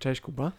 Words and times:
Cześć 0.00 0.20
Kuba. 0.20 0.52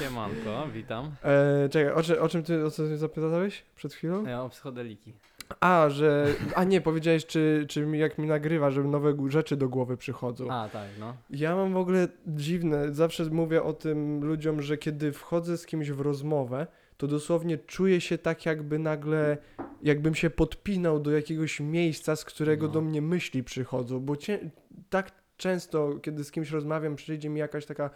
Siemanko, 0.00 0.66
witam. 0.74 1.10
E, 1.24 1.68
czekaj, 1.68 1.92
o, 2.18 2.22
o 2.22 2.28
czym 2.28 2.42
ty 2.42 2.64
o 2.64 2.70
co 2.70 2.82
ty 2.82 2.96
zapytałeś 2.96 3.64
przed 3.76 3.94
chwilą? 3.94 4.26
Ja 4.26 4.42
o 4.42 4.48
psychodeliki. 4.48 5.12
A, 5.60 5.90
że. 5.90 6.26
A 6.54 6.64
nie, 6.64 6.80
powiedziałeś, 6.80 7.26
czy, 7.26 7.66
czy 7.68 7.86
mi, 7.86 7.98
jak 7.98 8.18
mi 8.18 8.26
nagrywa, 8.26 8.70
że 8.70 8.84
nowe 8.84 9.14
rzeczy 9.28 9.56
do 9.56 9.68
głowy 9.68 9.96
przychodzą. 9.96 10.50
A, 10.52 10.68
tak, 10.68 10.88
no. 11.00 11.14
Ja 11.30 11.56
mam 11.56 11.72
w 11.72 11.76
ogóle 11.76 12.08
dziwne, 12.26 12.94
zawsze 12.94 13.24
mówię 13.24 13.62
o 13.62 13.72
tym 13.72 14.24
ludziom, 14.24 14.62
że 14.62 14.78
kiedy 14.78 15.12
wchodzę 15.12 15.58
z 15.58 15.66
kimś 15.66 15.90
w 15.90 16.00
rozmowę, 16.00 16.66
to 16.96 17.06
dosłownie 17.06 17.58
czuję 17.58 18.00
się 18.00 18.18
tak, 18.18 18.46
jakby 18.46 18.78
nagle, 18.78 19.36
jakbym 19.82 20.14
się 20.14 20.30
podpinał 20.30 21.00
do 21.00 21.10
jakiegoś 21.10 21.60
miejsca, 21.60 22.16
z 22.16 22.24
którego 22.24 22.66
No. 22.66 22.72
do 22.72 22.80
mnie 22.80 23.02
myśli 23.02 23.44
przychodzą, 23.44 24.00
bo 24.00 24.16
cie, 24.16 24.50
tak 24.90 25.12
często, 25.36 25.98
kiedy 26.02 26.24
z 26.24 26.30
kimś 26.30 26.50
rozmawiam, 26.50 26.96
przyjdzie 26.96 27.28
mi 27.28 27.40
jakaś 27.40 27.66
taka 27.66 27.90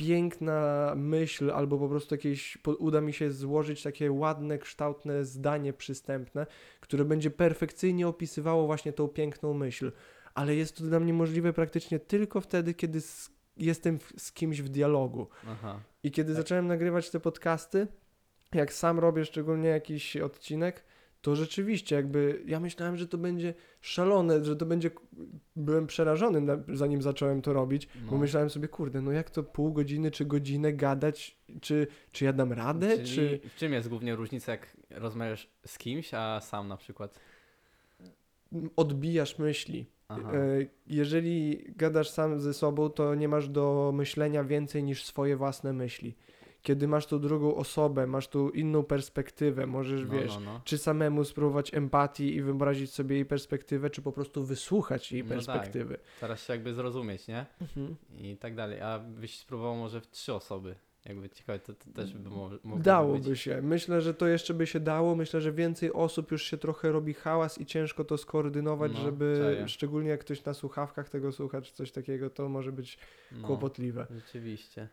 piękna 0.00 0.92
myśl, 0.96 1.50
albo 1.50 1.78
po 1.78 1.88
prostu 1.88 2.14
jakieś, 2.14 2.58
uda 2.78 3.00
mi 3.00 3.12
się 3.12 3.32
złożyć 3.32 3.82
takie 3.82 4.12
ładne, 4.12 4.58
kształtne 4.58 5.24
zdanie 5.24 5.72
przystępne, 5.72 6.46
które 6.80 7.04
będzie 7.04 7.30
perfekcyjnie 7.30 8.08
opisywało 8.08 8.66
właśnie 8.66 8.92
tą 8.92 9.08
piękną 9.08 9.54
myśl. 9.54 9.92
Ale 10.34 10.54
jest 10.54 10.76
to 10.76 10.84
dla 10.84 11.00
mnie 11.00 11.12
możliwe 11.12 11.52
praktycznie 11.52 11.98
tylko 11.98 12.40
wtedy, 12.40 12.74
kiedy 12.74 13.00
z, 13.00 13.30
jestem 13.56 13.98
w, 13.98 14.12
z 14.16 14.32
kimś 14.32 14.62
w 14.62 14.68
dialogu. 14.68 15.28
Aha. 15.48 15.80
I 16.02 16.10
kiedy 16.10 16.32
Tak. 16.32 16.42
zacząłem 16.42 16.66
nagrywać 16.66 17.10
te 17.10 17.20
podcasty, 17.20 17.86
jak 18.54 18.72
sam 18.72 18.98
robię 18.98 19.24
szczególnie 19.24 19.68
jakiś 19.68 20.16
odcinek, 20.16 20.84
to 21.20 21.36
rzeczywiście 21.36 21.96
jakby 21.96 22.42
ja 22.46 22.60
myślałem, 22.60 22.96
że 22.96 23.08
to 23.08 23.18
będzie 23.18 23.54
szalone, 23.80 24.44
że 24.44 24.56
to 24.56 24.66
będzie. 24.66 24.90
Byłem 25.56 25.86
przerażony, 25.86 26.40
na, 26.40 26.56
zanim 26.72 27.02
zacząłem 27.02 27.42
to 27.42 27.52
robić, 27.52 27.88
bo 28.04 28.12
No. 28.12 28.18
myślałem 28.18 28.50
sobie, 28.50 28.68
kurde, 28.68 29.00
no 29.02 29.12
jak 29.12 29.30
to 29.30 29.42
pół 29.42 29.72
godziny 29.72 30.10
czy 30.10 30.24
godzinę 30.24 30.72
gadać, 30.72 31.38
czy, 31.60 31.86
czy 32.12 32.24
ja 32.24 32.32
dam 32.32 32.52
radę, 32.52 32.88
Czyli 32.98 33.04
czy. 33.08 33.40
w 33.48 33.54
czym 33.56 33.72
jest 33.72 33.88
głównie 33.88 34.16
różnica, 34.16 34.52
jak 34.52 34.76
rozmawiasz 34.90 35.48
z 35.66 35.78
kimś, 35.78 36.14
a 36.14 36.40
sam 36.40 36.68
na 36.68 36.76
przykład? 36.76 37.18
Odbijasz 38.76 39.38
myśli. 39.38 39.86
Aha. 40.08 40.32
E, 40.34 40.66
Jeżeli 40.86 41.64
gadasz 41.76 42.10
sam 42.10 42.40
ze 42.40 42.54
sobą, 42.54 42.88
to 42.90 43.14
nie 43.14 43.28
masz 43.28 43.48
do 43.48 43.92
myślenia 43.94 44.44
więcej 44.44 44.82
niż 44.82 45.04
swoje 45.04 45.36
własne 45.36 45.72
myśli. 45.72 46.14
Kiedy 46.62 46.88
masz 46.88 47.06
tą 47.06 47.18
drugą 47.20 47.54
osobę, 47.54 48.06
masz 48.06 48.28
tu 48.28 48.50
inną 48.50 48.82
perspektywę, 48.82 49.66
możesz, 49.66 50.04
No, 50.04 50.12
wiesz, 50.12 50.34
no, 50.34 50.40
no. 50.40 50.60
czy 50.64 50.78
samemu 50.78 51.24
spróbować 51.24 51.74
empatii 51.74 52.34
i 52.36 52.42
wyobrazić 52.42 52.92
sobie 52.92 53.16
jej 53.16 53.24
perspektywę, 53.26 53.90
czy 53.90 54.02
po 54.02 54.12
prostu 54.12 54.44
wysłuchać 54.44 55.12
jej 55.12 55.22
No 55.24 55.28
tak. 55.28 55.36
perspektywy. 55.36 55.98
Teraz 56.20 56.46
się 56.46 56.52
jakby 56.52 56.74
zrozumieć, 56.74 57.28
nie? 57.28 57.46
Mhm. 57.60 57.96
I 58.18 58.36
tak 58.36 58.54
dalej. 58.54 58.80
A 58.80 58.98
byś 58.98 59.38
spróbował 59.38 59.76
może 59.76 60.00
w 60.00 60.10
trzy 60.10 60.34
osoby. 60.34 60.74
Jakby 61.04 61.28
ciekawe, 61.30 61.58
to, 61.58 61.74
to 61.74 61.90
też 61.94 62.14
by 62.14 62.30
mo- 62.30 62.50
mogło 62.64 62.78
Dałoby 62.82 63.30
być. 63.30 63.40
się. 63.40 63.62
Myślę, 63.62 64.00
że 64.00 64.14
to 64.14 64.26
jeszcze 64.26 64.54
by 64.54 64.66
się 64.66 64.80
dało. 64.80 65.14
Myślę, 65.16 65.40
że 65.40 65.52
więcej 65.52 65.92
osób 65.92 66.30
już 66.32 66.42
się 66.42 66.58
trochę 66.58 66.92
robi 66.92 67.14
hałas 67.14 67.58
i 67.60 67.66
ciężko 67.66 68.04
to 68.04 68.18
skoordynować, 68.18 68.92
No, 68.94 69.00
żeby, 69.00 69.38
czaję. 69.42 69.68
szczególnie 69.68 70.10
jak 70.10 70.20
ktoś 70.20 70.44
na 70.44 70.54
słuchawkach 70.54 71.08
tego 71.08 71.32
słucha, 71.32 71.60
czy 71.62 71.72
coś 71.72 71.92
takiego, 71.92 72.30
to 72.30 72.48
może 72.48 72.72
być 72.72 72.98
No, 73.32 73.46
kłopotliwe. 73.46 74.06
Rzeczywiście. 74.10 74.88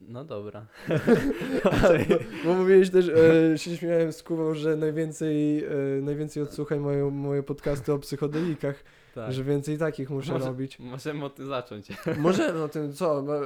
No 0.00 0.24
dobra. 0.24 0.66
bo, 1.64 1.70
bo 2.44 2.54
mówiłeś 2.54 2.90
też, 2.90 3.08
e, 3.54 3.58
się 3.58 3.76
śmiałem 3.76 4.12
z 4.12 4.22
Kubą, 4.22 4.54
że 4.54 4.76
najwięcej, 4.76 5.64
e, 5.64 5.68
najwięcej 6.02 6.42
odsłuchań 6.42 6.78
mają 6.78 7.10
moje 7.10 7.42
podcasty 7.42 7.92
o 7.92 7.98
psychodelikach, 7.98 8.84
Tak. 9.14 9.32
że 9.32 9.44
więcej 9.44 9.78
takich 9.78 10.10
muszę 10.10 10.32
Może- 10.32 10.46
robić. 10.46 10.78
Możemy 10.78 11.24
od 11.24 11.34
tym 11.34 11.46
zacząć. 11.46 11.88
Możemy 12.18 12.62
o 12.62 12.68
tym, 12.68 12.92
co? 12.92 13.22
Bo- 13.22 13.40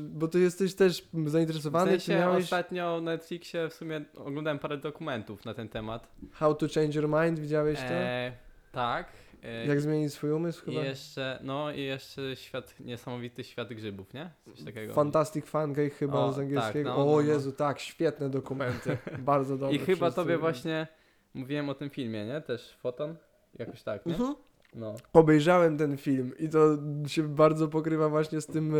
Bo 0.00 0.28
ty 0.28 0.40
jesteś 0.40 0.74
też 0.74 1.08
W 1.12 1.28
zainteresowany, 1.28 1.90
sensie 1.90 2.06
czy 2.06 2.18
miałeś 2.18 2.44
ostatnio 2.44 3.00
na 3.00 3.10
Netflixie 3.12 3.68
w 3.68 3.74
sumie 3.74 4.04
oglądałem 4.14 4.58
parę 4.58 4.76
dokumentów 4.76 5.44
na 5.44 5.54
ten 5.54 5.68
temat. 5.68 6.08
How 6.32 6.54
to 6.54 6.66
Change 6.74 7.00
Your 7.00 7.08
Mind, 7.08 7.38
widziałeś 7.38 7.78
to? 7.78 7.84
E, 7.84 8.32
tak. 8.72 9.06
E, 9.42 9.66
Jak 9.66 9.80
zmienić 9.80 10.12
swój 10.12 10.30
umysł 10.32 10.62
I 10.70 10.74
chyba? 10.74 10.84
jeszcze, 10.84 11.38
no 11.42 11.72
i 11.72 11.82
jeszcze 11.82 12.36
świat, 12.36 12.74
niesamowity 12.80 13.44
świat 13.44 13.68
grzybów, 13.68 14.14
nie? 14.14 14.30
Coś 14.44 14.64
takiego. 14.64 14.94
Fantastic 14.94 15.46
Fun 15.46 15.74
chyba 15.98 16.18
O, 16.18 16.32
z 16.32 16.36
tak, 16.36 16.44
angielskiego. 16.44 16.88
no, 16.90 16.96
o 16.96 17.04
no, 17.06 17.12
no. 17.12 17.20
Jezu, 17.20 17.52
tak, 17.52 17.80
świetne 17.80 18.30
dokumenty. 18.30 18.98
Bardzo 19.18 19.58
dobre. 19.58 19.76
I 19.76 19.78
chyba 19.78 20.10
tobie 20.10 20.38
właśnie 20.38 20.86
mówiłem 21.34 21.68
o 21.68 21.74
tym 21.74 21.90
filmie, 21.90 22.26
nie? 22.26 22.40
Też 22.40 22.76
Foton? 22.80 23.16
Jakoś 23.58 23.82
tak, 23.82 24.06
nie? 24.06 24.12
Mhm. 24.14 24.34
No. 24.74 24.94
Obejrzałem 25.12 25.78
ten 25.78 25.96
film 25.96 26.32
i 26.38 26.48
to 26.48 26.78
się 27.06 27.28
bardzo 27.28 27.68
pokrywa 27.68 28.08
właśnie 28.08 28.40
z 28.40 28.46
tym 28.46 28.74
e, 28.74 28.78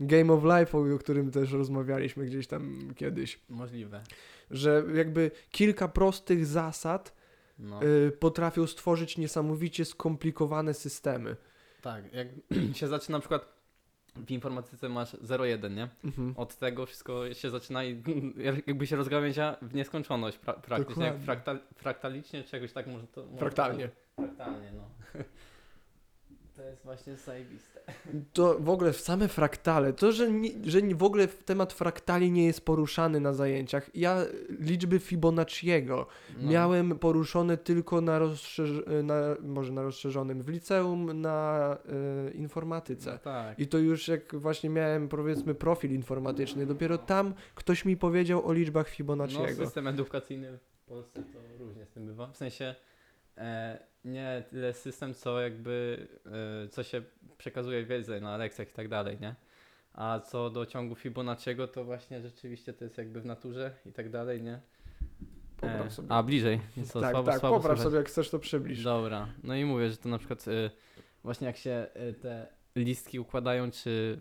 Game 0.00 0.32
of 0.32 0.44
Life, 0.44 0.78
o 0.78 0.98
którym 0.98 1.30
też 1.30 1.52
rozmawialiśmy 1.52 2.24
gdzieś 2.24 2.46
tam 2.46 2.92
kiedyś. 2.96 3.40
Możliwe. 3.48 4.02
Że 4.50 4.84
jakby 4.94 5.30
kilka 5.50 5.88
prostych 5.88 6.46
zasad 6.46 7.21
No. 7.58 7.80
e, 7.82 8.10
potrafią 8.10 8.66
stworzyć 8.66 9.18
niesamowicie 9.18 9.84
skomplikowane 9.84 10.74
systemy. 10.74 11.36
Tak, 11.82 12.04
jak 12.12 12.28
się 12.78 12.88
zaczyna 12.88 13.18
na 13.18 13.20
przykład 13.20 13.62
w 14.16 14.30
informatyce 14.30 14.88
masz 14.88 15.14
0,1, 15.14 15.74
nie? 15.74 15.88
Mhm. 16.04 16.34
Od 16.36 16.56
tego 16.56 16.86
wszystko 16.86 17.34
się 17.34 17.50
zaczyna 17.50 17.84
i 17.84 18.02
jakby 18.66 18.86
się 18.86 18.96
rozgałęzia 18.96 19.56
w 19.62 19.74
nieskończoność 19.74 20.38
pra 20.38 20.52
praktycznie. 20.52 21.04
Jak 21.04 21.14
Dokładnie. 21.14 21.24
fraktal 21.24 21.58
fraktalicznie 21.76 22.44
czegoś 22.44 22.72
tak 22.72 22.86
może 22.86 23.06
to... 23.06 23.24
może 23.26 23.38
Fraktalnie. 23.38 23.88
To, 23.88 24.22
fraktalnie, 24.22 24.72
no. 24.72 24.88
To 26.62 26.68
jest 26.68 26.84
właśnie 26.84 27.16
zajebiste. 27.16 27.80
To 28.32 28.58
w 28.60 28.68
ogóle 28.68 28.92
same 28.92 29.28
fraktale, 29.28 29.92
to, 29.92 30.12
że, 30.12 30.30
nie, 30.32 30.50
że 30.64 30.80
w 30.80 31.02
ogóle 31.02 31.28
temat 31.28 31.72
fraktali 31.72 32.30
nie 32.32 32.46
jest 32.46 32.64
poruszany 32.64 33.20
na 33.20 33.32
zajęciach. 33.32 33.90
Ja 33.96 34.24
liczby 34.60 34.98
Fibonacciego 34.98 36.06
No. 36.38 36.50
miałem 36.50 36.98
poruszone 36.98 37.56
tylko 37.56 38.00
na, 38.00 38.20
rozszerz- 38.20 39.02
na 39.02 39.14
może 39.40 39.72
na 39.72 39.82
rozszerzonym, 39.82 40.42
w 40.42 40.48
liceum 40.48 41.20
na 41.20 41.78
y, 42.28 42.30
informatyce. 42.32 43.12
No 43.12 43.18
tak. 43.18 43.58
I 43.58 43.66
to 43.66 43.78
już 43.78 44.08
jak 44.08 44.34
właśnie 44.36 44.70
miałem 44.70 45.08
powiedzmy 45.08 45.54
profil 45.54 45.90
informatyczny, 45.94 46.66
dopiero 46.66 46.98
tam 46.98 47.34
ktoś 47.54 47.84
mi 47.84 47.96
powiedział 47.96 48.46
o 48.46 48.52
liczbach 48.52 48.86
No, 48.86 48.94
Fibonacciego. 48.94 49.64
system 49.64 49.86
edukacyjny 49.86 50.58
w 50.58 50.84
Polsce 50.86 51.22
to 51.22 51.64
różnie 51.64 51.86
z 51.86 51.90
tym 51.90 52.06
bywa. 52.06 52.26
W 52.26 52.36
sensie 52.36 52.74
e, 53.36 53.91
nie 54.04 54.42
tyle 54.50 54.72
system, 54.72 55.14
co 55.14 55.40
jakby 55.40 56.06
e, 56.64 56.68
co 56.68 56.82
się 56.82 57.02
przekazuje 57.38 57.84
wiedzę 57.84 58.20
na 58.20 58.36
lekcjach 58.36 58.68
i 58.68 58.72
tak 58.72 58.88
dalej, 58.88 59.18
nie? 59.20 59.34
A 59.92 60.20
co 60.20 60.50
do 60.50 60.66
ciągu 60.66 60.94
Fibonacciego, 60.94 61.68
to 61.68 61.84
właśnie 61.84 62.20
rzeczywiście 62.20 62.72
to 62.72 62.84
jest 62.84 62.98
jakby 62.98 63.20
w 63.20 63.26
naturze 63.26 63.70
i 63.86 63.92
tak 63.92 64.10
dalej, 64.10 64.42
nie? 64.42 64.60
Popraw 65.56 65.92
sobie. 65.92 66.08
A 66.12 66.22
bliżej. 66.22 66.60
Co, 66.86 67.00
tak, 67.00 67.10
słabo, 67.10 67.30
tak, 67.30 67.40
słabo 67.40 67.56
popraw 67.56 67.76
słychać. 67.76 67.84
sobie 67.84 67.96
jak 67.96 68.08
chcesz 68.08 68.30
to 68.30 68.38
przybliż. 68.38 68.84
Dobra. 68.84 69.28
No 69.42 69.54
i 69.54 69.64
mówię, 69.64 69.90
że 69.90 69.96
to 69.96 70.08
na 70.08 70.18
przykład 70.18 70.48
e, 70.48 70.70
właśnie 71.24 71.46
jak 71.46 71.56
się 71.56 71.86
e, 71.94 72.12
te 72.12 72.46
listki 72.76 73.20
układają, 73.20 73.70
czy 73.70 74.18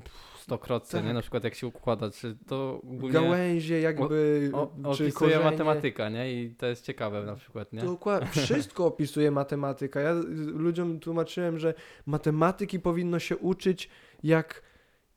pff, 0.00 0.40
stokrotce, 0.42 0.98
Tak. 0.98 1.06
nie? 1.06 1.14
Na 1.14 1.20
przykład 1.20 1.44
jak 1.44 1.54
się 1.54 1.66
układa, 1.66 2.10
czy 2.10 2.36
to 2.46 2.80
ogólnie 2.84 3.10
Gałęzie 3.12 3.80
jakby, 3.80 4.50
o, 4.52 4.66
czy 4.66 4.88
opisuje 4.88 5.12
korzenie. 5.12 5.44
matematyka, 5.44 6.08
nie? 6.08 6.32
I 6.42 6.54
to 6.54 6.66
jest 6.66 6.84
ciekawe 6.84 7.22
na 7.24 7.34
przykład, 7.36 7.72
nie? 7.72 7.80
Dokładnie. 7.82 8.42
Wszystko 8.42 8.86
opisuje 8.86 9.30
matematyka. 9.30 10.00
Ja 10.00 10.14
ludziom 10.46 11.00
tłumaczyłem, 11.00 11.58
że 11.58 11.74
matematyki 12.06 12.80
powinno 12.80 13.18
się 13.18 13.36
uczyć 13.36 13.88
jak 14.22 14.62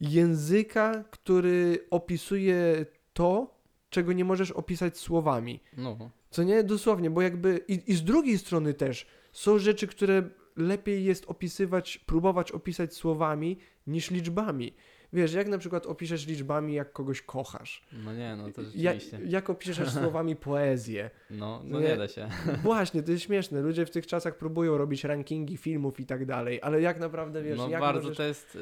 języka, 0.02 1.04
który 1.12 1.88
opisuje 1.92 2.86
to, 3.14 3.54
czego 3.90 4.14
nie 4.14 4.26
możesz 4.26 4.52
opisać 4.52 4.98
słowami. 4.98 5.60
No, 5.78 5.98
Co 6.30 6.44
nie? 6.44 6.64
Dosłownie, 6.64 7.10
bo 7.10 7.22
jakby 7.22 7.60
i, 7.68 7.92
i 7.92 7.94
z 7.96 8.04
drugiej 8.04 8.38
strony 8.38 8.74
też 8.74 9.08
są 9.32 9.58
rzeczy, 9.60 9.88
które 9.88 10.30
lepiej 10.56 11.04
jest 11.06 11.26
opisywać, 11.28 11.98
próbować 11.98 12.52
opisać 12.52 12.94
słowami 12.94 13.58
niż 13.88 14.12
liczbami. 14.12 14.74
Wiesz, 15.14 15.34
jak 15.34 15.48
na 15.48 15.58
przykład 15.58 15.86
opiszesz 15.86 16.28
liczbami, 16.28 16.74
jak 16.74 16.94
kogoś 16.94 17.22
kochasz? 17.22 17.84
no 18.06 18.14
nie, 18.14 18.36
no 18.36 18.52
to 18.52 18.64
rzeczywiście. 18.64 19.20
jak 19.26 19.50
opiszesz 19.50 19.92
słowami 20.02 20.36
poezję? 20.36 21.10
No, 21.30 21.62
no 21.66 21.80
Nie. 21.80 21.88
nie 21.88 21.98
da 21.98 22.08
się. 22.08 22.30
Właśnie, 22.64 23.04
to 23.04 23.12
jest 23.12 23.24
śmieszne. 23.24 23.62
Ludzie 23.62 23.86
w 23.86 23.92
tych 23.92 24.08
czasach 24.08 24.38
próbują 24.38 24.78
robić 24.78 25.04
rankingi 25.04 25.58
filmów 25.58 26.00
i 26.00 26.06
tak 26.06 26.26
dalej, 26.26 26.60
ale 26.62 26.82
jak 26.82 27.00
naprawdę 27.00 27.44
wiesz, 27.44 27.58
No 27.58 27.70
jak 27.70 27.82
bardzo 27.82 28.02
możesz... 28.02 28.18
to 28.18 28.24
jest, 28.24 28.56
y, 28.56 28.60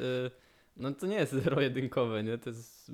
no 0.76 0.92
to 0.92 1.06
nie 1.06 1.16
jest 1.16 1.32
zero-jedynkowe, 1.44 2.22
nie? 2.24 2.38
To 2.38 2.50
jest 2.50 2.92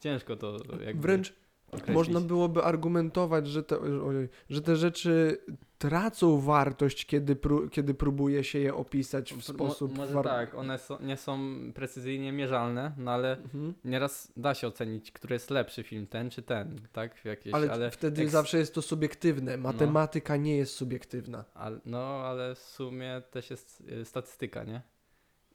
ciężko 0.00 0.36
to 0.36 0.56
jakby 0.84 1.02
Wręcz 1.02 1.34
określić. 1.74 1.94
można 1.94 2.20
byłoby 2.20 2.62
argumentować, 2.64 3.46
że 3.48 3.62
te, 3.62 3.78
ojej, 3.80 4.28
że 4.50 4.62
te 4.62 4.76
rzeczy 4.76 5.38
tracą 5.78 6.40
wartość, 6.40 7.06
kiedy, 7.06 7.34
pró- 7.34 7.70
kiedy 7.70 7.94
próbuje 7.94 8.44
się 8.44 8.58
je 8.58 8.74
opisać 8.74 9.32
w 9.32 9.36
Mo- 9.36 9.42
sposób... 9.42 9.96
Może 9.96 10.14
war- 10.14 10.24
tak, 10.24 10.54
one 10.54 10.78
są, 10.78 11.00
nie 11.00 11.16
są 11.16 11.38
precyzyjnie 11.74 12.32
mierzalne, 12.32 12.92
no 12.98 13.10
ale 13.10 13.36
Mhm. 13.36 13.74
nieraz 13.84 14.32
da 14.36 14.54
się 14.54 14.66
ocenić, 14.66 15.12
który 15.12 15.34
jest 15.34 15.50
lepszy 15.50 15.82
film, 15.82 16.06
ten 16.06 16.30
czy 16.30 16.42
ten, 16.42 16.80
tak? 16.92 17.24
Jakieś, 17.24 17.54
Ale, 17.54 17.72
ale, 17.72 17.90
wtedy 17.90 18.28
zawsze 18.28 18.58
jest 18.58 18.74
to 18.74 18.82
subiektywne. 18.82 19.56
Matematyka 19.56 20.36
nie 20.36 20.56
jest 20.56 20.74
subiektywna. 20.74 21.44
no, 21.84 21.98
ale 22.06 22.54
w 22.54 22.58
sumie 22.58 23.22
też 23.30 23.50
jest 23.50 23.82
y, 24.00 24.04
statystyka, 24.04 24.64
nie? 24.64 24.82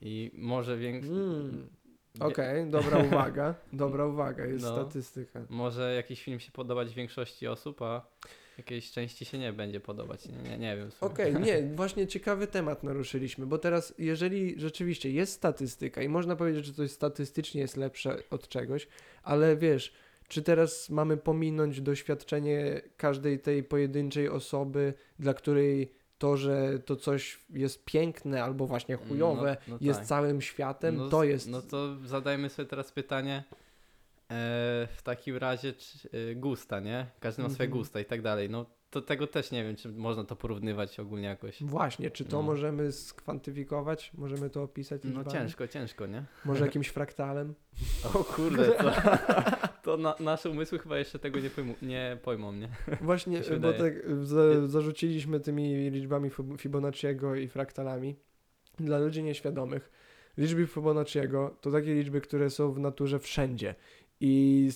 I 0.00 0.30
może 0.34 0.76
większy... 0.78 1.10
Mm. 1.12 1.68
Okej, 2.20 2.70
dobra 2.70 2.98
uwaga, 2.98 3.54
dobra 3.72 4.06
uwaga, 4.06 4.44
jest 4.44 4.64
No. 4.64 4.72
statystyka. 4.72 5.40
Może 5.48 5.94
jakiś 5.94 6.22
film 6.24 6.40
się 6.40 6.52
podobać 6.52 6.94
większości 6.94 7.46
osób, 7.46 7.82
a 7.82 8.06
jakiejś 8.58 8.90
części 8.90 9.24
się 9.24 9.38
nie 9.38 9.52
będzie 9.52 9.80
podobać. 9.80 10.28
Nie, 10.28 10.50
nie, 10.50 10.58
nie 10.58 10.76
wiem. 10.76 10.90
Okej, 11.00 11.34
nie, 11.46 11.62
właśnie 11.74 12.06
ciekawy 12.06 12.46
temat 12.46 12.82
naruszyliśmy, 12.82 13.46
bo 13.46 13.58
teraz 13.58 13.94
jeżeli 13.98 14.60
rzeczywiście 14.60 15.10
jest 15.10 15.32
statystyka 15.32 16.02
i 16.02 16.08
można 16.08 16.36
powiedzieć, 16.36 16.66
że 16.66 16.72
coś 16.72 16.90
statystycznie 16.90 17.60
jest 17.60 17.76
lepsze 17.76 18.16
od 18.30 18.48
czegoś, 18.48 18.88
ale 19.22 19.56
wiesz, 19.56 19.92
czy 20.28 20.42
teraz 20.42 20.90
mamy 20.90 21.16
pominąć 21.16 21.80
doświadczenie 21.80 22.80
każdej 22.96 23.38
tej 23.38 23.62
pojedynczej 23.64 24.28
osoby, 24.28 24.94
dla 25.18 25.34
której 25.34 25.92
to, 26.20 26.36
że 26.36 26.78
to 26.78 26.96
coś 26.96 27.40
jest 27.50 27.84
piękne 27.84 28.44
albo 28.44 28.66
właśnie 28.66 28.96
chujowe, 28.96 29.56
No- 29.68 29.74
no 29.74 29.78
jest 29.80 29.98
tak. 30.00 30.08
całym 30.08 30.40
światem, 30.40 30.96
no, 30.96 31.08
to 31.08 31.24
jest... 31.24 31.48
No 31.48 31.62
to 31.62 31.96
zadajmy 32.04 32.48
sobie 32.50 32.68
teraz 32.68 32.92
pytanie. 32.92 33.44
E, 34.30 34.88
w 34.96 35.00
takim 35.04 35.36
razie 35.36 35.72
czy, 35.72 36.08
e, 36.30 36.34
gusta, 36.34 36.80
nie? 36.80 37.06
Każdy 37.20 37.42
ma 37.42 37.48
swoje 37.48 37.66
Mhm. 37.66 37.78
gusta 37.82 38.00
i 38.00 38.04
tak 38.04 38.22
dalej. 38.22 38.50
No 38.50 38.66
to 38.90 39.00
tego 39.00 39.26
też 39.26 39.50
nie 39.50 39.64
wiem, 39.64 39.76
czy 39.76 39.88
można 39.88 40.24
to 40.24 40.36
porównywać 40.36 41.00
ogólnie 41.00 41.28
jakoś. 41.28 41.62
Właśnie, 41.62 42.10
czy 42.10 42.24
to 42.24 42.36
No. 42.36 42.42
możemy 42.42 42.92
skwantyfikować? 42.92 44.10
Możemy 44.14 44.50
to 44.50 44.62
opisać 44.62 45.00
No 45.04 45.10
liczbami? 45.10 45.30
ciężko, 45.32 45.68
ciężko, 45.68 46.06
nie? 46.06 46.24
Może 46.44 46.64
jakimś 46.64 46.88
fraktalem? 46.88 47.54
O 48.14 48.24
kurde, 48.24 48.66
to, 48.70 48.92
to 49.82 49.96
na, 49.96 50.14
nasze 50.20 50.50
umysły 50.50 50.78
chyba 50.78 50.98
jeszcze 50.98 51.18
tego 51.18 51.40
nie 51.40 51.50
pojmą, 51.50 51.74
nie 51.82 52.18
pojmą, 52.22 52.52
nie? 52.52 52.68
Właśnie, 53.00 53.38
bo 53.40 53.46
wydaje. 53.48 53.78
tak 53.78 53.92
za, 54.22 54.66
zarzuciliśmy 54.66 55.40
tymi 55.40 55.90
liczbami 55.90 56.30
Fib- 56.30 56.58
Fibonacciego 56.60 57.34
i 57.34 57.48
fraktalami. 57.48 58.16
Dla 58.78 58.98
ludzi 58.98 59.22
nieświadomych, 59.22 59.90
liczby 60.38 60.66
Fibonacciego 60.66 61.56
to 61.60 61.70
takie 61.70 61.94
liczby, 61.94 62.20
które 62.20 62.50
są 62.50 62.72
w 62.72 62.78
naturze 62.78 63.18
wszędzie 63.18 63.74
i 64.22 64.70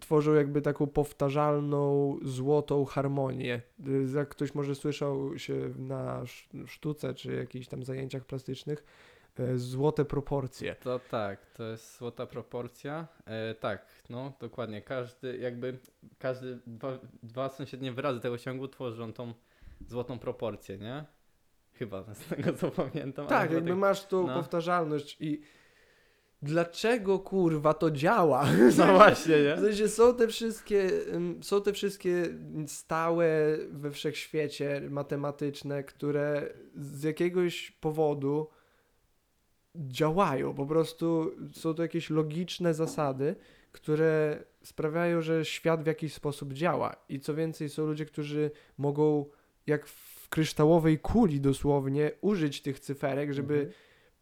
tworzą 0.00 0.34
jakby 0.34 0.62
taką 0.62 0.86
powtarzalną, 0.86 2.16
złotą 2.22 2.84
harmonię. 2.84 3.62
Y, 3.88 4.16
Jak 4.16 4.28
ktoś 4.28 4.54
może 4.54 4.74
słyszał 4.74 5.38
się 5.38 5.54
na 5.78 6.20
sz- 6.22 6.68
sztuce 6.70 7.14
czy 7.14 7.34
jakichś 7.34 7.66
tam 7.68 7.82
zajęciach 7.84 8.24
plastycznych, 8.24 8.84
złote 9.56 10.04
proporcje. 10.04 10.74
To 10.74 11.00
tak, 11.10 11.46
to 11.46 11.64
jest 11.64 11.98
złota 11.98 12.26
proporcja. 12.26 13.06
E, 13.24 13.54
tak, 13.54 13.86
no 14.10 14.32
dokładnie. 14.40 14.82
Każdy, 14.82 15.38
jakby, 15.38 15.78
każdy, 16.18 16.58
dwa, 16.66 16.98
dwa 17.22 17.48
sąsiednie 17.48 17.92
wyrazy 17.92 18.20
tego 18.20 18.38
ciągu 18.38 18.68
tworzą 18.68 19.12
tą 19.12 19.34
złotą 19.88 20.18
proporcję, 20.18 20.78
nie? 20.78 21.04
Chyba, 21.72 22.04
z 22.14 22.26
tego 22.26 22.52
co 22.52 22.70
pamiętam. 22.70 23.26
Tak, 23.26 23.52
jakby 23.52 23.76
masz 23.76 24.06
tą 24.06 24.26
no. 24.26 24.34
powtarzalność 24.34 25.16
i 25.20 25.40
dlaczego 26.42 27.18
kurwa 27.18 27.74
to 27.74 27.90
działa? 27.90 28.44
No 28.78 28.94
właśnie, 28.94 29.34
W 29.36 29.44
nie? 29.44 29.56
sensie 29.56 29.88
są 29.88 30.14
te 30.14 30.28
wszystkie, 30.28 30.90
ym, 31.14 31.42
są 31.42 31.62
te 31.62 31.72
wszystkie 31.72 32.24
stałe 32.66 33.58
we 33.70 33.90
wszechświecie 33.90 34.82
matematyczne, 34.90 35.84
które 35.84 36.48
z 36.74 37.02
jakiegoś 37.02 37.70
powodu 37.70 38.48
działają. 39.88 40.54
Po 40.54 40.66
prostu 40.66 41.32
są 41.52 41.74
to 41.74 41.82
jakieś 41.82 42.10
logiczne 42.10 42.74
zasady, 42.74 43.36
które 43.72 44.44
sprawiają, 44.62 45.20
że 45.22 45.44
świat 45.44 45.82
w 45.82 45.86
jakiś 45.86 46.14
sposób 46.14 46.52
działa. 46.52 46.96
I 47.08 47.20
co 47.20 47.34
więcej, 47.34 47.68
są 47.68 47.86
ludzie, 47.86 48.06
którzy 48.06 48.50
mogą 48.78 49.26
jak 49.66 49.86
w 49.86 50.28
kryształowej 50.28 50.98
kuli 50.98 51.40
dosłownie 51.40 52.10
użyć 52.20 52.62
tych 52.62 52.80
cyferek, 52.80 53.32
żeby 53.32 53.54
Mhm. 53.54 53.72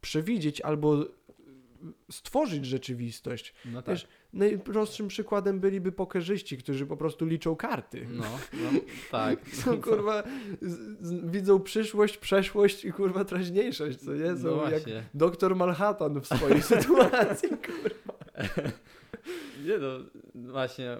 przewidzieć 0.00 0.60
albo 0.60 1.04
stworzyć 2.10 2.64
rzeczywistość. 2.64 3.54
No 3.64 3.82
tak. 3.82 3.94
Wiesz, 3.94 4.08
Najprostszym 4.34 5.08
przykładem 5.08 5.60
byliby 5.60 5.92
pokerzyści, 5.92 6.58
którzy 6.58 6.86
po 6.86 6.96
prostu 6.96 7.26
liczą 7.26 7.56
karty. 7.56 8.06
No, 8.10 8.24
no 8.52 8.80
tak. 9.10 9.48
Są 9.64 9.82
kurwa, 9.82 10.22
z, 10.62 11.06
z, 11.06 11.30
widzą 11.30 11.60
przyszłość, 11.60 12.18
przeszłość 12.18 12.84
i 12.84 12.92
kurwa 12.92 13.24
teraźniejszość, 13.24 13.98
co 13.98 14.14
nie? 14.14 14.36
Są 14.36 14.56
No 14.56 14.70
jak 14.70 14.82
doktor 15.14 15.56
Manhattan 15.56 16.20
w 16.20 16.26
swojej 16.26 16.62
sytuacji, 16.72 17.48
kurwa. 17.48 18.14
Nie 19.66 19.78
no, 19.78 19.88
właśnie, 20.34 20.96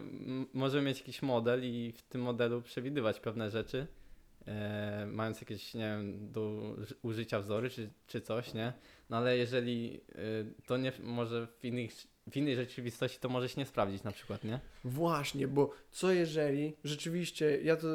możemy 0.52 0.86
mieć 0.86 0.98
jakiś 0.98 1.22
model 1.22 1.60
i 1.64 1.92
w 1.96 2.02
tym 2.02 2.22
modelu 2.22 2.62
przewidywać 2.62 3.20
pewne 3.20 3.50
rzeczy, 3.50 3.86
e, 4.46 5.06
mając 5.12 5.40
jakieś, 5.40 5.74
nie 5.74 5.80
wiem, 5.80 6.32
do 6.32 6.40
uży- 6.78 6.94
użycia 7.02 7.40
wzory 7.40 7.70
czy, 7.70 7.90
czy 8.06 8.20
coś, 8.20 8.54
nie? 8.54 8.72
No 9.10 9.16
ale 9.16 9.38
jeżeli 9.38 10.00
e, 10.08 10.18
to 10.66 10.76
nie 10.76 10.92
może 11.02 11.46
w, 11.46 11.64
innych, 11.64 11.90
w 12.30 12.36
innej 12.36 12.56
rzeczywistości, 12.56 13.18
to 13.20 13.28
może 13.28 13.48
się 13.48 13.60
nie 13.60 13.66
sprawdzić 13.66 14.02
na 14.02 14.12
przykład, 14.12 14.44
nie? 14.44 14.60
Właśnie, 14.84 15.48
bo 15.48 15.70
co 15.90 16.12
jeżeli 16.12 16.76
rzeczywiście, 16.84 17.58
ja 17.62 17.76
to 17.76 17.86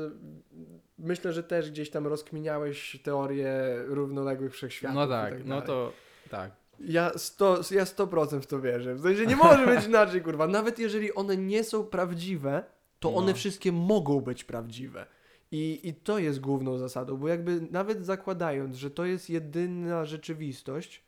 myślę, 1.00 1.34
że 1.34 1.44
też 1.44 1.72
gdzieś 1.72 1.90
tam 1.90 2.08
rozkminiałeś 2.08 3.00
teorię 3.04 3.54
równoległych 3.86 4.54
wszechświatów 4.54 4.96
no 4.96 5.08
tak, 5.08 5.34
tak 5.34 5.46
no 5.46 5.62
to 5.62 5.94
tak. 6.30 6.52
Ja 6.80 7.10
100%, 7.10 7.76
ja 7.76 7.84
100% 7.84 8.42
w 8.42 8.48
to 8.48 8.62
wierzę. 8.62 8.96
W 8.96 9.02
sensie 9.02 9.26
nie 9.26 9.36
może 9.36 9.66
być 9.66 9.86
inaczej, 9.94 10.22
kurwa. 10.22 10.48
Nawet 10.48 10.80
jeżeli 10.80 11.14
one 11.14 11.38
nie 11.38 11.64
są 11.64 11.84
prawdziwe, 11.84 12.64
to 13.00 13.12
No. 13.12 13.18
one 13.18 13.34
wszystkie 13.34 13.72
mogą 13.72 14.22
być 14.22 14.44
prawdziwe. 14.44 15.06
I, 15.52 15.80
I 15.84 15.94
to 15.94 16.20
jest 16.20 16.40
główną 16.40 16.78
zasadą, 16.78 17.18
bo 17.18 17.28
jakby 17.28 17.62
nawet 17.72 18.06
zakładając, 18.06 18.76
że 18.76 18.92
to 18.92 19.06
jest 19.06 19.30
jedyna 19.30 20.06
rzeczywistość 20.06 21.04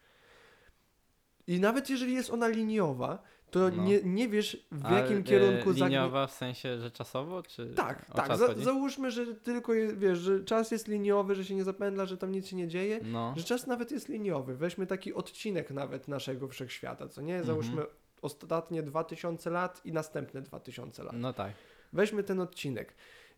i 1.52 1.60
nawet 1.60 1.90
jeżeli 1.90 2.14
jest 2.14 2.30
ona 2.30 2.48
liniowa, 2.48 3.24
to 3.52 3.60
No. 3.60 3.84
nie, 3.84 4.00
nie 4.04 4.30
wiesz 4.30 4.68
w 4.72 4.86
A, 4.86 5.00
jakim 5.00 5.24
kierunku 5.24 5.74
zagnie... 5.74 5.98
Liniowa 5.98 6.28
w 6.28 6.32
sensie, 6.32 6.80
że 6.80 6.92
czasowo, 6.92 7.44
czy 7.44 7.74
Tak, 7.76 8.06
tak. 8.06 8.38
Za, 8.38 8.54
załóżmy, 8.56 9.12
że 9.12 9.36
tylko, 9.36 9.74
je, 9.74 9.96
wiesz, 9.96 10.20
że 10.20 10.44
czas 10.44 10.72
jest 10.72 10.88
liniowy, 10.88 11.36
że 11.36 11.46
się 11.46 11.56
nie 11.56 11.64
zapędla, 11.64 12.06
że 12.06 12.18
tam 12.18 12.32
nic 12.32 12.48
się 12.48 12.56
nie 12.56 12.68
dzieje, 12.68 13.00
No, 13.04 13.34
że 13.38 13.44
czas 13.44 13.68
nawet 13.68 13.92
jest 13.92 14.10
liniowy. 14.10 14.56
Weźmy 14.56 14.88
taki 14.88 15.14
odcinek 15.14 15.72
nawet 15.72 16.08
naszego 16.08 16.48
wszechświata, 16.48 17.08
co 17.08 17.22
nie? 17.22 17.36
Mhm. 17.36 17.48
Załóżmy 17.48 17.86
ostatnie 18.22 18.84
2000 18.84 19.50
lat 19.50 19.82
i 19.86 19.92
następne 19.92 20.42
2000 20.42 21.04
lat. 21.04 21.14
no 21.16 21.34
tak. 21.34 21.52
Weźmy 21.94 22.24
ten 22.24 22.40
odcinek. 22.40 22.94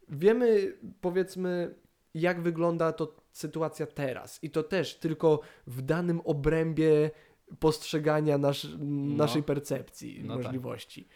Wiemy, 0.10 0.78
powiedzmy, 1.02 1.76
jak 2.14 2.42
wygląda 2.42 2.92
to 2.92 3.16
sytuacja 3.32 3.86
teraz. 3.86 4.44
I 4.44 4.50
to 4.50 4.64
też 4.64 4.96
tylko 5.00 5.40
w 5.68 5.82
danym 5.82 6.22
obrębie 6.26 7.12
postrzegania 7.60 8.38
nasz, 8.38 8.68
naszej 9.18 9.44
percepcji, 9.44 10.22
No 10.24 10.36
tak. 10.36 10.44
możliwości. 10.44 11.08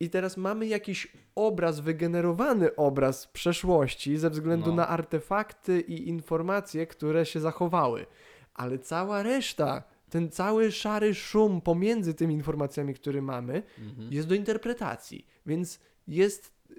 I 0.00 0.10
teraz 0.10 0.36
mamy 0.36 0.66
jakiś 0.66 1.12
obraz, 1.34 1.80
wygenerowany 1.80 2.76
obraz 2.76 3.26
przeszłości 3.26 4.16
ze 4.18 4.30
względu 4.30 4.70
No. 4.70 4.76
na 4.76 4.88
artefakty 4.88 5.80
i 5.80 6.08
informacje, 6.08 6.86
które 6.86 7.26
się 7.26 7.40
zachowały. 7.40 8.06
Ale 8.54 8.78
cała 8.78 9.22
reszta, 9.22 9.82
ten 10.10 10.30
cały 10.30 10.72
szary 10.72 11.14
szum 11.14 11.60
pomiędzy 11.60 12.14
tymi 12.14 12.34
informacjami, 12.34 12.94
które 12.94 13.22
mamy, 13.22 13.62
Mhm. 13.78 14.12
jest 14.12 14.28
do 14.28 14.34
interpretacji. 14.34 15.26
Więc 15.46 15.80
jest 16.08 16.52
y, 16.70 16.74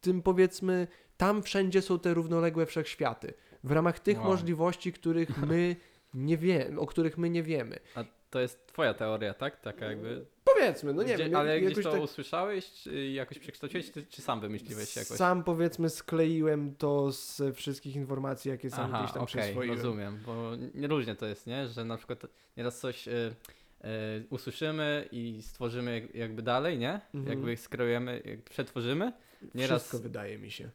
tym 0.00 0.22
powiedzmy, 0.22 0.86
tam 1.16 1.42
wszędzie 1.42 1.82
są 1.82 1.98
te 1.98 2.14
równoległe 2.14 2.66
wszechświaty. 2.66 3.34
W 3.64 3.70
ramach 3.72 4.00
tych 4.00 4.18
Wow. 4.18 4.26
możliwości, 4.26 4.92
których 4.92 5.28
my 5.52 5.76
nie 6.14 6.36
wiemy, 6.36 6.80
o 6.80 6.86
których 6.86 7.18
my 7.18 7.30
nie 7.30 7.42
wiemy. 7.42 7.78
A 7.94 8.04
to 8.30 8.40
jest 8.40 8.66
twoja 8.66 8.94
teoria, 8.94 9.34
tak? 9.34 9.60
Taka 9.60 9.86
jakby 9.86 10.26
Powiedzmy, 10.44 10.94
no 10.94 11.02
nie 11.02 11.14
Gdzie, 11.14 11.24
wiem, 11.24 11.36
ale 11.36 11.60
jak- 11.60 11.72
gdzieś 11.72 11.84
to 11.84 11.92
tak 11.92 12.02
usłyszałeś, 12.02 12.72
czy 12.72 13.06
jakoś 13.08 13.38
przekształciłeś, 13.38 13.92
czy, 13.92 14.06
czy 14.06 14.22
sam 14.22 14.40
wymyśliłeś 14.40 14.96
jakoś? 14.96 15.16
sam 15.16 15.44
powiedzmy 15.44 15.90
skleiłem 15.90 16.74
to 16.74 17.12
z 17.12 17.42
wszystkich 17.56 17.96
informacji, 17.96 18.50
jakie 18.50 18.70
sam 18.70 18.92
gdzieś 18.92 19.12
tam 19.12 19.22
okej, 19.22 19.42
przyswoiłem. 19.42 19.76
rozumiem, 19.76 20.20
bo 20.26 20.50
nie 20.74 20.88
różnie 20.88 21.14
to 21.14 21.26
jest, 21.26 21.46
nie? 21.46 21.68
Że 21.68 21.84
na 21.84 21.96
przykład 21.96 22.26
nieraz 22.56 22.80
coś 22.80 23.08
y, 23.08 23.10
y, 23.12 23.86
usłyszymy 24.30 25.08
i 25.12 25.42
stworzymy 25.42 26.00
jak- 26.00 26.14
jakby 26.14 26.42
dalej, 26.42 26.78
nie? 26.78 27.00
Mhm. 27.14 27.26
Jakby 27.38 27.56
skreujemy, 27.56 28.22
przetworzymy. 28.50 29.12
Nieraz, 29.54 29.82
Wszystko 29.82 29.98
wydaje 29.98 30.38
mi 30.38 30.50
się. 30.50 30.70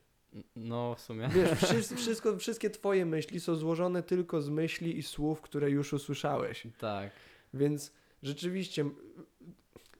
No 0.56 0.96
w 0.96 1.02
sumie. 1.02 1.30
Wiesz, 1.30 1.52
wszys- 1.62 1.96
wszystko, 1.96 2.38
wszystkie 2.38 2.70
twoje 2.70 3.06
myśli 3.06 3.40
są 3.40 3.56
złożone 3.56 4.04
tylko 4.04 4.42
z 4.42 4.50
myśli 4.50 4.98
i 4.98 5.04
słów, 5.04 5.42
które 5.42 5.70
już 5.70 5.94
usłyszałeś. 5.94 6.68
Tak. 6.80 7.12
Więc 7.54 7.92
rzeczywiście 8.24 8.86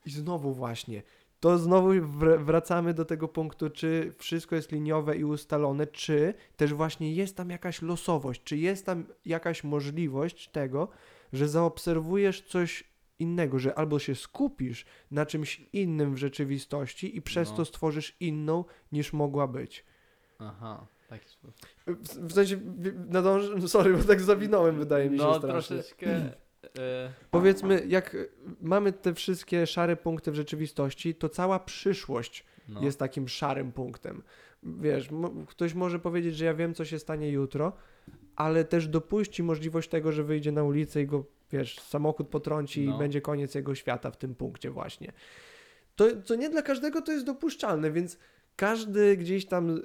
i 0.06 0.10
znowu 0.10 0.52
właśnie, 0.52 1.02
to 1.40 1.58
znowu 1.58 1.88
wr- 1.88 2.44
wracamy 2.44 2.94
do 2.94 3.04
tego 3.04 3.28
punktu, 3.28 3.70
czy 3.70 4.12
wszystko 4.18 4.56
jest 4.56 4.72
liniowe 4.72 5.16
i 5.16 5.24
ustalone, 5.24 5.86
czy 5.86 6.34
też 6.56 6.74
właśnie 6.74 7.12
jest 7.12 7.36
tam 7.36 7.50
jakaś 7.50 7.82
losowość, 7.82 8.42
czy 8.44 8.56
jest 8.56 8.86
tam 8.86 9.04
jakaś 9.24 9.64
możliwość 9.64 10.48
tego, 10.48 10.88
że 11.32 11.48
zaobserwujesz 11.48 12.42
coś 12.42 12.84
innego, 13.18 13.58
że 13.58 13.78
albo 13.78 13.98
się 13.98 14.14
skupisz 14.14 14.84
na 15.10 15.26
czymś 15.26 15.60
innym 15.72 16.14
w 16.14 16.18
rzeczywistości 16.18 17.16
i 17.16 17.22
przez 17.22 17.50
No. 17.50 17.56
to 17.56 17.64
stworzysz 17.64 18.16
inną 18.20 18.64
niż 18.92 19.12
mogła 19.12 19.46
być. 19.46 19.84
Aha, 20.38 20.86
taki 21.08 21.28
sposób. 21.28 21.66
W, 21.86 22.28
w 22.28 22.32
sensie, 22.32 22.60
nadąż... 23.08 23.44
sorry, 23.70 23.96
bo 23.96 24.04
tak 24.04 24.20
zawinąłem, 24.20 24.78
wydaje 24.78 25.10
mi 25.10 25.18
się 25.18 25.24
No 25.24 25.38
strasznie. 25.38 25.76
troszeczkę 25.76 26.06
e, 26.78 27.12
Powiedzmy, 27.30 27.82
jak 27.86 28.16
mamy 28.60 28.92
te 28.92 29.14
wszystkie 29.14 29.66
szare 29.66 29.96
punkty 29.96 30.30
w 30.30 30.34
rzeczywistości, 30.34 31.14
to 31.14 31.28
cała 31.28 31.58
przyszłość 31.58 32.44
no, 32.68 32.82
jest 32.82 32.98
takim 32.98 33.28
szarym 33.28 33.72
punktem. 33.72 34.22
Wiesz, 34.62 35.08
ktoś 35.46 35.74
może 35.74 35.98
powiedzieć, 35.98 36.36
że 36.36 36.44
ja 36.44 36.54
wiem, 36.54 36.74
co 36.74 36.84
się 36.84 36.98
stanie 36.98 37.30
jutro, 37.30 37.72
ale 38.36 38.64
też 38.64 38.88
dopuści 38.88 39.42
możliwość 39.42 39.88
tego, 39.88 40.12
że 40.12 40.24
wyjdzie 40.24 40.52
na 40.52 40.62
ulicę 40.64 41.02
i 41.02 41.06
go, 41.06 41.24
wiesz, 41.52 41.80
samochód 41.80 42.28
potrąci 42.28 42.86
No. 42.86 42.94
i 42.94 42.98
będzie 42.98 43.20
koniec 43.20 43.54
jego 43.54 43.74
świata 43.74 44.10
w 44.10 44.16
tym 44.16 44.34
punkcie 44.34 44.70
właśnie. 44.70 45.12
To, 45.96 46.04
co 46.24 46.34
nie 46.34 46.50
dla 46.50 46.62
każdego 46.62 47.02
to 47.02 47.12
jest 47.12 47.24
dopuszczalne, 47.26 47.90
więc 47.90 48.18
każdy 48.56 49.16
gdzieś 49.16 49.46
tam 49.46 49.82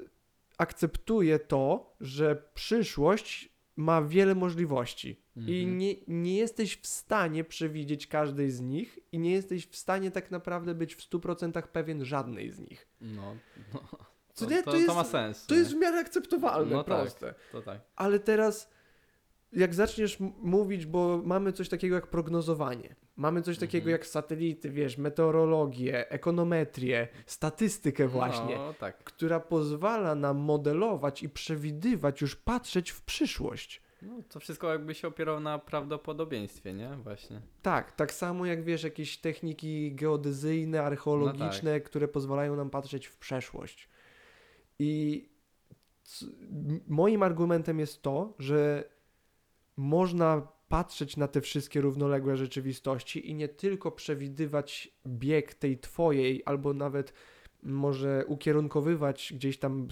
akceptuje 0.61 1.39
to, 1.39 1.95
że 2.01 2.43
przyszłość 2.53 3.51
ma 3.75 4.01
wiele 4.01 4.35
możliwości. 4.35 5.21
I 5.35 5.59
mhm. 5.59 5.77
nie, 5.77 5.95
nie 6.07 6.37
jesteś 6.37 6.77
w 6.77 6.87
stanie 6.87 7.43
przewidzieć 7.43 8.07
każdej 8.07 8.51
z 8.51 8.61
nich 8.61 8.99
i 9.11 9.19
nie 9.19 9.31
jesteś 9.31 9.67
w 9.67 9.75
stanie 9.75 10.11
tak 10.11 10.31
naprawdę 10.31 10.75
być 10.75 10.95
w 10.95 11.09
100% 11.09 11.61
pewien 11.61 12.05
żadnej 12.05 12.51
z 12.51 12.59
nich. 12.59 12.87
No, 13.01 13.35
no. 13.73 13.79
To, 14.35 14.45
to, 14.45 14.63
to 14.63 14.75
jest, 14.75 14.87
to 14.87 14.95
ma 14.95 15.03
sens. 15.03 15.45
to 15.45 15.53
nie? 15.53 15.59
jest 15.59 15.73
w 15.73 15.79
miarę 15.79 15.99
akceptowalne, 15.99 16.71
No 16.71 16.83
tak. 16.83 16.85
proste. 16.85 17.33
To 17.51 17.61
tak. 17.61 17.81
Ale 17.95 18.19
teraz, 18.19 18.69
jak 19.51 19.73
zaczniesz 19.73 20.17
mówić, 20.41 20.85
bo 20.85 21.21
mamy 21.25 21.53
coś 21.53 21.69
takiego 21.69 21.95
jak 21.95 22.07
prognozowanie, 22.07 22.95
mamy 23.15 23.41
coś 23.41 23.57
takiego 23.57 23.83
Mhm. 23.83 23.91
jak 23.91 24.07
satelity, 24.07 24.69
wiesz, 24.69 24.97
meteorologię, 24.97 26.11
ekonometrię, 26.11 27.07
statystykę 27.25 28.07
właśnie, 28.07 28.55
No 28.55 28.73
tak. 28.73 28.97
która 29.03 29.39
pozwala 29.39 30.15
nam 30.15 30.37
modelować 30.37 31.23
i 31.23 31.29
przewidywać, 31.29 32.21
już 32.21 32.35
patrzeć 32.35 32.91
w 32.91 33.01
przyszłość. 33.01 33.81
No, 34.01 34.13
to 34.29 34.39
wszystko 34.39 34.71
jakby 34.71 34.95
się 34.95 35.07
opierało 35.07 35.39
na 35.39 35.59
prawdopodobieństwie, 35.59 36.73
nie? 36.73 36.89
Właśnie. 37.03 37.41
Tak, 37.61 37.91
tak 37.91 38.13
samo 38.13 38.45
jak 38.45 38.63
wiesz, 38.63 38.83
jakieś 38.83 39.17
techniki 39.17 39.95
geodezyjne, 39.95 40.81
archeologiczne, 40.83 41.73
tak. 41.73 41.83
które 41.83 42.07
pozwalają 42.07 42.55
nam 42.55 42.69
patrzeć 42.69 43.07
w 43.07 43.17
przeszłość. 43.17 43.89
I 44.79 45.29
moim 46.87 47.23
argumentem 47.23 47.79
jest 47.79 48.01
to, 48.01 48.33
że 48.39 48.83
można 49.77 50.47
patrzeć 50.71 51.17
na 51.17 51.27
te 51.27 51.41
wszystkie 51.41 51.81
równoległe 51.81 52.37
rzeczywistości 52.37 53.29
i 53.29 53.35
nie 53.35 53.47
tylko 53.47 53.91
przewidywać 53.91 54.91
bieg 55.07 55.53
tej 55.53 55.77
twojej, 55.79 56.41
albo 56.45 56.73
nawet 56.73 57.13
może 57.63 58.25
ukierunkowywać 58.27 59.33
gdzieś 59.35 59.57
tam 59.59 59.87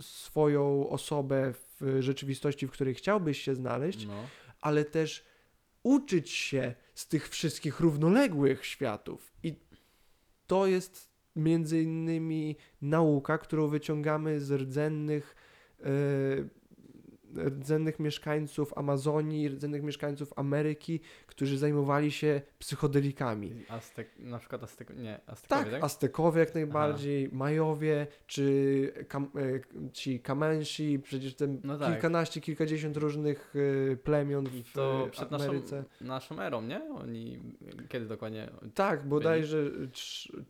swoją 0.00 0.88
osobę 0.88 1.52
w 1.80 1.96
rzeczywistości, 2.00 2.66
w 2.66 2.70
której 2.70 2.94
chciałbyś 2.94 3.42
się 3.42 3.54
znaleźć, 3.54 4.06
No. 4.06 4.26
ale 4.60 4.84
też 4.84 5.24
uczyć 5.82 6.30
się 6.30 6.74
z 6.94 7.08
tych 7.08 7.28
wszystkich 7.28 7.80
równoległych 7.80 8.66
światów. 8.66 9.32
I 9.42 9.54
to 10.46 10.66
jest 10.66 11.12
między 11.36 11.82
innymi 11.82 12.56
nauka, 12.82 13.38
którą 13.38 13.68
wyciągamy 13.68 14.40
z 14.40 14.52
rdzennych, 14.52 15.36
e, 15.80 15.84
rdzennych 17.36 17.98
mieszkańców 18.00 18.78
Amazonii, 18.78 19.48
rdzennych 19.48 19.82
mieszkańców 19.82 20.32
Ameryki, 20.36 21.00
którzy 21.26 21.58
zajmowali 21.58 22.10
się 22.12 22.40
psychodelikami. 22.58 23.54
Aztek, 23.68 24.08
na 24.18 24.38
przykład 24.38 24.62
Aztek, 24.62 24.96
nie, 24.96 25.20
Aztekowie, 25.26 25.62
Tak, 25.64 25.70
tak? 25.72 25.84
Aztekowie 25.84 26.40
jak 26.40 26.54
najbardziej, 26.54 27.28
Majowie, 27.32 28.06
czy 28.26 28.92
kam, 29.08 29.30
e, 29.86 29.90
ci 29.92 30.20
Kamensi, 30.20 30.98
przecież 31.02 31.34
te 31.34 31.46
No 31.64 31.78
tak. 31.78 31.92
kilkanaście, 31.92 32.40
kilkadziesiąt 32.40 32.96
różnych 32.96 33.54
e, 33.92 33.96
plemion 33.96 34.46
w 34.46 34.72
to 34.72 35.08
przed 35.10 35.30
naszą, 35.30 35.44
Ameryce. 35.44 35.84
naszą 36.00 36.40
erą, 36.40 36.62
nie? 36.62 36.82
Oni 36.94 37.38
kiedy 37.88 38.06
dokładnie? 38.06 38.50
Tak, 38.74 39.08
bodajże 39.08 39.70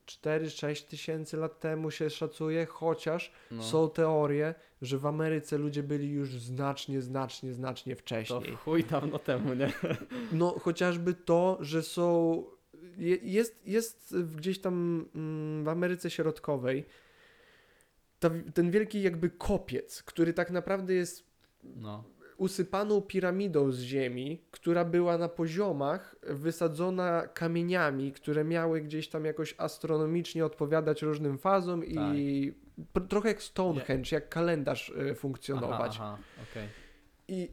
4-6 0.07 0.85
tysięcy 0.89 1.37
lat 1.37 1.61
temu 1.61 1.91
się 1.91 2.11
szacuje, 2.11 2.67
chociaż 2.67 3.33
No, 3.51 3.63
są 3.63 3.89
teorie, 3.91 4.55
że 4.83 4.99
w 4.99 5.07
Ameryce 5.07 5.59
ludzie 5.59 5.83
byli 5.83 6.11
już 6.11 6.39
znacznie, 6.39 7.03
znacznie, 7.03 7.53
znacznie 7.53 7.97
to 7.97 8.01
wcześniej. 8.03 8.53
w 8.53 8.57
chuj 8.57 8.85
dawno 8.85 9.19
temu, 9.19 9.55
nie? 9.55 9.73
No 10.33 10.51
chociażby 10.59 11.15
to, 11.15 11.59
że 11.61 11.83
są. 11.83 12.45
je- 12.99 13.17
Jest, 13.23 13.67
jest 13.67 14.17
gdzieś 14.37 14.59
tam 14.61 15.07
mm, 15.15 15.65
w 15.65 15.69
Ameryce 15.69 16.11
Środkowej 16.11 16.85
ta, 18.21 18.31
ten 18.55 18.71
wielki 18.71 19.03
jakby 19.03 19.31
kopiec, 19.31 20.03
który 20.03 20.33
tak 20.33 20.51
naprawdę 20.51 20.95
jest 20.95 21.27
No, 21.77 22.05
usypaną 22.37 23.01
piramidą 23.01 23.73
z 23.73 23.81
ziemi, 23.81 24.43
która 24.51 24.85
była 24.85 25.19
na 25.19 25.29
poziomach 25.29 26.17
wysadzona 26.23 27.27
kamieniami, 27.35 28.13
które 28.13 28.45
miały 28.45 28.81
gdzieś 28.81 29.09
tam 29.09 29.25
jakoś 29.25 29.55
astronomicznie 29.59 30.45
odpowiadać 30.47 31.03
różnym 31.03 31.39
fazom 31.39 31.85
i 31.85 31.95
p- 31.95 32.62
trochę 33.09 33.29
jak 33.29 33.43
Stonehenge, 33.43 34.09
jak 34.13 34.29
kalendarz 34.29 34.89
y, 34.89 35.15
funkcjonować. 35.15 35.97
Aha, 36.01 36.19
aha, 36.19 36.23
okej. 36.53 36.69
I, 37.29 37.49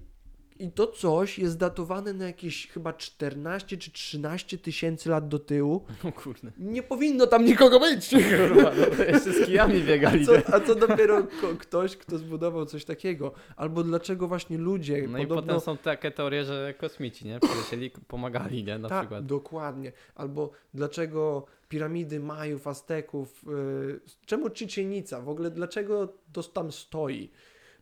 I 0.59 0.71
to 0.71 0.87
coś 0.87 1.39
jest 1.39 1.57
datowane 1.57 2.13
na 2.13 2.25
jakieś 2.27 2.67
chyba 2.67 2.93
14 2.93 3.77
czy 3.77 3.91
13 3.91 4.57
tysięcy 4.57 5.09
lat 5.09 5.27
do 5.27 5.39
tyłu. 5.39 5.85
O 6.09 6.11
kurde. 6.11 6.51
Nie 6.57 6.83
powinno 6.83 7.27
tam 7.27 7.45
nikogo 7.45 7.79
być! 7.79 8.09
Kurwa, 8.49 8.71
no 8.97 9.03
jeszcze 9.03 9.33
z 9.33 9.45
kijami 9.45 9.81
A 9.81 9.85
biegali. 9.85 10.25
co, 10.25 10.35
nie? 10.35 10.47
a 10.53 10.59
co 10.59 10.75
dopiero 10.75 11.23
ko- 11.23 11.55
ktoś, 11.59 11.97
kto 11.97 12.17
zbudował 12.17 12.65
coś 12.65 12.85
takiego? 12.85 13.31
Albo 13.55 13.83
dlaczego 13.83 14.27
właśnie 14.27 14.57
ludzie 14.57 15.07
No 15.07 15.17
i 15.17 15.21
podobno... 15.27 15.53
potem 15.53 15.59
są 15.61 15.77
takie 15.77 16.11
teorie, 16.11 16.43
że 16.45 16.73
kosmici, 16.77 17.25
nie? 17.27 17.39
Przylecieli, 17.39 17.91
pomagali, 18.07 18.63
nie? 18.63 18.77
Na 18.77 18.89
Tak, 18.89 18.99
przykład. 19.01 19.25
dokładnie. 19.25 19.91
Albo 20.15 20.51
dlaczego 20.73 21.45
piramidy 21.69 22.19
Majów, 22.19 22.67
Azteków, 22.67 23.43
y, 23.47 24.25
czemu 24.25 24.49
Czyczenica? 24.49 25.21
W 25.21 25.29
ogóle 25.29 25.51
dlaczego 25.51 26.13
to 26.33 26.43
tam 26.43 26.71
stoi? 26.71 27.29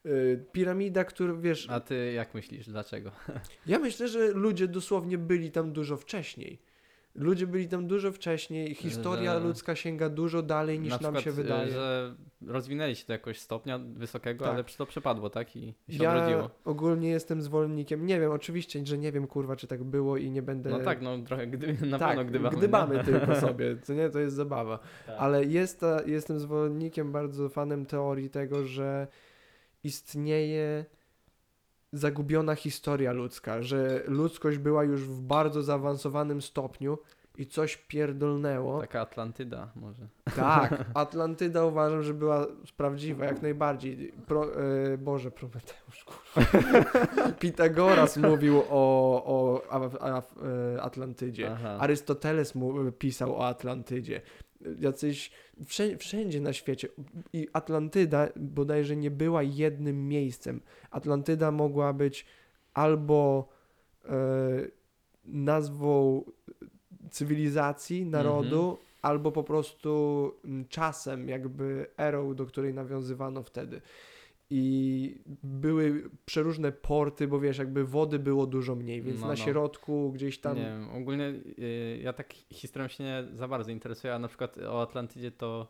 Y, 0.05 0.45
piramida, 0.51 1.03
która, 1.03 1.33
wiesz, 1.33 1.69
A 1.69 1.79
ty 1.79 2.11
jak 2.13 2.33
myślisz, 2.33 2.69
dlaczego? 2.69 3.11
ja 3.65 3.79
myślę, 3.79 4.07
że 4.07 4.27
ludzie 4.27 4.67
dosłownie 4.67 5.17
byli 5.17 5.51
tam 5.51 5.73
dużo 5.73 5.97
wcześniej. 5.97 6.59
Ludzie 7.17 7.47
byli 7.47 7.67
tam 7.67 7.87
dużo 7.87 8.11
wcześniej, 8.11 8.75
historia 8.75 9.33
Że- 9.33 9.39
ludzka 9.39 9.75
sięga 9.75 10.09
dużo 10.09 10.41
dalej 10.41 10.79
niż 10.79 10.89
na 10.91 10.97
nam 10.97 11.13
przykład, 11.13 11.23
się 11.23 11.31
wydaje. 11.31 11.71
że 11.71 12.15
rozwinęli 12.47 12.95
się 12.95 13.07
do 13.07 13.13
jakiegoś 13.13 13.39
stopnia 13.39 13.79
wysokiego, 13.79 14.45
Tak. 14.45 14.53
ale 14.53 14.63
to 14.63 14.85
przepadło, 14.85 15.29
tak? 15.29 15.55
I 15.55 15.73
się 15.89 16.03
Ja 16.03 16.15
odrodziło. 16.15 16.49
ogólnie 16.65 17.09
jestem 17.09 17.41
zwolennikiem, 17.41 18.05
nie 18.05 18.19
wiem, 18.19 18.31
oczywiście, 18.31 18.85
że 18.85 18.97
nie 18.97 19.11
wiem 19.11 19.27
kurwa, 19.27 19.55
czy 19.55 19.67
tak 19.67 19.83
było 19.83 20.17
i 20.17 20.31
nie 20.31 20.41
będę... 20.41 20.69
No 20.69 20.79
tak, 20.79 21.01
no 21.01 21.17
trochę 21.17 21.47
gdy, 21.47 21.73
na 21.87 21.99
tak, 21.99 22.07
pewno 22.09 22.25
gdybamy. 22.25 22.57
gdybamy 22.57 22.95
nie? 22.95 23.03
tylko 23.13 23.35
sobie, 23.35 23.77
co 23.83 23.93
nie, 23.93 24.09
to 24.09 24.19
jest 24.19 24.35
zabawa. 24.35 24.79
Tak. 25.05 25.15
Ale 25.19 25.45
jest 25.45 25.81
jestem 26.05 26.39
zwolennikiem, 26.39 27.11
bardzo 27.11 27.49
fanem 27.49 27.85
teorii 27.85 28.29
tego, 28.29 28.65
że 28.65 29.07
istnieje 29.83 30.85
zagubiona 31.93 32.55
historia 32.55 33.11
ludzka, 33.11 33.61
że 33.61 34.03
ludzkość 34.07 34.57
była 34.57 34.83
już 34.83 35.01
w 35.01 35.21
bardzo 35.21 35.63
zaawansowanym 35.63 36.41
stopniu 36.41 36.97
i 37.37 37.45
coś 37.45 37.77
pierdolnęło. 37.77 38.81
Taka 38.81 39.01
Atlantyda 39.01 39.71
może. 39.75 40.07
Tak, 40.35 40.85
Atlantyda 40.93 41.65
uważam, 41.65 42.03
że 42.03 42.13
była 42.13 42.47
prawdziwa, 42.77 43.25
jak 43.25 43.41
najbardziej. 43.41 44.13
Pro, 44.27 44.61
e, 44.93 44.97
Boże, 44.97 45.31
Prometeusz. 45.31 46.05
Pitagoras 47.39 48.17
mówił 48.17 48.59
o, 48.69 49.23
o 49.25 49.61
a, 49.69 49.79
a, 49.99 50.21
e, 50.75 50.81
Atlantydzie. 50.81 51.51
Aha. 51.51 51.77
Arystoteles 51.79 52.55
mu, 52.55 52.91
pisał 52.91 53.35
o 53.35 53.47
Atlantydzie. 53.47 54.21
Jacyś 54.79 55.31
wszędzie, 55.65 55.97
wszędzie 55.97 56.41
na 56.41 56.53
świecie. 56.53 56.87
I 57.33 57.47
Atlantyda 57.53 58.29
bodajże 58.35 58.95
nie 58.95 59.11
była 59.11 59.43
jednym 59.43 60.07
miejscem. 60.07 60.61
Atlantyda 60.91 61.51
mogła 61.51 61.93
być 61.93 62.25
albo 62.73 63.49
e, 64.05 64.09
nazwą 65.25 66.23
cywilizacji, 67.11 68.05
narodu, 68.05 68.77
albo 69.01 69.31
po 69.31 69.43
prostu 69.43 70.33
czasem, 70.69 71.29
jakby 71.29 71.85
erą, 71.97 72.35
do 72.35 72.45
której 72.45 72.73
nawiązywano 72.73 73.43
wtedy. 73.43 73.81
I 74.49 75.15
były 75.43 76.09
przeróżne 76.25 76.71
porty, 76.71 77.27
bo 77.27 77.39
wiesz, 77.39 77.57
jakby 77.57 77.85
wody 77.85 78.19
było 78.19 78.47
dużo 78.47 78.75
mniej, 78.75 79.01
więc 79.01 79.21
No, 79.21 79.27
na 79.27 79.33
no. 79.33 79.35
środku 79.35 80.11
gdzieś 80.11 80.39
tam 80.39 80.57
Nie 80.57 80.63
wiem, 80.63 80.89
ogólnie 80.89 81.33
y, 81.59 81.99
ja 82.03 82.13
tak 82.13 82.33
historią 82.33 82.87
się 82.87 83.03
nie 83.03 83.23
za 83.33 83.47
bardzo 83.47 83.71
interesuję, 83.71 84.13
a 84.13 84.19
na 84.19 84.27
przykład 84.27 84.57
o 84.57 84.81
Atlantydzie 84.81 85.31
to 85.31 85.67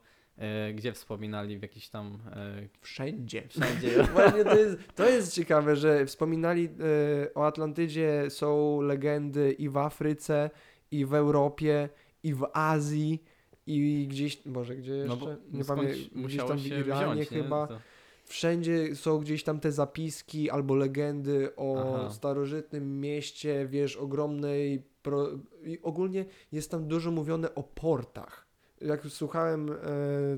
y, 0.70 0.74
gdzie 0.74 0.94
wspominali 0.94 1.58
w 1.58 1.62
jakiś 1.62 1.90
tam 1.90 2.18
y, 2.64 2.70
wszędzie. 2.82 3.44
wszędzie. 3.48 4.04
Właśnie 4.14 4.44
to 4.44 4.58
jest, 4.58 4.78
to 4.96 5.10
jest 5.10 5.34
ciekawe, 5.34 5.76
że 5.76 6.06
wspominali 6.06 6.66
e, 6.66 7.34
o 7.34 7.46
Atlantydzie, 7.46 8.26
są 8.30 8.82
legendy 8.82 9.52
i 9.52 9.70
w 9.70 9.78
Afryce, 9.78 10.50
i 10.92 11.06
w 11.06 11.14
Europie, 11.14 11.90
i 12.24 12.34
w 12.34 12.48
Azji, 12.54 13.24
i 13.68 14.08
gdzieś, 14.10 14.46
może 14.46 14.76
gdzie 14.76 14.94
jeszcze? 14.94 15.18
No 15.26 15.38
nie 15.52 15.66
pamiętam, 15.66 16.24
gdzieś 16.26 16.38
tam 16.38 16.58
w 16.58 16.66
Iranie 16.66 16.86
wziąć, 16.86 17.30
chyba. 17.30 17.68
To, 17.68 17.80
Wszędzie 18.28 18.96
są 18.96 19.20
gdzieś 19.20 19.44
tam 19.44 19.60
te 19.60 19.72
zapiski 19.72 20.50
albo 20.50 20.76
legendy 20.76 21.56
o 21.56 21.96
Aha. 21.96 22.10
starożytnym 22.10 23.00
mieście, 23.00 23.68
wiesz, 23.68 23.98
ogromnej. 23.98 24.84
Pro... 25.02 25.28
I 25.64 25.82
ogólnie 25.82 26.26
jest 26.52 26.72
tam 26.72 26.88
dużo 26.88 27.12
mówione 27.12 27.56
o 27.56 27.64
portach. 27.64 28.48
Jak 28.82 29.06
słuchałem 29.06 29.70
e, 29.70 29.76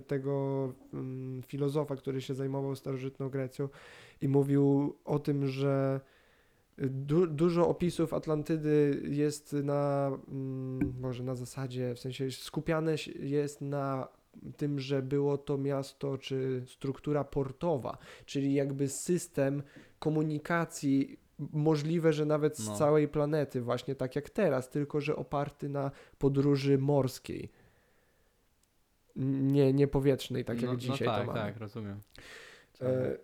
tego 0.08 0.74
mm, 0.94 1.44
filozofa, 1.44 1.96
który 1.96 2.22
się 2.22 2.34
zajmował 2.34 2.76
starożytną 2.76 3.30
Grecją 3.30 3.70
i 4.22 4.28
mówił 4.28 4.96
o 5.06 5.20
tym, 5.20 5.48
że 5.48 6.00
du 6.78 7.28
dużo 7.28 7.68
opisów 7.68 8.14
Atlantydy 8.14 9.02
jest 9.10 9.54
na, 9.54 10.12
mm, 10.28 10.94
może 11.00 11.24
na 11.24 11.36
zasadzie, 11.36 11.96
w 11.96 12.00
sensie 12.00 12.32
skupiane 12.32 12.96
jest 13.20 13.62
na 13.62 14.08
tym, 14.58 14.80
że 14.80 15.02
było 15.02 15.38
to 15.38 15.58
miasto 15.58 16.18
czy 16.18 16.64
struktura 16.68 17.24
portowa, 17.24 17.98
czyli 18.26 18.54
jakby 18.54 18.88
system 18.88 19.64
komunikacji 20.00 21.20
możliwe, 21.54 22.14
że 22.14 22.26
nawet 22.26 22.58
z 22.58 22.68
No. 22.68 22.76
całej 22.76 23.08
planety, 23.08 23.62
właśnie 23.62 23.96
tak 23.96 24.16
jak 24.16 24.30
teraz, 24.30 24.70
tylko 24.70 25.02
że 25.02 25.16
oparty 25.16 25.70
na 25.70 25.92
podróży 26.18 26.78
morskiej. 26.78 27.50
Nie, 29.16 29.74
nie 29.74 29.88
powietrznej, 29.88 30.46
tak 30.46 30.62
jak 30.62 30.72
no, 30.72 30.78
dzisiaj 30.78 31.08
no 31.08 31.14
tak, 31.14 31.22
to 31.26 31.34
mamy. 31.34 31.40
tak, 31.40 31.58
rozumiem. 31.58 32.00
E, 32.82 33.18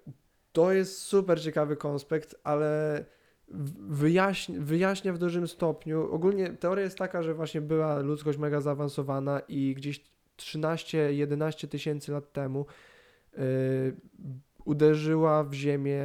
To 0.52 0.72
jest 0.72 0.98
super 1.02 1.42
ciekawy 1.42 1.76
konspekt, 1.78 2.36
ale 2.44 3.06
w- 3.48 3.96
wyjaśni, 3.96 4.60
wyjaśnia 4.60 5.14
w 5.14 5.18
dużym 5.18 5.48
stopniu. 5.48 6.12
Ogólnie 6.12 6.50
teoria 6.50 6.84
jest 6.84 6.98
taka, 6.98 7.24
że 7.24 7.34
właśnie 7.34 7.62
była 7.62 8.00
ludzkość 8.00 8.38
mega 8.38 8.62
zaawansowana 8.62 9.40
i 9.48 9.74
gdzieś 9.76 10.04
13-11 10.38 11.68
tysięcy 11.68 12.12
lat 12.12 12.34
temu 12.34 12.66
e, 13.34 13.42
uderzyła 14.66 15.44
w 15.44 15.54
Ziemię 15.54 16.02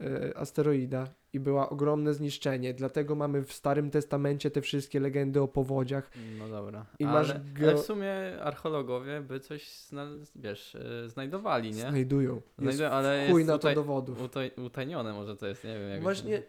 e, 0.00 0.36
asteroida 0.36 1.08
i 1.32 1.40
była 1.40 1.70
ogromne 1.70 2.14
zniszczenie. 2.14 2.74
Dlatego 2.74 3.14
mamy 3.14 3.42
w 3.42 3.52
Starym 3.52 3.90
Testamencie 3.90 4.50
te 4.50 4.60
wszystkie 4.60 5.00
legendy 5.00 5.40
o 5.40 5.48
powodziach. 5.48 6.10
No 6.38 6.48
dobra. 6.48 6.86
I 6.98 7.04
ale, 7.04 7.12
masz 7.12 7.30
ale 7.62 7.74
w 7.74 7.80
sumie 7.80 8.12
archeologowie 8.42 9.20
by 9.20 9.40
coś 9.40 9.70
zna, 9.70 10.06
wiesz, 10.36 10.74
e, 10.74 11.08
znajdowali, 11.08 11.70
nie? 11.70 11.80
Znajdują. 11.80 12.40
Znajdują, 12.58 12.88
ale 12.88 13.26
chuj 13.30 13.40
jest 13.40 13.48
na 13.48 13.54
to 13.54 13.58
tutaj- 13.58 13.74
dowodów. 13.74 14.22
Utaj, 14.22 14.50
utajnione 14.66 15.12
może 15.12 15.36
to 15.36 15.46
jest, 15.46 15.64
nie 15.64 15.78
wiem 15.78 15.90
jak 15.90 16.02
Właśnie 16.02 16.42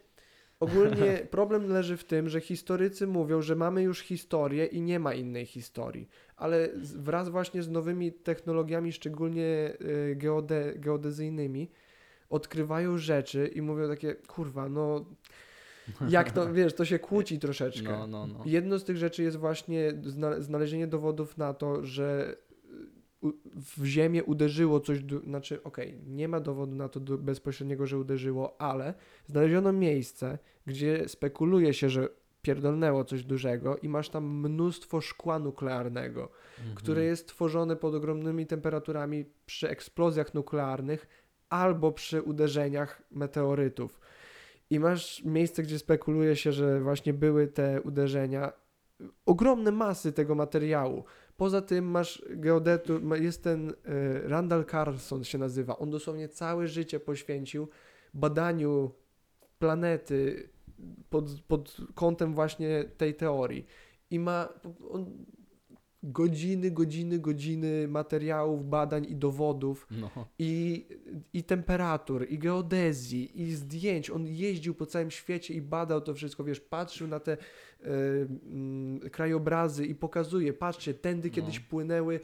ogólnie 0.64 1.28
problem 1.32 1.68
leży 1.70 1.98
w 1.98 2.04
tym, 2.04 2.30
że 2.30 2.42
historycy 2.42 3.08
mówią, 3.08 3.42
że 3.42 3.56
mamy 3.56 3.84
już 3.84 4.00
historię 4.00 4.66
i 4.66 4.82
nie 4.82 5.00
ma 5.00 5.14
innej 5.14 5.46
historii, 5.46 6.10
ale 6.38 6.70
wraz 6.96 7.30
właśnie 7.30 7.64
z 7.64 7.70
nowymi 7.70 8.12
technologiami, 8.12 8.92
szczególnie 8.92 9.74
y, 9.82 10.16
geode, 10.16 10.74
geodezyjnymi, 10.76 11.70
odkrywają 12.30 12.98
rzeczy 12.98 13.48
i 13.48 13.62
mówią 13.62 13.88
takie, 13.88 14.16
kurwa, 14.16 14.70
no 14.70 15.06
jak 16.10 16.32
to, 16.32 16.54
wiesz, 16.54 16.74
to 16.74 16.86
się 16.86 17.00
kłóci 17.00 17.40
troszeczkę. 17.40 17.92
No, 17.92 18.08
no, 18.08 18.28
no. 18.28 18.42
Jedno 18.46 18.80
z 18.80 18.84
tych 18.84 18.98
rzeczy 18.98 19.24
jest 19.24 19.38
właśnie 19.38 19.94
zna- 20.04 20.42
znalezienie 20.42 20.88
dowodów 20.88 21.38
na 21.38 21.54
to, 21.54 21.86
że 21.86 22.36
w 23.78 23.86
ziemię 23.86 24.24
uderzyło 24.24 24.80
coś, 24.80 25.00
znaczy 25.28 25.64
okej, 25.64 26.00
nie 26.08 26.28
ma 26.28 26.40
dowodu 26.40 26.76
na 26.76 26.90
to 26.90 27.00
bezpośredniego, 27.00 27.86
że 27.88 27.98
uderzyło, 27.98 28.62
ale 28.62 28.94
znaleziono 29.28 29.74
miejsce, 29.74 30.38
gdzie 30.66 31.10
spekuluje 31.10 31.74
się, 31.74 31.90
że 31.90 32.10
pierdolnęło 32.42 33.06
coś 33.06 33.24
dużego 33.24 33.78
i 33.78 33.90
masz 33.90 34.10
tam 34.10 34.26
mnóstwo 34.26 35.02
szkła 35.02 35.40
nuklearnego, 35.40 36.30
Mhm. 36.60 36.76
które 36.76 37.04
jest 37.04 37.28
tworzone 37.28 37.76
pod 37.76 37.96
ogromnymi 37.96 38.46
temperaturami 38.46 39.26
przy 39.46 39.70
eksplozjach 39.70 40.34
nuklearnych 40.34 41.08
albo 41.50 41.92
przy 41.92 42.22
uderzeniach 42.22 43.02
meteorytów. 43.12 44.00
I 44.70 44.80
masz 44.80 45.24
miejsce, 45.24 45.64
gdzie 45.64 45.80
spekuluje 45.80 46.36
się, 46.36 46.52
że 46.52 46.82
właśnie 46.82 47.14
były 47.14 47.48
te 47.48 47.82
uderzenia, 47.82 48.52
ogromne 49.26 49.72
masy 49.72 50.14
tego 50.14 50.36
materiału. 50.36 51.04
Poza 51.38 51.62
tym 51.62 51.86
masz 51.86 52.26
geodetu, 52.30 53.16
jest 53.16 53.44
ten 53.44 53.70
y, 53.70 53.74
Randall 54.24 54.66
Carlson 54.66 55.24
się 55.24 55.38
nazywa. 55.38 55.78
On 55.78 55.90
dosłownie 55.90 56.30
całe 56.30 56.68
życie 56.68 57.00
poświęcił 57.00 57.68
badaniu 58.14 58.92
planety 59.60 60.50
pod, 61.10 61.42
pod 61.48 61.78
kątem 61.96 62.34
właśnie 62.34 62.84
tej 62.98 63.16
teorii. 63.16 63.66
I 64.10 64.20
ma 64.20 64.50
on 64.90 65.26
godziny, 66.04 66.72
godziny, 66.72 67.20
godziny 67.20 67.88
materiałów, 67.88 68.70
badań 68.70 69.06
i 69.10 69.16
dowodów 69.16 69.88
No. 69.92 70.10
i, 70.40 70.86
i 71.34 71.44
temperatur, 71.44 72.26
i 72.30 72.38
geodezji, 72.40 73.42
i 73.42 73.52
zdjęć. 73.54 74.10
On 74.10 74.28
jeździł 74.28 74.76
po 74.76 74.86
całym 74.86 75.12
świecie 75.12 75.54
i 75.54 75.62
badał 75.62 76.02
to 76.02 76.14
wszystko, 76.14 76.44
wiesz, 76.44 76.60
patrzył 76.60 77.08
na 77.08 77.20
te 77.20 77.32
e, 77.32 77.38
mm, 77.86 79.00
krajobrazy 79.10 79.86
i 79.86 79.96
pokazuje, 79.96 80.54
patrzcie, 80.54 80.94
tędy 80.94 81.30
No. 81.30 81.36
kiedyś 81.36 81.60
płynęły 81.60 82.20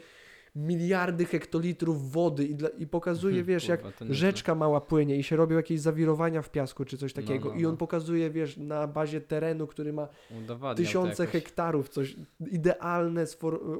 miliardy 0.55 1.25
hektolitrów 1.25 2.11
wody 2.11 2.45
i, 2.45 2.55
dla, 2.55 2.69
i 2.69 2.87
pokazuje, 2.87 3.43
wiesz, 3.43 3.67
jak 3.67 3.81
Kurwa, 3.81 4.13
rzeczka 4.13 4.55
mała 4.55 4.81
płynie 4.81 5.15
i 5.15 5.23
się 5.23 5.35
robią 5.35 5.55
jakieś 5.55 5.79
zawirowania 5.79 6.41
w 6.41 6.49
piasku 6.49 6.85
czy 6.85 6.97
coś 6.97 7.15
No, 7.15 7.21
takiego. 7.21 7.49
no, 7.49 7.55
I 7.55 7.65
on 7.65 7.71
no. 7.71 7.77
pokazuje, 7.77 8.29
wiesz, 8.29 8.57
na 8.57 8.87
bazie 8.87 9.21
terenu, 9.21 9.67
który 9.67 9.93
ma 9.93 10.07
Udowadniał 10.43 10.75
tysiące 10.75 11.27
hektarów, 11.27 11.89
coś 11.89 12.15
idealne 12.51 13.25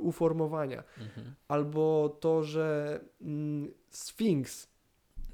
uformowania. 0.02 0.84
Mhm. 0.98 1.34
Albo 1.48 2.18
to, 2.20 2.44
że 2.44 3.00
mm, 3.22 3.72
Sfinks 3.90 4.68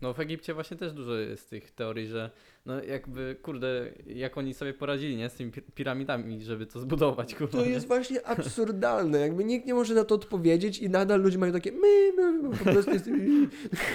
No 0.06 0.14
w 0.14 0.20
Egipcie 0.20 0.54
właśnie 0.54 0.78
też 0.78 0.94
dużo 0.94 1.16
jest 1.16 1.50
tych 1.50 1.72
teorii, 1.72 2.08
że 2.08 2.32
no 2.66 2.84
jakby, 2.84 3.36
kurde, 3.42 3.92
jak 4.08 4.38
oni 4.38 4.54
sobie 4.54 4.74
poradzili, 4.74 5.18
nie, 5.18 5.30
z 5.30 5.34
tymi 5.34 5.52
pi- 5.52 5.62
piramidami, 5.62 6.44
żeby 6.44 6.66
to 6.66 6.80
zbudować, 6.80 7.36
kurwa. 7.36 7.58
To 7.58 7.66
jest 7.66 7.88
właśnie 7.88 8.28
absurdalne. 8.28 9.20
Jakby 9.20 9.44
nikt 9.44 9.66
nie 9.66 9.74
może 9.74 9.94
na 9.94 10.04
to 10.04 10.16
odpowiedzieć 10.16 10.80
i 10.80 10.90
nadal 10.90 11.22
ludzie 11.22 11.38
mają 11.38 11.54
takie 11.54 11.72
my, 11.72 12.14
my, 12.18 12.58
po 12.58 12.64
prostu 12.64 12.92
jest... 12.92 13.10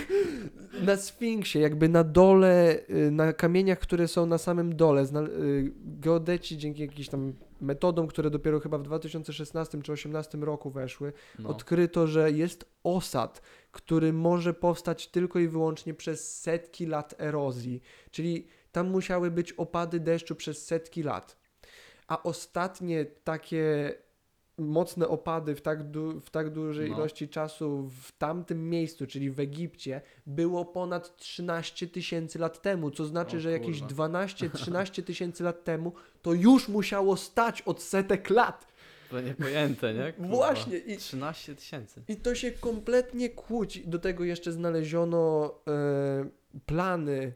Na 0.86 0.96
Sfinksie, 0.96 1.58
jakby 1.58 1.88
na 1.88 2.04
dole, 2.04 2.80
y, 2.90 3.10
na 3.10 3.32
kamieniach, 3.32 3.78
które 3.78 4.08
są 4.08 4.26
na 4.26 4.38
samym 4.38 4.76
dole, 4.76 5.02
y, 5.02 5.72
geodeci 5.84 6.58
dzięki 6.58 6.82
jakimś 6.82 7.08
tam 7.08 7.32
metodom, 7.60 8.06
które 8.06 8.30
dopiero 8.30 8.60
chyba 8.60 8.78
w 8.78 8.82
2016 8.82 9.70
czy 9.70 9.78
2018 9.78 10.38
roku 10.38 10.70
weszły, 10.70 11.12
no. 11.38 11.48
odkryto, 11.48 12.06
że 12.06 12.32
jest 12.32 12.64
osad, 12.84 13.42
który 13.72 14.12
może 14.12 14.54
powstać 14.54 15.08
tylko 15.08 15.38
i 15.38 15.48
wyłącznie 15.48 15.94
przez 15.94 16.40
setki 16.40 16.86
lat 16.86 17.14
erozji. 17.18 17.82
Czyli 18.10 18.46
tam 18.72 18.90
musiały 18.90 19.30
być 19.30 19.52
opady 19.52 20.00
deszczu 20.00 20.34
przez 20.36 20.66
setki 20.66 21.02
lat. 21.02 21.36
A 22.08 22.22
ostatnie 22.22 23.04
takie 23.04 23.94
mocne 24.60 25.08
opady 25.08 25.54
w 25.54 25.60
tak, 25.62 25.90
du- 25.90 26.20
w 26.20 26.30
tak 26.30 26.50
dużej 26.50 26.90
No. 26.90 26.96
ilości 26.96 27.28
czasu 27.28 27.90
w 28.02 28.12
tamtym 28.12 28.70
miejscu, 28.70 29.06
czyli 29.06 29.30
w 29.30 29.40
Egipcie, 29.40 30.00
było 30.26 30.64
ponad 30.64 31.16
13 31.16 31.86
tysięcy 31.88 32.38
lat 32.38 32.62
temu, 32.62 32.90
co 32.90 33.04
znaczy, 33.04 33.36
O 33.36 33.40
że 33.40 33.50
jakieś 33.52 33.80
kurwa. 33.80 34.08
12-13 34.08 35.02
tysięcy 35.10 35.44
lat 35.44 35.64
temu 35.64 35.92
to 36.22 36.32
już 36.32 36.68
musiało 36.68 37.16
stać 37.16 37.62
od 37.62 37.82
setek 37.82 38.30
lat. 38.30 38.66
To 39.10 39.20
niepojęte, 39.20 39.94
nie? 39.94 40.12
Kurwa. 40.16 40.36
Właśnie. 40.36 40.78
I 40.78 40.96
13 40.96 41.54
tysięcy. 41.54 42.02
i 42.08 42.16
to 42.16 42.34
się 42.34 42.50
kompletnie 42.50 43.28
kłóci. 43.30 43.82
Do 43.88 43.98
tego 43.98 44.24
jeszcze 44.24 44.52
znaleziono 44.52 45.54
e, 45.68 46.28
plany 46.66 47.32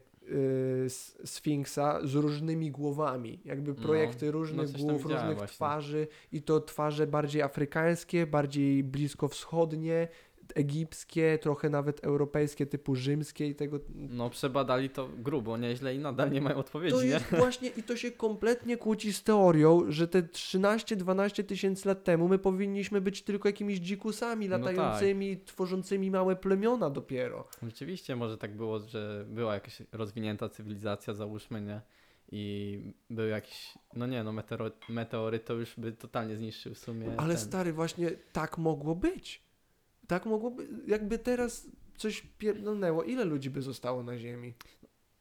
Sfinksa 1.25 1.99
z 2.03 2.15
różnymi 2.15 2.71
głowami. 2.71 3.39
Jakby 3.45 3.73
No, 3.73 3.81
projekty 3.81 4.31
różnych 4.31 4.69
coś 4.69 4.81
tam 4.81 4.89
głów, 4.89 5.03
różnych 5.03 5.37
właśnie. 5.37 5.55
twarzy. 5.55 6.07
I 6.31 6.41
to 6.41 6.59
twarze 6.59 7.07
bardziej 7.07 7.41
afrykańskie, 7.41 8.27
bardziej 8.27 8.83
bliskowschodnie, 8.83 10.07
egipskie, 10.55 11.39
trochę 11.41 11.69
nawet 11.69 12.03
europejskie, 12.03 12.65
typu 12.65 12.95
rzymskie 12.95 13.47
i 13.47 13.55
tego. 13.55 13.79
No 13.95 14.29
przebadali 14.29 14.89
to 14.89 15.09
grubo, 15.17 15.57
nieźle 15.57 15.95
i 15.95 15.99
nadal 15.99 16.31
nie 16.31 16.41
mają 16.41 16.55
odpowiedzi, 16.57 16.95
To 16.95 17.01
nie? 17.03 17.07
jest 17.09 17.25
właśnie, 17.25 17.69
i 17.69 17.83
to 17.83 17.95
się 17.97 18.11
kompletnie 18.11 18.77
kłóci 18.77 19.13
z 19.13 19.23
teorią, 19.23 19.81
że 19.91 20.07
te 20.07 20.21
13-12 20.21 21.43
tysięcy 21.43 21.87
lat 21.87 22.03
temu 22.03 22.27
my 22.27 22.39
powinniśmy 22.39 23.01
być 23.01 23.21
tylko 23.21 23.49
jakimiś 23.49 23.79
dzikusami 23.79 24.49
No 24.49 24.59
tak. 24.59 24.75
latającymi, 24.75 25.37
tworzącymi 25.45 26.11
małe 26.11 26.35
plemiona 26.35 26.89
dopiero. 26.89 27.47
Rzeczywiście 27.63 28.15
może 28.15 28.37
tak 28.37 28.55
było, 28.55 28.79
że 28.79 29.25
była 29.29 29.53
jakaś 29.53 29.81
rozwinięta 29.91 30.49
cywilizacja, 30.49 31.13
załóżmy, 31.13 31.61
nie? 31.61 31.81
I 32.31 32.81
był 33.09 33.27
jakiś, 33.27 33.73
no 33.95 34.07
nie 34.07 34.23
no, 34.23 34.33
meteoryt 34.89 35.45
to 35.45 35.53
już 35.53 35.73
by 35.79 35.91
totalnie 35.91 36.37
zniszczył 36.37 36.73
w 36.73 36.77
sumie 36.79 37.07
Ale 37.17 37.33
ten. 37.35 37.43
stary, 37.43 37.73
właśnie 37.73 38.11
tak 38.33 38.57
mogło 38.57 38.95
być. 38.95 39.44
Tak 40.07 40.25
mogło 40.25 40.51
być. 40.51 40.69
Jakby 40.87 41.19
teraz 41.19 41.67
coś 41.97 42.21
pierdolnęło, 42.37 43.03
ile 43.03 43.25
ludzi 43.25 43.49
by 43.49 43.61
zostało 43.61 44.03
na 44.03 44.17
Ziemi? 44.17 44.53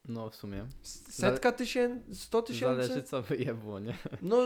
No 0.08 0.30
w 0.30 0.36
sumie. 0.36 0.66
Setka 0.82 1.52
tysięcy? 1.52 2.14
Sto 2.14 2.42
tysięcy? 2.42 2.86
Zależy 2.86 3.02
co 3.02 3.22
wyjebło, 3.22 3.80
nie? 3.80 3.98
No, 4.22 4.38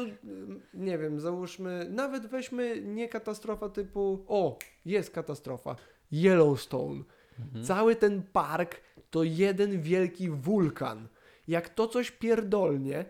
nie 0.75 0.99
wiem, 0.99 1.21
załóżmy, 1.21 1.87
nawet 1.91 2.27
weźmy 2.27 2.83
nie 2.83 3.09
katastrofa 3.09 3.69
typu, 3.69 4.25
o, 4.29 4.59
jest 4.85 5.11
katastrofa, 5.11 5.77
Yellowstone. 6.13 7.05
Mhm. 7.39 7.65
Cały 7.65 7.97
ten 7.97 8.23
park 8.23 8.81
to 9.11 9.23
jeden 9.23 9.83
wielki 9.83 10.31
wulkan. 10.31 11.09
Jak 11.49 11.69
to 11.69 11.89
coś 11.89 12.11
pierdolnie, 12.11 13.05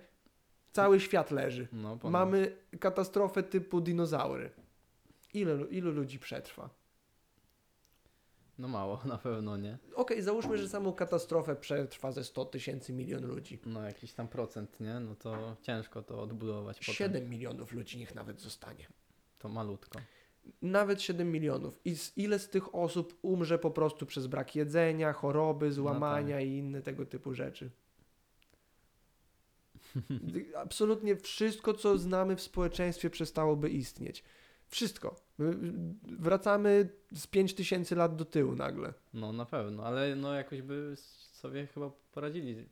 cały 0.72 1.00
świat 1.00 1.30
leży. 1.30 1.68
No. 1.72 1.98
Mamy 2.04 2.56
katastrofę 2.80 3.42
typu 3.42 3.80
dinozaury. 3.80 4.50
Ile, 5.34 5.64
ilu 5.70 5.92
ludzi 5.92 6.18
przetrwa? 6.18 6.70
No 8.58 8.68
mało, 8.68 9.00
na 9.04 9.18
pewno, 9.18 9.56
nie? 9.56 9.78
Okej, 9.94 10.22
załóżmy, 10.22 10.58
że 10.58 10.68
samą 10.68 10.92
katastrofę 10.92 11.56
przetrwa 11.56 12.12
ze 12.12 12.24
100 12.24 12.44
tysięcy 12.44 12.92
milion 12.92 13.26
ludzi. 13.26 13.58
No 13.66 13.82
jakiś 13.82 14.12
tam 14.12 14.28
procent, 14.28 14.80
nie? 14.80 15.00
No 15.00 15.14
to 15.14 15.56
ciężko 15.62 16.02
to 16.02 16.22
odbudować 16.22 16.78
potem. 16.78 16.94
7 16.94 17.30
milionów 17.30 17.72
ludzi 17.72 17.98
niech 17.98 18.14
nawet 18.14 18.40
zostanie. 18.40 18.86
To 19.38 19.48
malutko. 19.48 20.00
Nawet 20.62 21.02
7 21.02 21.32
milionów. 21.32 21.80
I 21.84 21.96
z, 21.96 22.18
ile 22.18 22.38
z 22.38 22.48
tych 22.48 22.74
osób 22.74 23.18
umrze 23.22 23.58
po 23.58 23.70
prostu 23.70 24.06
przez 24.06 24.26
brak 24.26 24.56
jedzenia, 24.56 25.12
choroby, 25.12 25.72
złamania 25.72 26.40
i 26.40 26.50
inne 26.50 26.82
tego 26.82 27.06
typu 27.06 27.34
rzeczy? 27.34 27.70
Absolutnie 30.56 31.16
wszystko, 31.16 31.74
co 31.74 31.98
znamy 31.98 32.36
w 32.36 32.40
społeczeństwie, 32.40 33.10
przestałoby 33.10 33.70
istnieć. 33.70 34.24
Wszystko. 34.68 35.16
My- 35.38 35.54
Wracamy 36.18 36.88
z 37.14 37.26
5000 37.26 37.96
lat 37.96 38.16
do 38.16 38.24
tyłu 38.24 38.54
nagle. 38.54 38.92
No 39.14 39.32
na 39.32 39.44
pewno, 39.46 39.84
ale 39.84 40.16
no 40.16 40.34
jakoś 40.34 40.62
by 40.62 40.94
sobie 41.32 41.66
chyba 41.66 41.90
poradzili. 42.12 42.66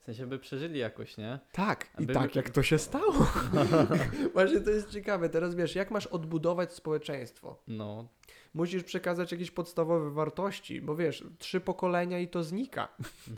W 0.00 0.04
sensie 0.04 0.26
by 0.26 0.38
przeżyli 0.38 0.78
jakoś, 0.78 1.16
nie? 1.16 1.38
Tak, 1.52 1.90
i 1.98 2.02
Aby- 2.04 2.14
tak 2.14 2.36
jak 2.36 2.50
to 2.50 2.62
się 2.62 2.78
stało. 2.78 3.12
Właśnie 4.34 4.60
to 4.60 4.70
jest 4.70 4.90
ciekawe. 4.90 5.28
Teraz 5.28 5.54
wiesz, 5.54 5.74
jak 5.74 5.90
masz 5.90 6.06
odbudować 6.06 6.72
społeczeństwo? 6.72 7.56
No, 7.68 8.08
Musisz 8.54 8.84
przekazać 8.84 9.32
jakieś 9.32 9.50
podstawowe 9.50 10.10
wartości, 10.10 10.80
bo 10.80 10.96
wiesz, 10.96 11.24
trzy 11.38 11.60
pokolenia 11.60 12.18
i 12.18 12.28
to 12.28 12.42
znika. 12.42 12.88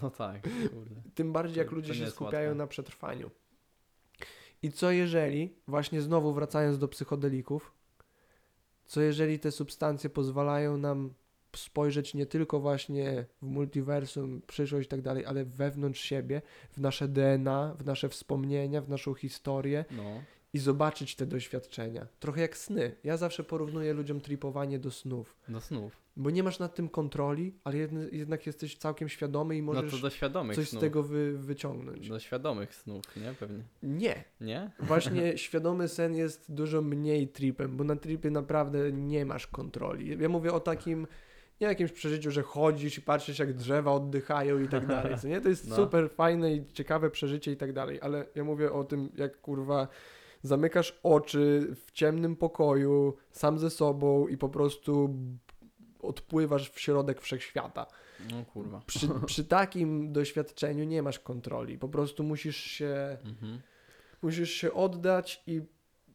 no 0.03 0.11
tak, 0.11 0.42
kurde. 0.42 1.03
Tym 1.14 1.33
bardziej 1.33 1.55
To- 1.55 1.61
jak 1.61 1.69
to 1.69 1.75
ludzie 1.77 1.92
nie 1.92 1.99
się 1.99 2.11
skupiają 2.11 2.49
łatwe. 2.49 2.59
na 2.59 2.66
przetrwaniu. 2.66 3.31
I 4.62 4.73
co 4.73 4.90
jeżeli, 4.90 5.55
właśnie 5.69 6.01
znowu 6.03 6.33
wracając 6.33 6.79
do 6.79 6.88
psychodelików, 6.88 7.73
co 8.87 9.01
jeżeli 9.01 9.38
te 9.38 9.53
substancje 9.53 10.11
pozwalają 10.11 10.77
nam 10.77 11.14
spojrzeć 11.57 12.14
nie 12.14 12.27
tylko 12.27 12.61
właśnie 12.61 13.27
w 13.42 13.46
multiversum, 13.46 14.42
przyszłość 14.46 14.87
i 14.87 14.88
tak 14.88 15.03
dalej, 15.03 15.27
ale 15.27 15.44
wewnątrz 15.44 16.01
siebie, 16.01 16.42
w 16.70 16.81
nasze 16.81 17.09
DNA, 17.09 17.75
w 17.79 17.85
nasze 17.85 18.09
wspomnienia, 18.09 18.81
w 18.81 18.88
naszą 18.88 19.14
historię. 19.14 19.85
No, 19.90 20.22
i 20.53 20.59
zobaczyć 20.59 21.17
te 21.17 21.27
doświadczenia. 21.27 22.07
Trochę 22.21 22.41
jak 22.41 22.57
sny. 22.57 22.97
Ja 23.05 23.17
zawsze 23.17 23.45
porównuję 23.45 23.93
ludziom 23.93 24.21
tripowanie 24.21 24.79
do 24.79 24.91
snów, 24.91 25.37
do 25.49 25.61
snów. 25.61 25.97
bo 26.17 26.31
nie 26.31 26.43
masz 26.43 26.59
nad 26.59 26.75
tym 26.75 26.89
kontroli, 26.89 27.55
ale 27.65 27.77
jednak 28.13 28.47
jesteś 28.47 28.77
całkiem 28.77 29.09
świadomy 29.09 29.57
i 29.57 29.63
No 29.63 29.73
możesz 29.73 30.15
świadomych 30.15 30.57
coś 30.57 30.67
z 30.67 30.71
snów. 30.71 30.81
tego 30.81 31.03
wy, 31.03 31.39
wyciągnąć. 31.39 32.09
Do 32.09 32.19
świadomych 32.21 32.75
snów, 32.75 33.03
nie? 33.17 33.35
Pewnie. 33.35 33.63
Nie. 33.83 34.25
Nie? 34.41 34.71
Właśnie 34.81 35.39
świadomy 35.47 35.89
sen 35.89 36.15
jest 36.15 36.53
dużo 36.55 36.83
mniej 36.83 37.29
tripem, 37.29 37.77
bo 37.77 37.85
na 37.85 37.97
tripie 37.97 38.31
naprawdę 38.31 38.93
nie 38.93 39.27
masz 39.27 39.47
kontroli. 39.47 40.19
Ja 40.23 40.29
mówię 40.29 40.53
o 40.53 40.61
takim, 40.61 41.07
nie 41.61 41.67
jakimś 41.67 41.93
przeżyciu, 41.93 42.31
że 42.31 42.43
chodzisz 42.43 42.99
i 42.99 43.03
patrzysz 43.03 43.39
jak 43.39 43.53
drzewa 43.53 43.93
oddychają 43.93 44.61
i 44.61 44.69
tak 44.69 44.87
dalej, 44.87 45.19
co 45.19 45.29
nie? 45.29 45.41
To 45.41 45.49
jest 45.49 45.69
No. 45.71 45.77
super 45.77 46.11
fajne 46.11 46.55
i 46.55 46.67
ciekawe 46.73 47.11
przeżycie 47.11 47.53
i 47.53 47.57
tak 47.57 47.73
dalej, 47.73 47.99
ale 48.03 48.27
ja 48.35 48.45
mówię 48.45 48.73
o 48.73 48.85
tym, 48.85 49.09
jak 49.17 49.41
kurwa 49.41 49.89
zamykasz 50.47 51.01
oczy 51.03 51.75
w 51.87 51.93
ciemnym 51.93 52.37
pokoju, 52.37 53.17
sam 53.31 53.59
ze 53.59 53.71
sobą 53.71 54.29
i 54.29 54.37
po 54.39 54.49
prostu 54.49 55.15
odpływasz 56.01 56.71
w 56.71 56.81
środek 56.81 57.21
wszechświata. 57.21 57.87
No 58.31 58.45
kurwa. 58.45 58.81
Przy, 58.87 59.09
przy 59.27 59.45
takim 59.45 60.13
doświadczeniu 60.13 60.85
nie 60.85 61.03
masz 61.03 61.19
kontroli, 61.19 61.79
po 61.79 61.89
prostu 61.89 62.25
musisz 62.25 62.57
się 62.57 63.19
Mhm. 63.25 63.61
musisz 64.23 64.51
się 64.51 64.73
oddać 64.73 65.43
i 65.47 65.63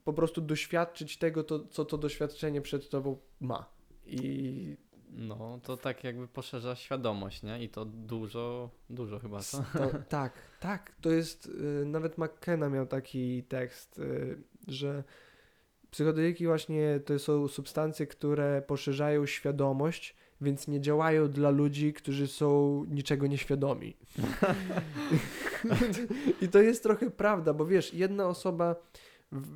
po 0.04 0.12
prostu 0.12 0.40
doświadczyć 0.40 1.18
tego, 1.18 1.44
to, 1.44 1.66
co 1.66 1.84
to 1.84 1.98
doświadczenie 1.98 2.60
przed 2.60 2.88
tobą 2.90 3.16
ma. 3.40 3.66
I 4.06 4.76
No, 5.16 5.60
to 5.62 5.76
tak 5.76 6.04
jakby 6.04 6.28
poszerza 6.28 6.76
świadomość, 6.76 7.42
nie? 7.42 7.64
I 7.64 7.68
to 7.68 7.84
dużo, 7.84 8.70
dużo 8.90 9.18
chyba, 9.18 9.40
co? 9.40 9.64
to, 9.72 9.90
tak, 10.08 10.32
tak, 10.60 10.92
to 11.00 11.10
jest, 11.10 11.46
y, 11.46 11.84
nawet 11.86 12.18
McKenna 12.18 12.68
miał 12.68 12.86
taki 12.86 13.42
tekst, 13.42 13.98
y, 13.98 14.38
że 14.68 15.04
psychodeliki 15.90 16.46
właśnie 16.46 17.00
to 17.04 17.18
są 17.18 17.48
substancje, 17.48 18.06
które 18.06 18.62
poszerzają 18.62 19.26
świadomość, 19.26 20.16
więc 20.40 20.68
nie 20.68 20.80
działają 20.80 21.28
dla 21.28 21.50
ludzi, 21.50 21.92
którzy 21.92 22.28
są 22.28 22.84
niczego 22.88 23.26
nieświadomi. 23.26 23.96
I 26.42 26.48
to 26.48 26.60
jest 26.60 26.82
trochę 26.82 27.10
prawda, 27.10 27.54
bo 27.54 27.66
wiesz, 27.66 27.94
jedna 27.94 28.28
osoba 28.28 28.76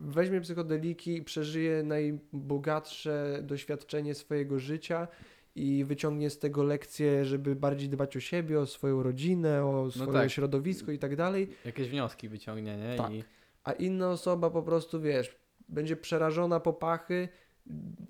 weźmie 0.07 0.41
psychodeliki 0.41 1.17
i 1.17 1.23
przeżyje 1.23 1.83
najbogatsze 1.83 3.41
doświadczenie 3.43 4.15
swojego 4.15 4.59
życia 4.59 5.09
i 5.57 5.85
wyciągnie 5.85 6.31
z 6.31 6.39
tego 6.39 6.63
lekcję, 6.63 7.25
żeby 7.25 7.57
bardziej 7.57 7.89
dbać 7.89 8.17
o 8.17 8.21
siebie, 8.21 8.61
o 8.61 8.67
swoją 8.67 9.03
rodzinę, 9.03 9.67
o 9.67 9.91
swoje 9.91 10.13
tak. 10.13 10.31
środowisko 10.31 10.93
i 10.93 10.99
tak 10.99 11.17
dalej, 11.17 11.49
Jakieś 11.65 11.89
wnioski 11.89 12.29
wyciągnie, 12.29 12.77
nie? 12.77 12.97
Tak. 12.97 13.13
I 13.13 13.25
a 13.65 13.73
inna 13.73 14.11
osoba 14.11 14.51
po 14.51 14.63
prostu, 14.63 15.01
wiesz, 15.01 15.37
będzie 15.69 15.97
przerażona 15.97 16.61
po 16.61 16.73
pachy, 16.73 17.29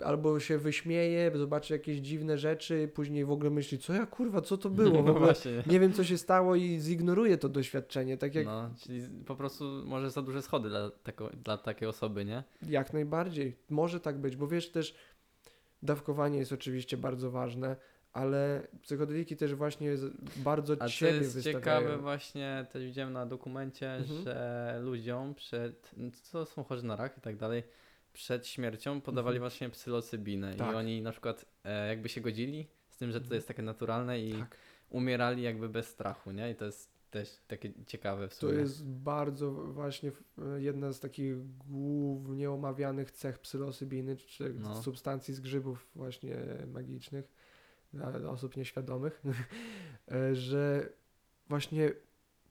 albo 0.04 0.40
się 0.40 0.59
wyśmieje, 0.59 1.32
zobaczy 1.35 1.72
jakieś 1.72 1.98
dziwne 1.98 2.38
rzeczy, 2.38 2.90
później 2.94 3.24
w 3.24 3.30
ogóle 3.30 3.50
myśli, 3.50 3.78
co 3.78 3.92
ja 3.94 4.06
kurwa, 4.06 4.40
co 4.40 4.59
to 4.59 4.70
było? 4.70 4.90
W 5.02 5.04
no 5.04 5.11
ogóle 5.11 5.26
właśnie. 5.26 5.62
nie 5.66 5.80
wiem, 5.80 5.92
co 5.92 6.04
się 6.04 6.18
stało 6.18 6.56
i 6.56 6.78
zignoruje 6.80 7.38
to 7.38 7.48
doświadczenie, 7.48 8.16
tak 8.16 8.35
jak, 8.35 8.46
No, 8.46 8.70
czyli 8.78 9.02
po 9.26 9.37
prostu 9.37 9.64
może 9.85 10.11
za 10.11 10.22
duże 10.22 10.42
schody 10.42 10.68
dla, 10.68 10.90
tako, 10.90 11.30
dla 11.44 11.59
takiej 11.59 11.88
osoby, 11.88 12.24
nie? 12.24 12.44
jak 12.68 12.92
najbardziej. 12.92 13.56
Może 13.70 14.00
tak 14.00 14.18
być, 14.18 14.37
bo 14.37 14.48
wiesz 14.48 14.70
też, 14.70 14.94
dawkowanie 15.82 16.38
jest 16.38 16.52
oczywiście 16.52 16.96
bardzo 16.96 17.30
ważne, 17.30 17.76
ale 18.12 18.66
psychodeliki 18.82 19.36
też 19.36 19.54
właśnie 19.54 19.90
bardzo 20.36 20.76
A 20.78 20.88
ciebie 20.88 21.12
jest 21.12 21.34
wystawiają. 21.34 21.58
ciekawe 21.60 21.98
właśnie, 21.98 22.66
też 22.72 22.84
widziałem 22.84 23.12
na 23.12 23.26
dokumencie, 23.26 23.92
Mhm. 23.94 24.22
że 24.22 24.78
ludziom 24.82 25.34
przed, 25.34 25.90
co 26.22 26.46
są 26.46 26.64
chorzy 26.64 26.86
na 26.86 26.96
rak 26.96 27.18
i 27.18 27.20
tak 27.20 27.36
dalej, 27.36 27.62
przed 28.12 28.46
śmiercią 28.46 29.00
podawali 29.00 29.36
Mhm. 29.36 29.50
właśnie 29.50 29.70
psylocybinę 29.70 30.54
Tak. 30.54 30.72
i 30.72 30.74
oni 30.74 31.02
na 31.02 31.12
przykład 31.12 31.44
e, 31.64 31.88
jakby 31.88 32.08
się 32.08 32.20
godzili 32.20 32.66
z 32.88 32.96
tym, 32.96 33.10
że 33.12 33.18
to 33.20 33.24
Mhm. 33.24 33.34
jest 33.34 33.48
takie 33.48 33.62
naturalne 33.62 34.20
i 34.20 34.32
Tak. 34.32 34.56
umierali 34.90 35.42
jakby 35.42 35.68
bez 35.68 35.86
strachu, 35.88 36.30
nie? 36.30 36.50
I 36.50 36.54
to 36.54 36.64
jest 36.64 36.95
też 37.20 37.40
takie 37.48 37.72
ciekawe 37.87 38.29
w 38.29 38.35
To 38.35 38.37
sumie. 38.40 38.52
jest 38.61 38.87
bardzo 38.87 39.52
właśnie 39.52 40.11
w- 40.11 40.22
jedna 40.57 40.92
z 40.92 41.00
takich 41.00 41.57
głównie 41.57 42.50
omawianych 42.50 43.11
cech 43.11 43.38
psylocybiny, 43.38 44.16
czy 44.16 44.55
No. 44.59 44.83
substancji 44.83 45.35
z 45.35 45.40
grzybów 45.40 45.88
właśnie 45.94 46.37
magicznych 46.72 47.33
dla 47.92 48.31
osób 48.31 48.57
nieświadomych, 48.57 49.22
e, 50.12 50.35
że 50.35 50.88
właśnie 51.48 51.92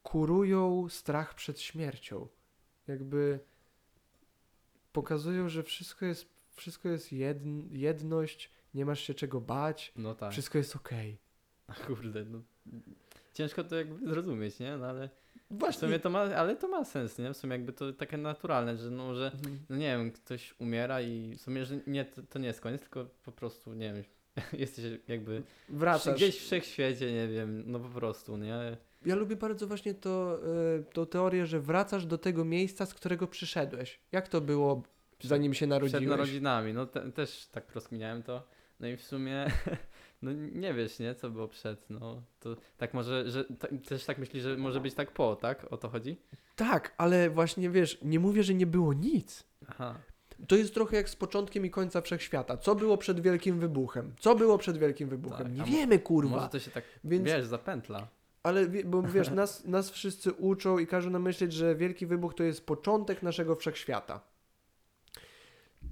kurują 0.03 0.89
strach 0.89 1.33
przed 1.35 1.59
śmiercią. 1.59 2.27
Jakby 2.87 3.39
pokazują, 4.93 5.49
że 5.49 5.63
wszystko 5.63 6.05
jest, 6.05 6.25
wszystko 6.51 6.89
jest 6.89 7.11
jedn, 7.13 7.61
jedność, 7.71 8.51
nie 8.73 8.85
masz 8.85 8.99
się 8.99 9.13
czego 9.13 9.41
bać, 9.41 9.93
No 9.95 10.15
tak. 10.15 10.31
wszystko 10.31 10.57
jest 10.57 10.75
okej. 10.75 11.17
Kurde, 11.87 12.25
no. 12.25 12.41
Ciężko 13.35 13.63
to 13.63 13.75
jakby 13.75 14.07
zrozumieć, 14.09 14.59
nie? 14.59 14.77
No 14.77 14.85
ale 14.87 15.09
w 15.51 15.59
Właśnie. 15.59 15.79
sumie 15.79 15.99
to 15.99 16.09
ma, 16.09 16.19
ale 16.19 16.55
to 16.55 16.67
ma 16.67 16.85
sens, 16.85 17.17
nie? 17.19 17.33
W 17.33 17.37
sumie 17.37 17.53
jakby 17.53 17.73
to 17.73 17.93
takie 17.93 18.17
naturalne, 18.17 18.77
że 18.77 18.91
no, 18.91 19.15
że 19.15 19.31
Mhm. 19.33 19.59
no 19.69 19.75
nie 19.75 19.97
wiem, 19.97 20.11
ktoś 20.11 20.55
umiera 20.59 21.01
i 21.01 21.35
w 21.37 21.41
sumie, 21.41 21.65
że 21.65 21.75
nie, 21.87 22.05
to, 22.05 22.21
to 22.29 22.39
nie 22.39 22.47
jest 22.47 22.61
koniec, 22.61 22.81
tylko 22.81 23.05
po 23.23 23.31
prostu, 23.31 23.73
nie 23.73 23.93
wiem, 23.93 24.03
jesteś 24.63 24.85
jakby 25.07 25.41
Wracasz. 25.69 26.15
gdzieś 26.15 26.35
w 26.39 26.43
wszechświecie, 26.43 27.13
nie 27.13 27.27
wiem, 27.27 27.63
no 27.65 27.79
po 27.79 27.89
prostu, 27.89 28.37
nie? 28.37 28.77
Ja 29.05 29.15
lubię 29.15 29.35
bardzo 29.35 29.67
właśnie 29.67 29.93
to, 29.93 30.39
y, 30.79 30.83
tą 30.93 31.05
teorię, 31.05 31.45
że 31.45 31.59
wracasz 31.59 32.05
do 32.05 32.17
tego 32.17 32.45
miejsca, 32.45 32.85
z 32.85 32.93
którego 32.93 33.27
przyszedłeś. 33.27 33.99
Jak 34.11 34.27
to 34.27 34.41
było, 34.41 34.83
zanim 35.21 35.53
się 35.53 35.67
narodziłeś? 35.67 36.01
Przed 36.03 36.09
narodzinami, 36.09 36.73
no 36.73 36.85
te, 36.85 37.11
też 37.11 37.47
tak 37.51 37.75
rozkminiałem 37.75 38.23
to, 38.23 38.43
no 38.79 38.87
i 38.87 38.97
w 38.97 39.03
sumie, 39.03 39.45
no 40.25 40.59
nie 40.59 40.73
wiesz, 40.73 40.99
nie, 40.99 41.15
co 41.15 41.29
było 41.29 41.47
przed, 41.47 41.89
no 41.89 42.21
to 42.39 42.55
tak 42.77 42.93
może, 42.93 43.29
że 43.31 43.45
ta, 43.45 43.67
też 43.87 44.05
tak 44.05 44.17
myślisz, 44.17 44.43
że 44.43 44.57
może 44.57 44.79
być 44.79 44.93
tak 44.93 45.11
po, 45.11 45.35
tak? 45.35 45.65
O 45.73 45.77
to 45.77 45.89
chodzi? 45.89 46.17
Tak, 46.55 46.93
ale 46.97 47.29
właśnie 47.29 47.69
wiesz, 47.69 47.97
nie 48.01 48.19
mówię, 48.19 48.43
że 48.43 48.53
nie 48.53 48.65
było 48.65 48.93
nic. 48.93 49.43
Aha, 49.69 49.95
To 50.47 50.55
jest 50.55 50.73
trochę 50.73 50.95
jak 50.97 51.09
z 51.09 51.15
początkiem 51.15 51.65
i 51.65 51.69
końca 51.69 52.01
wszechświata. 52.01 52.57
Co 52.57 52.75
było 52.75 52.97
przed 52.97 53.19
wielkim 53.19 53.59
wybuchem? 53.59 54.13
Co 54.19 54.35
było 54.35 54.57
przed 54.57 54.77
wielkim 54.77 55.09
wybuchem? 55.09 55.47
Tak, 55.47 55.55
nie 55.55 55.63
wiemy, 55.63 55.99
kurwa. 55.99 56.35
może 56.35 56.49
to 56.49 56.59
się 56.59 56.71
tak, 56.71 56.83
Więc, 57.03 57.25
wiesz, 57.25 57.45
zapętla. 57.45 58.07
ale 58.43 58.67
bo 58.67 59.01
wiesz, 59.15 59.29
nas, 59.29 59.65
nas 59.65 59.89
wszyscy 59.91 60.33
uczą 60.33 60.77
i 60.77 60.87
każą 60.87 61.09
nam 61.09 61.21
myśleć, 61.21 61.53
że 61.53 61.75
wielki 61.75 62.05
wybuch 62.05 62.33
to 62.33 62.43
jest 62.43 62.65
początek 62.65 63.23
naszego 63.23 63.55
wszechświata. 63.55 64.21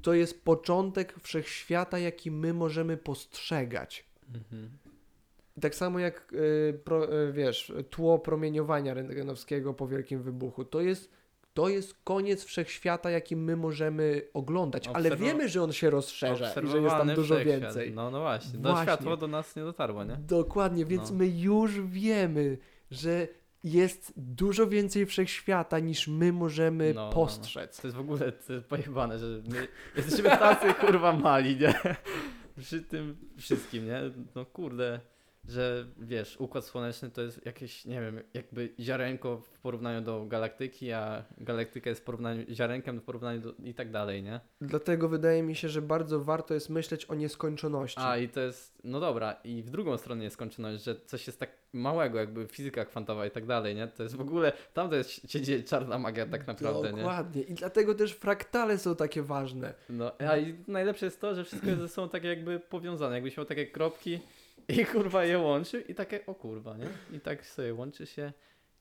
To 0.01 0.13
jest 0.13 0.45
początek 0.45 1.15
wszechświata, 1.23 1.99
jaki 1.99 2.31
my 2.31 2.53
możemy 2.53 2.97
postrzegać. 2.97 4.05
Mhm. 4.35 4.69
Tak 5.61 5.75
samo 5.75 5.99
jak, 5.99 6.33
y, 6.33 6.79
pro, 6.83 7.13
y, 7.27 7.33
wiesz, 7.33 7.73
tło 7.89 8.19
promieniowania 8.19 8.93
rentgenowskiego 8.93 9.73
po 9.73 9.87
wielkim 9.87 10.21
wybuchu, 10.23 10.65
to 10.65 10.81
jest, 10.81 11.11
to 11.53 11.69
jest 11.69 11.93
koniec 12.03 12.43
wszechświata, 12.43 13.09
jaki 13.11 13.35
my 13.35 13.55
możemy 13.55 14.21
oglądać, 14.33 14.87
ale 14.93 15.09
Obserwo- 15.09 15.17
wiemy, 15.19 15.49
że 15.49 15.63
on 15.63 15.73
się 15.73 15.89
rozszerza 15.89 16.53
i 16.63 16.67
że 16.67 16.77
jest 16.77 16.95
tam 16.95 17.07
dużo 17.15 17.35
wszechświat. 17.35 17.61
więcej. 17.61 17.91
No, 17.93 18.11
no 18.11 18.19
właśnie. 18.19 18.59
Właśnie. 18.59 18.83
światło 18.83 19.17
do 19.17 19.27
nas 19.27 19.55
nie 19.55 19.63
dotarło, 19.63 20.03
nie? 20.03 20.15
Dokładnie, 20.17 20.85
więc 20.85 21.11
No. 21.11 21.17
my 21.17 21.27
już 21.27 21.81
wiemy, 21.81 22.57
że 22.91 23.27
jest 23.63 24.13
dużo 24.17 24.67
więcej 24.67 25.05
wszechświata 25.05 25.79
niż 25.79 26.07
my 26.07 26.33
możemy 26.33 26.93
No, 26.93 27.01
no, 27.01 27.07
no. 27.07 27.13
postrzec. 27.13 27.81
To 27.81 27.87
jest 27.87 27.97
w 27.97 27.99
ogóle 27.99 28.31
to 28.31 28.53
jest 28.53 28.65
pojebane, 28.65 29.19
że 29.19 29.25
my 29.25 29.67
jesteśmy 29.97 30.29
tacy 30.29 30.73
kurwa 30.73 31.13
mali, 31.13 31.57
nie? 31.57 31.73
Przy 32.59 32.81
tym 32.81 33.17
wszystkim, 33.37 33.85
nie? 33.85 34.01
No 34.35 34.45
kurde, 34.45 34.99
że 35.49 35.85
wiesz, 35.97 36.37
Układ 36.39 36.65
Słoneczny 36.65 37.09
to 37.09 37.21
jest 37.21 37.45
jakieś, 37.45 37.85
nie 37.85 38.01
wiem, 38.01 38.21
jakby 38.33 38.73
ziarenko 38.79 39.37
w 39.37 39.59
porównaniu 39.59 40.01
do 40.01 40.25
galaktyki, 40.25 40.91
a 40.91 41.23
galaktyka 41.37 41.89
jest 41.89 42.01
w 42.01 42.03
porównaniu, 42.03 42.45
ziarenkiem 42.49 42.99
w 42.99 43.03
porównaniu 43.03 43.41
do 43.41 43.53
i 43.63 43.73
tak 43.73 43.91
dalej, 43.91 44.23
nie? 44.23 44.39
Dlatego 44.61 45.09
wydaje 45.09 45.43
mi 45.43 45.55
się, 45.55 45.69
że 45.69 45.81
bardzo 45.81 46.23
warto 46.23 46.53
jest 46.53 46.69
myśleć 46.69 47.05
o 47.05 47.15
nieskończoności. 47.15 48.01
A 48.03 48.17
i 48.17 48.29
to 48.29 48.39
jest, 48.39 48.79
no 48.83 48.99
dobra, 48.99 49.35
i 49.43 49.63
w 49.63 49.69
drugą 49.69 49.97
stronę 49.97 50.23
jest 50.23 50.33
skończoność, 50.33 50.83
że 50.83 50.95
coś 51.05 51.27
jest 51.27 51.39
tak 51.39 51.49
małego, 51.73 52.19
jakby 52.19 52.47
fizyka 52.47 52.85
kwantowa 52.85 53.25
i 53.25 53.31
tak 53.31 53.45
dalej, 53.45 53.75
nie? 53.75 53.87
To 53.87 54.03
jest 54.03 54.15
w 54.15 54.21
ogóle, 54.21 54.51
tam 54.73 54.89
to 54.89 54.95
jest, 54.95 55.31
się 55.31 55.41
dzieje 55.41 55.63
czarna 55.63 55.97
magia 55.97 56.25
tak 56.25 56.47
naprawdę, 56.47 56.91
nie? 56.91 56.97
Dokładnie. 56.97 57.41
I 57.41 57.53
dlatego 57.53 57.95
też 57.95 58.13
fraktale 58.13 58.77
są 58.77 58.95
takie 58.95 59.21
ważne. 59.21 59.73
No, 59.89 60.11
a 60.27 60.37
i 60.37 60.55
najlepsze 60.67 61.05
jest 61.05 61.21
to, 61.21 61.35
że 61.35 61.43
wszystko 61.43 61.67
jest 61.67 61.81
ze 61.81 61.87
sobą 61.87 62.09
takie 62.09 62.27
jakby 62.27 62.59
powiązane, 62.59 63.15
jakbyś 63.15 63.37
miał 63.37 63.45
takie 63.45 63.67
kropki 63.67 64.19
i 64.67 64.85
kurwa 64.85 65.25
je 65.25 65.39
łączy 65.39 65.81
i 65.81 65.95
takie, 65.95 66.25
o 66.25 66.35
kurwa, 66.35 66.77
nie? 66.77 67.17
I 67.17 67.19
tak 67.19 67.45
sobie 67.45 67.73
łączy 67.73 68.05
się 68.05 68.33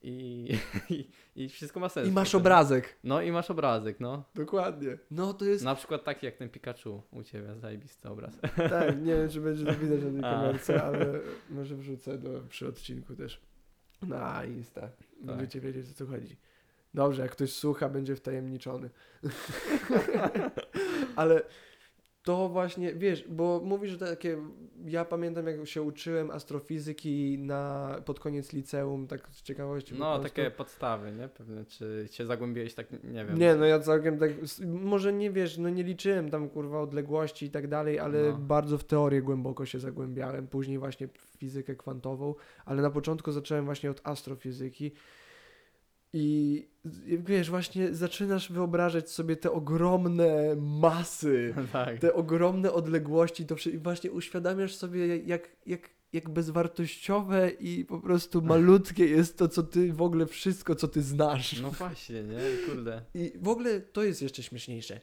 i, 0.03 0.49
i, 0.89 1.09
i 1.35 1.49
wszystko 1.49 1.79
ma 1.79 1.89
sens. 1.89 2.09
I 2.09 2.11
masz 2.11 2.27
potem. 2.31 2.41
obrazek. 2.41 2.95
No 3.03 3.21
i 3.21 3.31
masz 3.31 3.51
obrazek, 3.51 3.99
no. 3.99 4.23
Dokładnie. 4.35 4.97
No 5.11 5.33
to 5.33 5.45
jest. 5.45 5.63
Na 5.63 5.75
przykład 5.75 6.03
taki 6.03 6.25
jak 6.25 6.37
ten 6.37 6.49
Pikachu 6.49 7.01
u 7.11 7.23
Ciebie, 7.23 7.55
zajebisty 7.55 8.09
obraz. 8.09 8.33
Tak, 8.69 9.01
nie 9.01 9.15
wiem, 9.15 9.29
czy 9.29 9.41
będzie 9.41 9.65
to 9.65 9.73
widać 9.73 9.99
na 10.03 10.11
tej 10.11 10.19
A. 10.19 10.33
kamerce, 10.33 10.83
ale 10.83 11.19
może 11.49 11.75
wrzucę 11.75 12.17
do, 12.17 12.41
przy 12.49 12.67
odcinku 12.67 13.15
też 13.15 13.41
na 14.01 14.45
Insta. 14.45 14.81
Tak. 14.81 14.91
Będziecie 15.21 15.61
wiedzieć, 15.61 15.89
o 15.89 15.93
co 15.93 16.05
chodzi. 16.05 16.37
Dobrze, 16.93 17.21
jak 17.21 17.31
ktoś 17.31 17.53
słucha, 17.53 17.89
będzie 17.89 18.15
wtajemniczony. 18.15 18.89
ale 21.15 21.41
to 22.23 22.49
właśnie, 22.49 22.93
wiesz, 22.93 23.25
bo 23.29 23.61
mówisz, 23.63 23.91
że 23.91 23.97
takie, 23.97 24.37
ja 24.85 25.05
pamiętam 25.05 25.47
jak 25.47 25.67
się 25.67 25.81
uczyłem 25.81 26.31
astrofizyki 26.31 27.37
na, 27.39 27.95
pod 28.05 28.19
koniec 28.19 28.53
liceum, 28.53 29.07
tak 29.07 29.27
z 29.31 29.41
ciekawości. 29.41 29.95
No, 29.99 30.19
takie 30.19 30.51
podstawy, 30.51 31.11
nie? 31.11 31.27
Pewnie, 31.27 31.65
czy 31.65 32.07
się 32.11 32.25
zagłębiłeś 32.25 32.73
tak, 32.73 32.87
nie 32.91 33.25
wiem. 33.25 33.37
Nie, 33.39 33.55
no 33.55 33.65
ja 33.65 33.79
całkiem 33.79 34.17
tak, 34.19 34.31
może 34.67 35.13
nie 35.13 35.31
wiesz, 35.31 35.57
no 35.57 35.69
nie 35.69 35.83
liczyłem 35.83 36.29
tam 36.29 36.49
kurwa 36.49 36.81
odległości 36.81 37.45
i 37.45 37.49
tak 37.49 37.67
dalej, 37.67 37.99
ale 37.99 38.31
No. 38.31 38.37
bardzo 38.37 38.77
w 38.77 38.83
teorię 38.83 39.21
głęboko 39.21 39.65
się 39.65 39.79
zagłębiałem, 39.79 40.47
później 40.47 40.77
właśnie 40.79 41.07
w 41.07 41.37
fizykę 41.37 41.75
kwantową, 41.75 42.35
ale 42.65 42.81
na 42.81 42.89
początku 42.89 43.31
zacząłem 43.31 43.65
właśnie 43.65 43.91
od 43.91 44.01
astrofizyki 44.03 44.91
i 46.13 46.67
wiesz, 47.05 47.49
właśnie 47.49 47.95
zaczynasz 47.95 48.51
wyobrażać 48.51 49.11
sobie 49.11 49.35
te 49.35 49.51
ogromne 49.51 50.55
masy, 50.55 51.53
tak. 51.73 51.99
te 51.99 52.13
ogromne 52.13 52.71
odległości, 52.73 53.45
to 53.45 53.55
i 53.73 53.77
właśnie 53.77 54.11
uświadamiasz 54.11 54.75
sobie 54.75 55.17
jak, 55.17 55.49
jak, 55.65 55.89
jak 56.13 56.29
bezwartościowe 56.29 57.49
i 57.49 57.85
po 57.85 57.99
prostu 57.99 58.41
malutkie 58.53 59.05
jest 59.05 59.37
to, 59.37 59.47
co 59.47 59.63
ty, 59.63 59.93
w 59.93 60.01
ogóle 60.01 60.25
wszystko, 60.25 60.75
co 60.75 60.87
ty 60.87 61.01
znasz. 61.01 61.61
No 61.61 61.71
właśnie, 61.71 62.23
nie? 62.23 62.39
Kurde. 62.67 63.01
I 63.13 63.33
w 63.41 63.47
ogóle 63.47 63.81
to 63.81 64.03
jest 64.03 64.21
jeszcze 64.21 64.43
śmieszniejsze. 64.43 64.99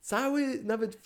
Cały, 0.00 0.62
nawet 0.64 0.98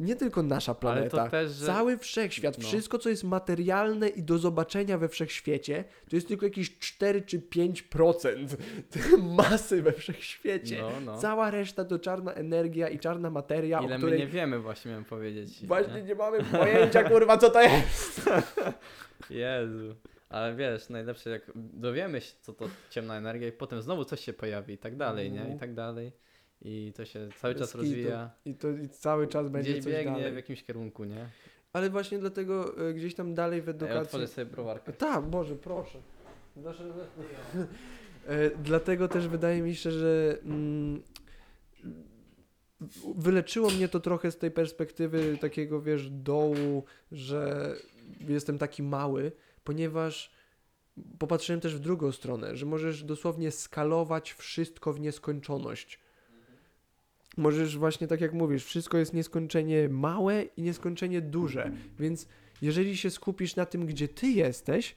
nie 0.00 0.16
tylko 0.16 0.42
nasza 0.42 0.74
planeta, 0.74 1.28
też, 1.28 1.50
że... 1.52 1.66
cały 1.66 1.98
wszechświat, 1.98 2.58
No. 2.58 2.64
wszystko 2.68 2.98
co 2.98 3.08
jest 3.08 3.24
materialne 3.24 4.08
i 4.08 4.22
do 4.22 4.38
zobaczenia 4.38 4.98
we 4.98 5.08
wszechświecie, 5.08 5.84
to 6.10 6.16
jest 6.16 6.28
tylko 6.28 6.46
jakieś 6.46 6.78
4 6.78 7.22
czy 7.22 7.38
5% 7.38 8.56
masy 9.36 9.82
we 9.82 9.92
wszechświecie. 9.92 10.82
No, 10.82 10.90
no. 11.04 11.18
Cała 11.18 11.50
reszta 11.50 11.84
to 11.84 11.98
czarna 11.98 12.32
energia 12.34 12.88
i 12.88 12.98
czarna 12.98 13.30
materia, 13.30 13.78
Ile 13.78 13.86
o 13.86 13.88
my 13.88 13.96
której 13.96 14.18
nie 14.18 14.26
wiemy 14.26 14.58
właśnie, 14.58 14.88
miałem 14.88 15.04
powiedzieć. 15.04 15.66
właśnie 15.66 15.94
nie? 15.94 16.02
nie 16.02 16.14
mamy 16.14 16.44
pojęcia, 16.44 17.02
kurwa, 17.08 17.38
co 17.38 17.50
to 17.50 17.62
jest. 17.62 18.30
Jezu. 19.30 19.94
Ale 20.28 20.54
wiesz, 20.54 20.88
najlepsze 20.88 21.30
jak 21.30 21.42
dowiemy 21.54 22.20
się, 22.20 22.32
co 22.40 22.52
to 22.52 22.68
ciemna 22.90 23.16
energia 23.16 23.48
i 23.48 23.52
potem 23.52 23.82
znowu 23.82 24.04
coś 24.04 24.20
się 24.20 24.32
pojawi 24.32 24.74
i 24.74 24.78
tak 24.78 24.96
dalej, 24.96 25.32
nie? 25.32 25.54
I 25.56 25.58
tak 25.58 25.74
dalej. 25.74 26.12
I 26.62 26.92
to 26.96 27.04
się 27.04 27.28
cały 27.40 27.54
czas 27.54 27.68
kitu. 27.72 27.78
rozwija. 27.82 28.30
I 28.44 28.54
to 28.54 28.70
i 28.70 28.88
cały 28.88 29.26
czas 29.26 29.48
będzie 29.48 29.72
Gdzieś 29.72 29.84
coś 29.84 29.92
biegnie 29.92 30.12
dalej. 30.12 30.32
w 30.32 30.36
jakimś 30.36 30.64
kierunku, 30.64 31.04
nie? 31.04 31.26
Ale 31.72 31.90
właśnie 31.90 32.18
dlatego 32.18 32.86
y, 32.88 32.94
gdzieś 32.94 33.14
tam 33.14 33.34
dalej 33.34 33.62
w 33.62 33.66
Ja 33.66 33.70
edukacji... 33.70 34.02
otworzę 34.02 34.26
sobie 34.28 34.46
browarkę. 34.46 34.92
Tak, 34.92 35.24
Boże, 35.24 35.56
proszę. 35.56 35.98
E, 38.26 38.50
Dlatego 38.50 39.08
też 39.08 39.28
wydaje 39.28 39.62
mi 39.62 39.74
się, 39.74 39.90
że 39.90 40.38
mm, 40.44 41.02
wyleczyło 43.16 43.70
mnie 43.70 43.88
to 43.88 44.00
trochę 44.00 44.30
z 44.30 44.38
tej 44.38 44.50
perspektywy 44.50 45.38
takiego, 45.40 45.82
wiesz, 45.82 46.10
dołu, 46.10 46.84
że 47.12 47.74
jestem 48.28 48.58
taki 48.58 48.82
mały, 48.82 49.32
ponieważ 49.64 50.30
popatrzyłem 51.18 51.60
też 51.60 51.76
w 51.76 51.78
drugą 51.80 52.12
stronę, 52.12 52.56
że 52.56 52.66
możesz 52.66 53.04
dosłownie 53.04 53.50
skalować 53.50 54.32
wszystko 54.32 54.92
w 54.92 55.00
nieskończoność. 55.00 56.00
Możesz 57.36 57.78
właśnie 57.78 58.06
tak 58.06 58.20
jak 58.20 58.32
mówisz, 58.32 58.64
wszystko 58.64 58.98
jest 58.98 59.14
nieskończenie 59.14 59.88
małe 59.88 60.42
i 60.42 60.62
nieskończenie 60.62 61.20
duże, 61.20 61.72
więc 61.98 62.28
jeżeli 62.62 62.96
się 62.96 63.10
skupisz 63.10 63.56
na 63.56 63.66
tym, 63.66 63.86
gdzie 63.86 64.08
ty 64.08 64.26
jesteś, 64.28 64.96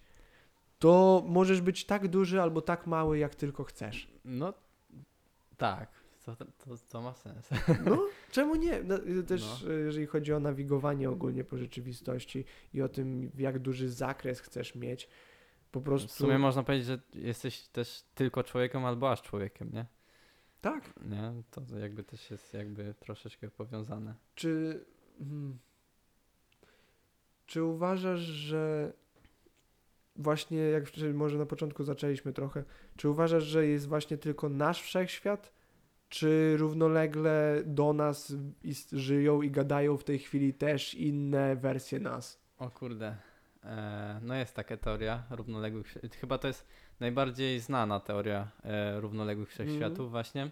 to 0.79 1.23
możesz 1.27 1.61
być 1.61 1.85
tak 1.85 2.07
duży 2.07 2.41
albo 2.41 2.61
tak 2.61 2.87
mały, 2.87 3.17
jak 3.17 3.35
tylko 3.35 3.63
chcesz. 3.63 4.07
No, 4.25 4.53
tak. 5.57 6.03
To, 6.25 6.35
to, 6.35 6.45
to 6.91 7.01
ma 7.01 7.13
sens. 7.13 7.49
No, 7.85 8.07
czemu 8.31 8.55
nie? 8.55 8.83
No, 8.83 8.95
y, 8.97 9.23
też 9.23 9.63
No. 9.65 9.71
y, 9.71 9.79
jeżeli 9.79 10.05
chodzi 10.05 10.33
o 10.33 10.39
nawigowanie 10.39 11.09
ogólnie 11.09 11.43
po 11.43 11.57
rzeczywistości 11.57 12.45
i 12.73 12.81
o 12.81 12.89
tym, 12.89 13.31
jak 13.37 13.59
duży 13.59 13.89
zakres 13.89 14.39
chcesz 14.39 14.75
mieć, 14.75 15.09
po 15.71 15.81
prostu... 15.81 16.07
W 16.07 16.11
sumie 16.11 16.39
można 16.39 16.63
powiedzieć, 16.63 16.87
że 16.87 16.99
jesteś 17.13 17.67
też 17.67 18.03
tylko 18.15 18.43
człowiekiem 18.43 18.85
albo 18.85 19.11
aż 19.11 19.21
człowiekiem, 19.21 19.69
nie? 19.73 19.85
Tak. 20.63 20.93
Nie? 21.05 21.33
To 21.51 21.77
jakby 21.77 22.03
też 22.03 22.31
jest 22.31 22.53
jakby 22.53 22.93
troszeczkę 22.99 23.49
powiązane. 23.49 24.15
Czy... 24.35 24.85
Hmm, 25.17 25.57
czy 27.45 27.63
uważasz, 27.63 28.19
że 28.19 28.93
właśnie, 30.15 30.57
jak 30.57 30.83
może 31.13 31.37
na 31.37 31.45
początku 31.45 31.83
zaczęliśmy 31.83 32.33
trochę, 32.33 32.63
czy 32.95 33.09
uważasz, 33.09 33.43
że 33.43 33.67
jest 33.67 33.87
właśnie 33.87 34.17
tylko 34.17 34.49
nasz 34.49 34.81
wszechświat, 34.81 35.53
czy 36.09 36.57
równolegle 36.57 37.61
do 37.65 37.93
nas 37.93 38.33
żyją 38.91 39.41
i 39.41 39.51
gadają 39.51 39.97
w 39.97 40.03
tej 40.03 40.19
chwili 40.19 40.53
też 40.53 40.93
inne 40.93 41.55
wersje 41.55 41.99
nas? 41.99 42.39
O 42.57 42.69
kurde. 42.69 43.17
E, 43.63 44.19
no 44.21 44.35
jest 44.35 44.55
taka 44.55 44.77
teoria 44.77 45.23
równoległych. 45.29 45.97
Chyba 46.19 46.37
to 46.37 46.47
jest 46.47 46.67
najbardziej 47.03 47.59
znana 47.59 47.99
teoria 47.99 48.47
e, 48.63 49.01
równoległych 49.01 49.49
wszechświatów, 49.49 49.99
Mhm. 49.99 50.09
właśnie, 50.09 50.51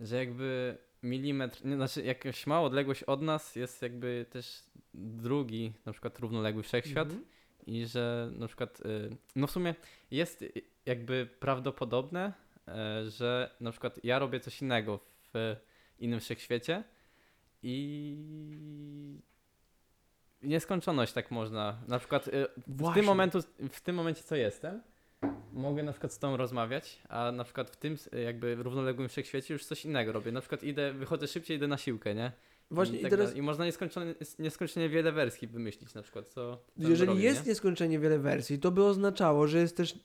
że 0.00 0.16
jakby 0.16 0.76
milimetr, 1.02 1.64
nie, 1.64 1.76
znaczy 1.76 2.02
jakaś 2.02 2.46
mała 2.46 2.66
odległość 2.66 3.02
od 3.02 3.22
nas 3.22 3.56
jest 3.56 3.82
jakby 3.82 4.26
też 4.30 4.62
drugi, 4.94 5.72
na 5.86 5.92
przykład 5.92 6.18
równoległy 6.18 6.62
wszechświat 6.62 7.08
Mhm. 7.08 7.24
i 7.66 7.86
że 7.86 8.30
na 8.38 8.46
przykład, 8.46 8.80
y, 8.80 9.16
no 9.36 9.46
w 9.46 9.50
sumie 9.50 9.74
jest 10.10 10.44
jakby 10.86 11.28
prawdopodobne, 11.40 12.32
e, 12.68 13.10
że 13.10 13.50
na 13.60 13.70
przykład 13.70 14.04
ja 14.04 14.18
robię 14.18 14.40
coś 14.40 14.62
innego 14.62 15.00
w 15.34 15.56
innym 15.98 16.20
wszechświecie 16.20 16.84
i 17.62 18.16
nieskończoność 20.42 21.12
tak 21.12 21.30
można. 21.30 21.78
Na 21.88 21.98
przykład 21.98 22.28
y, 22.28 22.46
w 22.56 22.76
Właśnie. 22.76 22.94
tym, 22.94 23.06
momentu, 23.06 23.38
w 23.72 23.80
tym 23.80 23.96
momencie, 23.96 24.22
co 24.22 24.36
jestem, 24.36 24.82
mogę 25.52 25.82
na 25.82 25.92
przykład 25.92 26.12
z 26.12 26.18
tobą 26.18 26.36
rozmawiać, 26.36 27.02
a 27.08 27.32
na 27.32 27.44
przykład 27.44 27.70
w 27.70 27.76
tym 27.76 27.96
jakby 28.24 28.54
równoległym 28.54 29.08
wszechświecie 29.08 29.54
już 29.54 29.64
coś 29.64 29.84
innego 29.84 30.12
robię. 30.12 30.32
Na 30.32 30.40
przykład 30.40 30.62
idę, 30.62 30.92
wychodzę 30.92 31.28
szybciej, 31.28 31.56
idę 31.56 31.68
na 31.68 31.78
siłkę, 31.78 32.14
nie? 32.14 32.32
Właśnie 32.70 32.98
I, 32.98 33.02
tak 33.02 33.10
teraz. 33.10 33.36
I 33.36 33.42
można 33.42 33.64
nieskończone, 33.64 34.14
nieskończenie 34.38 34.88
wiele 34.88 35.12
wersji 35.12 35.48
wymyślić 35.48 35.94
na 35.94 36.02
przykład, 36.02 36.28
co 36.28 36.62
jeżeli 36.76 37.06
robi, 37.06 37.22
jest 37.22 37.44
nie? 37.44 37.48
nieskończenie 37.48 37.98
wiele 37.98 38.18
wersji, 38.18 38.58
to 38.58 38.70
by 38.70 38.84
oznaczało, 38.84 39.46
że 39.46 39.58
jest 39.58 39.76
też 39.76 39.98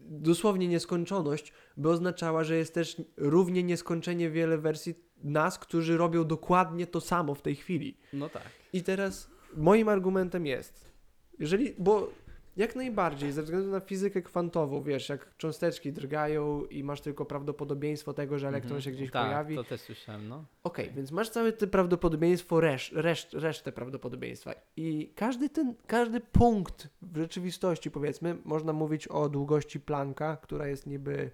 dosłownie 0.00 0.68
nieskończoność, 0.68 1.52
by 1.76 1.88
oznaczała, 1.90 2.44
że 2.44 2.56
jest 2.56 2.74
też 2.74 3.02
równie 3.16 3.62
nieskończenie 3.62 4.30
wiele 4.30 4.58
wersji 4.58 4.94
nas, 5.24 5.58
którzy 5.58 5.96
robią 5.96 6.24
dokładnie 6.24 6.86
to 6.86 7.00
samo 7.00 7.34
w 7.34 7.42
tej 7.42 7.56
chwili. 7.56 7.98
No 8.12 8.28
tak. 8.28 8.42
I 8.72 8.82
teraz 8.82 9.30
moim 9.56 9.88
argumentem 9.88 10.46
jest, 10.46 10.92
jeżeli, 11.38 11.74
bo 11.78 12.10
Jak 12.56 12.76
najbardziej, 12.76 13.32
ze 13.32 13.42
względu 13.42 13.70
na 13.70 13.80
fizykę 13.80 14.22
kwantową, 14.22 14.82
wiesz, 14.82 15.08
jak 15.08 15.36
cząsteczki 15.36 15.92
drgają 15.92 16.64
i 16.64 16.84
masz 16.84 17.00
tylko 17.00 17.24
prawdopodobieństwo 17.24 18.12
tego, 18.12 18.38
że 18.38 18.48
elektron 18.48 18.76
Mhm. 18.76 18.82
się 18.82 18.90
gdzieś 18.90 19.10
tak, 19.10 19.26
pojawi. 19.26 19.56
to 19.56 19.64
też 19.64 19.80
słyszałem, 19.80 20.28
no. 20.28 20.44
Okej, 20.64 20.90
więc 20.96 21.10
masz 21.12 21.28
całe 21.30 21.52
to 21.52 21.66
prawdopodobieństwo, 21.66 22.60
resz, 22.60 22.92
reszt, 22.92 23.34
resztę 23.34 23.72
prawdopodobieństwa. 23.72 24.54
I 24.76 25.12
każdy 25.16 25.48
ten, 25.50 25.74
każdy 25.86 26.20
punkt 26.20 26.88
w 27.02 27.16
rzeczywistości, 27.16 27.90
powiedzmy, 27.90 28.36
można 28.44 28.72
mówić 28.72 29.08
o 29.08 29.28
długości 29.28 29.80
Plancka, 29.80 30.36
która 30.36 30.66
jest 30.66 30.86
niby 30.86 31.30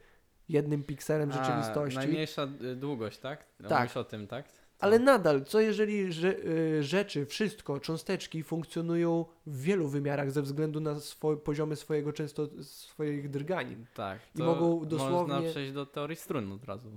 jednym 0.49 0.83
pikselem 0.85 1.31
A, 1.31 1.33
rzeczywistości. 1.45 1.97
najmniejsza 1.99 2.47
długość, 2.77 3.19
tak? 3.19 3.45
Tak. 3.69 3.81
Mówisz 3.81 3.97
o 3.97 4.05
tym, 4.05 4.27
tak? 4.27 4.49
Ale 4.83 4.99
nadal, 4.99 5.45
co 5.45 5.61
jeżeli 5.61 6.13
że, 6.13 6.37
y, 6.39 6.83
rzeczy, 6.83 7.27
wszystko, 7.27 7.81
cząsteczki 7.81 8.43
funkcjonują 8.43 9.25
w 9.47 9.63
wielu 9.63 9.89
wymiarach 9.89 10.31
ze 10.31 10.43
względu 10.43 10.81
na 10.81 10.95
swo- 10.95 11.37
poziomy 11.37 11.77
swojego 11.77 12.13
często 12.13 12.49
swoich 12.63 13.31
drganin. 13.31 13.87
Tak. 13.95 14.19
I 14.35 14.43
mogą 14.43 14.85
dosłownie- 14.85 15.35
Można 15.35 15.51
przejść 15.51 15.73
do 15.73 15.87
teorii 15.87 16.17
strun 16.17 16.53
od 16.53 16.65
razu. 16.65 16.89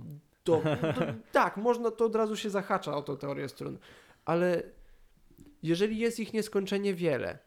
To, 0.44 0.62
to, 0.96 1.00
tak, 1.32 1.56
można, 1.56 1.90
to 1.90 2.04
od 2.04 2.16
razu 2.16 2.36
się 2.36 2.50
zahacza 2.50 2.96
o 2.96 3.02
tą 3.02 3.16
teorię 3.16 3.48
strun. 3.48 3.78
Ale 4.24 4.62
jeżeli 5.62 5.98
jest 5.98 6.20
ich 6.20 6.32
nieskończenie 6.32 6.94
wiele 6.94 7.38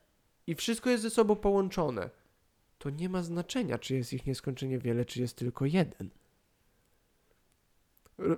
i 0.47 0.55
wszystko 0.55 0.89
jest 0.89 1.03
ze 1.03 1.09
sobą 1.09 1.35
połączone, 1.35 2.09
to 2.77 2.89
nie 2.89 3.09
ma 3.09 3.23
znaczenia, 3.23 3.77
czy 3.77 3.95
jest 3.95 4.13
ich 4.13 4.25
nieskończenie 4.25 4.79
wiele, 4.79 5.05
czy 5.05 5.21
jest 5.21 5.37
tylko 5.37 5.65
jeden. 5.65 6.09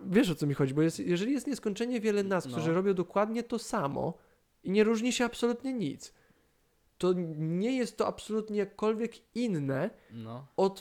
Wiesz 0.09 0.29
o 0.29 0.35
co 0.35 0.47
mi 0.47 0.53
chodzi, 0.53 0.73
bo 0.73 0.81
jest, 0.81 0.99
jeżeli 0.99 1.31
jest 1.33 1.47
nieskończenie 1.47 1.99
wiele 1.99 2.23
nas, 2.23 2.45
No. 2.45 2.51
którzy 2.51 2.73
robią 2.73 2.93
dokładnie 2.93 3.43
to 3.43 3.59
samo 3.59 4.13
i 4.63 4.71
nie 4.71 4.83
różni 4.83 5.13
się 5.13 5.25
absolutnie 5.25 5.73
nic, 5.73 6.13
to 6.97 7.13
nie 7.37 7.77
jest 7.77 7.97
to 7.97 8.07
absolutnie 8.07 8.57
jakkolwiek 8.59 9.35
inne 9.35 9.89
No. 10.11 10.47
od 10.57 10.79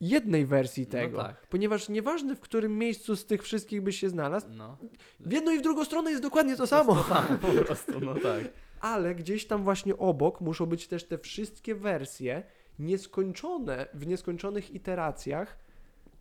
jednej 0.00 0.46
wersji 0.46 0.84
No 0.84 0.90
tego. 0.92 1.18
tak. 1.22 1.46
Ponieważ 1.46 1.88
nieważne 1.88 2.36
w 2.36 2.40
którym 2.40 2.78
miejscu 2.78 3.16
z 3.16 3.26
tych 3.26 3.42
wszystkich 3.42 3.82
byś 3.82 3.98
się 4.00 4.08
znalazł, 4.08 4.46
No. 4.50 4.76
w 5.20 5.32
jedną 5.32 5.52
i 5.52 5.58
w 5.58 5.62
drugą 5.62 5.84
stronę 5.84 6.10
jest 6.10 6.22
dokładnie 6.22 6.56
to 6.56 6.66
samo. 6.66 6.94
To 6.96 7.02
samo 7.04 7.38
po 7.38 7.48
prostu, 7.64 8.00
no 8.00 8.14
tak. 8.14 8.44
Ale 8.80 9.14
gdzieś 9.14 9.46
tam 9.46 9.64
właśnie 9.64 9.96
obok 9.96 10.40
muszą 10.40 10.66
być 10.66 10.88
też 10.88 11.04
te 11.04 11.18
wszystkie 11.18 11.74
wersje 11.74 12.42
nieskończone 12.78 13.86
w 13.94 14.06
nieskończonych 14.06 14.74
iteracjach 14.74 15.58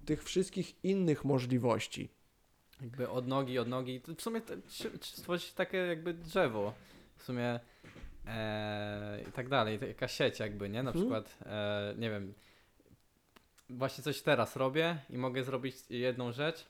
tych 0.08 0.24
wszystkich 0.24 0.84
innych 0.86 1.26
możliwości. 1.26 2.10
Jakby 2.82 3.10
od 3.10 3.28
nogi, 3.28 3.60
od 3.60 3.68
nogi. 3.68 4.02
To 4.02 4.16
w 4.16 4.22
sumie 4.22 4.42
stworzyć 5.02 5.54
takie 5.54 5.78
jakby 5.78 6.14
drzewo. 6.14 6.74
W 7.18 7.24
sumie 7.24 7.60
e, 8.28 9.22
i 9.30 9.32
tak 9.32 9.50
dalej. 9.50 9.80
Taka 9.80 10.08
sieć 10.08 10.40
jakby, 10.40 10.70
nie? 10.70 10.84
Na 10.84 10.92
Mhm. 10.92 11.06
przykład, 11.06 11.38
e, 11.46 11.94
nie 11.98 12.10
wiem, 12.10 12.34
właśnie 13.70 14.04
coś 14.04 14.22
teraz 14.22 14.56
robię 14.56 14.98
i 15.10 15.18
mogę 15.18 15.44
zrobić 15.44 15.76
jedną 15.90 16.32
rzecz 16.32 16.66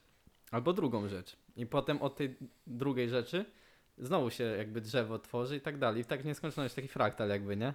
albo 0.51 0.73
drugą 0.73 1.07
rzecz. 1.09 1.35
I 1.55 1.65
potem 1.65 2.01
od 2.01 2.15
tej 2.15 2.35
drugiej 2.67 3.09
rzeczy 3.09 3.45
znowu 3.97 4.29
się 4.29 4.43
jakby 4.43 4.81
drzewo 4.81 5.19
tworzy 5.19 5.57
i 5.57 5.61
tak 5.61 5.77
dalej. 5.77 6.01
I 6.01 6.05
tak 6.05 6.21
w 6.21 6.25
nieskończoność, 6.25 6.75
taki 6.75 6.87
fraktal 6.87 7.29
jakby, 7.29 7.57
nie? 7.57 7.73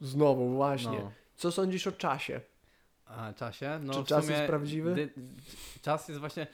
Znowu, 0.00 0.48
właśnie. 0.50 0.98
No. 0.98 1.12
Co 1.36 1.52
sądzisz 1.52 1.86
o 1.86 1.92
czasie? 1.92 2.40
A 3.08 3.32
czasie? 3.32 3.80
No 3.82 3.92
Czy 3.94 4.04
czas 4.04 4.24
sumie 4.24 4.36
jest 4.36 4.46
prawdziwy? 4.48 4.94
dy- 4.94 5.10
czas 5.82 6.08
jest 6.08 6.20
właśnie. 6.20 6.46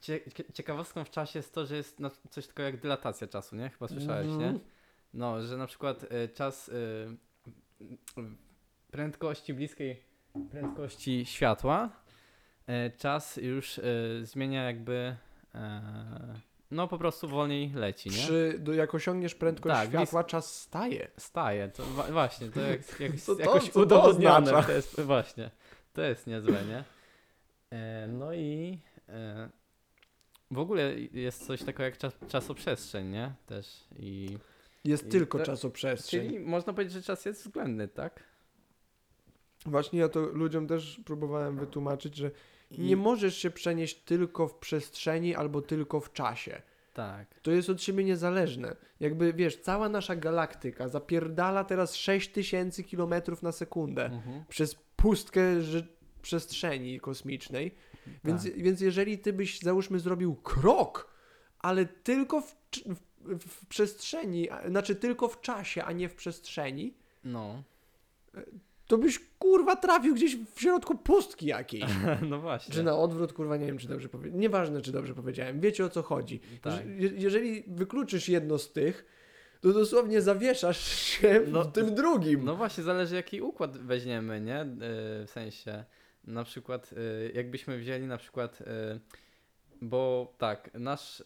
Cie, 0.00 0.20
cie- 0.34 0.52
ciekawostką 0.52 1.04
w 1.04 1.10
czasie 1.10 1.38
jest 1.38 1.54
to, 1.54 1.66
że 1.66 1.76
jest 1.76 2.00
no, 2.00 2.10
coś 2.30 2.46
takiego 2.46 2.62
jak 2.62 2.80
dylatacja 2.80 3.26
czasu, 3.26 3.56
nie? 3.56 3.70
Chyba 3.70 3.88
słyszałeś, 3.88 4.26
nie? 4.26 4.32
Mhm. 4.32 4.58
No, 5.14 5.42
że 5.42 5.56
na 5.56 5.66
przykład 5.66 6.02
y, 6.02 6.28
czas 6.34 6.68
y, 6.68 6.72
y, 7.82 7.86
prędkości 8.90 9.54
bliskiej 9.54 10.02
prędkości 10.50 11.26
światła, 11.26 11.90
y, 12.68 12.98
czas 12.98 13.36
już 13.36 13.78
y, 13.78 14.20
zmienia 14.22 14.62
jakby. 14.64 15.16
e, 15.54 16.34
no 16.70 16.88
po 16.88 16.98
prostu 16.98 17.28
wolniej 17.28 17.72
leci, 17.72 18.10
nie? 18.10 18.16
Przy, 18.16 18.56
do, 18.58 18.72
jak 18.74 18.94
osiągniesz 18.94 19.34
prędkość 19.34 19.74
Tak, 19.76 19.88
światła, 19.88 20.24
czas 20.24 20.60
staje. 20.60 21.08
Staje, 21.16 21.68
to 21.68 21.82
właśnie, 22.12 22.48
to 22.50 22.60
jak, 22.60 23.00
jak, 23.00 23.16
Co 23.20 23.34
to- 23.36 23.40
jakoś 23.40 23.70
to 23.70 23.80
udowodnione, 23.80 24.36
oznacza? 24.38 24.66
to 24.66 24.72
jest 24.72 25.00
właśnie, 25.00 25.50
to 25.92 26.02
jest 26.02 26.26
niezłe, 26.26 26.62
nie? 26.68 26.84
E, 27.78 28.08
no 28.08 28.34
i 28.34 28.78
e, 29.08 29.48
w 30.50 30.58
ogóle 30.58 30.94
jest 31.12 31.46
coś 31.46 31.60
takiego 31.62 31.82
jak 31.82 31.98
czas, 31.98 32.12
czasoprzestrzeń, 32.28 33.08
nie? 33.10 33.32
Też 33.46 33.84
i 33.98 34.38
Jest 34.84 35.06
I 35.06 35.08
tylko 35.08 35.38
to- 35.38 35.44
czasoprzestrzeń. 35.44 36.20
czyli 36.28 36.40
można 36.40 36.72
powiedzieć, 36.72 36.94
że 36.94 37.02
czas 37.02 37.24
jest 37.24 37.42
względny, 37.44 37.88
tak? 37.88 38.22
Właśnie 39.66 39.98
ja 40.00 40.08
to 40.08 40.20
ludziom 40.20 40.66
też 40.66 41.00
próbowałem 41.04 41.56
wytłumaczyć, 41.58 42.16
że 42.16 42.30
I, 42.70 42.80
nie 42.80 42.96
możesz 42.96 43.36
się 43.36 43.50
przenieść 43.50 44.02
tylko 44.02 44.48
w 44.48 44.54
przestrzeni 44.54 45.34
albo 45.34 45.62
tylko 45.62 46.00
w 46.00 46.12
czasie. 46.12 46.62
tak. 46.94 47.40
To 47.42 47.50
jest 47.50 47.70
od 47.70 47.82
siebie 47.82 48.04
niezależne. 48.04 48.76
Jakby 49.00 49.32
wiesz, 49.32 49.56
cała 49.60 49.88
nasza 49.88 50.16
galaktyka 50.16 50.88
zapierdala 50.88 51.64
teraz 51.64 51.94
6000 51.96 52.82
km 52.84 53.14
na 53.42 53.52
sekundę 53.52 54.04
Mhm. 54.04 54.44
przez 54.48 54.74
pustkę 55.02 55.62
że- 55.62 55.86
przestrzeni 56.22 57.00
kosmicznej. 57.00 57.74
Więc, 58.24 58.44
Tak. 58.44 58.62
więc 58.62 58.80
jeżeli 58.80 59.18
ty 59.18 59.32
byś, 59.32 59.60
załóżmy, 59.60 60.00
zrobił 60.00 60.34
krok, 60.34 61.10
ale 61.58 61.86
tylko 61.86 62.40
w, 62.40 62.54
w, 62.86 63.38
w 63.48 63.66
przestrzeni, 63.66 64.50
a- 64.50 64.68
znaczy 64.68 64.94
tylko 64.96 65.28
w 65.28 65.40
czasie, 65.40 65.84
a 65.84 65.92
nie 65.92 66.08
w 66.08 66.14
przestrzeni, 66.14 66.94
No, 67.24 67.62
to 68.86 68.98
byś 68.98 69.20
kurwa 69.38 69.76
trafił 69.76 70.14
gdzieś 70.14 70.36
w 70.54 70.60
środku 70.60 70.98
pustki 70.98 71.46
jakiejś. 71.46 71.84
no 72.30 72.38
właśnie. 72.40 72.74
Czy 72.74 72.82
na 72.82 72.96
odwrót, 72.96 73.32
kurwa, 73.32 73.56
nie 73.56 73.66
wiem, 73.66 73.78
czy 73.78 73.88
dobrze 73.88 74.08
powiedziałem. 74.08 74.40
Nieważne, 74.40 74.80
czy 74.82 74.92
dobrze 74.92 75.14
powiedziałem. 75.14 75.60
Wiecie 75.60 75.84
o 75.84 75.88
co 75.88 76.02
chodzi. 76.02 76.40
tak. 76.62 76.86
Je- 76.86 77.12
jeżeli 77.14 77.62
wykluczysz 77.66 78.28
jedno 78.28 78.58
z 78.58 78.72
tych, 78.72 79.04
to 79.62 79.72
dosłownie 79.72 80.22
zawieszasz 80.22 80.78
się 80.96 81.40
No, 81.48 81.62
w 81.64 81.72
tym 81.72 81.94
drugim. 81.94 82.44
No 82.44 82.56
właśnie, 82.56 82.84
zależy 82.84 83.14
jaki 83.14 83.42
układ 83.42 83.76
weźmiemy, 83.78 84.40
nie? 84.40 84.60
E, 84.60 84.66
W 85.26 85.30
sensie, 85.30 85.84
na 86.24 86.44
przykład, 86.44 86.90
e, 86.92 87.30
jakbyśmy 87.32 87.78
wzięli 87.78 88.06
na 88.06 88.16
przykład, 88.18 88.60
e, 88.60 88.98
bo 89.82 90.34
tak, 90.38 90.70
nasz, 90.74 91.22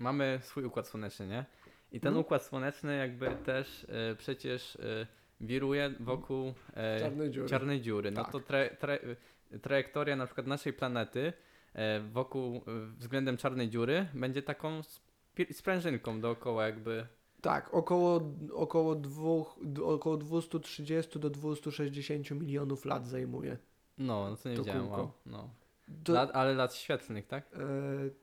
mamy 0.00 0.38
swój 0.42 0.64
układ 0.64 0.88
słoneczny, 0.88 1.26
nie? 1.26 1.44
I 1.92 2.00
ten 2.00 2.08
Mhm. 2.08 2.20
układ 2.26 2.42
słoneczny 2.44 2.96
jakby 2.96 3.30
też 3.44 3.86
przecież 4.18 4.78
wiruje 5.40 5.90
wokół 6.00 6.52
Czarnej 7.00 7.30
dziury. 7.30 7.48
czarnej 7.48 7.80
dziury. 7.80 8.10
No 8.10 8.22
Tak. 8.22 8.32
to 8.32 8.40
tra, 8.40 8.58
tra, 8.68 8.98
trajektoria 9.62 10.16
na 10.16 10.26
przykład 10.26 10.46
naszej 10.46 10.72
planety 10.72 11.32
wokół, 12.12 12.62
względem 12.98 13.36
czarnej 13.36 13.68
dziury 13.70 14.06
będzie 14.14 14.42
taką 14.42 14.82
sprężynką 15.52 16.20
dookoła 16.20 16.66
jakby 16.66 17.06
Tak, 17.40 17.74
około, 17.74 18.20
około, 18.52 18.94
dwóch, 18.94 19.58
około 19.84 20.16
230 20.16 21.18
do 21.18 21.30
260 21.30 22.30
milionów 22.30 22.84
lat 22.84 23.06
zajmuje. 23.08 23.58
No, 23.98 24.30
no 24.30 24.36
to 24.36 24.48
nie 24.48 24.56
To 24.56 24.62
wiedziałem, 24.64 24.88
wow. 24.90 25.10
No. 25.26 25.50
Lat, 26.08 26.30
ale 26.34 26.54
lat 26.54 26.74
świetlnych, 26.74 27.26
tak? 27.26 27.44
e, 27.54 27.58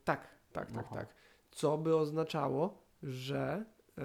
tak, 0.04 0.28
tak, 0.54 0.72
tak, 0.72 0.86
Aha. 0.88 0.96
tak. 0.96 1.08
Co 1.52 1.78
by 1.78 1.96
oznaczało, 1.96 2.82
że. 3.04 3.66
E, 3.98 4.04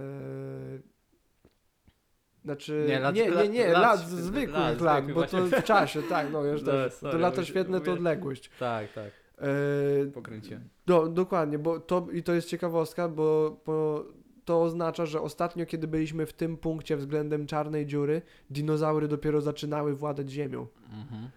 znaczy. 2.44 2.84
Nie, 2.88 2.98
lat- 3.00 3.14
nie, 3.14 3.24
nie, 3.24 3.30
lat- 3.30 3.50
nie, 3.50 3.68
lat 3.68 3.82
lat, 3.82 4.00
zwykłych 4.00 4.52
lat 4.52 4.80
lat, 4.80 5.12
bo 5.12 5.26
to 5.26 5.46
w 5.46 5.64
czasie, 5.64 6.02
tak, 6.02 6.32
no 6.32 6.44
już 6.44 6.62
No, 6.62 6.72
to, 6.72 6.90
sorry, 6.90 7.18
lata 7.18 7.44
świetne 7.44 7.80
to 7.80 7.92
odległość. 7.92 8.50
Tak, 8.58 8.92
tak. 8.92 9.19
E, 9.40 10.06
Pokręciłem. 10.06 10.68
Do, 10.86 11.06
dokładnie, 11.08 11.58
bo 11.58 11.80
to 11.80 12.06
i 12.12 12.22
to 12.22 12.34
jest 12.34 12.48
ciekawostka, 12.48 13.08
bo, 13.08 13.60
bo 13.66 14.04
to 14.44 14.62
oznacza, 14.62 15.06
że 15.06 15.20
ostatnio, 15.20 15.66
kiedy 15.66 15.88
byliśmy 15.88 16.26
w 16.26 16.32
tym 16.32 16.56
punkcie 16.56 16.96
względem 16.96 17.46
czarnej 17.46 17.86
dziury, 17.86 18.22
dinozaury 18.50 19.08
dopiero 19.08 19.40
zaczynały 19.40 19.94
władać 19.94 20.30
Ziemią. 20.30 20.66
Mhm. 20.92 21.30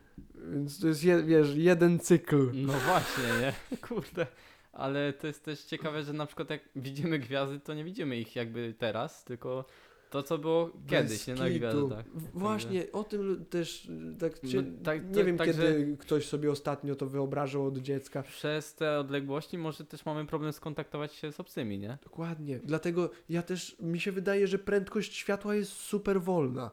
Więc 0.52 0.80
to 0.80 0.88
jest, 0.88 1.04
je, 1.04 1.24
wiesz, 1.24 1.56
jeden 1.56 2.00
cykl. 2.00 2.52
No 2.54 2.74
właśnie, 2.74 3.24
nie? 3.42 3.54
Kurde. 3.88 4.28
Ale 4.74 5.14
to 5.14 5.28
jest 5.28 5.46
też 5.46 5.64
ciekawe, 5.64 6.04
że 6.04 6.14
na 6.14 6.26
przykład 6.26 6.50
jak 6.50 6.62
widzimy 6.76 7.20
gwiazdy, 7.20 7.60
to 7.60 7.74
nie 7.74 7.84
widzimy 7.84 8.18
ich 8.18 8.36
jakby 8.36 8.74
teraz, 8.78 9.24
tylko 9.24 9.66
to, 10.14 10.24
co 10.24 10.38
było 10.38 10.72
kiedyś, 10.88 11.28
nie 11.28 11.36
na 11.36 11.50
gwiazdach. 11.50 12.06
W- 12.10 12.40
Właśnie, 12.40 12.92
o 12.92 13.04
tym 13.04 13.46
też 13.50 13.88
tak, 14.20 14.44
No, 14.44 14.50
cie, 14.50 14.64
tak- 14.84 15.10
nie 15.10 15.16
tak- 15.16 15.26
wiem, 15.26 15.38
tak, 15.38 15.48
kiedy 15.48 15.98
ktoś 16.00 16.26
sobie 16.28 16.52
ostatnio 16.52 16.96
to 16.96 17.06
wyobrażał 17.08 17.66
od 17.66 17.78
dziecka. 17.78 18.24
Przez 18.24 18.76
te 18.76 19.00
odległości 19.00 19.58
może 19.58 19.86
też 19.86 20.06
mamy 20.06 20.26
problem 20.26 20.54
skontaktować 20.54 21.14
się 21.14 21.32
z 21.32 21.40
obcymi, 21.40 21.80
nie? 21.80 21.98
Dokładnie. 22.04 22.60
Dlatego 22.64 23.10
ja 23.30 23.42
też, 23.42 23.76
mi 23.80 24.00
się 24.00 24.12
wydaje, 24.12 24.48
że 24.48 24.60
prędkość 24.60 25.16
światła 25.16 25.56
jest 25.56 25.72
super 25.72 26.22
wolna. 26.22 26.72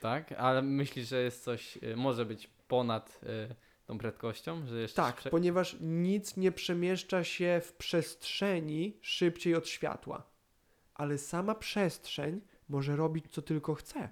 Tak? 0.00 0.32
Ale 0.32 0.62
myślisz, 0.62 1.08
że 1.08 1.22
jest 1.22 1.44
coś, 1.44 1.76
y, 1.82 1.96
może 1.96 2.24
być 2.26 2.50
ponad 2.68 3.20
y, 3.50 3.54
tą 3.86 3.98
prędkością? 3.98 4.66
Że 4.66 4.80
jeszcze 4.80 4.96
Tak, 4.96 5.22
ponieważ 5.30 5.76
nic 5.80 6.36
nie 6.36 6.52
przemieszcza 6.52 7.24
się 7.24 7.60
w 7.64 7.72
przestrzeni 7.72 8.96
szybciej 9.00 9.54
od 9.54 9.68
światła. 9.68 10.31
Ale 11.02 11.18
sama 11.18 11.54
przestrzeń 11.54 12.40
może 12.68 12.96
robić 12.96 13.24
co 13.30 13.42
tylko 13.42 13.74
chce. 13.74 14.08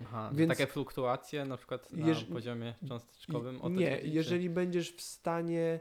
Aha, 0.00 0.26
Więc- 0.28 0.38
Więc... 0.38 0.48
takie 0.48 0.66
fluktuacje 0.66 1.44
na 1.44 1.56
przykład 1.56 1.92
na 1.92 2.06
Jeż- 2.06 2.32
poziomie 2.32 2.74
cząsteczkowym? 2.88 3.62
O 3.62 3.68
Nie, 3.68 3.98
czy- 3.98 4.06
jeżeli 4.06 4.50
będziesz 4.50 4.92
w 4.96 5.00
stanie 5.00 5.80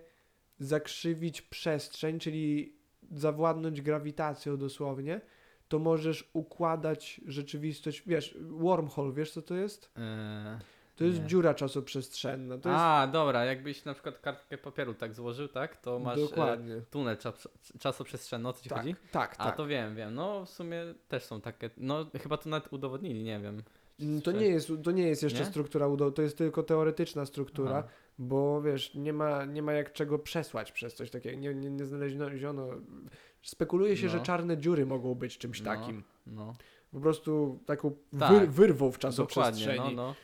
zakrzywić 0.60 1.41
przestrzeń, 1.41 2.20
czyli 2.20 2.76
zawładnąć 3.12 3.82
grawitacją 3.82 4.58
dosłownie, 4.58 5.22
to 5.68 5.80
możesz 5.80 6.30
układać 6.34 7.22
rzeczywistość, 7.26 8.04
wiesz, 8.08 8.38
wormhole, 8.41 9.14
wiesz 9.14 9.32
co 9.32 9.41
to 9.41 9.56
jest? 9.56 9.91
Eee, 9.95 10.60
To 10.95 11.03
jest 11.03 11.19
Nie. 11.21 11.27
dziura 11.27 11.53
czasoprzestrzenna. 11.53 12.57
To 12.57 12.69
jest 12.69 12.81
A, 12.81 13.07
dobra, 13.07 13.45
jakbyś 13.45 13.85
na 13.85 13.93
przykład 13.93 14.19
kartkę 14.19 14.57
papieru 14.57 14.93
tak 14.93 15.13
złożył, 15.13 15.47
tak? 15.47 15.77
To 15.77 15.99
masz 15.99 16.17
e, 16.17 16.21
dokładnie. 16.21 16.81
tunel 16.89 17.17
czas, 17.17 17.47
czasoprzestrzenny, 17.79 18.49
o 18.49 18.53
co 18.53 18.63
ci 18.63 18.69
tak, 18.69 18.77
chodzi? 18.79 18.95
tak, 19.11 19.35
A 19.37 19.43
tak. 19.43 19.57
to 19.57 19.67
wiem, 19.67 19.95
wiem. 19.95 20.13
No 20.15 20.45
w 20.45 20.49
sumie 20.49 20.81
też 21.07 21.23
są 21.23 21.41
takie, 21.41 21.69
no 21.77 22.05
chyba 22.21 22.37
to 22.37 22.49
nawet 22.49 22.73
udowodnili, 22.73 23.23
nie 23.23 23.39
wiem. 23.39 23.63
Mm, 23.99 24.21
To 24.21 24.31
nie 24.31 24.45
jest, 24.47 24.71
to 24.83 24.91
nie 24.91 25.07
jest 25.07 25.23
jeszcze 25.23 25.39
Nie? 25.39 25.45
struktura 25.45 25.87
UDO, 25.87 26.11
to 26.11 26.21
jest 26.21 26.37
tylko 26.37 26.63
teoretyczna 26.63 27.25
struktura, 27.25 27.77
Aha. 27.77 27.87
bo 28.19 28.61
wiesz, 28.61 28.95
nie 28.95 29.13
ma, 29.13 29.45
nie 29.45 29.61
ma 29.61 29.73
jak 29.73 29.93
czego 29.93 30.19
przesłać 30.19 30.71
przez 30.71 30.95
coś 30.95 31.09
takiego. 31.11 31.39
Nie, 31.39 31.53
nie, 31.55 31.69
nie 31.69 31.85
znaleziono. 31.85 32.67
Spekuluje 33.41 33.97
się, 33.97 34.05
No. 34.05 34.11
że 34.11 34.19
czarne 34.19 34.57
dziury 34.57 34.85
mogą 34.85 35.15
być 35.15 35.37
czymś 35.37 35.61
No. 35.61 35.65
takim. 35.65 36.03
No, 36.27 36.53
Po 36.91 36.99
prostu 36.99 37.59
taką 37.65 37.91
Tak. 38.19 38.31
wyr, 38.31 38.49
wyrwą 38.49 38.91
w 38.91 38.93
dokładnie, 38.93 38.99
czasoprzestrzeni. 38.99 39.79
no, 39.79 39.91
no. 39.91 40.15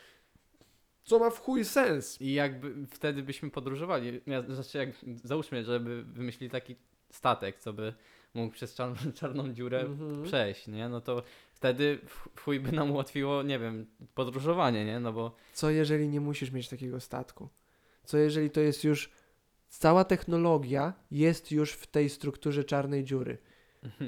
Co 1.10 1.20
ma 1.20 1.30
w 1.30 1.40
chuj 1.40 1.66
sens. 1.66 2.22
I 2.22 2.34
jakby 2.34 2.88
wtedy 2.88 3.24
byśmy 3.24 3.52
podróżowali, 3.52 4.22
ja, 4.28 4.42
znaczy 4.42 4.78
jak, 4.78 4.90
załóżmy, 5.24 5.64
żeby 5.64 6.04
wymyślili 6.04 6.52
taki 6.52 6.76
statek, 7.12 7.60
co 7.60 7.74
by 7.74 7.94
mógł 8.34 8.54
przez 8.54 8.76
czarną, 8.76 8.96
czarną 9.20 9.54
dziurę 9.54 9.80
Mhm. 9.82 10.24
przejść, 10.24 10.68
nie? 10.68 10.90
No 10.90 11.02
to 11.02 11.24
wtedy 11.54 12.00
chuj 12.40 12.60
by 12.60 12.72
nam 12.72 12.92
ułatwiło, 12.92 13.44
nie 13.44 13.60
wiem, 13.60 13.86
podróżowanie, 14.16 14.86
nie? 14.86 15.00
No 15.00 15.14
bo 15.14 15.36
Co 15.54 15.70
jeżeli 15.70 16.10
nie 16.10 16.22
musisz 16.22 16.52
mieć 16.52 16.70
takiego 16.70 17.00
statku? 17.00 17.50
Co 18.04 18.18
jeżeli 18.18 18.50
to 18.50 18.60
jest 18.62 18.84
już. 18.84 19.10
Cała 19.70 20.04
technologia 20.04 20.94
jest 21.12 21.52
już 21.52 21.72
w 21.72 21.88
tej 21.88 22.10
strukturze 22.10 22.64
czarnej 22.64 23.04
dziury. 23.04 23.38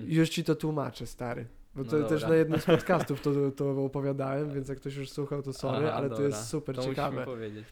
Już 0.07 0.29
ci 0.29 0.43
to 0.43 0.55
tłumaczę, 0.55 1.07
stary. 1.07 1.47
Bo 1.75 1.83
No 1.83 1.89
to 1.91 2.03
też 2.03 2.21
dobra. 2.21 2.29
na 2.29 2.35
jednym 2.35 2.59
z 2.59 2.65
podcastów 2.65 3.21
to, 3.21 3.31
to 3.51 3.83
opowiadałem, 3.85 4.51
więc 4.53 4.69
jak 4.69 4.77
ktoś 4.77 4.95
już 4.95 5.09
słuchał, 5.09 5.41
to 5.41 5.53
sorry, 5.53 5.87
Aha, 5.87 5.93
ale 5.97 6.09
to 6.09 6.15
dobra. 6.15 6.27
jest 6.27 6.47
super 6.49 6.75
to 6.75 6.81
ciekawe. 6.83 7.25
powiedzieć. 7.25 7.65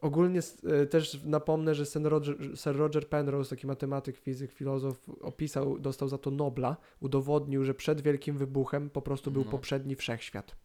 Ogólnie 0.00 0.40
e, 0.82 0.86
też 0.86 1.24
napomnę, 1.24 1.74
że 1.74 1.86
Sir 1.86 2.02
Roger, 2.02 2.36
Sir 2.58 2.76
Roger 2.76 3.08
Penrose, 3.08 3.50
taki 3.56 3.66
matematyk, 3.66 4.16
fizyk, 4.18 4.52
filozof, 4.52 5.08
opisał, 5.20 5.78
dostał 5.78 6.08
za 6.08 6.18
to 6.18 6.30
Nobla, 6.30 6.76
udowodnił, 7.00 7.64
że 7.64 7.74
przed 7.74 8.00
Wielkim 8.00 8.36
Wybuchem 8.38 8.90
po 8.90 9.02
prostu 9.02 9.30
był 9.30 9.44
No. 9.44 9.50
poprzedni 9.50 9.96
wszechświat. 9.96 10.56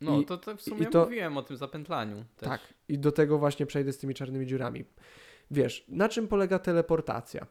No 0.00 0.20
I- 0.20 0.24
to, 0.24 0.38
to 0.38 0.56
w 0.56 0.62
sumie 0.62 0.86
to- 0.86 1.04
mówiłem 1.04 1.36
o 1.36 1.42
tym 1.42 1.56
zapętlaniu 1.56 2.24
też. 2.36 2.48
Tak. 2.48 2.60
I 2.88 2.98
do 2.98 3.12
tego 3.12 3.38
właśnie 3.38 3.66
przejdę 3.66 3.92
z 3.92 3.98
tymi 3.98 4.14
czarnymi 4.14 4.46
dziurami. 4.46 4.84
Wiesz, 5.50 5.84
na 5.88 6.08
czym 6.08 6.28
polega 6.28 6.58
teleportacja? 6.58 7.46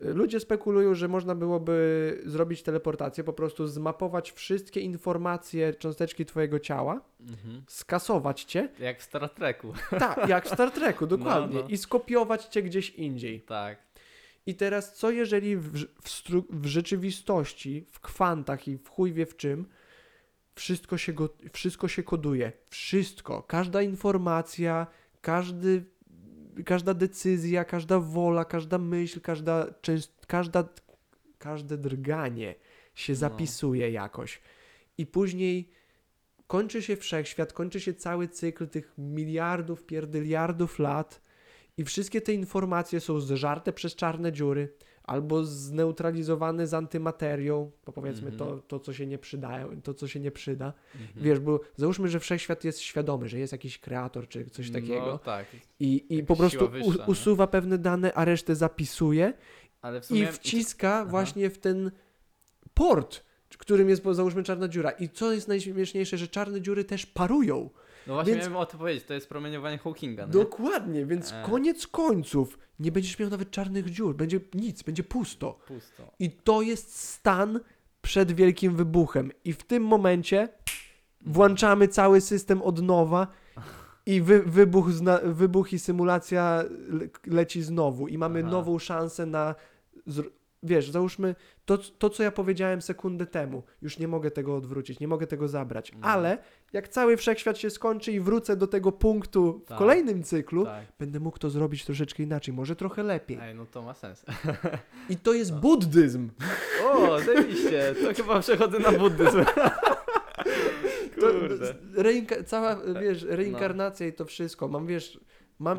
Ludzie 0.00 0.40
spekulują, 0.40 0.94
że 0.94 1.08
można 1.08 1.34
byłoby 1.34 2.22
zrobić 2.26 2.62
teleportację, 2.62 3.24
po 3.24 3.32
prostu 3.32 3.66
zmapować 3.66 4.32
wszystkie 4.32 4.80
informacje, 4.80 5.74
cząsteczki 5.74 6.24
twojego 6.26 6.58
ciała, 6.58 7.00
Mhm. 7.20 7.62
skasować 7.68 8.44
cię, 8.44 8.68
Jak 8.78 9.00
w 9.00 9.02
Star 9.02 9.28
Treku. 9.30 9.72
tak, 9.98 10.28
jak 10.28 10.44
w 10.44 10.52
Star 10.52 10.70
Treku, 10.70 11.06
dokładnie, 11.06 11.60
no. 11.62 11.68
i 11.68 11.76
skopiować 11.76 12.44
cię 12.44 12.62
gdzieś 12.62 12.90
indziej. 12.90 13.40
tak. 13.40 13.78
I 14.46 14.54
teraz, 14.54 14.94
co 14.94 15.10
jeżeli 15.10 15.56
w, 15.56 15.72
w, 16.02 16.10
w 16.50 16.66
rzeczywistości, 16.66 17.84
w 17.92 18.00
kwantach 18.00 18.68
i 18.68 18.76
w 18.78 18.88
chuj 18.88 19.12
wie 19.12 19.26
w 19.26 19.36
czym, 19.36 19.66
wszystko 20.54 20.98
się, 20.98 21.12
go, 21.12 21.28
wszystko 21.52 21.88
się 21.88 22.02
koduje. 22.02 22.52
Wszystko. 22.70 23.42
Każda 23.42 23.82
informacja, 23.82 24.86
każdy, 25.20 25.84
każda 26.64 26.94
decyzja, 26.94 27.64
każda 27.64 28.00
wola, 28.00 28.44
każda 28.44 28.78
myśl, 28.78 29.20
każda, 29.20 29.66
każda, 30.26 30.64
każde 31.38 31.78
drganie 31.78 32.54
się 32.94 33.12
No. 33.12 33.18
zapisuje 33.18 33.90
jakoś. 33.90 34.40
I 34.98 35.06
później 35.06 35.70
kończy 36.46 36.82
się 36.82 36.96
wszechświat, 36.96 37.52
kończy 37.52 37.80
się 37.80 37.94
cały 37.94 38.28
cykl 38.28 38.68
tych 38.68 38.92
miliardów, 38.98 39.84
pierdyliardów 39.84 40.78
lat 40.78 41.22
i 41.76 41.84
wszystkie 41.84 42.20
te 42.20 42.32
informacje 42.32 43.00
są 43.00 43.20
zżarte 43.20 43.72
przez 43.72 43.94
czarne 43.94 44.32
dziury 44.32 44.72
albo 45.06 45.44
zneutralizowane 45.44 46.66
z 46.66 46.74
antymaterią, 46.74 47.70
bo 47.86 47.92
powiedzmy 47.92 48.30
Mhm. 48.30 48.38
to, 48.38 48.62
to, 48.68 48.80
co 48.80 48.92
się 48.92 49.06
nie 49.06 49.18
przydają, 49.18 49.82
to, 49.82 49.94
co 49.94 50.08
się 50.08 50.20
nie 50.20 50.30
przyda. 50.30 50.72
Mhm. 50.94 51.24
Wiesz, 51.24 51.38
bo 51.40 51.60
załóżmy, 51.76 52.08
że 52.08 52.20
wszechświat 52.20 52.64
jest 52.64 52.80
świadomy, 52.80 53.28
że 53.28 53.38
jest 53.38 53.52
jakiś 53.52 53.78
kreator 53.78 54.28
czy 54.28 54.50
coś 54.50 54.70
takiego 54.70 55.06
No 55.06 55.18
tak. 55.18 55.46
i, 55.80 56.06
i 56.08 56.22
po 56.22 56.36
prostu 56.36 56.68
wyższa, 56.68 57.04
u, 57.06 57.10
usuwa 57.10 57.46
pewne 57.46 57.78
dane, 57.78 58.14
a 58.14 58.24
resztę 58.24 58.56
zapisuje 58.56 59.32
w 59.82 59.98
i 59.98 60.06
sumie... 60.06 60.32
wciska 60.32 61.04
właśnie 61.04 61.50
w 61.50 61.58
ten 61.58 61.90
port, 62.74 63.22
którym 63.58 63.88
jest, 63.88 64.02
załóżmy, 64.12 64.42
czarna 64.42 64.68
dziura. 64.68 64.90
I 64.90 65.08
co 65.08 65.32
jest 65.32 65.48
najśmieszniejsze, 65.48 66.18
że 66.18 66.28
czarne 66.28 66.60
dziury 66.60 66.84
też 66.84 67.06
parują. 67.06 67.70
No 68.06 68.14
właśnie 68.14 68.32
więc- 68.32 68.44
miałem 68.44 68.56
o 68.56 68.66
to 68.66 68.78
powiedzieć, 68.78 69.04
to 69.04 69.14
jest 69.14 69.28
promieniowanie 69.28 69.78
Hawkinga, 69.78 70.26
nie? 70.26 70.32
Dokładnie, 70.32 71.06
więc 71.06 71.32
E. 71.32 71.42
koniec 71.46 71.86
końców 71.86 72.58
nie 72.80 72.92
będziesz 72.92 73.18
miał 73.18 73.30
nawet 73.30 73.50
czarnych 73.50 73.90
dziur, 73.90 74.16
będzie 74.16 74.40
nic, 74.54 74.82
będzie 74.82 75.04
pusto. 75.04 75.58
Pusto. 75.66 76.12
I 76.18 76.30
to 76.30 76.62
jest 76.62 76.98
stan 77.00 77.60
przed 78.02 78.32
wielkim 78.32 78.76
wybuchem. 78.76 79.30
I 79.44 79.52
w 79.52 79.62
tym 79.62 79.82
momencie 79.84 80.48
włączamy 81.26 81.88
cały 81.88 82.20
system 82.20 82.62
od 82.62 82.82
nowa 82.82 83.26
i 84.06 84.20
wy, 84.22 84.42
wybuch, 84.42 84.92
zna, 84.92 85.20
wybuch 85.24 85.72
i 85.72 85.78
symulacja 85.78 86.64
le, 86.88 87.06
leci 87.26 87.62
znowu. 87.62 88.08
I 88.08 88.18
mamy 88.18 88.40
Aha. 88.40 88.50
nową 88.50 88.78
szansę 88.78 89.26
na. 89.26 89.54
Wiesz, 90.62 90.90
załóżmy 90.90 91.34
to, 91.66 91.78
to, 91.78 92.10
co 92.10 92.22
ja 92.22 92.30
powiedziałem 92.32 92.82
sekundę 92.82 93.26
temu. 93.26 93.62
Już 93.82 93.98
nie 93.98 94.08
mogę 94.08 94.30
tego 94.30 94.56
odwrócić, 94.56 95.00
nie 95.00 95.08
mogę 95.08 95.26
tego 95.26 95.48
zabrać. 95.48 95.92
No. 95.92 95.98
Ale 96.08 96.38
jak 96.72 96.88
cały 96.88 97.16
wszechświat 97.16 97.58
się 97.58 97.70
skończy 97.70 98.12
i 98.12 98.20
wrócę 98.20 98.56
do 98.56 98.66
tego 98.66 98.92
punktu 98.92 99.60
w 99.64 99.68
Tak. 99.68 99.78
kolejnym 99.78 100.22
cyklu, 100.22 100.64
Tak. 100.64 100.84
będę 100.98 101.20
mógł 101.20 101.38
to 101.38 101.50
zrobić 101.50 101.84
troszeczkę 101.84 102.22
inaczej, 102.22 102.54
może 102.54 102.76
trochę 102.76 103.02
lepiej. 103.02 103.38
Ej, 103.42 103.54
no 103.54 103.66
to 103.66 103.82
ma 103.82 103.94
sens. 103.94 104.24
I 105.10 105.16
to 105.16 105.32
jest 105.32 105.50
No. 105.52 105.56
buddyzm. 105.60 106.28
O, 106.84 107.20
zajebiście, 107.20 107.94
to 108.04 108.14
chyba 108.14 108.40
przechodzę 108.40 108.78
na 108.78 108.92
buddyzm. 108.92 109.44
To, 111.20 111.26
Kurde. 111.40 111.74
reinka- 111.94 112.44
cała, 112.44 112.76
wiesz, 113.00 113.22
reinkarnacja 113.22 114.06
i 114.06 114.12
to 114.12 114.24
wszystko. 114.24 114.68
Mam, 114.68 114.86
wiesz, 114.86 115.20
mam, 115.58 115.78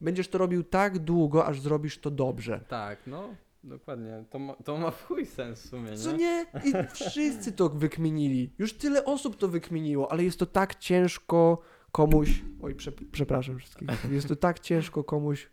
będziesz 0.00 0.28
to 0.28 0.38
robił 0.38 0.62
tak 0.64 0.98
długo, 0.98 1.46
aż 1.46 1.60
zrobisz 1.60 1.98
to 1.98 2.10
dobrze. 2.10 2.60
Tak, 2.68 2.98
no, 3.06 3.34
dokładnie. 3.64 4.24
To 4.30 4.38
ma, 4.38 4.54
to 4.54 4.76
ma 4.76 4.90
w 4.90 5.06
chuj 5.06 5.26
sens 5.26 5.62
w 5.62 5.68
sumie, 5.68 5.90
nie? 5.90 5.96
Co 5.96 6.16
nie? 6.16 6.46
I 6.64 6.72
wszyscy 6.92 7.52
to 7.52 7.68
wykminili. 7.68 8.52
Już 8.58 8.72
tyle 8.72 9.04
osób 9.04 9.36
to 9.36 9.48
wykminiło, 9.48 10.12
ale 10.12 10.24
jest 10.24 10.38
to 10.38 10.46
tak 10.46 10.74
ciężko 10.74 11.62
komuś... 11.92 12.42
Oj, 12.62 12.74
prze, 12.74 12.92
przepraszam 12.92 13.58
wszystkich. 13.58 13.88
Jest 14.10 14.28
to 14.28 14.36
tak 14.36 14.60
ciężko 14.60 15.04
komuś 15.04 15.50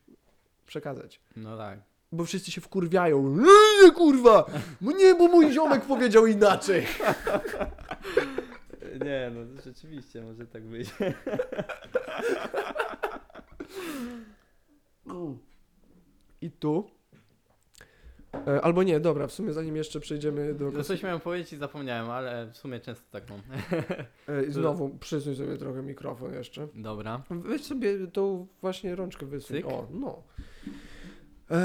przekazać. 0.65 1.21
No 1.35 1.57
tak. 1.57 1.79
Bo 2.11 2.25
wszyscy 2.25 2.51
się 2.51 2.61
wkurwiają. 2.61 3.35
Nie, 3.37 3.83
nie 3.83 3.91
kurwa! 3.91 4.45
No 4.81 4.91
nie, 4.91 5.15
bo 5.15 5.27
mój 5.27 5.51
ziomek 5.51 5.85
powiedział 5.85 6.27
inaczej. 6.27 6.85
Nie, 9.05 9.31
no 9.33 9.61
rzeczywiście 9.61 10.21
może 10.21 10.47
tak 10.47 10.63
być. 10.63 10.89
I 16.41 16.51
tu. 16.51 16.94
E, 18.47 18.61
Albo 18.61 18.83
nie, 18.83 18.99
dobra, 18.99 19.27
w 19.27 19.31
sumie 19.31 19.53
zanim 19.53 19.75
jeszcze 19.75 19.99
przejdziemy 19.99 20.53
do. 20.53 20.71
No 20.71 20.83
coś 20.83 21.03
miałem 21.03 21.19
powiedzieć 21.19 21.53
i 21.53 21.57
zapomniałem, 21.57 22.09
ale 22.09 22.47
w 22.51 22.57
sumie 22.57 22.79
często 22.79 23.03
tak 23.11 23.23
mam. 23.29 23.39
E, 24.27 24.51
znowu 24.51 24.89
przysuń 24.89 25.36
sobie 25.36 25.57
trochę 25.57 25.81
mikrofon 25.81 26.33
jeszcze. 26.33 26.67
Dobra. 26.75 27.23
Weź 27.29 27.63
sobie 27.63 28.07
tą 28.07 28.47
właśnie 28.61 28.95
rączkę 28.95 29.25
wysuń. 29.25 29.57
Cyk. 29.57 29.65
O, 29.67 29.88
no. 29.91 30.23
E, 31.51 31.57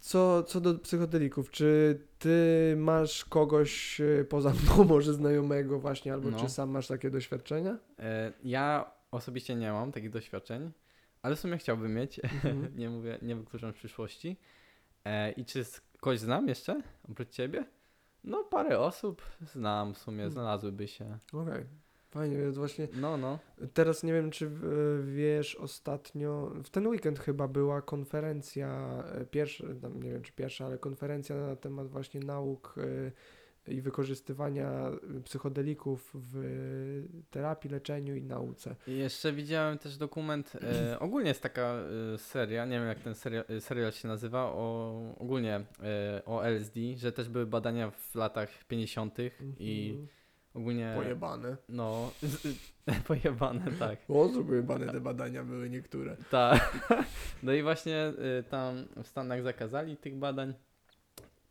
co, 0.00 0.42
co 0.42 0.60
do 0.60 0.74
psychodelików, 0.74 1.50
czy 1.50 1.98
ty 2.18 2.74
masz 2.78 3.24
kogoś 3.24 4.00
poza 4.28 4.52
mną, 4.74 4.84
może 4.84 5.14
znajomego 5.14 5.78
właśnie, 5.80 6.12
albo 6.12 6.30
No. 6.30 6.38
czy 6.40 6.48
sam 6.48 6.70
masz 6.70 6.86
takie 6.86 7.10
doświadczenia? 7.10 7.78
Ja 8.44 8.90
osobiście 9.10 9.54
nie 9.54 9.72
mam 9.72 9.92
takich 9.92 10.10
doświadczeń, 10.10 10.70
ale 11.22 11.36
w 11.36 11.40
sumie 11.40 11.58
chciałbym 11.58 11.94
mieć. 11.94 12.20
Mhm. 12.24 12.68
nie 12.80 12.90
mówię, 12.90 13.18
nie 13.22 13.36
wykluczam 13.36 13.72
w 13.72 13.76
przyszłości. 13.76 14.36
E, 15.04 15.30
I 15.32 15.44
czy 15.44 15.64
kogoś 16.00 16.18
znam 16.18 16.48
jeszcze 16.48 16.82
oprócz 17.10 17.28
ciebie? 17.30 17.64
No 18.24 18.44
parę 18.44 18.78
osób 18.78 19.22
znam 19.42 19.94
w 19.94 19.98
sumie, 19.98 20.16
Hmm. 20.18 20.32
znalazłyby 20.32 20.88
się. 20.88 21.18
Okej, 21.32 21.64
fajnie, 22.10 22.36
więc 22.36 22.56
właśnie 22.58 22.88
No, 22.92 23.16
no. 23.16 23.38
Teraz 23.74 24.02
nie 24.02 24.12
wiem, 24.12 24.30
czy 24.30 24.46
e, 24.46 24.50
wiesz, 25.14 25.54
ostatnio, 25.54 26.50
w 26.64 26.70
ten 26.70 26.86
weekend 26.86 27.18
chyba 27.18 27.48
była 27.48 27.82
konferencja, 27.82 29.02
e, 29.14 29.24
pierwsza, 29.24 29.66
nie 29.94 30.10
wiem 30.10 30.22
czy 30.22 30.32
pierwsza, 30.32 30.66
ale 30.66 30.78
konferencja 30.78 31.36
na 31.36 31.56
temat 31.56 31.88
właśnie 31.88 32.20
nauk 32.20 32.74
i 33.68 33.80
wykorzystywania 33.80 34.90
psychodelików 35.24 36.10
w 36.14 36.42
terapii, 37.30 37.70
leczeniu 37.70 38.16
i 38.16 38.22
nauce. 38.22 38.76
I 38.86 38.96
jeszcze 38.98 39.32
widziałem 39.32 39.78
też 39.78 39.96
dokument, 39.96 40.52
e, 40.90 40.98
ogólnie 41.06 41.28
jest 41.28 41.42
taka 41.42 41.74
e, 42.14 42.18
seria, 42.18 42.64
nie 42.64 42.78
wiem 42.78 42.88
jak 42.88 43.00
ten 43.00 43.14
serial, 43.14 43.44
e, 43.48 43.60
serial 43.60 43.92
się 43.92 44.08
nazywa, 44.08 44.42
o, 44.44 45.14
ogólnie 45.18 45.54
e, 45.82 46.22
o 46.26 46.46
LSD, 46.46 46.80
że 46.96 47.12
też 47.12 47.28
były 47.28 47.46
badania 47.46 47.90
w 47.90 48.14
latach 48.14 48.64
50. 48.64 49.18
i 49.58 49.90
Mhm. 49.90 50.08
ogólnie... 50.54 50.92
Pojebane. 50.96 51.56
No, 51.68 52.10
pojebane, 53.08 53.72
tak. 53.78 53.98
Co 54.06 54.44
pojebane 54.44 54.86
te 54.86 55.00
badania 55.00 55.44
były 55.44 55.70
niektóre. 55.70 56.16
Tak. 56.30 56.88
No 57.42 57.52
i 57.52 57.62
właśnie 57.62 58.12
y, 58.38 58.42
tam 58.42 58.84
w 59.02 59.06
Stanach 59.08 59.42
zakazali 59.42 59.96
tych 59.96 60.16
badań 60.16 60.54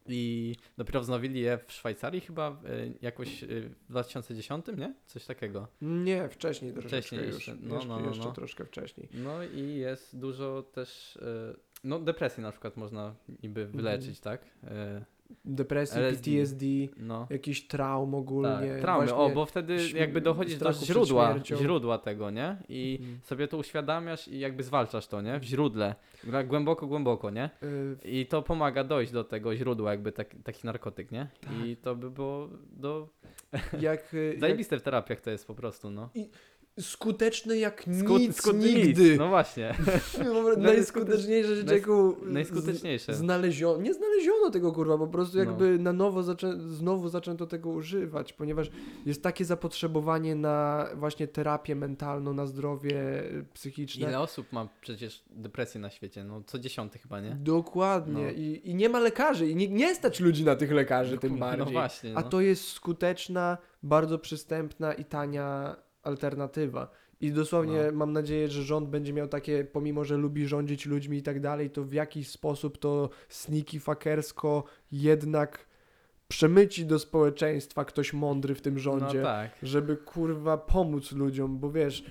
i 0.08 0.56
dopiero 0.78 1.02
wznowili 1.02 1.40
je 1.42 1.60
w 1.68 1.72
Szwajcarii 1.72 2.22
chyba 2.22 2.62
y, 2.66 2.94
jakoś 3.02 3.44
y, 3.44 3.70
w 3.70 3.90
2010, 3.90 4.66
nie? 4.78 4.94
Coś 5.06 5.26
takiego. 5.26 5.68
Nie, 5.82 6.30
wcześniej 6.30 6.74
troszeczkę 6.74 6.98
Wcześniej 6.98 7.26
już. 7.26 7.36
jeszcze. 7.36 7.56
No, 7.62 7.76
jeszcze, 7.76 7.90
no, 7.90 8.00
no, 8.00 8.08
jeszcze 8.08 8.26
no. 8.26 8.32
troszkę 8.32 8.66
wcześniej. 8.66 9.10
No 9.14 9.44
i 9.44 9.76
jest 9.76 10.20
dużo 10.20 10.64
też, 10.64 11.16
y, 11.16 11.20
no 11.84 12.00
depresji 12.00 12.44
na 12.44 12.52
przykład 12.52 12.78
można 12.78 13.16
niby 13.44 13.66
wyleczyć, 13.68 14.20
tak? 14.20 14.42
Depresji. 15.46 16.02
PTSD, 16.12 16.66
No. 16.98 17.28
jakiś 17.30 17.68
traum 17.68 18.16
ogólnie. 18.16 18.70
Tak, 18.72 18.82
traumy, 18.82 19.14
o, 19.14 19.30
bo 19.30 19.46
wtedy 19.46 19.78
jakby 19.96 20.22
dochodzisz 20.22 20.58
do 20.58 20.74
źródła, 20.74 21.36
źródła 21.44 21.98
tego, 21.98 22.30
nie? 22.32 22.58
I 22.70 22.98
Mhm. 23.02 23.20
sobie 23.24 23.48
to 23.48 23.58
uświadamiasz 23.58 24.28
i 24.28 24.40
jakby 24.40 24.64
zwalczasz 24.64 25.08
to, 25.08 25.22
nie? 25.22 25.40
W 25.40 25.44
źródle, 25.44 25.96
głęboko, 26.48 26.88
głęboko, 26.88 27.30
nie? 27.30 27.50
Y, 27.64 27.98
I 28.10 28.26
to 28.26 28.42
pomaga 28.42 28.84
dojść 28.84 29.12
do 29.12 29.24
tego 29.24 29.56
źródła, 29.56 29.92
jakby 29.92 30.12
tak, 30.12 30.36
taki 30.44 30.66
narkotyk, 30.68 31.12
nie? 31.12 31.28
Tak. 31.42 31.52
I 31.66 31.78
to 31.78 31.96
by 31.96 32.12
było 32.12 32.50
do... 32.72 33.10
jak, 33.80 34.14
y, 34.14 34.30
jak 34.32 34.40
Zajebiste 34.40 34.80
w 34.80 34.82
terapiach 34.82 35.22
to 35.22 35.32
jest 35.32 35.48
po 35.48 35.56
prostu, 35.56 35.90
no. 35.92 36.10
Skuteczny 36.80 37.58
jak 37.58 37.84
Sku- 37.88 38.20
nic 38.20 38.38
sku- 38.42 38.54
nigdy. 38.56 39.04
Nic, 39.10 39.20
no 39.20 39.28
właśnie. 39.30 39.76
Najskuteczniejsze 40.58 41.56
rzeczy, 41.56 41.68
najsk- 41.68 41.74
jaką 41.74 42.16
najskuteczniejsze. 42.26 43.14
znaleziono. 43.14 43.82
Nie 43.84 43.94
znaleziono 43.94 44.50
tego 44.50 44.72
kurwa, 44.72 44.98
po 44.98 45.08
prostu 45.08 45.38
No. 45.38 45.44
jakby 45.44 45.80
na 45.80 45.94
nowo 45.94 46.24
zaczę, 46.24 46.60
znowu 46.60 47.10
zaczęto 47.10 47.48
tego 47.48 47.70
używać, 47.70 48.34
ponieważ 48.34 48.70
jest 49.06 49.24
takie 49.24 49.46
zapotrzebowanie 49.46 50.36
na 50.36 50.88
właśnie 50.96 51.28
terapię 51.28 51.76
mentalną, 51.76 52.34
na 52.34 52.46
zdrowie 52.46 53.24
y, 53.24 53.46
psychiczne. 53.54 54.08
Ile 54.08 54.20
osób 54.20 54.52
ma 54.54 54.68
przecież 54.82 55.24
depresję 55.32 55.82
na 55.82 55.90
świecie? 55.90 56.24
No 56.24 56.42
co 56.46 56.60
dziesiąty 56.60 57.00
chyba, 57.00 57.22
nie? 57.22 57.30
Dokładnie. 57.42 58.24
No. 58.24 58.32
I, 58.32 58.62
I 58.64 58.76
nie 58.76 58.90
ma 58.90 59.00
lekarzy. 59.00 59.50
I 59.50 59.56
nie, 59.56 59.68
nie 59.68 59.96
stać 59.96 60.20
ludzi 60.20 60.46
na 60.46 60.56
tych 60.56 60.72
lekarzy 60.72 61.18
tym 61.18 61.34
No 61.34 61.40
bardziej. 61.40 61.74
właśnie, 61.74 62.18
A 62.18 62.22
no. 62.22 62.30
to 62.30 62.42
jest 62.42 62.68
skuteczna, 62.68 63.58
bardzo 63.84 64.20
przystępna 64.20 64.94
i 64.94 65.06
tania 65.06 65.76
alternatywa. 66.04 66.92
I 67.22 67.32
dosłownie 67.32 67.84
No. 67.86 67.92
mam 67.92 68.14
nadzieję, 68.14 68.48
że 68.48 68.64
rząd 68.64 68.90
będzie 68.90 69.14
miał 69.14 69.28
takie, 69.28 69.64
pomimo 69.64 70.04
że 70.06 70.18
lubi 70.18 70.48
rządzić 70.48 70.86
ludźmi 70.86 71.18
i 71.18 71.24
tak 71.24 71.40
dalej, 71.40 71.70
to 71.70 71.84
w 71.84 71.94
jakiś 71.94 72.30
sposób 72.30 72.78
to 72.78 73.10
sneaky 73.30 73.80
fuckersko 73.80 74.64
jednak 74.92 75.66
przemyci 76.28 76.86
do 76.86 77.00
społeczeństwa 77.00 77.86
ktoś 77.86 78.14
mądry 78.14 78.56
w 78.56 78.62
tym 78.62 78.80
rządzie, 78.80 79.18
No 79.18 79.24
tak. 79.24 79.52
żeby 79.64 79.98
kurwa 79.98 80.58
pomóc 80.58 81.12
ludziom, 81.12 81.60
bo 81.60 81.72
wiesz, 81.72 82.04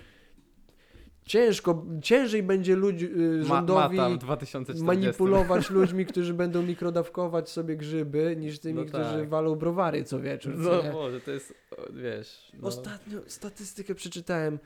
ciężko, 1.25 1.85
ciężej 2.03 2.43
będzie 2.43 2.77
ludzi, 2.77 3.05
y, 3.07 3.43
Ma, 3.43 3.45
rządowi 3.45 3.99
w 4.15 4.19
2040. 4.19 4.85
manipulować 4.87 5.71
ludźmi, 5.71 6.07
którzy 6.07 6.35
będą 6.35 6.63
mikrodawkować 6.63 7.51
sobie 7.51 7.77
grzyby, 7.77 8.37
niż 8.37 8.59
tymi, 8.59 8.79
No 8.81 8.85
którzy 8.85 9.19
tak. 9.21 9.29
walą 9.29 9.57
browary 9.57 10.05
co 10.05 10.21
wieczór. 10.21 10.55
No 10.57 10.83
nie? 10.83 10.93
Boże, 10.93 11.21
to 11.21 11.31
jest, 11.31 11.55
wiesz... 11.91 12.53
No. 12.61 12.69
Ostatnio 12.69 13.21
statystykę 13.27 13.95
przeczytałem. 13.95 14.59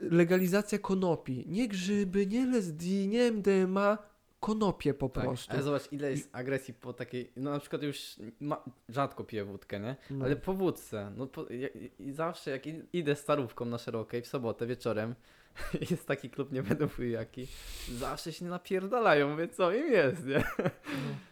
Legalizacja 0.00 0.78
konopi. 0.78 1.44
Nie 1.48 1.68
grzyby, 1.68 2.26
nie 2.26 2.42
LSD, 2.42 2.84
nie 3.08 3.22
MDMA, 3.32 3.98
konopie 4.40 4.94
po 4.94 5.08
Tak, 5.08 5.24
prostu. 5.24 5.52
ale 5.52 5.62
zobacz 5.62 5.92
ile 5.92 6.10
jest 6.10 6.28
agresji 6.32 6.74
po 6.74 6.92
takiej, 6.92 7.32
no 7.36 7.50
na 7.50 7.58
przykład 7.58 7.82
już 7.82 8.16
ma, 8.40 8.64
rzadko 8.88 9.24
piję 9.24 9.44
wódkę, 9.44 9.80
nie? 9.80 9.96
No. 10.10 10.24
Ale 10.24 10.36
po 10.36 10.54
wódce, 10.54 11.12
no 11.16 11.26
po, 11.26 11.52
ja, 11.52 11.68
i 11.98 12.12
zawsze 12.12 12.50
jak 12.50 12.62
idę 12.92 13.14
starówką 13.16 13.64
na 13.64 13.78
szerokiej 13.78 14.22
w 14.22 14.26
sobotę 14.26 14.66
wieczorem, 14.66 15.14
jest 15.90 16.06
taki 16.06 16.30
klub, 16.30 16.52
nie 16.52 16.62
będę 16.62 16.84
mówił 16.86 17.10
jaki, 17.10 17.46
zawsze 17.98 18.32
się 18.32 18.44
napierdalają, 18.44 19.28
mówię 19.30 19.48
co 19.48 19.72
im 19.72 19.92
jest, 19.92 20.26
nie? 20.26 20.44
No. 20.58 20.64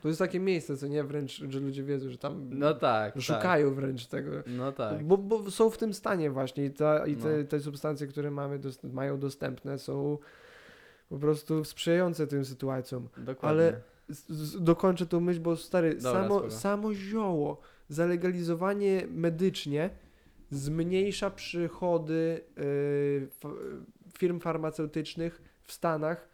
To 0.03 0.09
jest 0.09 0.19
takie 0.21 0.41
miejsce, 0.41 0.77
co 0.77 0.87
nie 0.87 1.05
wręcz, 1.05 1.43
że 1.49 1.61
ludzie 1.61 1.83
wiedzą, 1.83 2.11
że 2.11 2.19
tam 2.19 2.59
No 2.59 2.75
tak, 2.75 3.21
szukają 3.21 3.75
wręcz 3.75 4.07
tego. 4.07 4.31
tak. 4.37 4.45
No 4.47 4.73
tak. 4.73 5.05
Bo, 5.05 5.19
bo 5.19 5.51
są 5.51 5.71
w 5.71 5.79
tym 5.79 5.95
stanie 5.95 6.31
właśnie 6.31 6.65
i, 6.65 6.71
ta, 6.71 7.07
i 7.07 7.17
te, 7.17 7.39
No. 7.39 7.45
te 7.45 7.61
substancje, 7.61 8.07
które 8.07 8.31
mamy, 8.31 8.59
dos- 8.59 8.83
mają 8.83 9.19
dostępne 9.19 9.79
są 9.79 10.19
po 11.09 11.19
prostu 11.19 11.65
sprzyjające 11.65 12.27
tym 12.27 12.45
sytuacjom. 12.45 13.09
Dokładnie. 13.17 13.49
ale- 13.67 13.81
Z, 14.09 14.29
z, 14.33 14.63
dokończę 14.63 15.07
tą 15.07 15.21
myśl, 15.21 15.41
bo 15.41 15.57
stary, 15.57 15.95
Dobra, 15.95 16.13
samo, 16.23 16.51
samo 16.51 16.95
zioło, 16.95 17.61
zalegalizowanie 17.89 19.07
medycznie 19.11 19.91
zmniejsza 20.51 21.31
przychody 21.31 22.41
y, 22.59 23.29
fa, 23.41 23.49
firm 24.19 24.41
farmaceutycznych 24.41 25.43
w 25.63 25.73
Stanach 25.73 26.29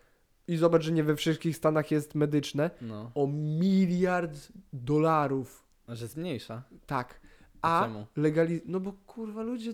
i 0.49 0.57
zobacz, 0.57 0.83
że 0.83 0.93
nie 0.93 1.05
we 1.05 1.17
wszystkich 1.17 1.57
Stanach 1.57 1.91
jest 1.91 2.15
medyczne, 2.15 2.71
No, 2.83 3.11
o 3.15 3.27
miliard 3.61 4.49
dolarów. 4.73 5.65
że 5.89 6.07
zmniejsza. 6.09 6.63
Tak. 6.87 7.21
A 7.63 7.83
czemu? 7.85 8.07
legaliz... 8.17 8.63
No 8.67 8.81
bo 8.81 8.93
kurwa 8.93 9.43
ludzie 9.43 9.73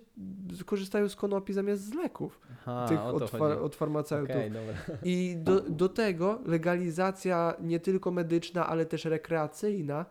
korzystają 0.67 1.09
z 1.09 1.17
konopi 1.17 1.53
zamiast 1.53 1.83
z 1.85 1.95
leków 1.95 2.41
Aha, 2.53 2.87
tych 2.89 3.01
od, 3.01 3.31
fa- 3.31 3.61
od 3.61 3.77
farmaceutów. 3.77 4.37
Dobra. 4.53 4.99
I 5.03 5.37
do, 5.39 5.61
do 5.61 5.89
tego 5.89 6.41
legalizacja 6.47 7.55
nie 7.61 7.81
tylko 7.81 8.11
medyczna, 8.11 8.67
ale 8.67 8.87
też 8.87 9.05
rekreacyjna 9.05 10.07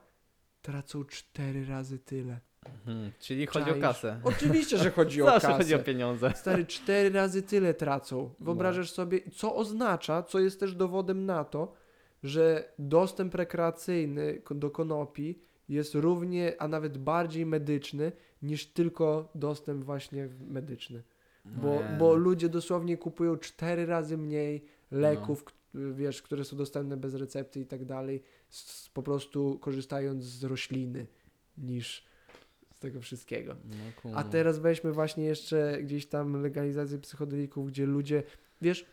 tracą 0.61 1.05
cztery 1.05 1.65
razy 1.65 1.99
tyle. 1.99 2.39
Mhm, 2.65 3.11
czyli 3.19 3.45
chodzi 3.45 3.71
o 3.71 3.75
kasę. 3.81 4.19
Oczywiście, 4.23 4.77
że 4.77 4.91
chodzi 4.91 5.21
o 5.23 5.25
kasę. 5.25 5.47
chodzi 5.53 5.75
o 5.75 5.79
pieniądze. 5.79 6.31
Stary, 6.35 6.65
cztery 6.65 7.09
razy 7.09 7.41
tyle 7.41 7.73
tracą. 7.73 8.17
No. 8.39 8.45
Wyobrażasz 8.45 8.91
sobie, 8.91 9.19
co 9.35 9.55
oznacza, 9.55 10.23
co 10.23 10.39
jest 10.39 10.59
też 10.59 10.75
dowodem 10.75 11.25
na 11.25 11.43
to, 11.43 11.73
że 12.23 12.69
dostęp 12.79 13.35
rekreacyjny 13.35 14.41
do 14.51 14.69
konopi 14.71 15.39
jest 15.69 15.95
równie, 15.95 16.53
a 16.59 16.67
nawet 16.67 16.97
bardziej 16.97 17.45
medyczny 17.45 18.11
niż 18.41 18.67
tylko 18.67 19.29
dostęp 19.35 19.83
właśnie 19.83 20.29
medyczny. 20.47 21.03
Bo, 21.45 21.73
Nie. 21.75 21.95
bo 21.99 22.15
ludzie 22.15 22.49
dosłownie 22.49 22.97
kupują 22.97 23.37
cztery 23.37 23.85
razy 23.85 24.17
mniej 24.17 24.65
leków, 24.91 25.43
k- 25.43 25.53
wiesz, 25.93 26.21
które 26.21 26.43
są 26.45 26.57
dostępne 26.57 26.97
bez 26.97 27.15
recepty 27.15 27.59
i 27.59 27.65
tak 27.65 27.85
dalej, 27.85 28.23
s- 28.51 28.89
po 28.93 29.03
prostu 29.03 29.59
korzystając 29.61 30.23
z 30.23 30.43
rośliny 30.43 31.05
niż 31.57 32.05
z 32.75 32.79
tego 32.79 33.01
wszystkiego. 33.01 33.55
No, 34.05 34.11
A 34.17 34.23
teraz 34.23 34.59
weźmy 34.59 34.91
właśnie 34.91 35.25
jeszcze 35.25 35.77
gdzieś 35.83 36.05
tam 36.05 36.41
legalizację 36.41 36.97
psychodelików, 36.99 37.67
gdzie 37.67 37.85
ludzie, 37.85 38.23
wiesz, 38.61 38.85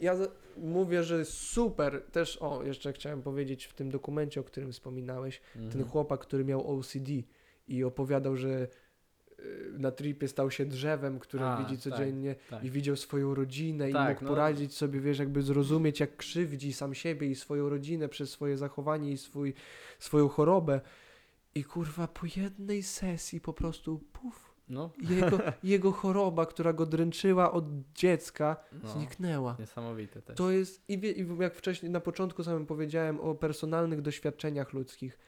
ja 0.00 0.14
mówię, 0.56 1.02
że 1.02 1.24
super, 1.24 2.02
też, 2.12 2.36
o, 2.40 2.62
jeszcze 2.64 2.92
chciałem 2.92 3.22
powiedzieć 3.22 3.64
w 3.64 3.74
tym 3.74 3.90
dokumencie, 3.90 4.40
o 4.40 4.44
którym 4.44 4.72
wspominałeś, 4.72 5.40
ten 5.54 5.62
Mhm. 5.64 5.84
chłopak, 5.88 6.20
który 6.20 6.44
miał 6.44 6.78
OCD 6.78 7.10
i 7.68 7.84
opowiadał, 7.84 8.36
że 8.36 8.68
y, 9.40 9.72
na 9.78 9.90
tripie 9.90 10.28
stał 10.28 10.50
się 10.50 10.66
drzewem, 10.66 11.18
które 11.18 11.46
A, 11.46 11.56
widzi 11.56 11.82
tak, 11.82 11.92
codziennie 11.92 12.34
tak. 12.50 12.64
i 12.64 12.70
widział 12.70 12.96
swoją 12.96 13.34
rodzinę 13.34 13.90
i 13.90 13.92
Tak, 13.92 14.08
mógł 14.08 14.24
no. 14.24 14.28
poradzić 14.30 14.74
sobie, 14.74 15.00
wiesz, 15.00 15.18
jakby 15.18 15.42
zrozumieć, 15.42 16.00
jak 16.00 16.16
krzywdzi 16.16 16.72
sam 16.72 16.94
siebie 16.94 17.26
i 17.26 17.34
swoją 17.34 17.68
rodzinę 17.68 18.08
przez 18.08 18.30
swoje 18.30 18.56
zachowanie 18.56 19.10
i 19.12 19.16
swój, 19.18 19.54
swoją 19.98 20.28
chorobę. 20.28 20.80
I 21.54 21.64
kurwa, 21.64 22.08
po 22.08 22.26
jednej 22.36 22.82
sesji 22.82 23.40
po 23.40 23.52
prostu 23.52 23.98
puf, 24.12 24.52
No, 24.68 24.90
jego, 25.00 25.38
jego 25.62 25.92
choroba, 25.92 26.46
która 26.46 26.72
go 26.72 26.86
dręczyła 26.86 27.52
od 27.52 27.64
dziecka, 27.94 28.56
no. 28.82 28.88
zniknęła. 28.88 29.56
Niesamowite 29.58 30.22
też. 30.22 30.36
To 30.36 30.50
jest, 30.50 30.84
i, 30.88 30.98
wie, 30.98 31.12
i 31.12 31.26
jak 31.40 31.54
wcześniej 31.54 31.92
na 31.92 32.00
początku 32.00 32.44
samym 32.44 32.66
powiedziałem 32.66 33.20
o 33.20 33.34
personalnych 33.34 34.00
doświadczeniach 34.00 34.72
ludzkich, 34.72 35.18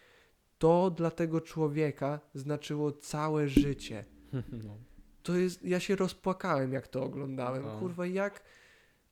to 0.59 0.91
dla 0.91 1.11
tego 1.11 1.41
człowieka 1.41 2.21
znaczyło 2.35 2.93
całe 2.93 3.49
życie. 3.49 4.05
no. 4.67 4.77
To 5.23 5.37
jest, 5.37 5.65
ja 5.65 5.81
się 5.81 5.97
rozpłakałem, 5.97 6.73
jak 6.73 6.89
to 6.89 7.03
oglądałem. 7.03 7.63
No. 7.63 7.79
Kurwa, 7.79 8.07
jak, 8.07 8.43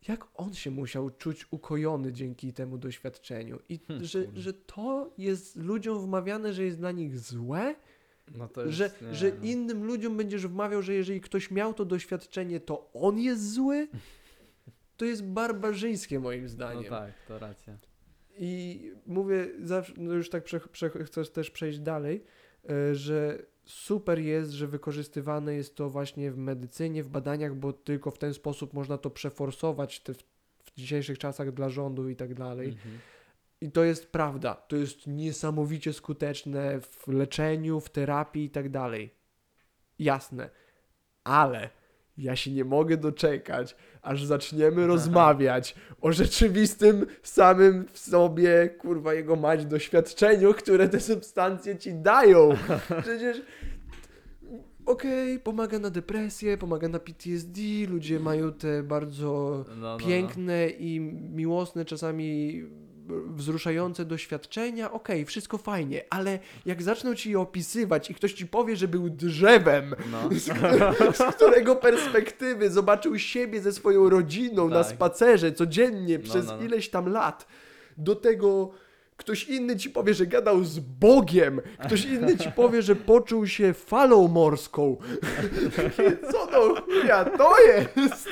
jak 0.08 0.24
on 0.34 0.54
się 0.54 0.70
musiał 0.70 1.10
czuć 1.10 1.46
ukojony 1.50 2.12
dzięki 2.12 2.52
temu 2.52 2.78
doświadczeniu. 2.78 3.58
I 3.68 3.78
Hmm, 3.78 4.06
że, 4.06 4.24
kurde. 4.24 4.40
że 4.40 4.52
to 4.52 5.10
jest 5.18 5.56
ludziom 5.56 6.00
wmawiane, 6.00 6.52
że 6.52 6.64
jest 6.64 6.78
dla 6.78 6.92
nich 6.92 7.18
złe, 7.18 7.74
no 8.34 8.48
to 8.48 8.62
jest, 8.62 8.72
że, 8.74 8.90
nie, 9.02 9.14
że 9.14 9.32
no. 9.38 9.44
innym 9.44 9.84
ludziom 9.84 10.16
będziesz 10.16 10.46
wmawiał, 10.46 10.82
że 10.82 10.94
jeżeli 10.94 11.20
ktoś 11.20 11.50
miał 11.50 11.74
to 11.74 11.84
doświadczenie, 11.84 12.60
to 12.60 12.90
on 12.94 13.18
jest 13.18 13.52
zły. 13.52 13.88
To 14.96 15.04
jest 15.04 15.24
barbarzyńskie 15.24 16.20
moim 16.20 16.42
No 16.42 16.48
zdaniem. 16.48 16.90
tak, 16.90 17.12
to 17.28 17.38
racja. 17.38 17.78
I 18.38 18.80
mówię, 19.06 19.48
zawsze, 19.62 19.92
no 19.96 20.12
już 20.14 20.30
tak 20.30 20.44
prze, 20.44 20.60
prze, 20.60 20.90
chcę 20.90 21.24
też 21.24 21.50
przejść 21.50 21.78
dalej, 21.78 22.24
e, 22.70 22.94
że 22.94 23.38
super 23.64 24.18
jest, 24.18 24.50
że 24.50 24.66
wykorzystywane 24.66 25.54
jest 25.54 25.76
to 25.76 25.90
właśnie 25.90 26.30
w 26.30 26.36
medycynie, 26.36 27.02
w 27.02 27.08
badaniach, 27.08 27.54
bo 27.54 27.72
tylko 27.72 28.10
w 28.10 28.18
ten 28.18 28.34
sposób 28.34 28.72
można 28.72 28.98
to 28.98 29.10
przeforsować 29.10 30.00
te, 30.00 30.14
w, 30.14 30.22
w 30.64 30.72
dzisiejszych 30.76 31.18
czasach 31.18 31.52
dla 31.52 31.68
rządu 31.68 32.08
i 32.08 32.16
tak 32.16 32.34
dalej. 32.34 32.68
Mhm. 32.68 32.98
I 33.60 33.70
to 33.70 33.84
jest 33.84 34.12
prawda. 34.12 34.54
To 34.54 34.76
jest 34.76 35.06
niesamowicie 35.06 35.92
skuteczne 35.92 36.80
w 36.80 37.08
leczeniu, 37.08 37.80
w 37.80 37.90
terapii 37.90 38.44
i 38.44 38.50
tak 38.50 38.68
dalej. 38.68 39.14
Jasne. 39.98 40.50
Ale 41.24 41.70
ja 42.16 42.36
się 42.36 42.50
nie 42.50 42.64
mogę 42.64 42.96
doczekać, 42.96 43.76
aż 44.02 44.24
zaczniemy 44.24 44.86
rozmawiać 44.86 45.74
o 46.00 46.12
rzeczywistym 46.12 47.06
samym 47.22 47.84
w 47.92 47.98
sobie, 47.98 48.68
kurwa, 48.68 49.14
jego 49.14 49.36
mać 49.36 49.66
doświadczeniu, 49.66 50.54
które 50.54 50.88
te 50.88 51.00
substancje 51.00 51.78
ci 51.78 51.94
dają. 51.94 52.50
Przecież 53.02 53.42
okej, 54.86 55.38
pomaga 55.38 55.78
na 55.78 55.90
depresję, 55.90 56.58
pomaga 56.58 56.88
na 56.88 56.98
PTSD, 56.98 57.60
ludzie 57.88 58.20
mają 58.20 58.52
te 58.52 58.82
bardzo 58.82 59.64
No, 59.68 59.76
no, 59.76 59.98
no. 59.98 60.06
piękne 60.06 60.68
i 60.68 61.00
miłosne, 61.34 61.84
czasami 61.84 62.62
wzruszające 63.26 64.04
doświadczenia, 64.04 64.92
okej, 64.92 65.24
wszystko 65.24 65.58
fajnie, 65.58 66.04
ale 66.10 66.38
jak 66.66 66.82
zaczną 66.82 67.14
ci 67.14 67.30
je 67.30 67.40
opisywać 67.40 68.10
i 68.10 68.14
ktoś 68.14 68.32
ci 68.32 68.46
powie, 68.46 68.76
że 68.76 68.88
był 68.88 69.10
drzewem, 69.10 69.94
No. 70.10 70.28
z, 70.40 70.44
z 71.16 71.34
którego 71.34 71.76
perspektywy 71.76 72.70
zobaczył 72.70 73.18
siebie 73.18 73.60
ze 73.60 73.72
swoją 73.72 74.08
rodziną 74.10 74.68
na 74.68 74.84
Tak. 74.84 74.94
spacerze 74.94 75.52
codziennie 75.52 76.18
No, 76.18 76.24
przez 76.24 76.46
no, 76.46 76.56
no. 76.56 76.62
ileś 76.64 76.88
tam 76.90 77.08
lat, 77.08 77.46
do 77.96 78.16
tego 78.16 78.70
ktoś 79.16 79.44
inny 79.44 79.76
ci 79.76 79.90
powie, 79.90 80.14
że 80.14 80.26
gadał 80.26 80.64
z 80.64 80.78
Bogiem, 80.78 81.60
ktoś 81.84 82.04
inny 82.04 82.36
ci 82.36 82.52
powie, 82.52 82.82
że 82.82 82.96
poczuł 82.96 83.46
się 83.46 83.72
falą 83.72 84.28
morską. 84.28 84.96
Co 86.32 86.46
to 86.46 86.82
chuja 86.82 87.24
to 87.24 87.54
jest? 87.66 88.28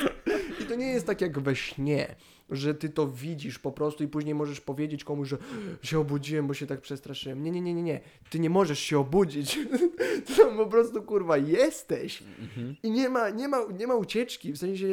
I 0.61 0.65
to 0.65 0.75
nie 0.75 0.87
jest 0.93 1.07
tak 1.07 1.21
jak 1.21 1.39
we 1.39 1.57
śnie, 1.57 2.15
że 2.51 2.75
ty 2.75 2.89
to 2.89 3.09
widzisz 3.09 3.59
po 3.59 3.73
prostu 3.73 4.05
i 4.05 4.09
później 4.09 4.35
możesz 4.35 4.61
powiedzieć 4.61 5.05
komuś, 5.05 5.29
że 5.29 5.37
się 5.83 5.99
obudziłem, 6.01 6.47
bo 6.47 6.55
się 6.55 6.67
tak 6.67 6.81
przestraszyłem. 6.81 7.43
Nie, 7.43 7.51
nie, 7.51 7.61
nie, 7.61 7.75
nie, 7.75 7.83
nie. 7.83 8.01
Ty 8.31 8.39
nie 8.39 8.51
możesz 8.51 8.79
się 8.79 8.99
obudzić. 8.99 9.59
Ty 10.27 10.37
tam 10.37 10.57
po 10.57 10.67
prostu 10.67 11.03
kurwa 11.03 11.37
jesteś. 11.37 12.23
Mhm. 12.41 12.77
I 12.83 12.91
nie 12.91 13.09
ma, 13.09 13.31
nie 13.31 13.49
ma, 13.49 13.59
nie 13.79 13.87
ma 13.87 13.95
ucieczki. 13.95 14.53
W 14.53 14.59
sensie 14.59 14.87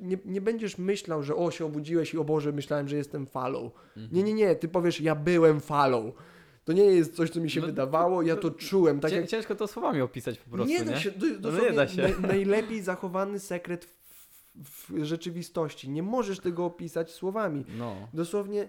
nie, 0.00 0.18
nie 0.24 0.40
będziesz 0.40 0.78
myślał, 0.78 1.22
że 1.22 1.36
o 1.36 1.50
się 1.50 1.64
obudziłeś 1.64 2.14
i 2.14 2.18
o 2.18 2.24
Boże, 2.24 2.52
myślałem, 2.52 2.88
że 2.88 2.96
jestem 2.96 3.26
falą. 3.26 3.70
Mhm. 3.96 4.08
Nie, 4.12 4.22
nie, 4.22 4.32
nie. 4.34 4.54
Ty 4.56 4.68
powiesz, 4.68 5.00
ja 5.00 5.14
byłem 5.14 5.60
falą. 5.60 6.12
To 6.64 6.72
nie 6.72 6.84
jest 6.84 7.14
coś, 7.16 7.30
co 7.30 7.40
mi 7.40 7.50
się 7.50 7.60
No, 7.60 7.66
wydawało, 7.66 8.22
ja 8.22 8.36
to 8.36 8.50
czułem. 8.50 9.00
Tak 9.00 9.10
Cię- 9.10 9.16
jak 9.16 9.26
Ciężko 9.28 9.54
to 9.54 9.66
słowami 9.66 10.00
opisać 10.00 10.38
po 10.38 10.50
prostu, 10.50 10.72
nie 10.72 10.84
da 10.84 11.00
się, 11.00 11.12
to, 11.12 11.26
No 11.26 11.38
dosłownie 11.38 11.70
nie 11.70 11.76
da 11.76 11.88
się. 11.88 12.02
naj- 12.02 12.20
najlepiej 12.20 12.82
zachowany 12.82 13.38
sekret 13.38 13.95
w, 14.64 15.04
rzeczywistości. 15.04 15.90
Nie 15.90 16.02
możesz 16.02 16.40
tego 16.40 16.64
opisać 16.64 17.12
słowami. 17.12 17.64
No. 17.78 17.96
Dosłownie, 18.14 18.68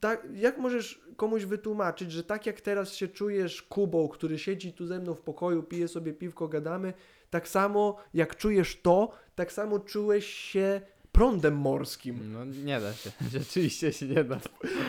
tak, 0.00 0.28
jak 0.34 0.58
możesz 0.58 1.00
komuś 1.16 1.44
wytłumaczyć, 1.44 2.12
że 2.12 2.24
tak 2.24 2.46
jak 2.46 2.60
teraz 2.60 2.94
się 2.94 3.08
czujesz 3.08 3.62
Kubą, 3.62 4.08
który 4.08 4.38
siedzi 4.38 4.72
tu 4.72 4.86
ze 4.86 4.98
mną 4.98 5.14
w 5.14 5.20
pokoju, 5.20 5.62
pije 5.62 5.88
sobie 5.88 6.12
piwko, 6.12 6.48
gadamy, 6.48 6.92
tak 7.30 7.48
samo 7.48 7.96
jak 8.14 8.36
czujesz 8.36 8.80
to, 8.82 9.10
tak 9.34 9.52
samo 9.52 9.78
czułeś 9.78 10.26
się 10.26 10.80
prądem 11.12 11.56
morskim. 11.56 12.32
No 12.32 12.44
nie 12.44 12.80
da 12.80 12.92
się. 12.92 13.10
Rzeczywiście 13.38 13.92
się 13.92 14.06
nie 14.06 14.24
da. 14.24 14.40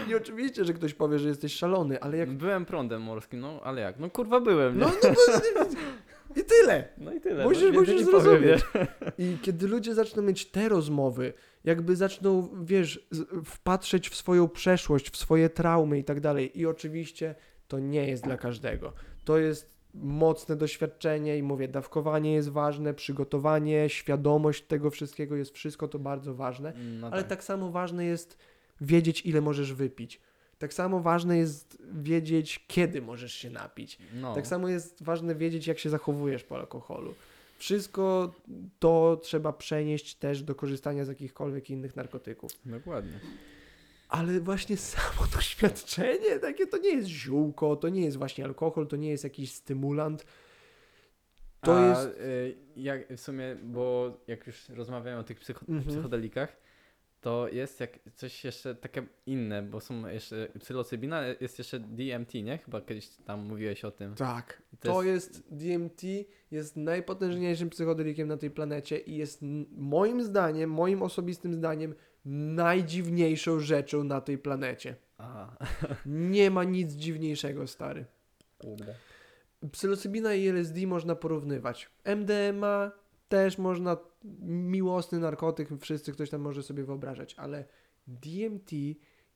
I 0.09 0.15
oczywiście, 0.15 0.65
że 0.65 0.73
ktoś 0.73 0.93
powie, 0.93 1.19
że 1.19 1.27
jesteś 1.27 1.53
szalony, 1.55 2.01
ale 2.01 2.17
jak... 2.17 2.31
Byłem 2.31 2.65
prądem 2.65 3.01
morskim, 3.01 3.39
no 3.39 3.59
ale 3.63 3.81
jak? 3.81 3.99
No 3.99 4.09
kurwa 4.09 4.41
byłem, 4.41 4.73
nie? 4.73 4.85
No, 4.85 4.91
no, 5.03 5.09
no 5.55 5.65
i 6.35 6.43
tyle. 6.45 6.87
No 6.97 7.13
i 7.13 7.21
tyle. 7.21 7.45
Musisz- 7.45 7.73
no, 7.73 7.79
musisz 7.79 8.05
powiem, 8.05 8.21
zrozumieć. 8.21 8.61
nie? 9.17 9.25
I 9.25 9.37
kiedy 9.41 9.67
ludzie 9.67 9.93
zaczną 9.95 10.23
mieć 10.23 10.45
te 10.45 10.69
rozmowy, 10.69 11.33
jakby 11.63 11.95
zaczną, 11.95 12.49
wiesz, 12.63 13.07
wpatrzeć 13.45 14.09
w 14.09 14.15
swoją 14.15 14.49
przeszłość, 14.49 15.09
w 15.09 15.17
swoje 15.17 15.49
traumy 15.49 15.99
i 15.99 16.03
tak 16.03 16.19
dalej. 16.19 16.59
I 16.59 16.65
oczywiście 16.65 17.35
to 17.67 17.79
nie 17.79 18.07
jest 18.07 18.23
dla 18.23 18.37
każdego. 18.37 18.93
To 19.25 19.37
jest 19.37 19.81
mocne 19.93 20.55
doświadczenie 20.55 21.37
i 21.37 21.43
mówię, 21.43 21.67
dawkowanie 21.67 22.33
jest 22.33 22.49
ważne, 22.49 22.93
przygotowanie, 22.93 23.89
świadomość 23.89 24.63
tego 24.63 24.89
wszystkiego 24.89 25.35
jest 25.35 25.55
wszystko 25.55 25.87
to 25.87 25.99
bardzo 25.99 26.33
ważne, 26.33 26.73
No 27.01 27.09
ale 27.11 27.23
tak 27.23 27.43
samo 27.43 27.71
ważne 27.71 28.05
jest 28.05 28.37
wiedzieć, 28.81 29.25
ile 29.25 29.41
możesz 29.41 29.73
wypić. 29.73 30.21
Tak 30.61 30.73
samo 30.73 30.99
ważne 30.99 31.37
jest 31.37 31.77
wiedzieć, 31.93 32.65
kiedy 32.67 33.01
możesz 33.01 33.33
się 33.33 33.49
napić. 33.49 33.97
No. 34.13 34.35
Tak 34.35 34.47
samo 34.47 34.69
jest 34.69 35.03
ważne 35.03 35.35
wiedzieć, 35.35 35.67
jak 35.67 35.79
się 35.79 35.89
zachowujesz 35.89 36.43
po 36.43 36.55
alkoholu. 36.55 37.13
Wszystko 37.57 38.33
to 38.79 39.19
trzeba 39.23 39.53
przenieść 39.53 40.15
też 40.15 40.43
do 40.43 40.55
korzystania 40.55 41.05
z 41.05 41.07
jakichkolwiek 41.07 41.69
innych 41.69 41.95
narkotyków. 41.95 42.51
Dokładnie. 42.65 43.19
Ale 44.09 44.39
właśnie 44.39 44.77
samo 44.77 45.27
doświadczenie, 45.35 46.39
takie 46.39 46.67
to 46.67 46.77
nie 46.77 46.89
jest 46.89 47.07
ziółko, 47.07 47.75
to 47.75 47.89
nie 47.89 48.01
jest 48.05 48.17
właśnie 48.17 48.45
alkohol, 48.45 48.87
to 48.87 48.95
nie 48.95 49.09
jest 49.09 49.23
jakiś 49.23 49.51
stymulant. 49.53 50.25
To 51.61 51.77
A, 51.79 51.89
jest- 51.89 52.19
y, 52.19 52.55
jak 52.75 53.13
w 53.13 53.19
sumie, 53.19 53.55
bo 53.63 54.17
jak 54.27 54.47
już 54.47 54.69
rozmawiamy 54.69 55.17
o 55.19 55.23
tych 55.23 55.39
psycho- 55.39 55.69
Mhm. 55.69 55.83
psychodelikach, 55.87 56.57
to 57.21 57.47
jest 57.47 57.79
jak 57.79 57.99
coś 58.15 58.43
jeszcze 58.43 58.75
takie 58.75 59.05
inne, 59.25 59.63
bo 59.63 59.79
są 59.79 60.07
jeszcze 60.07 60.47
psylocybina, 60.59 61.21
jest 61.41 61.57
jeszcze 61.57 61.79
DMT, 61.79 62.33
nie? 62.33 62.57
Chyba 62.57 62.81
kiedyś 62.81 63.07
tam 63.07 63.45
mówiłeś 63.47 63.85
o 63.85 63.91
tym. 63.91 64.15
Tak. 64.15 64.61
To 64.79 64.93
To 64.93 65.03
jest 65.03 65.43
DMT, 65.51 66.01
jest 66.51 66.77
najpotężniejszym 66.77 67.69
psychodelikiem 67.69 68.27
na 68.27 68.37
tej 68.37 68.51
planecie 68.51 68.97
i 68.97 69.15
jest 69.15 69.39
moim 69.71 70.23
zdaniem, 70.23 70.69
moim 70.71 71.01
osobistym 71.03 71.53
zdaniem, 71.53 71.95
najdziwniejszą 72.25 73.59
rzeczą 73.59 74.03
na 74.03 74.21
tej 74.21 74.37
planecie. 74.37 74.95
A, 75.17 75.57
Nie 76.05 76.51
ma 76.51 76.63
nic 76.63 76.93
dziwniejszego, 76.93 77.67
stary. 77.67 78.05
kurde. 78.57 78.95
Psylocybina 79.71 80.33
i 80.33 80.47
LSD 80.47 80.87
można 80.87 81.15
porównywać. 81.15 81.89
MDMA 82.05 82.91
też 83.31 83.57
można, 83.57 83.97
miłosny 84.41 85.19
narkotyk, 85.19 85.69
wszyscy 85.79 86.11
ktoś 86.11 86.29
tam 86.29 86.41
może 86.41 86.63
sobie 86.63 86.83
wyobrażać, 86.83 87.35
ale 87.37 87.65
DMT 88.07 88.71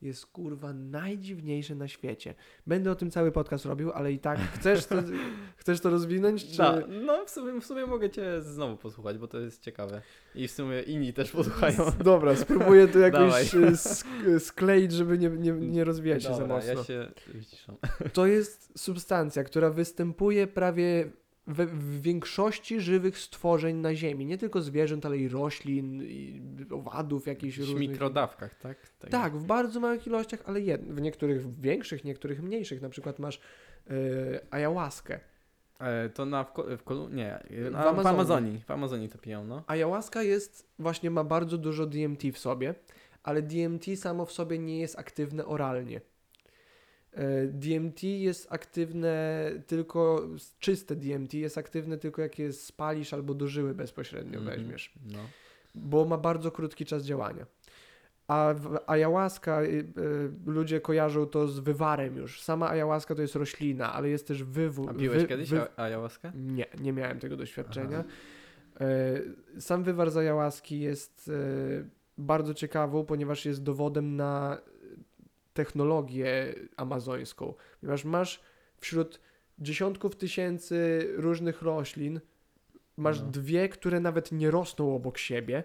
jest 0.02 0.26
kurwa 0.26 0.72
najdziwniejsze 0.72 1.74
na 1.74 1.88
świecie. 1.88 2.34
Będę 2.66 2.90
o 2.90 2.94
tym 2.94 3.10
cały 3.10 3.32
podcast 3.32 3.64
robił, 3.64 3.92
ale 3.92 4.12
i 4.12 4.18
tak 4.18 4.38
chcesz 4.38 4.86
to, 4.86 4.96
chcesz 5.56 5.80
to 5.80 5.90
rozwinąć? 5.90 6.50
Czy... 6.50 6.58
Da, 6.58 6.82
no 6.88 7.24
w 7.24 7.30
sumie, 7.30 7.60
w 7.60 7.66
sumie 7.66 7.86
mogę 7.86 8.10
cię 8.10 8.42
znowu 8.42 8.76
posłuchać, 8.76 9.18
bo 9.18 9.28
to 9.28 9.40
jest 9.40 9.62
ciekawe. 9.62 10.02
I 10.34 10.48
w 10.48 10.50
sumie 10.50 10.82
inni 10.82 11.12
też 11.12 11.30
posłuchają. 11.30 11.76
Dobra, 12.04 12.36
spróbuję 12.36 12.88
to 12.88 12.98
jakoś 13.08 13.54
e, 13.54 13.58
sk- 13.58 14.40
skleić, 14.40 14.92
żeby 14.92 15.18
nie, 15.18 15.28
nie, 15.30 15.52
nie 15.76 15.84
rozwijać 15.84 16.22
się 16.22 16.34
za 16.34 16.40
Dobra, 16.40 16.56
mocno. 16.56 16.72
ja 16.72 16.84
się 16.84 17.12
wyciszam. 17.26 17.76
To 18.12 18.26
jest 18.26 18.78
substancja, 18.78 19.44
która 19.44 19.70
występuje 19.70 20.46
prawie 20.46 21.10
we, 21.46 21.66
w 21.66 22.00
większości 22.00 22.80
żywych 22.80 23.18
stworzeń 23.18 23.76
na 23.76 23.94
Ziemi. 23.94 24.26
Nie 24.26 24.38
tylko 24.38 24.62
zwierząt, 24.62 25.06
ale 25.06 25.18
i 25.18 25.28
roślin, 25.28 26.02
i 26.02 26.42
owadów, 26.70 27.26
jakichś 27.26 27.56
W 27.56 27.60
różnych. 27.60 27.80
mikrodawkach, 27.80 28.54
tak? 28.54 28.78
tak? 28.98 29.10
Tak, 29.10 29.36
w 29.36 29.44
bardzo 29.44 29.80
małych 29.80 30.06
ilościach, 30.06 30.42
ale 30.46 30.60
jed... 30.60 30.94
w 30.94 31.00
niektórych 31.00 31.60
większych, 31.60 32.04
niektórych 32.04 32.42
mniejszych. 32.42 32.82
Na 32.82 32.88
przykład 32.88 33.18
masz 33.18 33.40
yy, 33.90 33.94
ayahuaskę. 34.50 35.20
E, 35.78 36.08
to 36.08 36.26
na 36.26 36.44
w, 36.44 36.52
w 36.78 36.82
Kolu... 36.82 37.08
Nie, 37.08 37.42
W 37.50 37.70
na, 37.70 37.82
w, 37.82 37.86
Amazonii. 37.86 38.08
Amazonii. 38.10 38.60
W 38.66 38.70
Amazonii 38.70 39.08
to 39.08 39.18
piją, 39.18 39.44
no. 39.44 39.62
Ayahuasca 39.66 40.22
jest, 40.22 40.68
właśnie 40.78 41.10
ma 41.10 41.24
bardzo 41.24 41.58
dużo 41.58 41.86
DMT 41.86 42.22
w 42.32 42.38
sobie, 42.38 42.74
ale 43.22 43.42
DMT 43.42 43.84
samo 43.96 44.26
w 44.26 44.32
sobie 44.32 44.58
nie 44.58 44.80
jest 44.80 44.98
aktywne 44.98 45.46
oralnie. 45.46 46.00
E, 47.16 47.46
DMT 47.46 48.02
jest 48.02 48.46
aktywne 48.52 49.50
tylko, 49.66 50.22
czyste 50.58 50.96
DMT 50.96 51.34
jest 51.34 51.58
aktywne 51.58 51.98
tylko 51.98 52.22
jak 52.22 52.38
je 52.38 52.52
spalisz 52.52 53.12
albo 53.14 53.34
do 53.34 53.46
żyły 53.48 53.74
bezpośrednio 53.74 54.38
Mhm. 54.38 54.58
weźmiesz, 54.58 54.92
No. 55.12 55.18
bo 55.74 56.04
ma 56.04 56.16
bardzo 56.18 56.50
krótki 56.50 56.84
czas 56.84 57.04
działania. 57.04 57.46
A 58.28 58.54
ayahuasca 58.86 59.62
y, 59.62 59.66
y, 59.66 59.84
ludzie 60.46 60.80
kojarzą 60.80 61.26
to 61.26 61.48
z 61.48 61.58
wywarem 61.60 62.16
już. 62.16 62.42
Sama 62.42 62.68
ayahuasca 62.70 63.14
to 63.14 63.22
jest 63.22 63.34
roślina, 63.34 63.92
ale 63.92 64.08
jest 64.08 64.26
też 64.28 64.44
wywór. 64.44 64.90
A 64.90 64.94
piłeś 64.94 65.26
kiedyś 65.26 65.52
a- 65.52 65.68
ayahuaskę? 65.82 66.32
Nie, 66.34 66.66
nie 66.80 66.92
miałem 66.92 67.18
tego 67.18 67.36
doświadczenia. 67.36 68.04
E, 68.80 69.60
Sam 69.60 69.82
wywar 69.84 70.10
z 70.10 70.16
ayahuaski 70.16 70.80
jest 70.80 71.30
e, 71.80 71.84
bardzo 72.18 72.54
ciekawą, 72.54 73.04
ponieważ 73.04 73.44
jest 73.46 73.62
dowodem 73.62 74.16
na 74.16 74.58
technologię 75.56 76.54
amazońską. 76.76 77.54
Ponieważ 77.80 78.04
masz 78.04 78.40
wśród 78.78 79.20
dziesiątków 79.58 80.16
tysięcy 80.16 81.08
różnych 81.16 81.62
roślin, 81.62 82.20
masz 82.96 83.20
No. 83.20 83.26
dwie, 83.26 83.68
które 83.68 84.00
nawet 84.00 84.32
nie 84.32 84.50
rosną 84.50 84.94
obok 84.94 85.18
siebie 85.18 85.64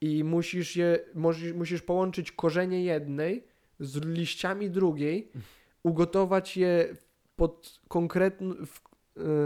i 0.00 0.24
musisz 0.24 0.76
je, 0.76 0.98
musisz, 1.14 1.52
musisz 1.52 1.82
połączyć 1.82 2.32
korzenie 2.32 2.84
jednej 2.84 3.44
z 3.80 4.04
liściami 4.04 4.70
drugiej, 4.70 5.30
ugotować 5.90 6.56
je 6.56 6.94
pod, 7.36 7.80
konkretn, 7.88 8.52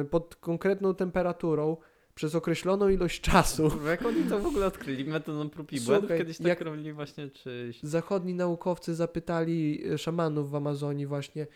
y, 0.01 0.05
pod 0.05 0.37
konkretną 0.37 0.95
temperaturą 0.95 1.77
przez 2.17 2.35
określoną 2.35 2.89
ilość 2.89 3.21
czasu. 3.21 3.71
Jak 3.87 4.07
oni 4.07 4.23
to 4.25 4.39
w 4.39 4.47
ogóle 4.47 4.67
odkryli? 4.67 5.05
Metodą 5.05 5.51
prób 5.51 5.73
i 5.73 5.81
błędów 5.81 6.01
Słuchaj, 6.01 6.19
kiedyś 6.19 6.39
tak 6.39 6.61
robili 6.61 6.93
właśnie, 6.93 7.31
czy... 7.31 7.73
Zachodni 7.83 8.35
naukowcy 8.35 8.95
zapytali 8.95 9.83
y, 9.93 9.99
szamanów 9.99 10.51
w 10.51 10.55
Amazonii 10.55 11.07
właśnie 11.07 11.47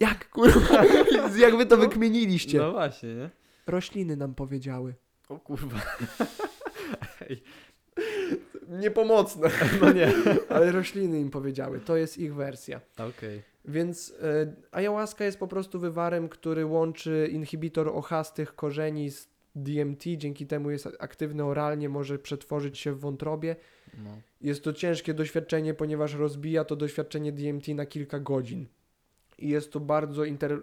jak 0.00 0.30
kurwa, 0.30 0.84
jak 1.38 1.56
wy 1.56 1.66
to 1.66 1.76
No. 1.76 1.82
wykmieniliście? 1.82 2.58
No 2.58 2.72
właśnie, 2.72 3.14
nie? 3.14 3.30
Rośliny 3.66 4.16
nam 4.16 4.34
powiedziały. 4.34 4.94
O 5.28 5.38
kurwa. 5.38 5.80
Ej, 7.30 7.42
Niepomocne. 8.68 9.50
no 9.80 9.92
nie. 9.92 10.12
Ale 10.48 10.72
rośliny 10.72 11.20
im 11.20 11.30
powiedziały. 11.30 11.80
To 11.80 11.96
jest 11.96 12.18
ich 12.18 12.34
wersja. 12.34 12.80
Okej. 12.98 13.42
Więc 13.68 14.14
e, 14.22 14.52
ayahuasca 14.72 15.24
jest 15.24 15.38
po 15.38 15.48
prostu 15.48 15.80
wywarem, 15.80 16.28
który 16.28 16.66
łączy 16.66 17.28
inhibitor 17.32 17.88
ochastych 17.88 18.54
korzeni 18.54 19.10
z 19.10 19.28
DMT. 19.54 20.02
Dzięki 20.16 20.46
temu 20.46 20.70
jest 20.70 20.88
aktywny 20.98 21.44
oralnie, 21.44 21.88
może 21.88 22.18
przetworzyć 22.18 22.78
się 22.78 22.92
w 22.92 23.00
wątrobie. 23.00 23.56
No. 24.04 24.10
Jest 24.40 24.64
to 24.64 24.72
ciężkie 24.72 25.14
doświadczenie, 25.14 25.74
ponieważ 25.74 26.14
rozbija 26.14 26.64
to 26.64 26.76
doświadczenie 26.76 27.32
DMT 27.32 27.68
na 27.68 27.86
kilka 27.86 28.20
godzin. 28.20 28.66
I 29.38 29.48
jest 29.48 29.72
to 29.72 29.80
bardzo 29.80 30.24
inter... 30.24 30.62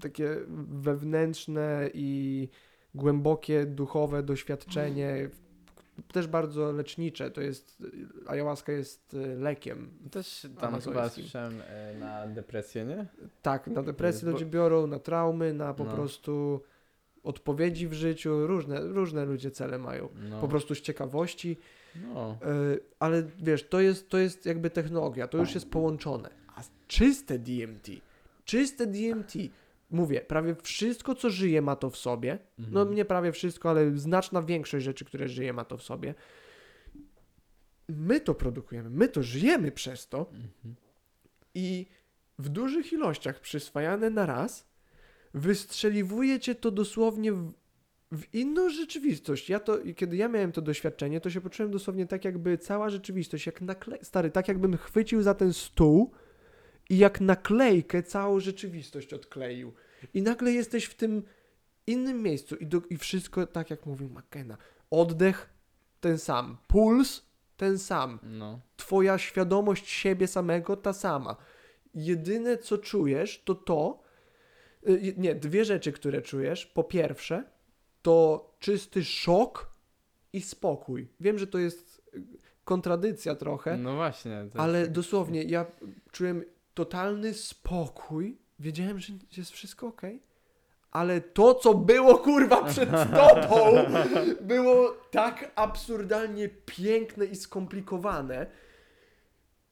takie 0.00 0.36
wewnętrzne 0.68 1.90
i 1.94 2.48
głębokie, 2.94 3.66
duchowe 3.66 4.22
doświadczenie. 4.22 5.30
Też 6.12 6.26
bardzo 6.26 6.72
lecznicze. 6.72 7.30
To 7.30 7.40
jest... 7.40 7.82
Ayahuasca 8.26 8.72
jest 8.72 9.14
e, 9.14 9.34
lekiem. 9.34 9.90
Też 10.10 10.46
tam 10.60 10.80
chyba 10.80 11.08
słyszałem 11.08 11.54
e, 11.68 11.94
na 11.98 12.26
depresję, 12.26 12.84
nie? 12.84 13.06
Tak, 13.42 13.66
na 13.66 13.82
depresję 13.82 14.26
Bo- 14.26 14.32
ludzie 14.32 14.46
biorą, 14.46 14.86
na 14.86 14.98
traumy, 14.98 15.54
na 15.54 15.74
po 15.74 15.84
No. 15.84 15.92
prostu 15.94 16.60
odpowiedzi 17.22 17.88
w 17.88 17.92
życiu. 17.92 18.46
Różne, 18.46 18.80
różne 18.80 19.24
ludzie 19.24 19.50
cele 19.50 19.78
mają. 19.78 20.08
No. 20.30 20.40
Po 20.40 20.48
prostu 20.48 20.74
z 20.74 20.80
ciekawości. 20.80 21.56
No. 22.14 22.38
Yy, 22.70 22.80
ale 22.98 23.22
wiesz, 23.42 23.68
to 23.68 23.80
jest, 23.80 24.08
to 24.08 24.18
jest 24.18 24.46
jakby 24.46 24.70
technologia, 24.70 25.28
to 25.28 25.38
już 25.38 25.54
jest 25.54 25.70
połączone. 25.70 26.30
A 26.56 26.62
czyste 26.88 27.38
DMT, 27.38 27.88
czyste 28.44 28.86
DMT, 28.86 29.32
mówię, 29.90 30.20
prawie 30.20 30.54
wszystko, 30.62 31.14
co 31.14 31.30
żyje, 31.30 31.62
ma 31.62 31.76
to 31.76 31.90
w 31.90 31.96
sobie. 31.96 32.38
No 32.58 32.80
Mhm. 32.80 32.94
nie 32.96 33.04
prawie 33.04 33.32
wszystko, 33.32 33.70
ale 33.70 33.98
znaczna 33.98 34.42
większość 34.42 34.84
rzeczy, 34.84 35.04
które 35.04 35.28
żyje, 35.28 35.52
ma 35.52 35.64
to 35.64 35.76
w 35.76 35.82
sobie. 35.82 36.14
My 37.88 38.20
to 38.20 38.34
produkujemy, 38.34 38.90
my 38.90 39.08
to 39.08 39.22
żyjemy 39.22 39.72
przez 39.72 40.08
to 40.08 40.18
Mhm. 40.18 40.74
i 41.54 41.86
w 42.38 42.48
dużych 42.48 42.92
ilościach 42.92 43.40
przyswajane 43.40 44.10
na 44.10 44.26
raz 44.26 44.70
wystrzeliwuje 45.34 46.40
cię 46.40 46.54
to 46.54 46.70
dosłownie 46.70 47.32
w, 47.32 47.52
w 48.12 48.34
inną 48.34 48.70
rzeczywistość. 48.70 49.50
Ja 49.50 49.60
to, 49.60 49.78
kiedy 49.96 50.16
ja 50.16 50.28
miałem 50.28 50.52
to 50.52 50.62
doświadczenie, 50.62 51.20
to 51.20 51.30
się 51.30 51.40
poczułem 51.40 51.70
dosłownie 51.72 52.06
tak, 52.06 52.24
jakby 52.24 52.58
cała 52.58 52.90
rzeczywistość, 52.90 53.46
jak 53.46 53.60
nakle... 53.60 53.98
stary, 54.02 54.30
tak 54.30 54.48
jakbym 54.48 54.76
chwycił 54.76 55.22
za 55.22 55.34
ten 55.34 55.52
stół 55.52 56.12
i 56.90 56.98
jak 56.98 57.20
naklejkę 57.20 58.02
całą 58.02 58.40
rzeczywistość 58.40 59.14
odkleił. 59.14 59.72
I 60.14 60.22
nagle 60.22 60.52
jesteś 60.52 60.84
w 60.84 60.94
tym 60.94 61.22
innym 61.86 62.22
miejscu 62.22 62.56
i, 62.56 62.66
do, 62.66 62.82
i 62.90 62.96
wszystko 62.96 63.46
tak, 63.46 63.70
jak 63.70 63.86
mówił 63.86 64.08
McKenna. 64.08 64.56
Oddech 64.90 65.50
ten 66.00 66.18
sam, 66.18 66.56
puls 66.68 67.22
ten 67.56 67.78
sam, 67.78 68.18
No. 68.22 68.60
twoja 68.76 69.18
świadomość 69.18 69.88
siebie 69.88 70.26
samego 70.26 70.76
ta 70.76 70.92
sama. 70.92 71.36
Jedyne 71.94 72.58
co 72.58 72.78
czujesz 72.78 73.42
to 73.44 73.54
to, 73.54 74.02
y, 74.88 75.14
nie, 75.16 75.34
dwie 75.34 75.64
rzeczy, 75.64 75.92
które 75.92 76.22
czujesz. 76.22 76.66
Po 76.66 76.84
pierwsze, 76.84 77.44
to 78.02 78.50
czysty 78.58 79.04
szok 79.04 79.70
i 80.32 80.40
spokój. 80.40 81.08
Wiem, 81.20 81.38
że 81.38 81.46
to 81.46 81.58
jest 81.58 82.02
y, 82.14 82.22
kontradycja 82.64 83.34
trochę, 83.34 83.76
No 83.76 83.94
właśnie. 83.94 84.46
ale 84.54 84.88
dosłownie 84.88 85.42
ja 85.42 85.66
czułem 86.12 86.44
totalny 86.84 87.34
spokój. 87.34 88.38
Wiedziałem, 88.58 88.98
że 89.00 89.12
jest 89.36 89.50
wszystko 89.50 89.86
ok. 89.86 90.02
Ale 90.90 91.20
to, 91.20 91.54
co 91.54 91.74
było 91.74 92.18
kurwa 92.18 92.64
przed 92.64 92.90
tobą, 93.20 93.72
było 94.40 94.96
tak 95.10 95.52
absurdalnie 95.54 96.48
piękne 96.48 97.24
i 97.24 97.36
skomplikowane, 97.36 98.46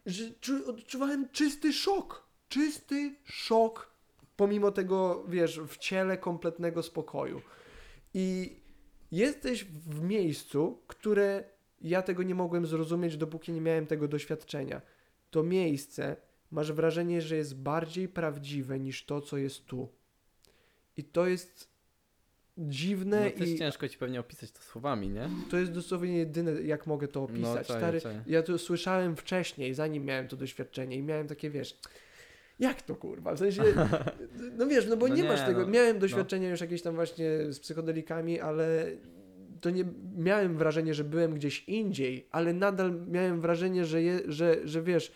że 0.06 0.24
czu, 0.40 0.70
odczuwałem 0.70 1.28
czysty 1.28 1.72
szok. 1.72 2.26
Czysty 2.48 3.14
szok, 3.24 3.90
pomimo 4.36 4.70
tego, 4.70 5.24
wiesz, 5.28 5.60
w 5.60 5.76
ciele 5.76 6.18
kompletnego 6.18 6.82
spokoju. 6.82 7.40
I 8.14 8.56
jesteś 9.12 9.64
w 9.64 10.02
miejscu, 10.02 10.82
które 10.86 11.44
ja 11.80 12.02
tego 12.02 12.22
nie 12.22 12.34
mogłem 12.34 12.66
zrozumieć, 12.66 13.16
dopóki 13.16 13.52
nie 13.52 13.60
miałem 13.60 13.86
tego 13.86 14.08
doświadczenia. 14.08 14.80
To 15.30 15.42
miejsce 15.42 16.27
masz 16.50 16.72
wrażenie, 16.72 17.22
że 17.22 17.36
jest 17.36 17.56
bardziej 17.56 18.08
prawdziwe 18.08 18.78
niż 18.80 19.04
to, 19.04 19.20
co 19.20 19.36
jest 19.36 19.64
tu. 19.66 19.88
I 20.96 21.04
to 21.04 21.26
jest 21.26 21.68
dziwne 22.58 23.24
No 23.24 23.38
też 23.38 23.48
i 23.48 23.58
ciężko 23.58 23.88
ci 23.88 23.98
pewnie 23.98 24.20
opisać 24.20 24.50
to 24.52 24.62
słowami, 24.62 25.08
nie? 25.08 25.28
to 25.50 25.58
jest 25.58 25.72
dosłownie 25.72 26.16
jedyne, 26.18 26.52
jak 26.52 26.86
mogę 26.86 27.08
to 27.08 27.22
opisać. 27.22 27.42
No, 27.68 27.74
czaję, 27.74 27.78
Stary, 27.80 28.00
czaję. 28.00 28.22
ja 28.26 28.42
to 28.42 28.58
słyszałem 28.58 29.16
wcześniej, 29.16 29.74
zanim 29.74 30.04
miałem 30.04 30.28
to 30.28 30.36
doświadczenie 30.36 30.96
i 30.96 31.02
miałem 31.02 31.28
takie, 31.28 31.50
wiesz, 31.50 31.78
jak 32.58 32.82
to 32.82 32.96
kurwa? 32.96 33.34
W 33.34 33.38
sensie, 33.38 33.62
no 34.58 34.66
wiesz, 34.66 34.86
no 34.86 34.96
bo 34.96 35.08
No 35.08 35.14
nie, 35.14 35.22
nie, 35.22 35.28
masz 35.28 35.40
tego. 35.46 35.60
no, 35.60 35.66
Miałem 35.66 35.98
doświadczenia 35.98 36.50
już 36.50 36.60
jakieś 36.60 36.82
tam 36.82 36.94
właśnie 36.94 37.28
z 37.48 37.60
psychodelikami, 37.60 38.40
ale 38.40 38.86
to 39.60 39.70
nie 39.70 39.84
miałem 40.16 40.56
wrażenie, 40.56 40.94
że 40.94 41.04
byłem 41.04 41.34
gdzieś 41.34 41.64
indziej, 41.68 42.26
ale 42.30 42.52
nadal 42.52 43.06
miałem 43.06 43.40
wrażenie, 43.40 43.84
że, 43.84 44.02
je, 44.02 44.20
że, 44.26 44.56
że 44.64 44.82
wiesz, 44.82 45.12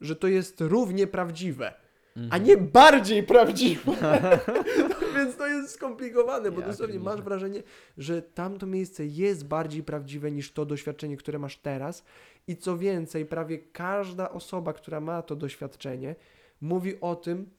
że 0.00 0.16
to 0.16 0.28
jest 0.28 0.60
równie 0.60 1.06
prawdziwe, 1.06 1.74
a 2.16 2.20
Mhm. 2.20 2.44
nie 2.44 2.56
bardziej 2.56 3.22
prawdziwe. 3.22 3.92
no, 4.88 4.94
więc 5.16 5.36
to 5.36 5.46
jest 5.46 5.74
skomplikowane, 5.74 6.50
bo 6.50 6.60
Ja 6.60 6.66
dosłownie 6.66 7.00
masz 7.00 7.22
wrażenie, 7.22 7.62
że 7.98 8.22
tamto 8.22 8.66
miejsce 8.66 9.06
jest 9.06 9.46
bardziej 9.46 9.82
prawdziwe 9.82 10.30
niż 10.30 10.52
to 10.52 10.66
doświadczenie, 10.66 11.16
które 11.16 11.38
masz 11.38 11.56
teraz. 11.56 12.04
I 12.46 12.56
co 12.56 12.78
więcej, 12.78 13.26
prawie 13.26 13.58
każda 13.58 14.30
osoba, 14.30 14.72
która 14.72 15.00
ma 15.00 15.22
to 15.22 15.36
doświadczenie, 15.36 16.14
mówi 16.60 17.00
o 17.00 17.16
tym, 17.16 17.50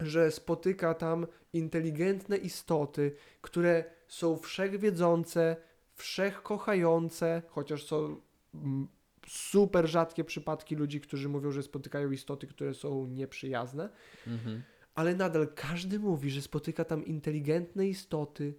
że 0.00 0.30
spotyka 0.30 0.94
tam 0.94 1.26
inteligentne 1.52 2.36
istoty, 2.36 3.12
które 3.40 3.84
są 4.08 4.36
wszechwiedzące, 4.36 5.56
wszechkochające, 5.94 7.42
chociaż 7.48 7.84
są 7.86 8.16
mm, 8.54 8.88
super 9.26 9.86
rzadkie 9.88 10.24
przypadki 10.24 10.76
ludzi, 10.76 11.00
którzy 11.00 11.28
mówią, 11.28 11.50
że 11.52 11.62
spotykają 11.62 12.10
istoty, 12.10 12.46
które 12.46 12.74
są 12.74 13.06
nieprzyjazne, 13.06 13.88
Mhm. 14.26 14.62
ale 14.94 15.14
nadal 15.14 15.48
każdy 15.54 15.98
mówi, 15.98 16.30
że 16.30 16.42
spotyka 16.42 16.84
tam 16.84 17.04
inteligentne 17.06 17.86
istoty, 17.88 18.54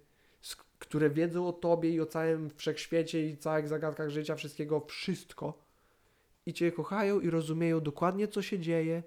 które 0.78 1.10
wiedzą 1.10 1.48
o 1.48 1.52
tobie 1.52 1.90
i 1.90 2.00
o 2.00 2.06
całym 2.06 2.50
wszechświecie 2.56 3.26
i 3.28 3.36
całych 3.36 3.68
zagadkach 3.68 4.10
życia, 4.10 4.34
wszystkiego, 4.34 4.80
wszystko. 4.80 5.58
I 6.46 6.52
cię 6.52 6.72
kochają 6.72 7.20
i 7.20 7.30
rozumieją 7.30 7.80
dokładnie, 7.80 8.28
co 8.28 8.42
się 8.42 8.58
dzieje. 8.58 9.02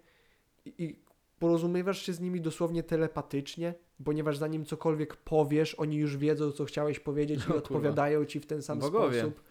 I, 0.66 0.84
i 0.84 1.00
porozumiewasz 1.40 2.02
się 2.06 2.14
z 2.14 2.20
nimi 2.20 2.42
dosłownie 2.42 2.84
telepatycznie, 2.84 3.74
ponieważ 4.06 4.38
zanim 4.38 4.66
cokolwiek 4.66 5.16
powiesz, 5.16 5.76
oni 5.76 5.98
już 5.98 6.18
wiedzą, 6.18 6.52
co 6.52 6.66
chciałeś 6.66 7.00
powiedzieć 7.00 7.40
i 7.40 7.44
kurwa. 7.44 7.58
odpowiadają 7.58 8.26
ci 8.26 8.40
w 8.40 8.46
ten 8.46 8.62
sam 8.62 8.80
Bogowie. 8.80 9.20
sposób. 9.20 9.42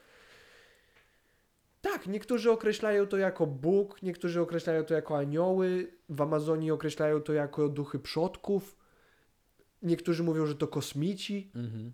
Tak, 1.80 2.06
niektórzy 2.06 2.50
określają 2.50 3.06
to 3.06 3.16
jako 3.16 3.46
Bóg, 3.46 4.02
niektórzy 4.02 4.40
określają 4.40 4.84
to 4.84 4.94
jako 4.94 5.18
anioły, 5.18 5.92
w 6.08 6.20
Amazonii 6.22 6.70
określają 6.70 7.20
to 7.20 7.32
jako 7.32 7.68
duchy 7.68 7.98
przodków, 7.98 8.76
niektórzy 9.82 10.22
mówią, 10.22 10.46
że 10.46 10.54
to 10.54 10.68
kosmici, 10.68 11.50
Mhm. 11.54 11.92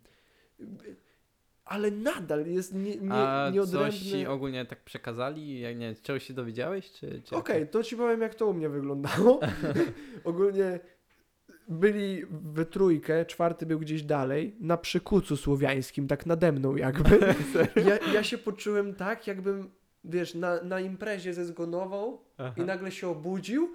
ale 1.64 1.90
nadal 1.90 2.46
jest 2.46 2.74
nie, 2.74 2.96
nie, 2.96 3.12
A 3.12 3.50
nieodrębny... 3.50 3.90
coś 3.90 4.00
ci 4.00 4.26
ogólnie 4.26 4.64
tak 4.64 4.84
przekazali? 4.84 5.60
Jak 5.60 5.78
nie, 5.78 5.94
czegoś 5.94 6.22
się 6.26 6.34
dowiedziałeś? 6.34 6.90
Czy, 6.92 7.22
czy 7.24 7.36
Okej, 7.36 7.68
to 7.68 7.82
ci 7.82 7.96
powiem, 7.96 8.20
jak 8.20 8.34
to 8.34 8.46
u 8.46 8.54
mnie 8.54 8.68
wyglądało. 8.68 9.40
Ogólnie 10.24 10.80
byli 11.68 12.22
we 12.30 12.64
trójkę, 12.64 13.26
czwarty 13.26 13.66
był 13.66 13.78
gdzieś 13.78 14.02
dalej, 14.02 14.56
na 14.60 14.76
przykucu 14.76 15.36
słowiańskim, 15.36 16.08
tak 16.08 16.26
nade 16.26 16.52
mną 16.52 16.76
jakby. 16.76 17.18
Ja, 17.88 18.12
ja 18.12 18.22
się 18.22 18.38
poczułem 18.38 18.94
tak, 18.94 19.26
jakbym, 19.26 19.70
wiesz, 20.04 20.34
na, 20.34 20.62
na 20.62 20.80
imprezie 20.80 21.34
zezgonował 21.34 22.20
Aha. 22.38 22.54
i 22.56 22.60
nagle 22.60 22.92
się 22.92 23.08
obudził 23.08 23.68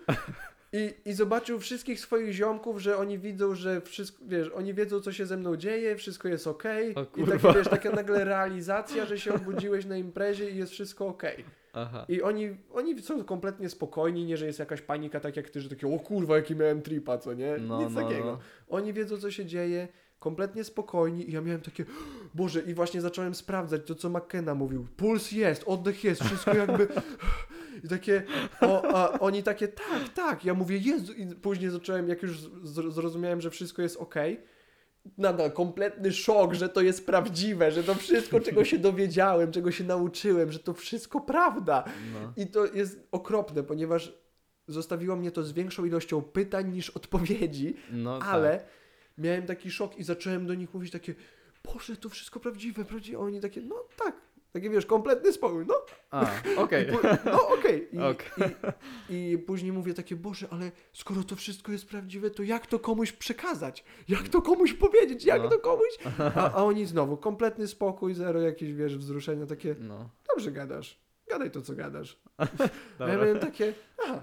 i, 0.73 0.93
i 1.05 1.13
zobaczył 1.13 1.59
wszystkich 1.59 1.99
swoich 1.99 2.33
ziomków, 2.33 2.79
że 2.79 2.97
oni 2.97 3.19
widzą, 3.19 3.55
że 3.55 3.81
wszystko, 3.81 4.23
wiesz, 4.27 4.49
oni 4.55 4.73
wiedzą, 4.73 5.01
co 5.01 5.11
się 5.11 5.25
ze 5.25 5.37
mną 5.37 5.55
dzieje, 5.55 5.95
wszystko 5.95 6.27
jest 6.27 6.47
okej. 6.47 6.95
O 6.95 7.01
I 7.17 7.25
takie, 7.25 7.53
wiesz, 7.53 7.67
taka 7.67 7.91
nagle 7.91 8.25
realizacja, 8.25 9.05
że 9.05 9.19
się 9.19 9.33
obudziłeś 9.33 9.85
na 9.85 9.97
imprezie 9.97 10.51
i 10.51 10.57
jest 10.57 10.71
wszystko 10.71 11.07
okej. 11.07 11.45
Aha. 11.73 12.05
I 12.09 12.21
oni, 12.21 12.57
oni 12.73 13.01
są 13.01 13.23
kompletnie 13.23 13.69
spokojni, 13.69 14.25
nie, 14.25 14.37
że 14.37 14.45
jest 14.45 14.59
jakaś 14.59 14.81
panika, 14.81 15.19
tak 15.19 15.37
jak 15.37 15.49
ty, 15.49 15.61
że 15.61 15.69
takie, 15.69 15.95
o 15.95 15.99
kurwa, 15.99 16.35
jaki 16.35 16.55
miałem 16.55 16.81
tripa, 16.81 17.17
co 17.17 17.33
nie? 17.33 17.57
No, 17.57 17.83
Nic 17.83 17.93
no, 17.93 18.01
takiego. 18.01 18.25
no. 18.25 18.39
Oni 18.69 18.93
wiedzą, 18.93 19.17
co 19.17 19.31
się 19.31 19.45
dzieje, 19.45 19.87
kompletnie 20.19 20.63
spokojni 20.63 21.29
i 21.29 21.33
ja 21.33 21.41
miałem 21.41 21.61
takie, 21.61 21.85
Boże, 22.33 22.61
i 22.61 22.73
właśnie 22.73 23.01
zacząłem 23.01 23.35
sprawdzać 23.35 23.81
to, 23.85 23.95
co 23.95 24.09
McKenna 24.09 24.55
mówił. 24.55 24.87
Puls 24.97 25.31
jest, 25.31 25.63
oddech 25.65 26.03
jest, 26.03 26.23
wszystko 26.23 26.53
jakby... 26.57 26.87
I 27.83 27.87
takie, 27.87 28.23
o, 28.61 28.95
a 28.95 29.19
oni 29.19 29.43
takie, 29.43 29.67
tak, 29.67 30.09
tak. 30.15 30.45
Ja 30.45 30.53
mówię, 30.53 30.77
Jezu, 30.77 31.13
i 31.13 31.35
później 31.35 31.69
zacząłem, 31.69 32.09
jak 32.09 32.21
już 32.21 32.37
zrozumiałem, 32.63 33.41
że 33.41 33.49
wszystko 33.49 33.81
jest 33.81 33.97
ok, 33.97 34.15
nadal 35.17 35.51
kompletny 35.51 36.11
szok, 36.11 36.53
że 36.53 36.69
to 36.69 36.81
jest 36.81 37.05
prawdziwe, 37.05 37.71
że 37.71 37.83
to 37.83 37.95
wszystko, 37.95 38.39
czego 38.39 38.65
się 38.65 38.77
dowiedziałem, 38.77 39.51
czego 39.51 39.71
się 39.71 39.83
nauczyłem, 39.83 40.51
że 40.51 40.59
to 40.59 40.73
wszystko 40.73 41.21
prawda. 41.21 41.83
No. 42.13 42.33
I 42.37 42.47
to 42.47 42.65
jest 42.65 43.07
okropne, 43.11 43.63
ponieważ 43.63 44.13
zostawiło 44.67 45.15
mnie 45.15 45.31
to 45.31 45.43
z 45.43 45.51
większą 45.51 45.85
ilością 45.85 46.21
pytań 46.21 46.71
niż 46.73 46.89
odpowiedzi, 46.89 47.75
No 47.91 48.19
ale 48.19 48.57
tak. 48.57 48.67
miałem 49.17 49.45
taki 49.45 49.71
szok 49.71 49.97
i 49.97 50.03
zacząłem 50.03 50.47
do 50.47 50.53
nich 50.53 50.73
mówić 50.73 50.91
takie, 50.91 51.15
Boże, 51.63 51.97
to 51.97 52.09
wszystko 52.09 52.39
prawdziwe, 52.39 52.85
prawdziwe. 52.85 53.17
A 53.17 53.21
Oni 53.21 53.39
takie, 53.39 53.61
no 53.61 53.75
tak. 53.97 54.15
Takie 54.53 54.69
wiesz, 54.69 54.85
kompletny 54.85 55.33
spokój, 55.33 55.65
no, 55.67 55.75
A, 56.11 56.25
okej. 56.57 56.87
pu- 56.87 57.17
no 57.25 57.47
okej. 57.49 57.87
I, 57.95 57.99
Okej. 57.99 58.55
i, 59.09 59.31
I 59.31 59.37
później 59.37 59.71
mówię 59.71 59.93
takie, 59.93 60.15
Boże, 60.15 60.47
ale 60.51 60.71
skoro 60.93 61.23
to 61.23 61.35
wszystko 61.35 61.71
jest 61.71 61.85
prawdziwe, 61.85 62.29
to 62.31 62.43
jak 62.43 62.67
to 62.67 62.79
komuś 62.79 63.11
przekazać? 63.11 63.83
Jak 64.07 64.29
to 64.29 64.41
komuś 64.41 64.73
powiedzieć? 64.73 65.25
Jak 65.25 65.43
No. 65.43 65.49
to 65.49 65.59
komuś? 65.59 65.97
A, 66.35 66.51
a 66.53 66.63
oni 66.63 66.85
znowu, 66.85 67.17
kompletny 67.17 67.67
spokój, 67.67 68.13
zero 68.13 68.41
jakieś, 68.41 68.73
wiesz, 68.73 68.97
wzruszenia, 68.97 69.45
takie, 69.45 69.75
No. 69.79 70.09
dobrze 70.29 70.51
gadasz, 70.51 70.99
gadaj 71.29 71.51
to, 71.51 71.61
co 71.61 71.73
gadasz. 71.75 72.19
A 72.99 73.07
ja 73.07 73.17
miałem 73.17 73.39
takie, 73.39 73.73
aha, 74.05 74.21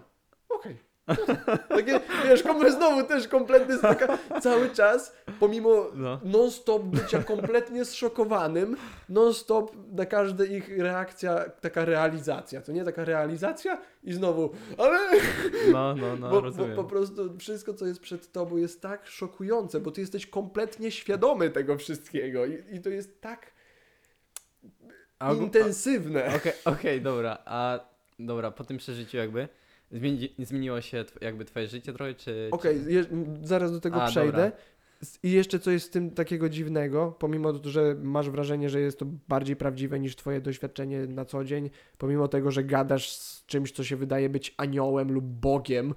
okej. 0.48 0.74
Tak. 0.74 0.87
Takie, 1.68 2.00
wiesz, 2.24 2.42
kom- 2.42 2.70
znowu 2.70 3.02
też 3.02 3.28
kompletny 3.28 3.78
taka, 3.78 4.18
cały 4.40 4.70
czas, 4.70 5.16
pomimo 5.40 5.86
No. 5.94 6.20
non-stop 6.24 6.82
bycia 6.82 7.22
kompletnie 7.22 7.84
zszokowanym, 7.84 8.76
non-stop 9.08 9.72
na 9.92 10.06
każde 10.06 10.46
ich 10.46 10.78
reakcja, 10.78 11.44
taka 11.60 11.84
realizacja, 11.84 12.60
to 12.62 12.72
nie 12.72 12.84
taka 12.84 13.04
realizacja 13.04 13.80
i 14.04 14.12
znowu, 14.12 14.50
ale 14.78 14.98
No, 15.72 15.94
no, 15.94 16.16
no, 16.16 16.28
bo, 16.28 16.34
bo 16.34 16.40
rozumiem. 16.40 16.76
po 16.76 16.84
prostu 16.84 17.38
wszystko, 17.38 17.74
co 17.74 17.86
jest 17.86 18.00
przed 18.00 18.32
tobą 18.32 18.56
jest 18.56 18.82
tak 18.82 19.06
szokujące, 19.06 19.80
bo 19.80 19.90
ty 19.90 20.00
jesteś 20.00 20.26
kompletnie 20.26 20.90
świadomy 20.90 21.50
tego 21.50 21.76
wszystkiego 21.76 22.46
i, 22.46 22.62
i 22.72 22.80
to 22.80 22.88
jest 22.88 23.20
tak 23.20 23.52
A 25.18 25.32
intensywne. 25.32 26.34
Okej, 26.36 26.52
okej, 26.64 27.00
dobra. 27.02 27.38
A 27.44 27.80
dobra, 28.18 28.50
po 28.50 28.64
tym 28.64 28.76
przeżyciu 28.78 29.16
jakby 29.16 29.48
zmieni, 29.92 30.34
zmieniło 30.38 30.80
się 30.80 31.04
tw- 31.04 31.22
jakby 31.22 31.44
twoje 31.44 31.66
życie 31.66 31.92
trochę, 31.92 32.14
czy... 32.14 32.48
Okej, 32.50 32.80
czy... 32.84 32.92
je- 32.92 33.04
zaraz 33.42 33.72
do 33.72 33.80
tego 33.80 34.02
A, 34.02 34.06
przejdę. 34.06 34.32
dobra. 34.32 34.52
I 35.22 35.30
jeszcze 35.30 35.58
co 35.58 35.70
jest 35.70 35.86
z 35.86 35.90
tym 35.90 36.10
takiego 36.10 36.48
dziwnego, 36.48 37.16
pomimo 37.18 37.52
to, 37.52 37.70
że 37.70 37.96
masz 38.02 38.30
wrażenie, 38.30 38.70
że 38.70 38.80
jest 38.80 38.98
to 38.98 39.06
bardziej 39.28 39.56
prawdziwe 39.56 40.00
niż 40.00 40.16
twoje 40.16 40.40
doświadczenie 40.40 41.06
na 41.06 41.24
co 41.24 41.44
dzień, 41.44 41.70
pomimo 41.98 42.28
tego, 42.28 42.50
że 42.50 42.64
gadasz 42.64 43.10
z 43.10 43.46
czymś, 43.46 43.72
co 43.72 43.84
się 43.84 43.96
wydaje 43.96 44.28
być 44.28 44.54
aniołem 44.56 45.12
lub 45.12 45.24
Bogiem, 45.24 45.94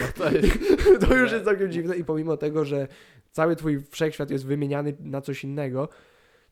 No 0.00 0.06
to 0.16 0.30
jest... 0.30 0.58
to 1.08 1.16
już 1.16 1.32
jest 1.32 1.44
całkiem 1.44 1.72
dziwne 1.72 1.96
i 1.96 2.04
pomimo 2.04 2.36
tego, 2.36 2.64
że 2.64 2.88
cały 3.30 3.56
twój 3.56 3.80
wszechświat 3.90 4.30
jest 4.30 4.46
wymieniany 4.46 4.96
na 5.00 5.20
coś 5.20 5.44
innego, 5.44 5.88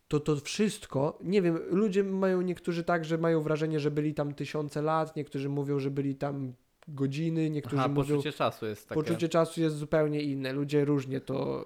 to 0.08 0.20
to 0.20 0.36
wszystko, 0.36 1.18
nie 1.24 1.42
wiem, 1.42 1.58
ludzie 1.70 2.04
mają 2.04 2.42
niektórzy 2.42 2.84
tak, 2.84 3.04
że 3.04 3.18
mają 3.18 3.40
wrażenie, 3.40 3.80
że 3.80 3.90
byli 3.90 4.14
tam 4.14 4.34
tysiące 4.34 4.82
lat, 4.82 5.16
niektórzy 5.16 5.48
mówią, 5.48 5.78
że 5.78 5.90
byli 5.90 6.14
tam 6.14 6.52
godziny, 6.88 7.50
niektórzy 7.50 7.76
Aha, 7.78 7.88
mówią... 7.88 8.16
poczucie 8.16 8.32
czasu 8.32 8.66
jest 8.66 8.88
takie... 8.88 9.00
Poczucie 9.00 9.28
czasu 9.28 9.60
jest 9.60 9.76
zupełnie 9.76 10.22
inne. 10.22 10.52
Ludzie 10.52 10.84
różnie 10.84 11.20
to 11.20 11.64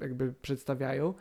jakby 0.00 0.32
przedstawiają. 0.42 1.14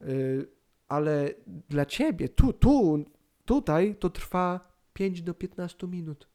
Yy, 0.00 0.46
ale 0.88 1.30
dla 1.68 1.86
ciebie, 1.86 2.28
tu, 2.28 2.52
tu, 2.52 3.04
tutaj 3.44 3.94
to 3.98 4.10
trwa 4.10 4.70
5 4.92 5.22
do 5.22 5.34
15 5.34 5.86
minut. 5.86 6.28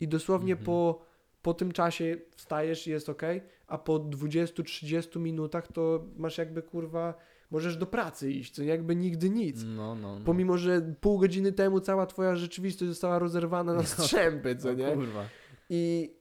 I 0.00 0.08
dosłownie 0.08 0.52
Mhm. 0.52 0.66
po, 0.66 1.04
po 1.42 1.54
tym 1.54 1.72
czasie 1.72 2.16
wstajesz 2.36 2.86
i 2.86 2.90
jest 2.90 3.08
ok, 3.08 3.22
a 3.66 3.78
po 3.78 4.00
20-30 4.00 5.20
minutach 5.20 5.66
to 5.72 6.04
masz 6.16 6.38
jakby 6.38 6.62
kurwa, 6.62 7.14
możesz 7.50 7.76
do 7.76 7.86
pracy 7.86 8.32
iść, 8.32 8.54
co 8.54 8.62
jakby 8.62 8.96
nigdy 8.96 9.30
nic. 9.30 9.62
No, 9.66 9.94
no, 9.94 10.18
no. 10.18 10.24
Pomimo, 10.24 10.58
że 10.58 10.94
pół 11.00 11.18
godziny 11.18 11.52
temu 11.52 11.80
cała 11.80 12.06
twoja 12.06 12.36
rzeczywistość 12.36 12.88
została 12.88 13.18
rozerwana 13.18 13.72
na 13.74 13.78
No. 13.80 13.86
strzępy, 13.86 14.56
co 14.56 14.70
O 14.70 14.72
nie? 14.72 14.92
kurwa. 14.92 15.24
I 15.70 16.12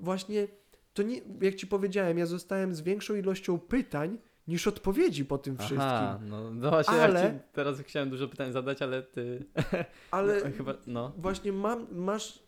właśnie 0.00 0.48
to 0.94 1.02
nie, 1.02 1.20
jak 1.40 1.54
ci 1.54 1.66
powiedziałem, 1.66 2.18
ja 2.18 2.26
zostałem 2.26 2.74
z 2.74 2.80
większą 2.80 3.14
ilością 3.14 3.58
pytań 3.58 4.18
niż 4.48 4.66
odpowiedzi 4.66 5.24
po 5.24 5.38
tym 5.38 5.56
wszystkim. 5.56 5.80
Aha, 5.80 6.20
no, 6.26 6.50
no 6.50 6.70
właśnie, 6.70 6.94
Ale- 6.94 7.20
ja 7.24 7.30
ci 7.30 7.38
teraz 7.52 7.80
chciałem 7.80 8.10
dużo 8.10 8.28
pytań 8.28 8.52
zadać, 8.52 8.82
ale 8.82 9.02
ty... 9.02 9.44
Ale 10.10 10.40
no, 10.44 10.50
chyba, 10.56 10.74
no. 10.86 11.12
właśnie 11.16 11.52
mam, 11.52 11.86
masz, 11.90 12.42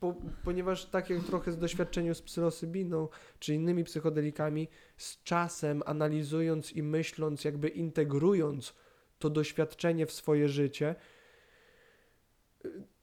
po, 0.00 0.14
ponieważ 0.44 0.84
tak 0.84 1.10
jak 1.10 1.24
trochę 1.24 1.52
z 1.52 1.58
doświadczeniu 1.58 2.14
z 2.14 2.22
psylosybiną 2.22 3.08
czy 3.38 3.54
innymi 3.54 3.84
psychodelikami, 3.84 4.68
z 4.96 5.22
czasem 5.22 5.82
analizując 5.86 6.72
i 6.72 6.82
myśląc, 6.82 7.44
jakby 7.44 7.68
integrując 7.68 8.74
to 9.18 9.30
doświadczenie 9.30 10.06
w 10.06 10.12
swoje 10.12 10.48
życie, 10.48 10.94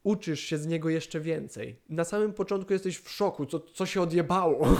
uczysz 0.04 0.40
się 0.40 0.58
z 0.58 0.66
niego 0.66 0.88
jeszcze 0.90 1.20
więcej. 1.20 1.76
Na 1.88 2.04
samym 2.04 2.32
początku 2.32 2.72
jesteś 2.72 2.98
w 2.98 3.10
szoku, 3.10 3.46
co, 3.46 3.60
co 3.60 3.86
się 3.86 4.02
odjebało. 4.02 4.76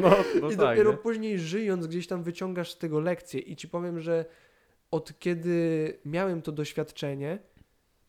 No, 0.00 0.10
no 0.40 0.50
I 0.52 0.56
tak, 0.56 0.58
dopiero 0.58 0.90
nie? 0.90 0.96
później 0.98 1.38
żyjąc 1.38 1.86
gdzieś 1.86 2.06
tam 2.06 2.22
wyciągasz 2.22 2.70
z 2.72 2.78
tego 2.78 3.00
lekcje 3.00 3.40
i 3.40 3.56
ci 3.56 3.68
powiem, 3.68 4.00
że 4.00 4.24
od 4.90 5.18
kiedy 5.18 5.98
miałem 6.04 6.42
to 6.42 6.52
doświadczenie, 6.52 7.38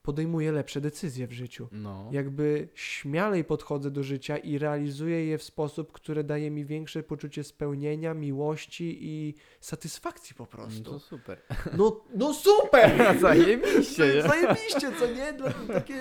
podejmuję 0.01 0.51
lepsze 0.51 0.81
decyzje 0.81 1.27
w 1.27 1.31
życiu. 1.31 1.67
No. 1.71 2.09
Jakby 2.11 2.67
śmialej 2.73 3.43
podchodzę 3.43 3.91
do 3.91 4.03
życia 4.03 4.37
i 4.37 4.57
realizuję 4.57 5.25
je 5.25 5.37
w 5.37 5.43
sposób, 5.43 5.91
który 5.91 6.23
daje 6.23 6.51
mi 6.51 6.65
większe 6.65 7.03
poczucie 7.03 7.43
spełnienia, 7.43 8.13
miłości 8.13 8.97
i 9.01 9.35
satysfakcji 9.59 10.35
po 10.35 10.43
No 10.43 10.47
prostu. 10.47 10.83
to 10.91 10.99
super. 10.99 11.41
No, 11.77 12.03
no 12.15 12.33
super! 12.33 12.91
Zajebiście? 13.21 14.21
Zajebiście, 14.27 14.91
co 14.99 15.07
nie? 15.07 15.33
Dla, 15.33 15.51
takie, 15.73 15.95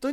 to 0.00 0.12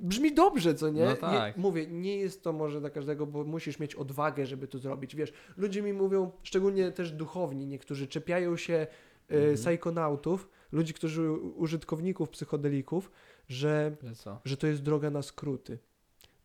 brzmi 0.00 0.34
dobrze, 0.34 0.74
co 0.74 0.90
nie? 0.90 1.04
No 1.04 1.16
tak. 1.16 1.56
nie? 1.56 1.62
Mówię, 1.62 1.86
nie 1.86 2.16
jest 2.16 2.42
to 2.42 2.52
może 2.52 2.80
dla 2.80 2.90
każdego, 2.90 3.26
bo 3.26 3.44
musisz 3.44 3.78
mieć 3.78 3.94
odwagę, 3.94 4.46
żeby 4.46 4.68
to 4.68 4.78
zrobić. 4.78 5.16
Wiesz, 5.16 5.32
ludzie 5.56 5.82
mi 5.82 5.92
mówią, 5.92 6.30
szczególnie 6.42 6.92
też 6.92 7.12
duchowni, 7.12 7.66
niektórzy 7.66 8.06
czepiają 8.06 8.56
się 8.56 8.74
e, 8.74 8.86
Mhm. 9.34 9.56
sajkonautów, 9.58 10.48
ludzi, 10.72 10.94
którzy 10.94 11.32
użytkowników 11.32 12.30
psychodelików, 12.30 13.10
że, 13.48 13.96
Że 14.02 14.14
co? 14.14 14.40
że 14.44 14.56
to 14.56 14.66
jest 14.66 14.82
droga 14.82 15.10
na 15.10 15.22
skróty. 15.22 15.78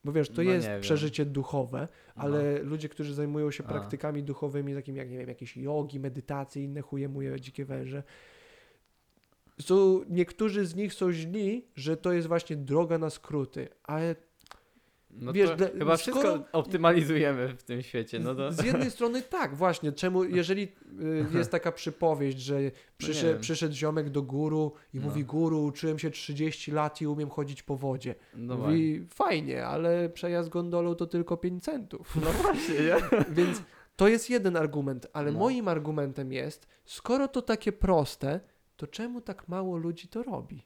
Bo 0.03 0.11
wiesz, 0.11 0.29
to 0.29 0.43
No 0.43 0.51
jest 0.51 0.67
przeżycie 0.81 1.25
duchowe, 1.25 1.87
ale 2.15 2.59
ludzie, 2.59 2.89
którzy 2.89 3.13
zajmują 3.13 3.51
się 3.51 3.63
A. 3.63 3.67
praktykami 3.67 4.23
duchowymi, 4.23 4.73
takimi 4.75 4.97
jak, 4.97 5.09
nie 5.09 5.17
wiem, 5.17 5.29
jakieś 5.29 5.57
jogi, 5.57 5.99
medytacje, 5.99 6.63
inne 6.63 6.81
chuje 6.81 7.09
muje, 7.09 7.39
dzikie 7.39 7.65
węże, 7.65 8.03
są, 9.61 10.01
niektórzy 10.09 10.65
z 10.65 10.75
nich 10.75 10.93
są 10.93 11.11
źli, 11.11 11.67
że 11.75 11.97
to 11.97 12.13
jest 12.13 12.27
właśnie 12.27 12.55
droga 12.55 12.97
na 12.97 13.09
skróty, 13.09 13.67
ale 13.83 14.15
No 15.17 15.33
Wiesz, 15.33 15.49
dla- 15.55 15.67
chyba 15.67 15.97
skoro- 15.97 15.97
wszystko 15.97 16.45
optymalizujemy 16.51 17.47
w 17.57 17.63
tym 17.63 17.81
świecie, 17.81 18.19
no 18.19 18.35
to... 18.35 18.51
z 18.51 18.63
jednej 18.65 18.91
strony 18.91 19.21
tak, 19.21 19.55
właśnie, 19.55 19.91
czemu, 19.91 20.23
jeżeli 20.23 20.63
y, 21.33 21.37
jest 21.37 21.51
taka 21.51 21.71
przypowieść, 21.71 22.37
że 22.39 22.59
przyszedł, 22.97 23.31
wiem. 23.33 23.41
przyszedł 23.41 23.73
ziomek 23.75 24.09
do 24.09 24.21
guru 24.21 24.73
i 24.93 24.97
No. 24.99 25.03
mówi, 25.07 25.23
guru, 25.25 25.63
uczyłem 25.63 25.99
się 25.99 26.09
30 26.11 26.71
lat 26.71 27.01
i 27.01 27.07
umiem 27.07 27.29
chodzić 27.29 27.63
po 27.63 27.77
wodzie. 27.77 28.15
No 28.35 28.57
właśnie. 28.57 28.71
mówi, 28.75 29.05
fajnie, 29.09 29.65
ale 29.65 30.09
przejazd 30.09 30.49
gondolą 30.49 30.95
to 30.95 31.05
tylko 31.07 31.37
5 31.37 31.63
centów. 31.63 32.15
No 32.15 32.31
właśnie, 32.31 32.75
nie? 32.75 32.95
Więc 33.43 33.61
to 33.95 34.07
jest 34.07 34.29
jeden 34.29 34.57
argument, 34.57 35.07
ale 35.13 35.31
No. 35.31 35.39
moim 35.39 35.67
argumentem 35.67 36.31
jest, 36.31 36.67
skoro 36.85 37.27
to 37.27 37.41
takie 37.41 37.71
proste, 37.71 38.39
to 38.77 38.87
czemu 38.87 39.21
tak 39.21 39.47
mało 39.47 39.77
ludzi 39.77 40.07
to 40.07 40.23
robi? 40.23 40.63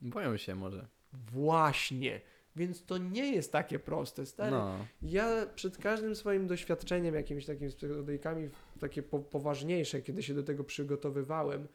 Boją 0.00 0.36
się 0.36 0.54
może. 0.54 0.86
Właśnie. 1.12 2.20
Więc 2.56 2.84
to 2.84 2.98
nie 2.98 3.32
jest 3.32 3.52
takie 3.52 3.78
proste, 3.78 4.26
stary. 4.26 4.50
No. 4.50 4.86
Ja 5.02 5.46
przed 5.54 5.78
każdym 5.78 6.16
swoim 6.16 6.46
doświadczeniem 6.46 7.14
jakimiś 7.14 7.46
takimi 7.46 7.70
psychodelikami, 7.70 8.48
takie 8.80 9.02
po, 9.02 9.18
poważniejsze, 9.18 10.02
kiedy 10.02 10.22
się 10.22 10.34
do 10.34 10.42
tego 10.42 10.64
przygotowywałem, 10.64 11.68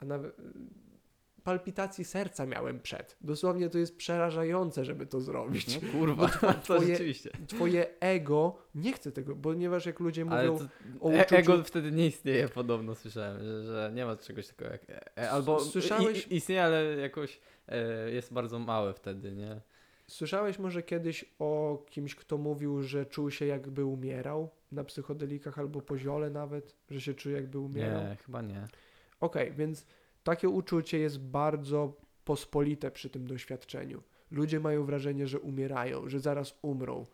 a 0.00 0.04
nawet 0.04 0.36
palpitacji 1.48 2.04
serca 2.04 2.46
miałem 2.46 2.80
przed. 2.80 3.16
Dosłownie 3.20 3.68
to 3.70 3.78
jest 3.78 3.96
przerażające, 3.96 4.84
żeby 4.84 5.06
to 5.06 5.20
zrobić. 5.20 5.80
No 5.82 5.92
kurwa, 5.92 6.28
to 6.38 6.52
twoje- 6.52 6.86
rzeczywiście. 6.86 7.30
Twoje 7.46 7.86
ego 8.00 8.58
nie 8.74 8.92
chce 8.92 9.12
tego, 9.12 9.36
ponieważ 9.36 9.86
jak 9.86 10.00
ludzie 10.00 10.26
Ale 10.30 10.50
mówią 10.50 10.58
to, 10.58 10.64
o 11.00 11.10
e- 11.12 11.20
uczuciu... 11.20 11.36
ego 11.36 11.64
wtedy 11.64 11.92
nie 11.92 12.06
istnieje 12.06 12.48
podobno, 12.48 12.94
słyszałem, 12.94 13.42
że, 13.42 13.64
że 13.64 13.90
nie 13.94 14.06
ma 14.06 14.16
czegoś 14.16 14.46
takiego 14.48 14.70
jak... 14.70 14.90
E, 14.90 15.18
e, 15.18 15.30
albo 15.30 15.60
Słyszałeś- 15.60 16.26
i, 16.30 16.36
istnieje, 16.36 16.64
ale 16.64 16.84
jakoś 16.84 17.40
e, 17.68 18.10
jest 18.10 18.32
bardzo 18.32 18.58
małe 18.58 18.94
wtedy, 18.94 19.32
nie? 19.32 19.60
Słyszałeś 20.06 20.58
może 20.58 20.82
kiedyś 20.82 21.24
o 21.38 21.82
kimś, 21.90 22.14
kto 22.14 22.38
mówił, 22.38 22.82
że 22.82 23.06
czuł 23.06 23.30
się 23.30 23.46
jakby 23.46 23.84
umierał 23.84 24.50
na 24.72 24.84
psychodelikach 24.84 25.58
albo 25.58 25.80
poziole 25.80 26.30
nawet, 26.30 26.74
że 26.90 27.00
się 27.00 27.14
czuje 27.14 27.36
jakby 27.36 27.58
umierał? 27.58 28.04
Nie, 28.04 28.16
chyba 28.26 28.42
nie. 28.42 28.68
Okej, 29.20 29.52
więc 29.52 29.86
takie 30.28 30.48
uczucie 30.48 30.98
jest 30.98 31.20
bardzo 31.20 31.92
pospolite 32.24 32.90
przy 32.90 33.10
tym 33.10 33.26
doświadczeniu. 33.26 34.02
Ludzie 34.30 34.60
mają 34.60 34.84
wrażenie, 34.84 35.26
że 35.26 35.40
umierają, 35.40 36.08
że 36.08 36.20
zaraz 36.20 36.58
umrą. 36.62 37.06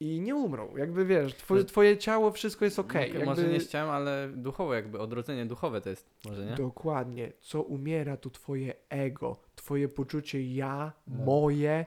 I 0.00 0.20
nie 0.20 0.34
umrą. 0.34 0.76
Jakby 0.76 1.04
wiesz, 1.06 1.34
twoje, 1.34 1.64
twoje 1.64 1.98
ciało, 1.98 2.30
wszystko 2.30 2.64
jest 2.64 2.78
okej. 2.78 3.10
Jakby... 3.10 3.24
Może 3.24 3.48
nie 3.48 3.58
chciałem, 3.58 3.90
ale 3.90 4.28
duchowo 4.36 4.74
jakby, 4.74 4.98
odrodzenie 4.98 5.46
duchowe 5.46 5.80
to 5.80 5.90
jest, 5.90 6.10
może 6.24 6.46
nie? 6.46 6.54
Dokładnie. 6.54 7.32
Co 7.40 7.62
umiera, 7.62 8.16
to 8.16 8.30
twoje 8.30 8.74
ego, 8.88 9.36
twoje 9.54 9.88
poczucie 9.88 10.54
ja, 10.54 10.92
No. 11.06 11.24
moje, 11.24 11.86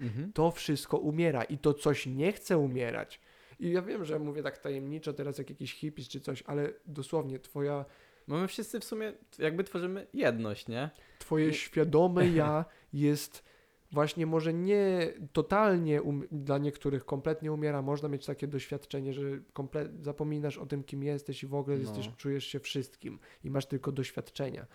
Mhm. 0.00 0.32
to 0.32 0.50
wszystko 0.50 0.98
umiera 0.98 1.44
i 1.44 1.58
to 1.58 1.74
coś 1.74 2.06
nie 2.06 2.32
chce 2.32 2.58
umierać. 2.58 3.20
I 3.60 3.70
ja 3.72 3.82
wiem, 3.82 4.04
że 4.04 4.18
mówię 4.18 4.42
tak 4.42 4.58
tajemniczo 4.58 5.12
teraz 5.12 5.38
jak 5.38 5.50
jakiś 5.50 5.74
hippies 5.74 6.08
czy 6.08 6.20
coś, 6.20 6.42
ale 6.46 6.72
dosłownie 6.86 7.38
twoja, 7.38 7.84
Bo 8.28 8.36
my 8.38 8.48
wszyscy 8.48 8.80
w 8.80 8.84
sumie 8.84 9.12
jakby 9.38 9.64
tworzymy 9.64 10.06
jedność, 10.12 10.68
nie? 10.68 10.90
twoje 11.18 11.52
świadome 11.52 12.28
ja 12.42 12.64
jest 12.92 13.44
właśnie 13.92 14.26
może 14.26 14.54
nie 14.54 15.12
totalnie 15.32 16.02
um, 16.02 16.28
dla 16.32 16.58
niektórych 16.58 17.04
kompletnie 17.04 17.52
umiera. 17.52 17.82
Można 17.82 18.08
mieć 18.08 18.26
takie 18.26 18.46
doświadczenie, 18.46 19.12
że 19.14 19.22
komple- 19.54 20.02
zapominasz 20.02 20.58
o 20.58 20.66
tym, 20.66 20.84
kim 20.84 21.02
jesteś 21.02 21.42
i 21.42 21.46
w 21.46 21.54
ogóle 21.54 21.76
No. 21.76 21.82
jesteś, 21.82 22.10
czujesz 22.16 22.44
się 22.46 22.60
wszystkim 22.60 23.18
i 23.44 23.50
masz 23.50 23.66
tylko 23.66 23.92
doświadczenia. 23.92 24.66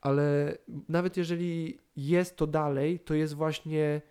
Ale 0.00 0.58
nawet 0.88 1.16
jeżeli 1.16 1.78
jest 1.96 2.36
to 2.36 2.46
dalej, 2.46 3.00
to 3.00 3.14
jest 3.14 3.34
właśnie 3.34 4.02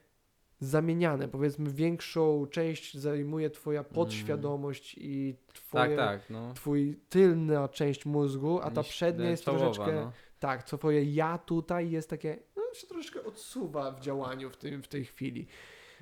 zamieniane. 0.61 1.27
Powiedzmy, 1.27 1.69
większą 1.69 2.47
część 2.47 2.97
zajmuje 2.97 3.49
twoja 3.49 3.83
podświadomość 3.83 4.95
i 4.97 5.35
twoje, 5.53 5.97
Tak, 5.97 6.19
tak, 6.19 6.29
no. 6.29 6.53
twój 6.53 6.99
tylna 7.09 7.67
część 7.67 8.05
mózgu, 8.05 8.59
a 8.61 8.71
ta 8.71 8.83
przednia 8.83 9.29
jest 9.29 9.43
czołowa, 9.43 9.65
troszeczkę... 9.65 9.95
no. 9.95 10.11
Tak, 10.39 10.63
co 10.63 10.77
twoje 10.77 11.03
ja 11.03 11.37
tutaj 11.37 11.91
jest 11.91 12.09
takie, 12.09 12.39
no 12.55 12.63
się 12.73 12.87
troszeczkę 12.87 13.23
odsuwa 13.23 13.91
w 13.91 14.01
działaniu 14.01 14.49
w, 14.49 14.57
tym, 14.57 14.83
w 14.83 14.87
tej 14.87 15.05
chwili. 15.05 15.47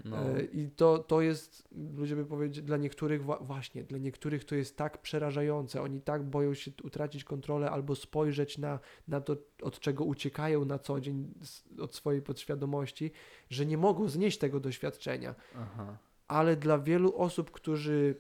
No. 0.06 0.18
E, 0.18 0.44
I 0.44 0.70
to, 0.70 1.00
to 1.00 1.22
jest, 1.22 1.68
ludzie 1.98 2.16
by 2.16 2.26
powiedzieli, 2.26 2.68
dla 2.68 2.78
niektórych, 2.78 3.26
właśnie, 3.42 3.84
dla 3.84 3.98
niektórych 3.98 4.46
to 4.46 4.56
jest 4.56 4.78
tak 4.78 5.02
przerażające. 5.02 5.82
Oni 5.82 6.02
tak 6.02 6.24
boją 6.24 6.54
się 6.54 6.72
utracić 6.84 7.24
kontrolę 7.24 7.72
albo 7.72 7.96
spojrzeć 7.96 8.58
na, 8.58 8.80
na 9.08 9.22
to, 9.22 9.36
od 9.62 9.80
czego 9.80 10.04
uciekają 10.04 10.66
na 10.66 10.80
co 10.80 11.00
dzień 11.00 11.34
od 11.80 11.96
swojej 11.96 12.22
podświadomości, 12.22 13.12
że 13.50 13.66
nie 13.66 13.78
mogą 13.78 14.08
znieść 14.08 14.38
tego 14.38 14.60
doświadczenia. 14.60 15.36
Aha. 15.56 15.98
Ale 16.28 16.56
dla 16.56 16.80
wielu 16.80 17.16
osób, 17.16 17.52
którzy 17.52 18.16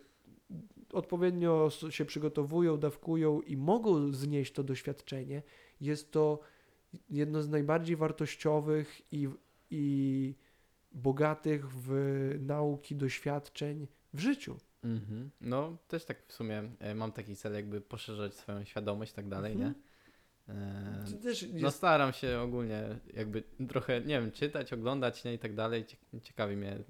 odpowiednio 0.93 1.69
się 1.89 2.05
przygotowują, 2.05 2.77
dawkują 2.77 3.41
i 3.41 3.57
mogą 3.57 4.13
znieść 4.13 4.53
to 4.53 4.63
doświadczenie, 4.63 5.43
jest 5.81 6.11
to 6.11 6.39
jedno 7.09 7.41
z 7.41 7.49
najbardziej 7.49 7.95
wartościowych 7.95 9.01
i, 9.11 9.29
i 9.69 10.35
bogatych 10.91 11.65
w 11.71 11.91
nauki 12.39 12.95
doświadczeń 12.95 13.87
w 14.13 14.19
życiu. 14.19 14.57
Mhm. 14.83 15.31
No, 15.41 15.77
też 15.87 16.05
tak 16.05 16.25
w 16.27 16.33
sumie 16.33 16.63
e, 16.79 16.95
mam 16.95 17.11
taki 17.11 17.35
cel, 17.35 17.53
jakby 17.53 17.81
poszerzać 17.81 18.33
swoją 18.33 18.63
świadomość 18.63 19.11
i 19.11 19.15
tak 19.15 19.27
dalej, 19.29 19.53
Mhm. 19.53 19.73
nie? 19.73 20.53
E, 20.55 21.05
To 21.11 21.17
też 21.17 21.41
jest, 21.41 21.53
No 21.55 21.71
staram 21.71 22.13
się 22.13 22.39
ogólnie 22.39 22.83
jakby 23.13 23.43
trochę, 23.69 24.01
nie 24.01 24.21
wiem, 24.21 24.31
czytać, 24.31 24.73
oglądać, 24.73 25.23
nie, 25.23 25.33
i 25.33 25.39
tak 25.39 25.55
dalej. 25.55 25.85
Cie- 25.85 26.21
Ciekawi 26.21 26.55
mnie 26.55 26.71
e, 26.71 26.83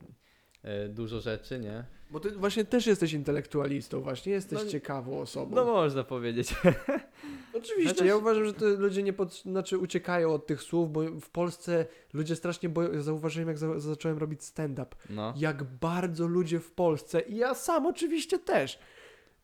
dużo 0.89 1.20
rzeczy, 1.20 1.60
nie? 1.60 1.84
bo 2.12 2.20
ty 2.20 2.32
właśnie 2.32 2.66
też 2.66 2.88
jesteś 2.88 3.14
intelektualistą, 3.14 4.01
właśnie 4.01 4.32
jesteś 4.34 4.60
No, 4.64 4.70
ciekawą 4.70 5.20
osobą. 5.22 5.55
No 5.55 5.66
można 5.66 6.03
powiedzieć. 6.03 6.55
Oczywiście, 7.53 7.89
Chociaż- 7.93 8.07
ja 8.07 8.16
uważam, 8.16 8.45
że 8.45 8.53
to 8.53 8.66
ludzie 8.66 9.03
nie 9.03 9.14
pod, 9.14 9.34
znaczy 9.41 9.78
uciekają 9.78 10.34
od 10.34 10.47
tych 10.47 10.62
słów, 10.64 10.91
bo 10.91 11.01
w 11.22 11.30
Polsce 11.30 11.86
ludzie 12.14 12.36
strasznie 12.36 12.70
boją, 12.70 12.91
ja 12.93 13.01
zauważyłem 13.01 13.47
jak 13.47 13.57
za, 13.57 13.80
zacząłem 13.80 14.18
robić 14.18 14.43
stand-up, 14.43 14.95
No. 15.10 15.34
jak 15.38 15.64
bardzo 15.64 16.28
ludzie 16.28 16.60
w 16.60 16.72
Polsce, 16.72 17.20
i 17.22 17.36
ja 17.36 17.53
sam 17.55 17.86
oczywiście 17.86 18.39
też, 18.39 18.80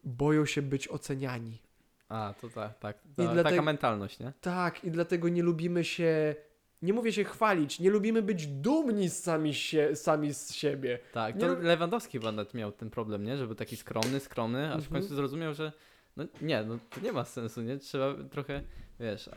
boją 0.04 0.46
się 0.46 0.62
być 0.62 0.88
oceniani. 0.88 1.62
A, 2.10 2.34
to 2.42 2.50
tak, 2.50 2.80
tak. 2.80 2.98
I 3.06 3.16
Ta, 3.16 3.24
dlatego- 3.24 3.50
Taka 3.50 3.62
mentalność, 3.62 4.20
nie? 4.20 4.34
Tak, 4.42 4.84
i 4.84 4.92
dlatego 4.92 5.30
nie 5.30 5.44
lubimy 5.44 5.84
się, 5.84 6.36
nie 6.86 6.94
mówię 6.94 7.14
się 7.14 7.24
chwalić, 7.24 7.80
nie 7.80 7.90
lubimy 7.90 8.22
być 8.22 8.48
dumni 8.48 9.10
sami, 9.10 9.54
się, 9.54 9.96
sami 9.96 10.34
z 10.34 10.54
siebie. 10.54 11.00
Tak, 11.14 11.36
Nie 11.36 11.42
to 11.42 11.48
Lewandowski 11.56 12.18
chyba 12.20 12.32
nawet 12.32 12.54
miał 12.54 12.72
ten 12.72 12.90
problem, 12.90 13.24
nie? 13.24 13.38
Żeby 13.38 13.56
taki 13.56 13.76
skromny, 13.78 14.20
skromny, 14.20 14.68
aż 14.74 14.84
w 14.84 14.86
Mhm. 14.88 15.02
końcu 15.02 15.16
zrozumiał, 15.16 15.54
że 15.54 15.72
no 16.18 16.24
nie, 16.42 16.64
no 16.64 16.80
to 16.90 17.00
nie 17.02 17.12
ma 17.12 17.26
sensu, 17.26 17.62
nie? 17.62 17.78
Trzeba 17.78 18.14
trochę, 18.32 18.62
wiesz, 19.00 19.30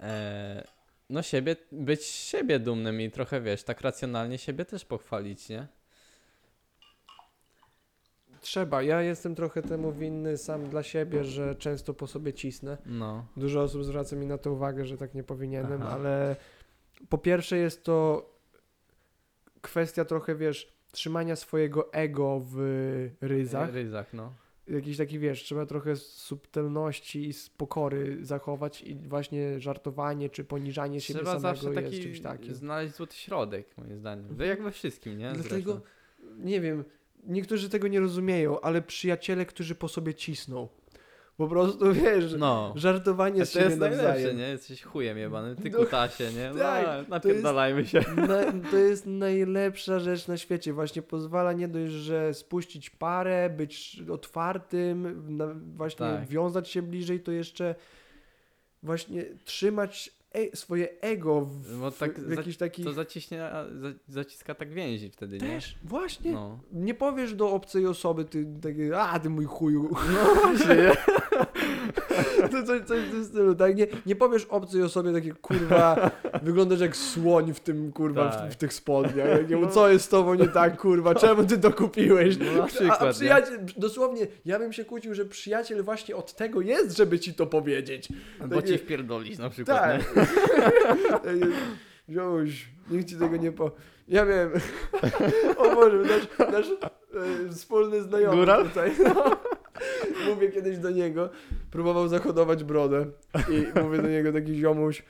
e, 0.00 0.64
no 1.10 1.22
siebie, 1.22 1.56
być 1.72 2.04
siebie 2.04 2.58
dumnym 2.58 3.00
i 3.00 3.10
trochę, 3.10 3.40
wiesz, 3.40 3.62
tak 3.62 3.80
racjonalnie 3.80 4.38
siebie 4.38 4.64
też 4.64 4.84
pochwalić, 4.84 5.48
nie? 5.48 5.66
Trzeba, 8.40 8.82
ja 8.82 9.02
jestem 9.02 9.34
trochę 9.34 9.62
temu 9.62 9.92
winny 9.92 10.36
sam 10.36 10.68
dla 10.68 10.82
siebie, 10.82 11.24
że 11.24 11.54
często 11.54 11.94
po 11.94 12.06
sobie 12.06 12.32
cisnę. 12.32 12.78
No. 12.86 13.26
Dużo 13.36 13.62
osób 13.62 13.84
zwraca 13.84 14.16
mi 14.16 14.26
na 14.26 14.38
to 14.38 14.52
uwagę, 14.52 14.86
że 14.86 14.96
tak 14.96 15.14
nie 15.14 15.22
powinienem, 15.24 15.82
Aha. 15.82 15.90
ale 15.94 16.36
po 17.08 17.18
pierwsze 17.18 17.56
jest 17.58 17.84
to 17.84 18.28
kwestia 19.60 20.04
trochę, 20.04 20.34
wiesz, 20.36 20.72
trzymania 20.92 21.36
swojego 21.36 21.92
ego 21.92 22.40
w 22.44 22.56
ryzach. 23.20 23.72
Ryzach, 23.74 24.12
no. 24.14 24.32
Jakiś 24.68 24.96
taki, 24.96 25.18
wiesz, 25.18 25.42
trzeba 25.44 25.66
trochę 25.66 25.96
subtelności 25.96 27.28
i 27.28 27.32
spokory 27.32 28.18
zachować 28.24 28.82
i 28.82 28.94
właśnie 28.94 29.60
żartowanie 29.60 30.30
czy 30.30 30.44
poniżanie 30.44 31.00
siebie 31.00 31.20
Trzeba 31.20 31.38
zawsze 31.38 31.62
samego 31.62 31.80
jest 31.80 31.92
taki 31.92 32.02
czymś 32.04 32.20
takim. 32.20 32.54
znaleźć 32.54 32.94
złoty 32.94 33.16
środek, 33.16 33.78
moim 33.78 33.96
zdaniem. 33.98 34.36
Jak 34.40 34.62
we 34.62 34.70
wszystkim, 34.70 35.18
nie? 35.18 35.32
Dlatego, 35.32 35.72
Zresztą. 35.72 35.80
nie 36.38 36.60
wiem, 36.60 36.84
niektórzy 37.26 37.68
tego 37.68 37.88
nie 37.88 38.00
rozumieją, 38.00 38.60
ale 38.60 38.82
przyjaciele, 38.82 39.46
którzy 39.46 39.74
po 39.74 39.88
sobie 39.88 40.14
cisną. 40.14 40.68
Po 41.36 41.48
prostu, 41.48 41.92
wiesz, 42.04 42.34
No. 42.38 42.72
żartowanie 42.76 43.46
z 43.46 43.52
to 43.52 43.58
siebie 43.58 43.64
jest 43.66 43.78
najlepsze, 43.78 44.08
nawzajem. 44.08 44.36
nie? 44.38 44.48
Jesteś 44.48 44.82
chujem 44.82 45.18
jebany, 45.18 45.56
ty 45.56 45.70
No, 45.70 45.78
kutasie, 45.78 46.32
nie? 46.32 46.50
No, 46.52 46.58
tak, 46.58 47.08
napierdalajmy 47.08 47.86
się. 47.86 48.00
Na, 48.16 48.70
to 48.70 48.76
jest 48.76 49.06
najlepsza 49.06 50.00
rzecz 50.00 50.28
na 50.28 50.36
świecie. 50.36 50.72
Właśnie 50.72 51.02
pozwala 51.02 51.52
nie 51.52 51.68
dość, 51.68 51.92
że 51.92 52.34
spuścić 52.34 52.90
parę, 52.90 53.50
być 53.56 54.02
otwartym, 54.12 55.22
właśnie 55.76 55.98
Tak. 56.06 56.26
wiązać 56.26 56.68
się 56.68 56.82
bliżej, 56.82 57.20
to 57.20 57.32
jeszcze 57.32 57.74
właśnie 58.82 59.24
trzymać 59.44 60.17
e, 60.32 60.56
swoje 60.56 61.00
ego 61.00 61.40
w, 61.40 61.80
Bo 61.80 61.90
tak 61.90 62.20
w 62.20 62.36
jakiś 62.36 62.56
taki... 62.56 62.84
To 62.84 62.92
zaciśnie, 62.92 63.44
a, 63.44 63.64
za, 63.64 63.88
zaciska 64.08 64.54
tak 64.54 64.72
więzi 64.72 65.10
wtedy, 65.10 65.38
nie? 65.38 65.48
Też, 65.48 65.78
właśnie. 65.84 66.32
No. 66.32 66.60
Nie 66.72 66.94
powiesz 66.94 67.34
do 67.34 67.50
obcej 67.50 67.86
osoby, 67.86 68.24
ty 68.24 68.46
taki, 68.62 68.92
a 68.92 69.18
ty 69.18 69.30
mój 69.30 69.44
chuju. 69.44 69.96
No 70.12 70.34
właśnie. 70.34 70.92
to 72.52 72.62
coś, 72.66 72.82
coś 72.82 73.00
w 73.00 73.10
tym 73.10 73.24
stylu, 73.24 73.54
tak? 73.54 73.76
Nie, 73.76 73.86
nie 74.06 74.16
powiesz 74.16 74.44
obcej 74.44 74.82
osobie 74.82 75.12
takie, 75.12 75.32
kurwa, 75.32 76.10
wyglądasz 76.42 76.80
jak 76.80 76.96
słoń 76.96 77.54
w 77.54 77.60
tym, 77.60 77.92
kurwa, 77.92 78.30
Tak. 78.30 78.50
w, 78.50 78.52
w 78.52 78.56
tych 78.56 78.72
spodniach. 78.72 79.28
Jakiemu, 79.28 79.66
co 79.66 79.88
jest 79.88 80.04
z 80.04 80.08
tobą 80.08 80.34
nie 80.34 80.48
tak, 80.48 80.76
kurwa, 80.76 81.14
czemu 81.14 81.44
ty 81.44 81.58
to 81.58 81.72
kupiłeś? 81.72 82.36
No 82.56 82.66
przykład, 82.66 83.02
a, 83.02 83.04
a 83.04 83.06
nie? 83.06 83.12
przyjaciel, 83.12 83.58
dosłownie, 83.76 84.26
ja 84.44 84.58
bym 84.58 84.72
się 84.72 84.84
kłócił, 84.84 85.14
że 85.14 85.24
przyjaciel 85.24 85.82
właśnie 85.82 86.16
od 86.16 86.34
tego 86.34 86.60
jest, 86.60 86.96
żeby 86.96 87.18
ci 87.20 87.34
to 87.34 87.46
powiedzieć. 87.46 88.08
Bo 88.46 88.56
takie- 88.56 88.68
ci 88.68 88.78
wpierdolisz 88.78 89.38
na 89.38 89.50
przykład, 89.50 89.78
Tak. 89.80 90.14
Wziąłeś, 92.08 92.68
nikt 92.90 93.08
ci 93.08 93.16
tego 93.16 93.36
nie 93.36 93.52
po... 93.52 93.70
Ja 94.08 94.26
wiem. 94.26 94.50
o 95.56 95.74
Boże, 95.74 95.96
nasz, 95.98 96.52
nasz 96.52 96.66
e, 97.48 97.52
wspólny 97.52 98.02
znajomy 98.02 98.36
Góral? 98.36 98.68
tutaj. 98.68 98.92
No. 99.04 99.36
Mówię 100.28 100.48
kiedyś 100.48 100.78
do 100.78 100.90
niego, 100.90 101.30
próbował 101.70 102.08
zahodować 102.08 102.64
brodę 102.64 103.06
i 103.50 103.80
mówię 103.80 104.02
do 104.02 104.08
niego 104.08 104.32
taki 104.32 104.54
ziomuś, 104.54 105.02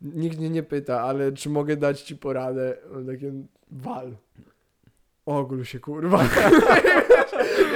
nikt 0.00 0.38
mnie 0.38 0.50
nie 0.50 0.62
pyta, 0.62 1.00
ale 1.00 1.32
czy 1.32 1.50
mogę 1.50 1.76
dać 1.76 2.02
ci 2.02 2.16
poradę? 2.16 2.76
On 2.96 3.06
takie, 3.06 3.32
wal. 3.70 4.16
Ogól 5.38 5.64
się 5.64 5.80
kurwa. 5.80 6.24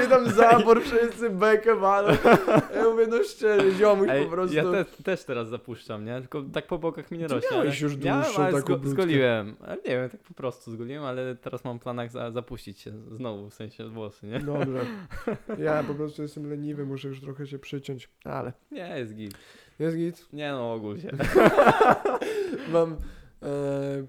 I 0.06 0.08
tam 0.08 0.30
zabor 0.30 0.82
wszyscy 0.82 1.30
bekę 1.30 1.76
walą. 1.76 2.08
Ja 2.74 2.84
mówię, 2.84 3.06
no 3.06 3.22
szczerze, 3.22 3.70
ziomuś 3.72 4.08
Ej, 4.10 4.24
po 4.24 4.30
prostu. 4.30 4.56
Ja 4.56 4.62
te, 4.62 4.84
też 4.84 5.24
teraz 5.24 5.48
zapuszczam, 5.48 6.04
nie? 6.04 6.20
Tylko 6.20 6.42
tak 6.52 6.66
po 6.66 6.78
bokach 6.78 7.10
mi 7.10 7.18
nie 7.18 7.28
rośnie. 7.28 7.48
miałeś 7.52 7.82
ale- 7.82 7.90
już 7.90 7.96
dłuższą 7.96 8.42
ale 8.42 8.52
taką 8.52 8.66
brudkę. 8.66 8.88
zgoliłem. 8.90 9.56
Ale 9.60 9.76
nie 9.76 9.82
wiem, 9.90 10.10
tak 10.10 10.20
po 10.20 10.34
prostu 10.34 10.70
zgoliłem, 10.70 11.04
ale 11.04 11.36
teraz 11.36 11.64
mam 11.64 11.78
w 11.78 11.82
planach 11.82 12.10
za, 12.10 12.30
zapuścić 12.30 12.80
się 12.80 12.92
znowu, 13.12 13.50
w 13.50 13.54
sensie 13.54 13.88
włosy, 13.88 14.26
nie? 14.26 14.40
Dobrze. 14.40 14.80
Ja 15.64 15.84
po 15.84 15.94
prostu 15.94 16.22
jestem 16.22 16.50
leniwy, 16.50 16.86
muszę 16.86 17.08
już 17.08 17.20
trochę 17.20 17.46
się 17.46 17.58
przyciąć. 17.58 18.08
Ale 18.24 18.52
Nie, 18.70 18.98
jest 18.98 19.14
git. 19.14 19.34
jest 19.78 19.96
git. 19.96 20.26
Nie 20.32 20.52
no, 20.52 20.72
ogól 20.74 21.00
się. 21.00 21.10
Mam, 22.72 22.92
e, 23.42 23.46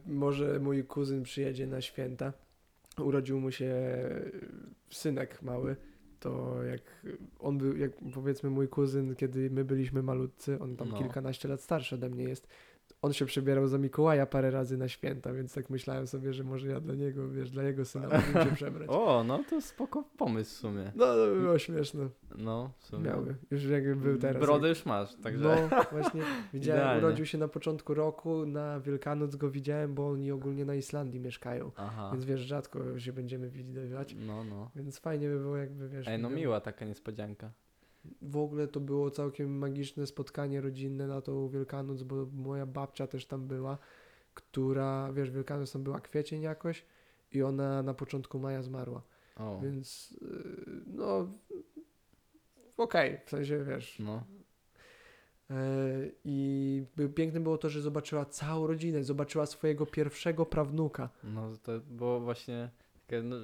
może 0.08 0.60
mój 0.60 0.84
kuzyn 0.84 1.24
przyjedzie 1.24 1.68
na 1.68 1.82
święta. 1.82 2.34
Urodził 3.00 3.40
mu 3.40 3.52
się 3.52 3.74
synek 4.90 5.42
mały. 5.42 5.76
To 6.20 6.64
jak 6.64 6.82
on 7.40 7.58
był, 7.58 7.78
jak 7.78 7.92
powiedzmy 8.14 8.50
mój 8.50 8.68
kuzyn, 8.68 9.16
kiedy 9.16 9.50
my 9.50 9.66
byliśmy 9.66 10.04
malutcy, 10.04 10.60
on 10.60 10.76
tam 10.76 10.90
No. 10.90 10.98
kilkanaście 10.98 11.48
lat 11.48 11.62
starszy 11.62 11.96
ode 11.96 12.10
mnie 12.10 12.24
jest. 12.24 12.48
On 13.06 13.14
się 13.14 13.26
przebierał 13.26 13.68
za 13.68 13.78
Mikołaja 13.78 14.26
parę 14.26 14.52
razy 14.52 14.78
na 14.78 14.88
święta, 14.88 15.34
więc 15.34 15.54
tak 15.54 15.70
myślałem 15.70 16.08
sobie, 16.08 16.34
że 16.34 16.44
może 16.44 16.68
ja 16.68 16.80
dla 16.80 16.96
niego, 16.96 17.30
wiesz, 17.30 17.52
dla 17.52 17.64
jego 17.64 17.86
syna 17.86 18.08
mógłbym 18.08 18.50
się 18.50 18.56
przebrać. 18.56 18.90
O, 18.90 19.24
no 19.28 19.44
to 19.50 19.62
spoko 19.62 20.04
pomysł 20.18 20.56
w 20.56 20.58
sumie. 20.58 20.92
No, 20.96 21.06
to 21.06 21.28
by 21.28 21.42
było 21.42 21.60
śmieszne. 21.60 22.10
No, 22.38 22.72
w 22.78 22.86
sumie. 22.86 23.04
Miały. 23.04 23.36
Już 23.52 23.64
jakby 23.64 23.96
był 23.96 24.18
teraz. 24.18 24.42
Brodę 24.44 24.70
już 24.70 24.86
masz, 24.86 25.16
także... 25.16 25.68
No, 25.72 25.80
właśnie. 25.92 26.22
Widziałem, 26.54 26.82
Idealnie. 26.82 27.06
urodził 27.08 27.26
się 27.26 27.38
na 27.38 27.48
początku 27.48 27.94
roku, 27.94 28.46
na 28.46 28.80
Wielkanoc 28.80 29.36
go 29.36 29.50
widziałem, 29.50 29.94
bo 29.96 30.10
oni 30.10 30.32
ogólnie 30.32 30.66
na 30.66 30.76
Islandii 30.76 31.20
mieszkają. 31.20 31.72
Aha. 31.76 32.10
Więc 32.12 32.26
wiesz, 32.26 32.42
rzadko 32.42 33.00
się 33.00 33.14
będziemy 33.14 33.50
widywać. 33.50 34.16
No, 34.28 34.44
no. 34.44 34.72
Więc 34.76 35.00
fajnie 35.00 35.30
by 35.30 35.40
było 35.40 35.58
jakby, 35.58 35.90
wiesz... 35.90 36.08
Ej, 36.08 36.20
no 36.22 36.30
miła 36.30 36.62
taka 36.62 36.86
niespodzianka. 36.86 37.52
W 38.22 38.38
ogóle 38.38 38.68
to 38.68 38.80
było 38.80 39.12
całkiem 39.12 39.58
magiczne 39.58 40.08
spotkanie 40.08 40.62
rodzinne 40.62 41.08
na 41.08 41.22
tą 41.22 41.50
Wielkanoc, 41.50 42.04
bo 42.04 42.28
moja 42.34 42.66
babcia 42.66 43.08
też 43.08 43.26
tam 43.26 43.48
była, 43.48 43.78
która, 44.34 45.14
wiesz, 45.14 45.32
Wielkanoc 45.32 45.72
tam 45.72 45.84
była 45.84 46.00
kwiecień 46.02 46.42
jakoś 46.42 46.86
i 47.32 47.44
ona 47.44 47.84
na 47.84 47.94
początku 47.94 48.40
maja 48.40 48.62
zmarła. 48.62 49.02
O, 49.36 49.60
Więc, 49.64 50.12
yy, 50.22 50.82
no... 50.88 51.28
Okej, 52.78 53.20
w 53.26 53.30
sensie, 53.30 53.64
wiesz... 53.64 54.00
no. 54.00 54.24
E, 55.50 55.56
I 56.26 56.84
piękne 57.16 57.40
było 57.40 57.58
to, 57.58 57.70
że 57.70 57.82
zobaczyła 57.82 58.26
całą 58.26 58.68
rodzinę, 58.68 59.04
zobaczyła 59.04 59.46
swojego 59.46 59.86
pierwszego 59.86 60.46
prawnuka. 60.46 61.10
No 61.24 61.58
to 61.64 61.80
było 61.80 62.20
właśnie 62.20 62.70
takie, 63.08 63.22
no, 63.22 63.36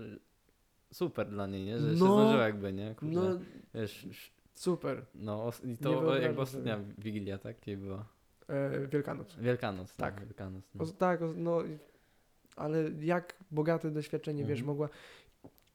super 0.94 1.30
dla 1.30 1.48
niej, 1.48 1.66
nie? 1.66 1.80
Że 1.80 1.86
się 1.88 2.00
No. 2.00 2.06
zdążyła 2.16 2.44
jakby, 2.44 2.74
nie? 2.74 2.96
Kurde. 2.96 3.16
No, 3.16 3.40
Wiesz, 3.74 4.06
sz- 4.06 4.32
super. 4.56 5.06
no 5.16 5.52
i 5.64 5.78
to 5.78 6.16
jakby 6.18 6.42
ostatnia 6.42 6.78
sobie. 6.78 6.94
Wigilia, 6.98 7.38
tak? 7.38 7.60
Kiedy 7.60 7.78
była? 7.86 8.06
E, 8.50 8.88
Wielkanoc. 8.88 9.36
Wielkanoc, 9.36 9.96
Tak. 9.96 10.16
tak. 10.16 10.24
Wielkanoc, 10.26 10.64
no. 10.76 10.84
O, 10.84 10.88
tak, 10.88 11.20
no, 11.36 11.58
ale 12.56 12.78
jak 13.00 13.34
bogate 13.52 13.92
doświadczenie, 13.92 14.44
wiesz, 14.46 14.60
Mhm. 14.60 14.68
mogła... 14.68 14.90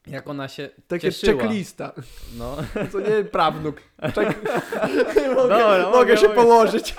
Jak 0.07 0.27
ona 0.29 0.47
się 0.47 0.69
Takie 0.87 1.11
cieszyła. 1.11 1.41
checklista, 1.41 1.93
No, 2.37 2.57
to 2.91 2.99
nie 2.99 3.23
prawnuk. 3.23 3.75
Check... 4.01 4.17
mogę 5.35 5.35
Dobra, 5.35 5.77
mogę 5.85 5.97
mogę, 5.97 6.17
się 6.17 6.27
mogę. 6.27 6.35
położyć. 6.41 6.95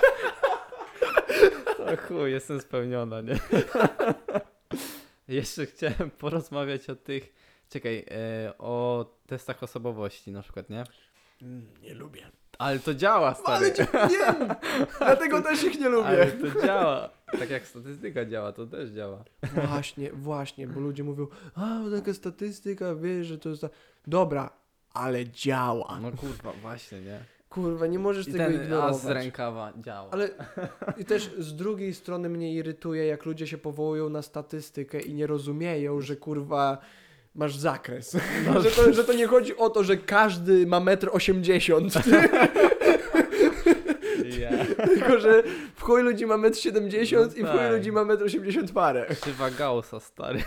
to 1.77 1.97
chuj, 1.97 2.31
jestem 2.31 2.61
spełniona, 2.61 3.21
nie? 3.21 3.39
Jeszcze 5.27 5.65
chciałem 5.65 6.11
porozmawiać 6.17 6.89
o 6.89 6.95
tych, 6.95 7.33
czekaj, 7.69 8.05
e, 8.11 8.53
o 8.57 9.05
testach 9.27 9.63
osobowości 9.63 10.31
na 10.31 10.41
przykład, 10.41 10.69
nie? 10.69 10.83
Nie 11.81 11.93
lubię. 11.93 12.21
Ale 12.57 12.79
to 12.79 12.93
działa, 12.93 13.33
stary. 13.33 13.65
Ale 13.65 13.73
cię 13.73 13.87
wiem! 13.93 14.49
Dlatego 14.99 15.41
też 15.41 15.63
ich 15.63 15.79
nie 15.79 15.85
Ale 15.87 16.25
lubię. 16.25 16.51
to 16.51 16.61
działa. 16.65 17.09
Tak 17.39 17.49
jak 17.49 17.67
statystyka 17.67 18.25
działa, 18.25 18.51
to 18.51 18.65
też 18.67 18.89
działa. 18.89 19.23
Właśnie, 19.53 20.11
właśnie, 20.13 20.67
bo 20.67 20.79
ludzie 20.79 21.03
mówią, 21.03 21.27
a 21.55 21.79
taka 21.97 22.13
statystyka, 22.13 22.95
wiesz, 22.95 23.27
że 23.27 23.37
to 23.37 23.49
jest... 23.49 23.61
ta-" 23.61 23.69
Dobra, 24.07 24.49
ale 24.93 25.27
działa. 25.29 25.99
No 26.01 26.11
kurwa, 26.11 26.51
właśnie, 26.61 27.01
nie? 27.01 27.19
Kurwa, 27.49 27.87
nie 27.87 27.99
możesz 27.99 28.27
I 28.27 28.31
tego 28.31 28.43
ten 28.43 28.53
ignorować. 28.63 28.95
as 28.95 29.01
z 29.01 29.05
rękawa 29.05 29.73
działa. 29.77 30.09
Ale 30.11 30.29
i 31.01 31.05
też 31.05 31.31
z 31.37 31.55
drugiej 31.55 31.93
strony 31.93 32.29
mnie 32.29 32.53
irytuje, 32.53 33.05
jak 33.05 33.25
ludzie 33.25 33.47
się 33.47 33.57
powołują 33.57 34.09
na 34.09 34.21
statystykę 34.21 34.99
i 34.99 35.13
nie 35.13 35.27
rozumieją, 35.27 36.01
że 36.01 36.15
kurwa 36.15 36.77
masz 37.35 37.55
zakres. 37.57 38.17
No. 38.45 38.61
że, 38.63 38.71
to, 38.71 38.93
że 38.93 39.03
to 39.03 39.13
nie 39.13 39.27
chodzi 39.27 39.57
o 39.57 39.69
to, 39.69 39.83
że 39.83 39.97
każdy 39.97 40.67
ma 40.67 40.79
metr 40.79 41.09
80, 41.11 41.93
Ja. 44.39 44.49
tylko 44.87 45.19
że 45.19 45.43
w 45.75 45.81
chuj 45.83 46.03
ludzi 46.03 46.25
ma 46.25 46.37
metr 46.37 46.57
70 46.57 47.37
i 47.37 47.39
w 47.39 47.43
No 47.43 47.49
chuj 47.51 47.59
tak. 47.59 47.71
ludzi 47.71 47.91
ma 47.91 48.05
metr 48.05 48.23
80 48.23 48.71
parę. 48.71 49.05
Krzywa 49.21 49.51
Gaussa, 49.51 49.99
stary. 49.99 50.43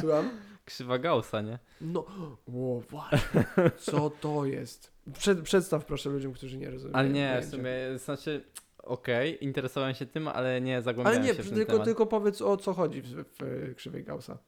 Słucham? 0.00 0.30
Krzywa 0.64 0.98
Gaussa, 0.98 1.40
nie? 1.40 1.58
No, 1.80 2.06
o 2.48 2.80
właśnie, 2.90 3.44
co 3.78 4.10
to 4.10 4.44
jest? 4.44 4.92
Przed, 5.18 5.40
przedstaw 5.42 5.84
proszę 5.84 6.10
ludziom, 6.10 6.32
którzy 6.32 6.56
nie 6.58 6.70
rozumieją. 6.70 6.98
Ale 6.98 7.08
nie, 7.08 7.28
w 7.28 7.30
pojęcia. 7.32 7.50
sumie, 7.50 7.98
znaczy, 7.98 8.44
okej, 8.82 9.44
interesowałem 9.44 9.94
się 9.94 10.06
tym, 10.06 10.28
ale 10.28 10.60
nie 10.60 10.82
zagłębiałem 10.82 11.18
Ale 11.20 11.28
nie, 11.28 11.34
się 11.34 11.42
w 11.42 11.46
ten 11.46 11.54
tylko, 11.54 11.72
temat. 11.72 11.84
tylko 11.84 12.06
powiedz 12.06 12.42
o 12.42 12.56
co 12.56 12.72
chodzi 12.74 13.02
w, 13.02 13.24
w 13.40 13.74
krzywej 13.76 14.04
Gaussa. 14.04 14.38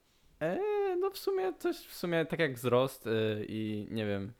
E, 0.41 0.57
no 1.07 1.11
w 1.13 1.17
sumie 1.17 1.53
coś, 1.59 1.77
w 1.77 1.93
sumie 1.95 2.25
tak 2.25 2.39
jak 2.39 2.53
wzrost 2.53 3.07
y, 3.07 3.45
i 3.49 3.87
nie 3.91 4.05
wiem, 4.05 4.31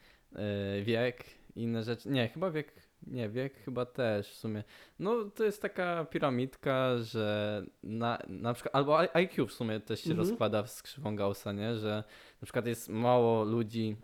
y, 0.80 0.84
wiek, 0.84 1.24
inne 1.56 1.84
rzeczy. 1.84 2.10
Nie, 2.10 2.28
chyba 2.28 2.52
wiek, 2.52 2.74
nie, 3.08 3.30
wiek 3.30 3.54
chyba 3.58 3.86
też 3.86 4.30
w 4.32 4.36
sumie. 4.36 4.64
No 5.00 5.24
to 5.26 5.44
jest 5.44 5.62
taka 5.62 6.06
piramidka, 6.06 6.98
że 6.98 7.64
na, 7.84 8.20
na 8.28 8.54
przykład, 8.54 8.76
albo 8.76 9.16
IQ 9.16 9.48
w 9.48 9.54
sumie 9.54 9.80
też 9.80 10.00
się 10.04 10.10
Mhm. 10.10 10.28
rozkłada 10.30 10.68
z 10.68 10.82
krzywą 10.84 11.16
Gaussa, 11.16 11.52
nie? 11.52 11.76
Że 11.76 12.04
na 12.42 12.46
przykład 12.46 12.66
jest 12.68 12.90
mało 12.90 13.44
ludzi, 13.44 13.96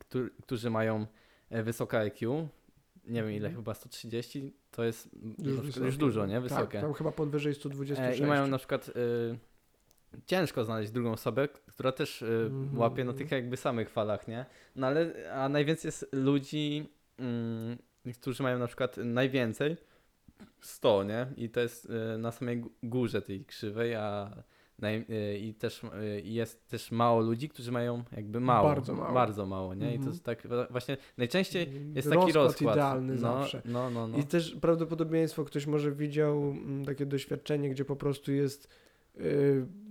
którzy, 0.00 0.30
którzy 0.42 0.70
mają 0.70 1.06
e, 1.50 1.62
wysokie 1.62 1.98
IQ. 1.98 2.48
Nie 3.04 3.22
wiem 3.22 3.32
ile, 3.32 3.46
Mhm. 3.48 3.54
chyba 3.56 3.74
130, 3.74 4.52
to 4.70 4.84
jest 4.84 5.08
na 5.38 5.62
przykład 5.62 5.84
już 5.86 5.96
dużo, 5.96 6.26
nie? 6.26 6.34
Tak, 6.34 6.42
Wysokie. 6.42 6.80
tam 6.80 6.94
chyba 6.94 7.12
powyżej 7.12 7.54
126. 7.54 8.20
E, 8.20 8.24
I 8.24 8.26
mają 8.28 8.46
na 8.46 8.58
przykład 8.58 8.88
y, 8.88 8.92
ciężko 10.26 10.64
znaleźć 10.64 10.90
drugą 10.92 11.12
osobę, 11.12 11.48
która 11.48 11.92
też 11.92 12.22
y, 12.22 12.26
Mhm. 12.52 12.78
łapie 12.78 13.04
na 13.04 13.12
tych 13.12 13.30
jakby 13.30 13.56
samych 13.56 13.90
falach, 13.90 14.28
nie? 14.28 14.46
No 14.76 14.86
ale, 14.86 15.12
a 15.34 15.48
najwięcej 15.48 15.88
jest 15.88 16.06
ludzi, 16.12 16.88
mm, 17.18 17.78
którzy 18.20 18.42
mają 18.42 18.58
na 18.58 18.66
przykład 18.66 18.96
najwięcej 18.96 19.76
100, 20.60 21.04
nie? 21.04 21.26
I 21.36 21.50
to 21.50 21.60
jest 21.60 21.90
y, 22.14 22.18
na 22.18 22.32
samej 22.32 22.62
gó- 22.62 22.68
górze 22.82 23.22
tej 23.22 23.44
krzywej, 23.44 23.94
a 23.94 24.30
naj, 24.78 25.04
y, 25.10 25.38
i 25.38 25.54
też 25.54 25.82
jest 26.22 26.68
też 26.68 26.90
mało 26.90 27.20
ludzi, 27.20 27.48
którzy 27.48 27.72
mają 27.72 28.04
jakby 28.16 28.40
mało. 28.40 28.68
Bardzo 28.68 28.94
mało. 28.94 29.14
Bardzo 29.14 29.46
mało, 29.46 29.74
nie? 29.74 29.86
I 29.86 29.88
to 29.88 29.94
Mhm. 29.96 30.12
jest 30.12 30.24
tak 30.24 30.42
właśnie 30.70 30.96
najczęściej 31.18 31.68
jest 31.94 32.08
rozkład 32.08 32.24
taki 32.26 32.32
rozkład. 32.34 32.76
idealny 32.76 33.12
no, 33.14 33.18
zawsze. 33.20 33.62
No, 33.64 33.90
no, 33.90 34.08
no. 34.08 34.18
I 34.18 34.24
też 34.24 34.56
prawdopodobieństwo, 34.60 35.44
ktoś 35.44 35.66
może 35.66 35.92
widział 35.92 36.42
mm, 36.42 36.84
takie 36.84 37.06
doświadczenie, 37.06 37.70
gdzie 37.70 37.84
po 37.84 37.96
prostu 37.96 38.32
jest 38.32 38.68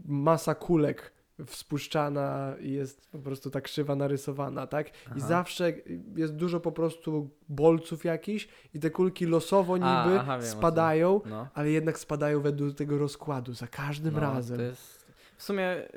masa 0.05 0.55
kulek 0.55 1.15
wspuszczana 1.45 2.55
i 2.59 2.71
jest 2.71 3.11
po 3.11 3.19
prostu 3.19 3.49
ta 3.49 3.61
krzywa 3.61 3.95
narysowana, 3.95 4.67
tak? 4.67 4.87
I 4.87 4.91
Aha. 5.07 5.19
zawsze 5.19 5.73
jest 6.15 6.35
dużo 6.35 6.59
po 6.59 6.71
prostu 6.71 7.29
bolców 7.49 8.05
jakichś 8.05 8.47
i 8.73 8.79
te 8.79 8.89
kulki 8.89 9.25
losowo 9.25 9.77
niby 9.77 9.89
A, 9.89 10.19
aha, 10.19 10.37
wiem, 10.37 10.47
spadają, 10.47 11.21
No. 11.25 11.47
ale 11.53 11.71
jednak 11.71 11.99
spadają 11.99 12.41
według 12.41 12.75
tego 12.75 12.97
rozkładu 12.97 13.53
za 13.53 13.67
każdym 13.67 14.13
no, 14.13 14.19
razem. 14.19 14.59
Jest 14.59 15.05
w 15.37 15.43
sumie... 15.43 15.77
y, 15.77 15.87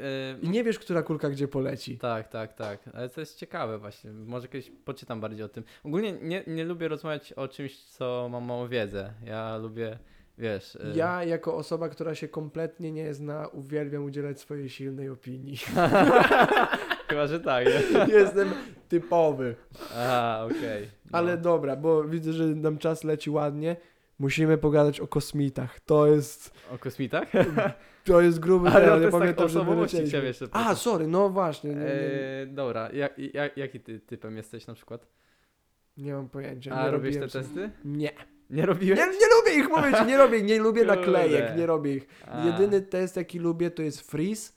I 0.43 0.49
nie 0.49 0.65
wiesz, 0.65 0.79
która 0.79 1.03
kulka 1.03 1.31
gdzie 1.31 1.49
poleci. 1.49 1.99
Tak, 1.99 2.29
tak, 2.29 2.53
tak. 2.53 2.91
Ale 2.95 3.09
to 3.09 3.21
jest 3.21 3.39
ciekawe 3.39 3.79
właśnie. 3.79 4.11
Może 4.13 4.49
kiedyś 4.49 4.71
poczytam 4.85 5.21
bardziej 5.21 5.45
o 5.45 5.49
tym. 5.49 5.65
Ogólnie 5.85 6.13
nie, 6.13 6.45
nie 6.47 6.65
lubię 6.65 6.89
rozmawiać 6.89 7.33
o 7.33 7.49
czymś, 7.49 7.79
co 7.79 8.29
mam 8.33 8.45
małą 8.45 8.69
wiedzę. 8.69 9.13
Ja 9.25 9.57
lubię, 9.57 9.99
wiesz... 10.39 10.75
y, 10.75 10.93
Ja, 10.95 11.25
jako 11.25 11.57
osoba, 11.57 11.89
która 11.89 12.15
się 12.15 12.29
kompletnie 12.29 12.93
nie 12.93 13.15
zna, 13.15 13.47
uwielbiam 13.49 14.05
udzielać 14.05 14.41
swojej 14.41 14.69
silnej 14.71 15.09
opinii. 15.09 15.57
Chyba, 17.09 17.27
że 17.27 17.41
tak. 17.41 17.67
Nie? 17.67 18.15
Jestem 18.19 18.49
typowy. 18.89 19.55
Aha, 19.97 20.47
okej. 20.47 20.89
No. 21.11 21.19
Ale 21.19 21.37
dobra, 21.39 21.77
bo 21.77 22.05
widzę, 22.05 22.33
że 22.33 22.45
nam 22.45 22.79
czas 22.79 23.05
leci 23.05 23.31
ładnie. 23.31 23.77
Musimy 24.19 24.59
pogadać 24.59 25.01
o 25.01 25.07
kosmitach. 25.07 25.81
To 25.81 26.07
jest, 26.07 26.53
O 26.75 26.79
kosmitach? 26.79 27.29
to 28.05 28.21
jest 28.21 28.41
gruby 28.41 28.69
Ale 28.69 28.81
temat. 28.85 28.99
to 28.99 29.05
Ja 29.05 29.11
tak 29.11 29.21
pamiętam, 29.21 29.49
że 29.49 29.65
wylecieliśmy. 29.65 30.09
chciałem 30.09 30.27
jeszcze 30.27 30.47
A, 30.53 30.75
sorry, 30.75 31.07
no 31.07 31.29
właśnie. 31.31 31.71
Nie, 31.71 31.77
nie, 31.77 31.87
E, 32.43 32.47
dobra, 32.47 32.91
jak, 32.93 33.19
jak, 33.19 33.57
jaki 33.57 33.81
ty 33.81 34.01
typem 34.01 34.37
jesteś 34.37 34.67
na 34.67 34.75
przykład? 34.75 35.07
nie 35.97 36.13
mam 36.13 36.29
pojęcia. 36.29 36.75
A 36.75 36.91
robisz 36.91 37.17
te 37.17 37.29
sobie- 37.29 37.45
testy? 37.45 37.71
Nie. 37.85 38.11
Nie 38.51 38.57
nie. 38.57 38.67
robiłeś? 38.67 38.99
Nie 38.99 39.27
lubię 39.37 39.61
ich, 39.61 39.69
mówię 39.69 39.99
ci, 39.99 40.07
nie 40.07 40.17
robię, 40.17 40.43
nie 40.43 40.59
lubię 40.59 40.85
naklejek, 40.95 41.57
nie 41.57 41.67
robię 41.67 41.97
ich. 41.97 42.07
A. 42.27 42.45
Jedyny 42.47 42.81
test, 42.81 43.17
jaki 43.17 43.39
lubię, 43.39 43.71
to 43.71 43.83
jest 43.83 44.01
freeze. 44.01 44.53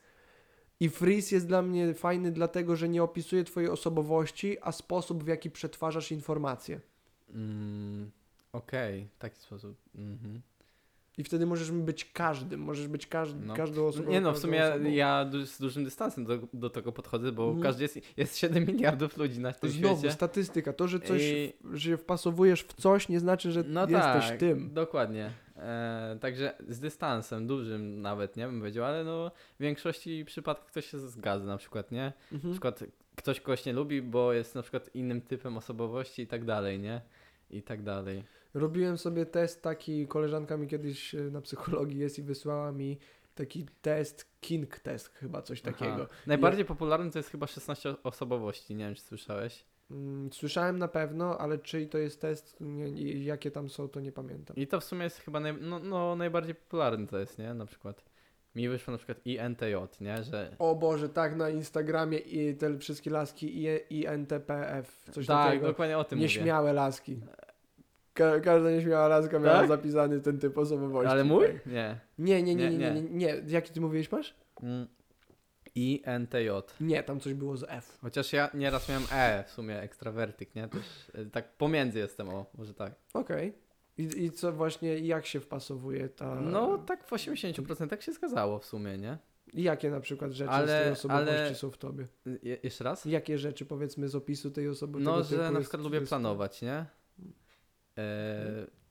I 0.80 0.90
freeze 0.90 1.36
jest 1.36 1.48
dla 1.48 1.62
mnie 1.62 1.94
fajny 1.94 2.32
dlatego, 2.32 2.76
że 2.76 2.90
nie 2.90 3.04
opisuje 3.04 3.44
twojej 3.44 3.70
osobowości, 3.70 4.58
a 4.62 4.72
sposób 4.72 5.24
w 5.24 5.28
jaki 5.28 5.52
przetwarzasz 5.52 6.12
informacje. 6.12 6.80
Mm, 7.34 8.12
Okej, 8.54 9.08
w 9.16 9.18
taki 9.18 9.42
sposób. 9.42 9.78
Mhm. 9.96 10.42
I 11.18 11.24
wtedy 11.24 11.46
możesz 11.46 11.72
być 11.72 12.06
każdym, 12.06 12.60
możesz 12.62 12.88
być 12.88 13.08
każd 13.08 13.36
No. 13.46 13.54
każdą 13.56 13.86
osobą. 13.88 14.10
Nie 14.12 14.22
no, 14.22 14.34
w 14.34 14.38
sumie 14.38 14.66
osobą. 14.66 14.90
ja 14.90 15.30
z 15.46 15.58
dużym 15.62 15.84
dystansem 15.84 16.26
do, 16.26 16.40
do 16.54 16.70
tego 16.70 16.92
podchodzę, 16.92 17.32
bo 17.32 17.44
Mhm. 17.46 17.64
każdy 17.64 17.84
jest, 17.84 18.00
jest 18.18 18.38
7 18.38 18.66
miliardów 18.66 19.18
ludzi 19.18 19.40
na 19.40 19.54
tym 19.54 19.70
Znowu, 19.70 19.96
świecie. 20.00 20.14
statystyka. 20.14 20.74
To, 20.74 20.88
że 20.88 21.00
coś, 21.00 21.22
I- 21.22 21.54
że 21.74 21.98
wpasowujesz 21.98 22.64
w 22.64 22.74
coś, 22.74 23.10
nie 23.10 23.20
znaczy, 23.20 23.52
że 23.52 23.64
No 23.68 23.82
jesteś 23.82 24.28
tak, 24.28 24.38
tym. 24.40 24.74
dokładnie. 24.74 25.32
E, 25.58 26.18
także 26.22 26.54
z 26.70 26.80
dystansem, 26.80 27.48
dużym 27.48 28.02
nawet, 28.02 28.38
nie 28.38 28.46
bym 28.46 28.60
powiedział, 28.60 28.86
ale 28.86 29.04
no 29.04 29.32
w 29.60 29.62
większości 29.64 30.26
przypadków 30.26 30.72
to 30.72 30.82
się 30.82 31.00
zgadza 31.00 31.46
na 31.46 31.58
przykład, 31.58 31.92
nie? 31.92 32.14
Na 32.32 32.36
Mhm. 32.38 32.54
przykład 32.54 32.84
ktoś 33.16 33.42
kogoś 33.42 33.66
nie 33.66 33.74
lubi, 33.74 34.02
bo 34.02 34.34
jest 34.34 34.56
na 34.56 34.62
przykład 34.62 34.90
innym 34.96 35.22
typem 35.22 35.58
osobowości 35.58 36.22
i 36.22 36.28
tak 36.28 36.46
dalej, 36.46 36.80
nie? 36.80 37.02
I 37.50 37.62
tak 37.62 37.84
dalej. 37.84 38.24
Robiłem 38.54 38.98
sobie 38.98 39.26
test 39.26 39.62
taki, 39.62 40.08
koleżanka 40.08 40.58
mi 40.58 40.68
kiedyś 40.68 41.16
e, 41.16 41.22
na 41.22 41.42
psychologii 41.42 42.00
jest 42.00 42.20
i 42.20 42.22
wysłała 42.22 42.72
mi 42.72 42.98
taki 43.36 43.66
test, 43.82 44.26
King 44.42 44.80
test 44.80 45.08
chyba, 45.10 45.42
coś 45.42 45.62
takiego. 45.62 45.94
Aha. 45.94 46.08
Najbardziej 46.28 46.66
popularny 46.66 47.12
to 47.12 47.20
jest 47.20 47.30
chyba 47.30 47.48
16 47.48 47.96
osobowości, 48.04 48.76
nie 48.76 48.86
wiem 48.86 48.96
czy 48.96 49.02
słyszałeś. 49.02 49.66
Mm, 49.92 50.34
Słyszałem 50.34 50.80
na 50.80 50.88
pewno, 50.88 51.38
ale 51.38 51.58
czyj 51.58 51.90
to 51.90 51.98
jest 51.98 52.22
test, 52.22 52.58
nie, 52.60 53.24
jakie 53.24 53.52
tam 53.52 53.70
są, 53.70 53.90
to 53.90 54.00
nie 54.00 54.12
pamiętam. 54.12 54.56
I 54.56 54.68
to 54.68 54.80
w 54.80 54.84
sumie 54.84 55.04
jest 55.04 55.18
chyba 55.20 55.40
naj, 55.40 55.54
no, 55.62 55.80
no, 55.80 56.16
najbardziej 56.16 56.56
popularny 56.56 57.08
to 57.08 57.20
jest, 57.20 57.40
nie? 57.40 57.54
Na 57.54 57.66
przykład 57.66 58.04
mi 58.56 58.70
wyszło 58.70 58.92
na 58.92 58.98
przykład 58.98 59.26
INTJ, 59.26 59.76
nie? 60.02 60.24
Że 60.24 60.56
O 60.60 60.76
Boże, 60.76 61.10
tak 61.10 61.36
na 61.36 61.50
Instagramie 61.50 62.18
i 62.18 62.56
te 62.56 62.78
wszystkie 62.78 63.10
laski 63.12 63.64
i, 63.64 63.68
INTPF, 63.90 65.06
coś 65.12 65.28
tak, 65.28 65.48
takiego. 65.48 65.68
dokładnie 65.68 65.98
o 65.98 66.04
tym 66.04 66.18
mówię. 66.18 66.26
Nieśmiałe 66.28 66.74
laski. 66.74 67.20
Ka 68.14 68.40
każda 68.40 68.72
nieśmiała 68.72 69.08
laska 69.08 69.40
miała 69.40 69.60
Tak? 69.60 69.68
zapisany 69.68 70.20
ten 70.22 70.40
typ 70.40 70.58
osobowości. 70.58 71.12
Ale 71.12 71.24
mój? 71.24 71.46
tak. 71.48 71.66
Nie. 71.66 72.00
Nie, 72.20 72.44
nie, 72.44 72.56
nie, 72.56 72.70
nie, 72.70 72.78
nie, 72.78 72.92
Nie, 72.92 73.02
nie. 73.02 73.42
Jaki 73.48 73.74
ty 73.74 73.82
mówiłeś 73.82 74.12
masz? 74.12 74.36
Mm. 74.64 74.88
INTJ. 75.76 76.50
Nie, 76.82 77.04
tam 77.04 77.20
coś 77.20 77.34
było 77.34 77.58
z 77.58 77.66
F. 77.68 77.98
Chociaż 78.02 78.34
ja 78.34 78.50
nieraz 78.54 78.90
miałem 78.90 79.04
E 79.12 79.44
w 79.48 79.52
sumie, 79.52 79.82
ekstrawertyk, 79.82 80.56
nie? 80.56 80.68
Też 80.68 80.82
e, 81.14 81.26
tak 81.26 81.58
pomiędzy 81.58 82.00
jestem, 82.00 82.30
o, 82.30 82.46
może 82.58 82.74
tak. 82.74 82.94
Okej. 83.14 83.54
I, 83.98 84.24
I 84.24 84.32
co 84.32 84.52
właśnie, 84.54 84.98
jak 85.00 85.26
się 85.26 85.40
wpasowuje 85.40 86.10
ta... 86.10 86.36
No 86.36 86.78
tak 86.78 87.04
w 87.08 87.12
80% 87.12 87.88
tak 87.88 88.02
się 88.02 88.14
zgadzało 88.14 88.60
w 88.60 88.66
sumie, 88.66 88.98
nie? 88.98 89.18
I 89.54 89.64
Jakie 89.64 89.90
na 89.90 90.00
przykład 90.00 90.32
rzeczy 90.32 90.52
z 90.52 90.54
Ale- 90.56 90.84
tej 90.84 90.92
osobowości 90.92 91.32
ale- 91.32 91.56
są 91.56 91.72
w 91.72 91.78
tobie? 91.78 92.08
Je, 92.44 92.58
jeszcze 92.64 92.84
raz? 92.84 93.06
Jakie 93.06 93.38
rzeczy 93.38 93.66
powiedzmy 93.66 94.10
z 94.10 94.16
opisu 94.16 94.52
tej 94.52 94.68
osoby? 94.70 95.00
No, 95.00 95.12
tego 95.12 95.24
że 95.24 95.38
na 95.38 95.44
jest- 95.50 95.60
przykład 95.62 95.84
lubię 95.84 95.98
jest- 96.00 96.10
planować, 96.10 96.62
nie? 96.62 96.86
E, 97.98 98.44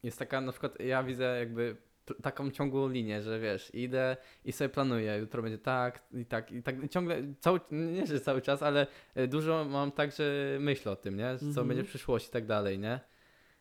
jest 0.03 0.19
taka, 0.19 0.41
na 0.41 0.53
przykład 0.53 0.81
ja 0.81 1.03
widzę 1.03 1.39
jakby 1.39 1.77
taką 2.23 2.51
ciągłą 2.51 2.89
linię, 2.89 3.23
że 3.23 3.41
wiesz, 3.41 3.75
idę 3.75 4.17
i 4.45 4.53
sobie 4.53 4.69
planuję, 4.69 5.17
jutro 5.17 5.43
będzie 5.43 5.59
tak 5.59 6.03
i 6.13 6.27
tak 6.27 6.53
i 6.53 6.63
tak 6.63 6.89
ciągle, 6.89 7.17
cały, 7.41 7.61
nie 7.71 8.07
że 8.07 8.21
cały 8.21 8.43
czas, 8.43 8.63
ale 8.63 8.87
e, 9.15 9.29
dużo 9.29 9.65
mam 9.65 9.93
tak, 9.93 10.13
że 10.13 10.57
myślę 10.61 10.93
o 10.93 10.97
tym, 10.97 11.17
nie? 11.17 11.39
Co 11.39 11.47
Mhm. 11.47 11.69
będzie 11.69 11.85
w 11.85 11.89
przyszłości 11.89 12.29
i 12.29 12.33
tak 12.33 12.47
dalej, 12.47 12.79
nie? 12.79 13.01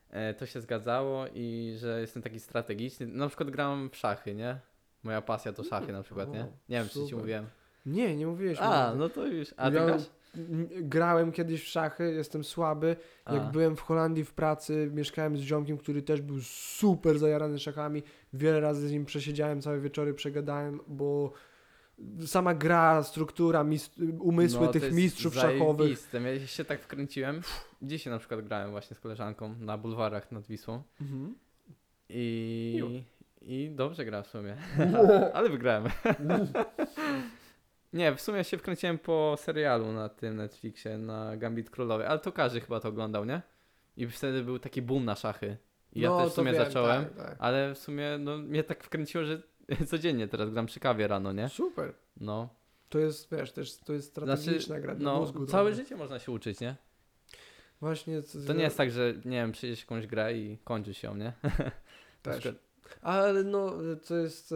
E, 0.10 0.34
to 0.34 0.45
się 0.45 0.61
zgadzało 0.61 1.26
i 1.34 1.76
że 1.78 2.02
jestem 2.02 2.24
taki 2.24 2.40
strategiczny. 2.40 3.07
Na 3.07 3.28
przykład 3.28 3.49
gram 3.49 3.90
w 3.90 3.98
szachy, 3.98 4.36
nie? 4.36 4.60
Moja 5.03 5.22
pasja 5.22 5.53
to 5.53 5.64
szachy 5.64 5.91
na 5.91 6.03
przykład, 6.03 6.34
nie? 6.34 6.40
Nie 6.70 6.78
wiem, 6.78 6.88
czy 6.88 6.94
ci 6.94 6.99
super. 6.99 7.20
mówiłem. 7.20 7.45
Nie, 7.86 8.16
nie 8.16 8.28
mówiłeś 8.28 8.57
A, 8.61 8.94
no 8.98 9.10
to 9.10 9.26
już. 9.26 9.53
A 9.57 9.72
ty 9.72 9.78
Ja 9.78 9.86
grasz? 9.86 10.10
Grałem 10.81 11.31
kiedyś 11.31 11.64
w 11.64 11.68
szachy, 11.68 12.14
jestem 12.14 12.43
słaby. 12.43 12.95
Jak 13.31 13.41
A. 13.41 13.49
byłem 13.51 13.76
w 13.76 13.81
Holandii 13.81 14.23
w 14.26 14.34
pracy, 14.34 14.91
mieszkałem 14.93 15.38
z 15.38 15.41
ziomkiem, 15.41 15.77
który 15.77 16.01
też 16.01 16.22
był 16.22 16.41
super 16.41 17.19
zajarany 17.19 17.60
szachami. 17.60 18.03
Wiele 18.34 18.60
razy 18.60 18.88
z 18.88 18.91
nim 18.91 19.06
przesiedziałem, 19.06 19.61
całe 19.61 19.80
wieczory 19.80 20.14
przegadałem, 20.14 20.80
bo 20.88 21.31
sama 22.26 22.53
gra, 22.53 23.03
struktura, 23.03 23.65
umysły 24.19 24.65
No, 24.65 24.72
tych 24.72 24.91
mistrzów 24.91 25.35
szachowych. 25.35 25.97
zajebiste. 25.97 26.22
Ja 26.41 26.47
się 26.47 26.65
tak 26.65 26.81
wkręciłem. 26.81 27.41
Dzisiaj 27.81 28.14
na 28.14 28.19
przykład 28.19 28.41
grałem 28.41 28.72
właśnie 28.72 28.95
z 28.95 28.99
koleżanką 28.99 29.56
na 29.60 29.77
bulwarach 29.77 30.31
nad 30.31 30.47
Wisłą. 30.47 30.84
Mhm. 31.01 31.35
I, 32.10 33.03
i 33.41 33.72
dobrze 33.76 34.06
gra 34.06 34.22
w 34.23 34.27
sumie. 34.27 34.57
Ale 35.34 35.49
wygrałem. 35.49 35.91
Nie, 37.94 38.16
w 38.16 38.22
sumie 38.22 38.44
się 38.44 38.57
wkręciłem 38.57 38.99
po 38.99 39.36
serialu 39.40 39.91
na 39.91 40.10
tym 40.10 40.36
Netflixie, 40.36 40.98
na 40.98 41.38
Gambit 41.38 41.70
Królowej, 41.70 42.07
ale 42.07 42.20
to 42.20 42.32
każdy 42.32 42.61
chyba 42.61 42.80
to 42.80 42.90
oglądał, 42.90 43.26
nie? 43.26 43.41
I 43.98 44.07
wtedy 44.07 44.44
był 44.44 44.60
taki 44.60 44.82
boom 44.82 45.06
na 45.06 45.16
szachy. 45.16 45.57
I 45.94 45.99
ja 45.99 46.10
No, 46.10 46.18
też 46.18 46.28
w 46.28 46.30
to 46.30 46.36
sumie 46.36 46.52
wiem, 46.53 46.66
zacząłem, 46.66 47.06
tak, 47.06 47.16
tak. 47.16 47.36
ale 47.40 47.76
w 47.76 47.78
sumie 47.78 48.18
no, 48.20 48.38
mnie 48.38 48.64
tak 48.64 48.84
wkręciło, 48.84 49.24
że 49.24 49.41
codziennie 49.88 50.28
teraz 50.28 50.49
gram 50.49 50.66
przy 50.66 50.80
kawie 50.80 51.07
rano, 51.07 51.34
nie? 51.34 51.49
Super. 51.49 51.94
No. 52.18 52.49
To 52.90 52.99
jest, 52.99 53.32
wiesz, 53.32 53.52
też 53.52 53.78
to 53.78 53.94
jest 53.94 54.07
strategiczna 54.10 54.80
gra 54.80 54.95
dla 54.95 55.11
no 55.14 55.20
mózgu. 55.20 55.45
całe 55.45 55.74
życie 55.74 55.95
można 55.95 56.20
się 56.20 56.32
uczyć, 56.32 56.60
nie? 56.60 56.76
Właśnie. 57.82 58.22
To 58.48 58.53
nie 58.53 58.64
jest 58.64 58.78
tak, 58.78 58.91
że 58.91 59.14
nie 59.26 59.38
wiem, 59.38 59.52
przyjdziesz 59.52 59.80
jakąś 59.80 60.07
grę 60.07 60.34
i 60.38 60.57
kończysz 60.64 61.03
ją, 61.03 61.16
nie? 61.16 61.34
Też. 62.22 62.48
Ale 63.02 63.44
no, 63.44 63.74
co 64.02 64.18
jest 64.18 64.52
e, 64.52 64.56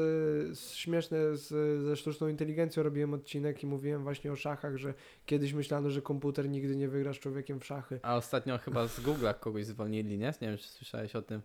śmieszne, 0.55 1.37
z, 1.37 1.47
ze 1.83 1.95
sztuczną 1.95 2.27
inteligencją 2.27 2.83
robiłem 2.83 3.13
odcinek 3.13 3.63
i 3.63 3.67
mówiłem 3.67 4.03
właśnie 4.03 4.31
o 4.31 4.35
szachach, 4.35 4.77
że 4.77 4.93
kiedyś 5.25 5.53
myślano, 5.53 5.89
że 5.89 6.01
komputer 6.01 6.49
nigdy 6.49 6.75
nie 6.75 6.87
wygra 6.87 7.13
z 7.13 7.17
człowiekiem 7.17 7.59
w 7.59 7.65
szachy. 7.65 7.99
A 8.01 8.15
ostatnio 8.15 8.57
chyba 8.57 8.87
z 8.87 8.99
Google'a 8.99 9.39
kogoś 9.39 9.65
zwolnili, 9.65 10.17
nie? 10.17 10.33
Nie 10.41 10.47
wiem, 10.47 10.57
czy 10.57 10.69
słyszałeś 10.69 11.15
o 11.15 11.21
tym. 11.21 11.41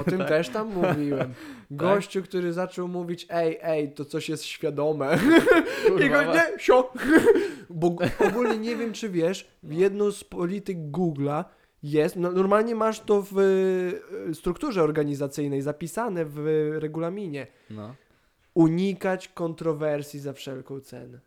O 0.00 0.04
tym 0.04 0.18
też 0.34 0.48
tam 0.48 0.68
mówiłem. 0.68 1.34
Gościu, 1.70 2.22
który 2.22 2.52
zaczął 2.52 2.88
mówić, 2.88 3.26
ej, 3.30 3.58
ej, 3.62 3.92
to 3.92 4.04
coś 4.04 4.28
jest 4.28 4.44
świadome. 4.44 5.18
I 6.06 6.10
go, 6.10 6.34
nie, 6.34 6.42
sio. 6.58 6.92
Bo 7.70 7.96
ogólnie 8.18 8.58
nie 8.58 8.76
wiem, 8.76 8.92
czy 8.92 9.08
wiesz, 9.08 9.50
jedną 9.62 10.10
z 10.10 10.24
polityk 10.24 10.78
Google'a 10.78 11.44
jest, 11.82 12.16
no, 12.16 12.32
normalnie 12.32 12.74
masz 12.74 13.00
to 13.00 13.22
w 13.30 13.38
e, 14.30 14.34
strukturze 14.34 14.82
organizacyjnej 14.82 15.62
zapisane 15.62 16.24
w 16.24 16.38
regulaminie. 16.78 17.46
No. 17.70 17.94
unikać 18.54 19.28
kontrowersji 19.28 20.20
za 20.20 20.32
wszelką 20.32 20.80
cenę. 20.80 21.20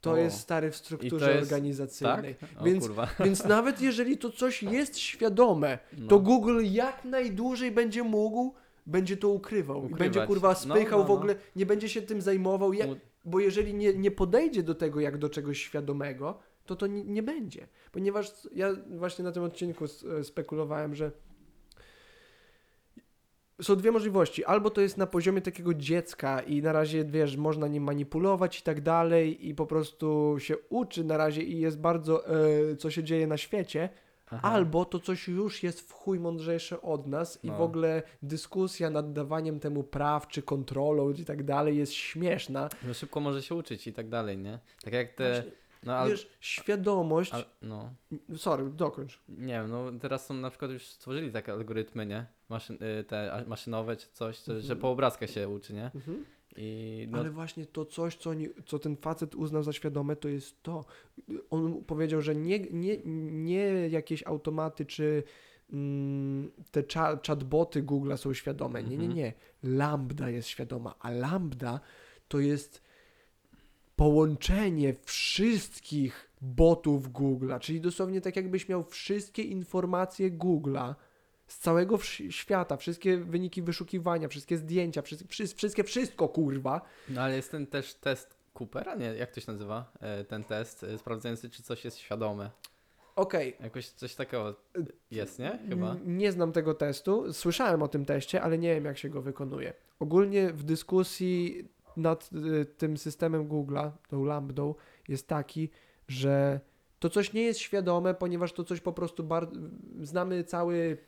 To 0.00 0.10
O. 0.12 0.16
jest 0.16 0.40
stary 0.40 0.70
w 0.70 0.76
strukturze 0.76 1.30
jest- 1.34 1.42
organizacyjnej. 1.42 2.34
Tak? 2.34 2.50
O 2.60 2.64
Więc- 2.64 2.86
kurwa. 2.86 3.08
Więc 3.24 3.44
nawet 3.44 3.80
jeżeli 3.80 4.18
to 4.18 4.30
coś 4.30 4.62
jest 4.62 4.98
świadome, 4.98 5.78
No. 5.98 6.08
to 6.08 6.18
Google 6.20 6.60
jak 6.62 7.04
najdłużej 7.04 7.70
będzie 7.70 8.02
mógł, 8.02 8.54
będzie 8.86 9.16
to 9.16 9.28
ukrywał. 9.28 9.76
I 9.76 9.78
Ukrywać. 9.80 9.98
będzie 10.00 10.26
kurwa 10.26 10.48
No, 10.48 10.54
spychał 10.54 10.98
no, 10.98 11.04
w 11.04 11.08
no. 11.08 11.14
ogóle, 11.14 11.34
nie 11.56 11.66
będzie 11.66 11.88
się 11.88 12.02
tym 12.02 12.22
zajmował, 12.22 12.72
jak, 12.72 12.88
Mu- 12.88 12.96
bo 13.24 13.40
jeżeli 13.40 13.74
nie, 13.74 13.94
nie 13.94 14.10
podejdzie 14.10 14.62
do 14.62 14.74
tego 14.74 15.00
jak 15.00 15.18
do 15.18 15.28
czegoś 15.28 15.58
świadomego, 15.62 16.38
to 16.66 16.76
to 16.76 16.86
nie, 16.86 17.04
nie 17.04 17.22
będzie. 17.22 17.66
Ponieważ 17.92 18.32
ja 18.54 18.68
właśnie 18.90 19.24
na 19.24 19.32
tym 19.32 19.42
odcinku 19.42 19.84
e, 19.84 20.24
spekulowałem, 20.24 20.94
że 20.94 21.10
są 23.62 23.76
dwie 23.76 23.90
możliwości. 23.92 24.44
Albo 24.44 24.70
to 24.70 24.80
jest 24.80 24.96
na 24.98 25.06
poziomie 25.06 25.40
takiego 25.40 25.74
dziecka 25.74 26.40
i 26.40 26.62
na 26.62 26.72
razie, 26.72 27.04
wiesz, 27.04 27.36
można 27.36 27.68
nim 27.68 27.82
manipulować 27.82 28.58
i 28.58 28.62
tak 28.62 28.80
dalej 28.80 29.48
i 29.48 29.54
po 29.54 29.66
prostu 29.66 30.36
się 30.38 30.54
uczy 30.68 31.04
na 31.04 31.16
razie 31.16 31.42
i 31.42 31.60
jest 31.60 31.80
bardzo, 31.80 32.26
e, 32.28 32.76
co 32.76 32.90
się 32.90 33.04
dzieje 33.04 33.26
na 33.26 33.36
świecie, 33.36 33.88
Aha. 34.26 34.48
albo 34.52 34.84
to 34.84 34.98
coś 34.98 35.28
już 35.28 35.62
jest 35.62 35.80
w 35.80 35.92
chuj 35.92 36.20
mądrzejsze 36.20 36.82
od 36.82 37.06
nas 37.06 37.44
i 37.44 37.46
No. 37.48 37.56
w 37.58 37.60
ogóle 37.60 38.02
dyskusja 38.22 38.90
nad 38.90 39.12
dawaniem 39.12 39.60
temu 39.60 39.84
praw 39.84 40.28
czy 40.28 40.42
kontrolą 40.42 41.10
i 41.10 41.24
tak 41.24 41.42
dalej 41.42 41.76
jest 41.76 41.92
śmieszna. 41.92 42.68
No 42.86 42.94
szybko 42.94 43.20
może 43.20 43.42
się 43.42 43.54
uczyć 43.54 43.86
i 43.86 43.92
tak 43.92 44.08
dalej, 44.08 44.38
nie? 44.38 44.58
Tak 44.84 44.92
jak 44.92 45.12
te... 45.12 45.32
Właśnie, 45.32 45.52
No 45.84 45.94
ale... 45.96 46.10
Wiesz, 46.10 46.28
świadomość... 46.40 47.32
al- 47.34 47.44
no. 47.62 47.90
Sorry, 48.36 48.70
dokończ. 48.70 49.22
Nie 49.28 49.46
wiem, 49.52 49.70
no 49.70 49.92
teraz 50.00 50.26
są 50.26 50.34
na 50.34 50.50
przykład 50.50 50.70
już 50.70 50.86
stworzyli 50.86 51.32
takie 51.32 51.52
algorytmy, 51.52 52.06
nie? 52.06 52.26
Maszyn, 52.48 52.76
y, 53.00 53.04
te 53.04 53.32
a- 53.32 53.44
maszynowe 53.48 53.96
czy 53.96 54.06
coś, 54.12 54.38
co, 54.40 54.52
że 54.52 54.58
Mhm. 54.60 54.78
po 54.80 54.90
obrazkach 54.90 55.30
się 55.30 55.48
uczy, 55.48 55.74
nie? 55.74 55.90
Mhm. 55.94 56.24
I 56.56 57.06
no, 57.10 57.18
Ale 57.18 57.30
właśnie 57.30 57.66
to 57.66 57.84
coś, 57.84 58.16
co, 58.16 58.30
oni, 58.30 58.48
co 58.66 58.78
ten 58.78 58.96
facet 58.96 59.34
uznał 59.34 59.62
za 59.62 59.72
świadome, 59.72 60.16
to 60.16 60.28
jest 60.28 60.62
to. 60.62 60.84
On 61.50 61.84
powiedział, 61.84 62.20
że 62.20 62.34
nie, 62.34 62.58
nie, 62.58 62.96
nie 63.30 63.88
jakieś 63.88 64.26
automaty 64.26 64.86
czy 64.86 65.22
mm, 65.72 66.50
te 66.70 66.82
chatboty 67.26 67.82
Google'a 67.82 68.16
są 68.16 68.34
świadome. 68.34 68.82
Nie, 68.82 68.88
nie, 68.88 68.94
Mhm. 69.06 69.14
nie. 69.14 69.32
Lambda 69.62 70.30
jest 70.30 70.48
świadoma, 70.48 70.94
a 71.00 71.10
Lambda 71.10 71.80
to 72.28 72.40
jest 72.40 72.82
połączenie 73.96 74.94
wszystkich 75.04 76.30
botów 76.40 77.12
Google'a, 77.12 77.60
czyli 77.60 77.80
dosłownie 77.80 78.20
tak 78.20 78.36
jakbyś 78.36 78.68
miał 78.68 78.84
wszystkie 78.84 79.42
informacje 79.42 80.30
Google'a 80.30 80.94
z 81.46 81.58
całego 81.58 81.98
świata, 82.30 82.76
wszystkie 82.76 83.16
wyniki 83.16 83.62
wyszukiwania, 83.62 84.28
wszystkie 84.28 84.56
zdjęcia, 84.56 85.02
wszystkie, 85.02 85.46
wszystkie 85.46 85.84
wszystko 85.84 86.28
kurwa. 86.28 86.80
no 87.08 87.22
ale 87.22 87.36
jest 87.36 87.50
ten 87.50 87.66
też 87.66 87.94
test 87.94 88.36
Coopera? 88.54 88.94
Nie, 88.94 89.06
jak 89.06 89.30
to 89.30 89.40
się 89.40 89.52
nazywa? 89.52 89.92
E, 90.00 90.24
ten 90.24 90.44
test 90.44 90.84
e, 90.84 90.98
sprawdzający, 90.98 91.50
czy 91.50 91.62
coś 91.62 91.84
jest 91.84 91.98
świadome. 91.98 92.50
Okej. 93.16 93.56
Jakoś 93.60 93.88
coś 93.88 94.14
takiego 94.14 94.54
jest, 95.10 95.38
nie? 95.38 95.58
Chyba. 95.68 95.96
Nie 96.04 96.32
znam 96.32 96.52
tego 96.52 96.74
testu. 96.74 97.32
Słyszałem 97.32 97.82
o 97.82 97.88
tym 97.88 98.04
teście, 98.04 98.42
ale 98.42 98.58
nie 98.58 98.74
wiem, 98.74 98.84
jak 98.84 98.98
się 98.98 99.08
go 99.08 99.22
wykonuje. 99.22 99.72
Ogólnie 99.98 100.52
w 100.52 100.62
dyskusji 100.62 101.68
nad 101.96 102.30
y, 102.32 102.64
tym 102.64 102.96
systemem 102.96 103.48
Google'a, 103.48 103.90
tą 104.08 104.24
lambdą, 104.24 104.74
jest 105.08 105.28
taki, 105.28 105.70
że 106.08 106.60
to 106.98 107.10
coś 107.10 107.32
nie 107.32 107.42
jest 107.42 107.60
świadome, 107.60 108.14
ponieważ 108.14 108.52
to 108.52 108.64
coś 108.64 108.80
po 108.80 108.92
prostu 108.92 109.24
bar- 109.24 109.50
znamy 110.02 110.44
cały 110.44 110.98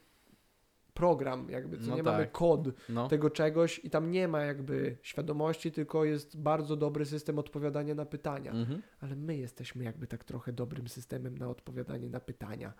program, 0.95 1.51
jakby, 1.51 1.79
co 1.79 1.91
No 1.91 1.97
nie 1.97 2.03
tak. 2.03 2.13
mamy 2.13 2.27
kod 2.27 2.69
No. 2.89 3.09
tego 3.09 3.31
czegoś 3.31 3.81
i 3.85 3.91
tam 3.91 4.11
nie 4.11 4.29
ma 4.29 4.41
jakby 4.43 4.97
świadomości, 5.03 5.73
tylko 5.73 6.05
jest 6.05 6.41
bardzo 6.41 6.77
dobry 6.77 7.05
system 7.07 7.39
odpowiadania 7.39 7.95
na 7.95 8.07
pytania. 8.07 8.53
Mhm. 8.53 8.83
Ale 9.01 9.17
my 9.17 9.37
jesteśmy 9.37 9.85
jakby 9.85 10.07
tak 10.07 10.25
trochę 10.25 10.53
dobrym 10.53 10.89
systemem 10.89 11.39
na 11.39 11.49
odpowiadanie 11.49 12.09
na 12.11 12.21
pytania. 12.21 12.73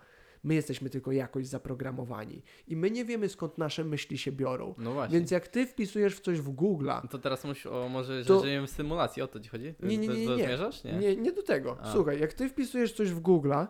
My 0.47 0.53
jesteśmy 0.55 0.89
tylko 0.89 1.11
jakoś 1.11 1.45
zaprogramowani 1.47 2.41
i 2.67 2.75
my 2.75 2.91
nie 2.91 3.05
wiemy 3.05 3.29
skąd 3.29 3.57
nasze 3.57 3.83
myśli 3.83 4.17
się 4.17 4.31
biorą. 4.31 4.75
No 4.77 4.93
właśnie. 4.93 5.17
Więc 5.19 5.31
jak 5.31 5.47
ty 5.47 5.65
wpisujesz 5.65 6.15
w 6.15 6.19
coś 6.19 6.39
w 6.41 6.49
Google'a, 6.51 7.07
To 7.07 7.19
teraz 7.19 7.43
mówisz 7.43 7.65
o 7.65 7.89
może, 7.89 8.23
że 8.23 8.27
To- 8.27 8.43
żyjemy 8.43 8.67
w 8.67 8.69
symulacji, 8.69 9.21
o 9.21 9.27
to 9.27 9.39
ci 9.39 9.49
chodzi? 9.49 9.73
Nie, 9.83 9.97
nie, 9.97 10.07
To- 10.07 10.13
nie, 10.13 10.25
to 10.25 10.35
nie. 10.35 10.45
zmierzasz? 10.45 10.83
Nie. 10.83 10.93
nie, 10.93 11.15
nie 11.15 11.31
do 11.31 11.43
tego. 11.43 11.77
A. 11.81 11.93
Słuchaj, 11.93 12.19
jak 12.19 12.33
ty 12.33 12.49
wpisujesz 12.49 12.93
coś 12.93 13.11
w 13.11 13.21
Google'a 13.21 13.67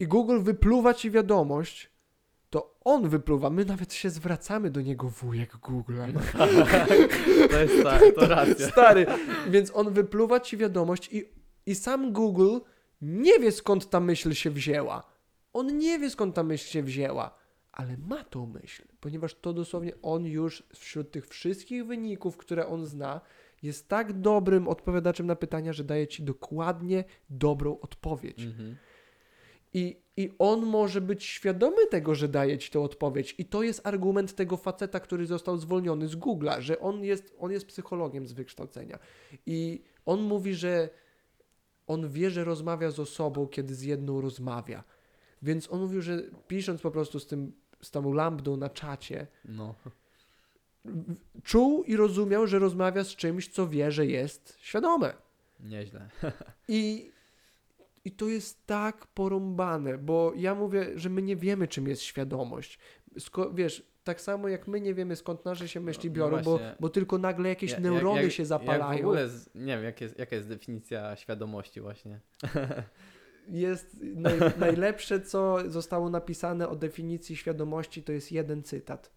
i 0.00 0.06
Google 0.06 0.40
wypluwa 0.40 0.94
ci 0.94 1.10
wiadomość, 1.10 1.90
to 2.50 2.74
on 2.84 3.08
wypluwa. 3.08 3.50
My 3.50 3.64
nawet 3.64 3.94
się 3.94 4.10
zwracamy 4.10 4.70
do 4.70 4.80
niego 4.80 5.08
wujek 5.08 5.54
Google'a. 5.54 6.12
to 7.50 7.60
jest 7.60 7.82
tak, 7.82 8.02
to 8.14 8.26
racja. 8.28 8.68
Stary, 8.68 9.06
więc 9.48 9.70
on 9.74 9.92
wypluwa 9.92 10.40
ci 10.40 10.56
wiadomość 10.56 11.08
i, 11.12 11.24
i 11.66 11.74
sam 11.74 12.12
Google 12.12 12.58
nie 13.02 13.38
wie 13.38 13.52
skąd 13.52 13.90
ta 13.90 14.00
myśl 14.00 14.32
się 14.32 14.50
wzięła. 14.50 15.13
On 15.54 15.78
nie 15.78 15.98
wie 15.98 16.10
skąd 16.10 16.34
ta 16.34 16.42
myśl 16.42 16.66
się 16.66 16.82
wzięła, 16.82 17.34
ale 17.72 17.96
ma 17.96 18.24
tą 18.24 18.46
myśl, 18.46 18.82
ponieważ 19.00 19.34
to 19.34 19.52
dosłownie 19.52 19.92
on 20.02 20.26
już 20.26 20.62
wśród 20.74 21.10
tych 21.10 21.26
wszystkich 21.26 21.86
wyników, 21.86 22.36
które 22.36 22.66
on 22.66 22.86
zna, 22.86 23.20
jest 23.62 23.88
tak 23.88 24.20
dobrym 24.20 24.68
odpowiadaczem 24.68 25.26
na 25.26 25.36
pytania, 25.36 25.72
że 25.72 25.84
daje 25.84 26.06
ci 26.06 26.22
dokładnie 26.22 27.04
dobrą 27.30 27.80
odpowiedź. 27.80 28.42
Mhm. 28.42 28.76
I, 29.74 29.96
I 30.16 30.30
on 30.38 30.66
może 30.66 31.00
być 31.00 31.24
świadomy 31.24 31.86
tego, 31.86 32.14
że 32.14 32.28
daje 32.28 32.58
ci 32.58 32.70
tę 32.70 32.80
odpowiedź. 32.80 33.34
I 33.38 33.44
to 33.44 33.62
jest 33.62 33.86
argument 33.86 34.34
tego 34.34 34.56
faceta, 34.56 35.00
który 35.00 35.26
został 35.26 35.56
zwolniony 35.56 36.08
z 36.08 36.16
Google'a, 36.16 36.60
że 36.60 36.80
on 36.80 37.04
jest, 37.04 37.34
on 37.38 37.52
jest 37.52 37.66
psychologiem 37.66 38.26
z 38.26 38.32
wykształcenia. 38.32 38.98
I 39.46 39.82
on 40.06 40.20
mówi, 40.22 40.54
że 40.54 40.88
on 41.86 42.08
wie, 42.08 42.30
że 42.30 42.44
rozmawia 42.44 42.90
z 42.90 43.00
osobą, 43.00 43.46
kiedy 43.46 43.74
z 43.74 43.82
jedną 43.82 44.20
rozmawia. 44.20 44.84
Więc 45.44 45.72
on 45.72 45.80
mówił, 45.80 46.02
że 46.02 46.22
pisząc 46.48 46.80
po 46.80 46.90
prostu 46.90 47.20
z 47.20 47.26
tym, 47.26 47.52
z 47.82 47.90
tą 47.90 48.12
lambdą 48.12 48.56
na 48.56 48.68
czacie, 48.68 49.26
No. 49.44 49.74
czuł 51.42 51.84
i 51.84 51.96
rozumiał, 51.96 52.46
że 52.46 52.58
rozmawia 52.58 53.04
z 53.04 53.08
czymś, 53.16 53.48
co 53.48 53.68
wie, 53.68 53.92
że 53.92 54.06
jest 54.06 54.56
świadome. 54.60 55.14
Nieźle. 55.60 56.08
I, 56.68 57.10
I 58.04 58.10
to 58.12 58.28
jest 58.28 58.66
tak 58.66 59.06
porąbane, 59.06 59.98
bo 59.98 60.32
ja 60.36 60.54
mówię, 60.54 60.86
że 60.94 61.10
my 61.10 61.22
nie 61.22 61.36
wiemy, 61.36 61.68
czym 61.68 61.88
jest 61.88 62.02
świadomość. 62.02 62.78
Sko- 63.18 63.54
wiesz, 63.54 63.86
tak 64.04 64.20
samo 64.20 64.48
jak 64.48 64.68
my 64.68 64.80
nie 64.80 64.94
wiemy, 64.94 65.16
skąd 65.16 65.44
nasze 65.44 65.68
się 65.68 65.80
myśli 65.80 66.10
No, 66.10 66.16
no 66.16 66.16
biorą, 66.30 66.42
bo, 66.42 66.50
właśnie. 66.50 66.74
bo 66.80 66.88
tylko 66.88 67.18
nagle 67.18 67.48
jakieś 67.48 67.70
Ja- 67.72 67.80
neurony 67.80 68.22
jak, 68.22 68.32
się 68.32 68.42
Jak 68.42 68.48
zapalają. 68.48 68.98
w 69.02 69.06
ogóle, 69.06 69.28
z, 69.28 69.54
nie 69.54 69.66
wiem, 69.76 69.84
jak 69.84 70.00
jest, 70.00 70.18
jaka 70.18 70.36
jest 70.36 70.48
definicja 70.48 71.16
świadomości 71.16 71.80
właśnie. 71.80 72.20
Jest 73.48 73.96
naj, 74.00 74.38
najlepsze, 74.58 75.20
co 75.20 75.70
zostało 75.70 76.10
napisane 76.10 76.68
o 76.68 76.76
definicji 76.76 77.36
świadomości, 77.36 78.02
to 78.02 78.12
jest 78.12 78.32
jeden 78.32 78.62
cytat. 78.62 79.10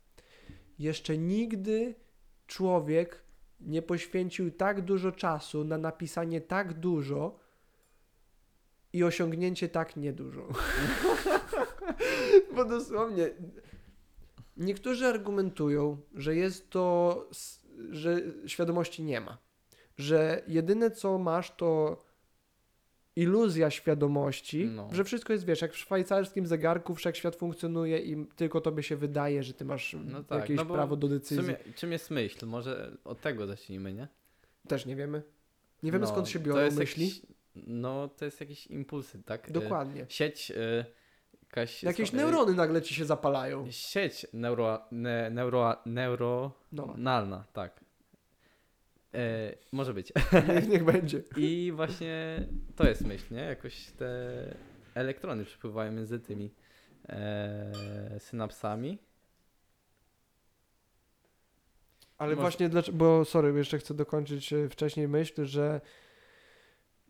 Jeszcze 0.80 1.18
nigdy 1.18 1.96
człowiek 2.48 3.22
nie 3.60 3.82
poświęcił 3.82 4.52
tak 4.52 4.82
dużo 4.82 5.12
czasu 5.12 5.64
na 5.64 5.78
napisanie 5.78 6.42
tak 6.42 6.74
dużo 6.74 7.40
i 8.94 9.04
osiągnięcie 9.04 9.70
tak 9.70 9.96
niedużo. 9.96 10.48
Bo 12.56 12.66
dosłownie 12.66 13.30
niektórzy 14.58 15.06
argumentują, 15.06 15.98
że 16.14 16.36
jest 16.36 16.70
to, 16.70 17.26
że 17.90 18.22
świadomości 18.46 19.04
nie 19.04 19.22
ma. 19.22 19.38
Że 19.98 20.44
jedyne 20.48 20.92
co 20.92 21.18
masz 21.18 21.56
to 21.56 22.04
iluzja 23.18 23.70
świadomości, 23.72 24.66
No. 24.66 24.90
że 24.92 25.04
wszystko 25.04 25.34
jest, 25.34 25.46
wiesz, 25.46 25.62
jak 25.62 25.74
w 25.74 25.78
szwajcarskim 25.78 26.48
zegarku 26.48 26.96
wszechświat 26.96 27.36
funkcjonuje 27.36 28.00
i 28.00 28.26
tylko 28.36 28.62
tobie 28.62 28.84
się 28.84 28.96
wydaje, 28.96 29.44
że 29.44 29.54
ty 29.54 29.66
masz 29.66 29.96
No 30.06 30.24
tak, 30.24 30.40
jakieś 30.40 30.58
no 30.58 30.66
prawo 30.66 30.96
do 30.96 31.08
decyzji. 31.08 31.44
sumie, 31.44 31.58
czym 31.76 31.92
jest 31.92 32.12
myśl? 32.12 32.46
Może 32.46 32.98
od 33.06 33.22
tego 33.22 33.48
zacznijmy, 33.48 33.94
nie? 33.94 34.08
Też 34.68 34.86
nie 34.86 34.96
wiemy. 34.96 35.22
Nie 35.84 35.92
wiemy 35.92 36.06
No, 36.06 36.12
skąd 36.12 36.30
się 36.30 36.40
biorą 36.40 36.72
myśli. 36.72 37.06
Jakiś, 37.06 37.22
no, 37.56 38.08
to 38.08 38.26
jest 38.26 38.40
jakieś 38.40 38.68
impulsy, 38.68 39.24
tak? 39.24 39.50
E, 39.50 39.52
Dokładnie. 39.54 40.06
Sieć, 40.10 40.52
e, 40.52 40.86
jakaś... 41.44 41.84
Jakieś 41.84 42.12
neurony 42.12 42.54
nagle 42.54 42.82
ci 42.82 42.96
się 42.96 43.06
zapalają. 43.06 43.68
Sieć 43.72 44.28
neuro, 44.34 44.82
ne, 44.92 45.30
neuro, 45.30 45.76
No, 45.86 46.86
neuronalna, 46.86 47.44
tak. 47.54 47.87
E, 49.14 49.54
może 49.72 49.94
być. 49.94 50.14
niech, 50.54 50.70
niech 50.70 50.84
będzie. 50.84 51.24
I 51.38 51.72
właśnie 51.76 52.44
to 52.76 52.88
jest 52.88 53.06
myśl, 53.06 53.34
nie? 53.34 53.42
Jakoś 53.42 53.86
te 53.92 54.10
elektrony 54.96 55.46
przepływają 55.46 55.92
między 55.92 56.20
tymi 56.20 56.52
e, 57.10 57.72
synapsami. 58.20 58.98
Ale 62.18 62.30
Może- 62.30 62.42
właśnie 62.42 62.70
dlaczego, 62.70 62.98
bo 62.98 63.26
sorry, 63.26 63.54
jeszcze 63.58 63.78
chcę 63.78 63.94
dokończyć 63.94 64.54
e, 64.54 64.70
wcześniej 64.70 65.08
myśl, 65.08 65.46
że 65.46 65.82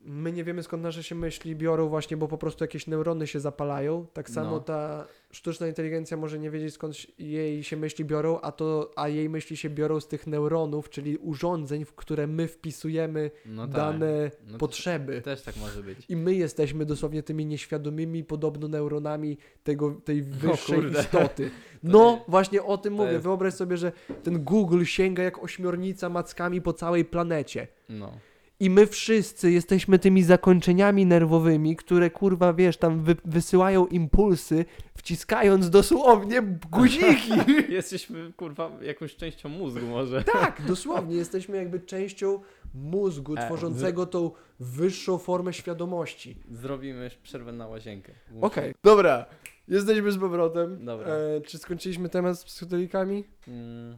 my 0.09 0.31
nie 0.31 0.43
wiemy 0.43 0.63
skąd 0.63 0.83
nasze 0.83 1.03
się 1.03 1.15
myśli 1.15 1.55
biorą 1.55 1.89
właśnie, 1.89 2.17
bo 2.17 2.27
po 2.27 2.37
prostu 2.37 2.63
jakieś 2.63 2.87
neurony 2.87 3.27
się 3.27 3.39
zapalają. 3.39 4.05
Tak 4.13 4.29
samo 4.29 4.51
No. 4.51 4.59
ta 4.59 5.05
sztuczna 5.31 5.67
inteligencja 5.67 6.17
może 6.17 6.39
nie 6.39 6.51
wiedzieć 6.51 6.73
skąd 6.73 6.95
jej 7.19 7.63
się 7.63 7.77
myśli 7.77 8.05
biorą, 8.05 8.39
a 8.41 8.51
to, 8.51 8.91
a 8.95 9.07
jej 9.07 9.29
myśli 9.29 9.57
się 9.57 9.69
biorą 9.69 9.99
z 9.99 10.07
tych 10.07 10.27
neuronów, 10.27 10.89
czyli 10.89 11.17
urządzeń, 11.17 11.85
w 11.85 11.93
które 11.93 12.27
my 12.27 12.47
wpisujemy 12.47 13.31
No 13.45 13.67
tak. 13.67 13.75
dane 13.75 14.31
No 14.47 14.57
potrzeby. 14.57 15.21
Też 15.21 15.41
tak 15.41 15.57
może 15.57 15.83
być. 15.83 15.97
I 16.09 16.15
my 16.15 16.33
jesteśmy 16.35 16.85
dosłownie 16.85 17.23
tymi 17.23 17.45
nieświadomymi 17.45 18.23
podobno 18.23 18.67
neuronami 18.67 19.37
tego, 19.63 19.91
tej 20.05 20.23
wyższej 20.23 20.79
istoty. 20.91 21.49
No, 21.83 22.11
nie- 22.11 22.21
właśnie 22.27 22.63
o 22.63 22.77
tym 22.77 22.93
mówię. 22.93 23.11
jest- 23.11 23.23
Wyobraź 23.23 23.53
sobie, 23.53 23.77
że 23.77 23.91
ten 24.23 24.43
Google 24.43 24.83
sięga 24.83 25.23
jak 25.23 25.43
ośmiornica 25.43 26.09
mackami 26.09 26.61
po 26.61 26.73
całej 26.73 27.05
planecie. 27.05 27.67
No. 27.89 28.11
I 28.59 28.69
my 28.69 28.87
wszyscy 28.87 29.51
jesteśmy 29.51 29.99
tymi 29.99 30.23
zakończeniami 30.23 31.05
nerwowymi, 31.05 31.75
które 31.75 32.09
kurwa, 32.09 32.53
wiesz, 32.53 32.77
tam 32.77 33.03
wy 33.03 33.15
wysyłają 33.25 33.87
impulsy, 33.87 34.65
wciskając 34.97 35.69
dosłownie 35.69 36.41
guziki. 36.71 37.31
Jesteśmy, 37.69 38.33
kurwa, 38.37 38.71
jakąś 38.81 39.15
częścią 39.15 39.49
mózgu 39.49 39.85
może. 39.85 40.23
tak, 40.23 40.61
dosłownie. 40.67 41.15
Jesteśmy 41.15 41.57
jakby 41.57 41.79
częścią 41.79 42.41
mózgu 42.73 43.35
E, 43.37 43.45
tworzącego 43.45 44.05
tą 44.05 44.31
wyższą 44.59 45.17
formę 45.17 45.53
świadomości. 45.53 46.37
Zrobimy 46.51 47.09
przerwę 47.23 47.51
na 47.51 47.67
łazienkę. 47.67 48.13
Okej, 48.41 48.73
dobra. 48.83 49.25
Jesteśmy 49.67 50.11
z 50.11 50.17
powrotem. 50.17 50.85
Dobra. 50.85 51.07
E, 51.07 51.41
czy 51.41 51.57
skończyliśmy 51.57 52.09
temat 52.09 52.39
z 52.39 52.45
psychodelikami? 52.45 53.23
Mm, 53.47 53.97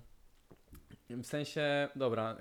W 1.10 1.26
sensie, 1.26 1.88
dobra, 1.96 2.38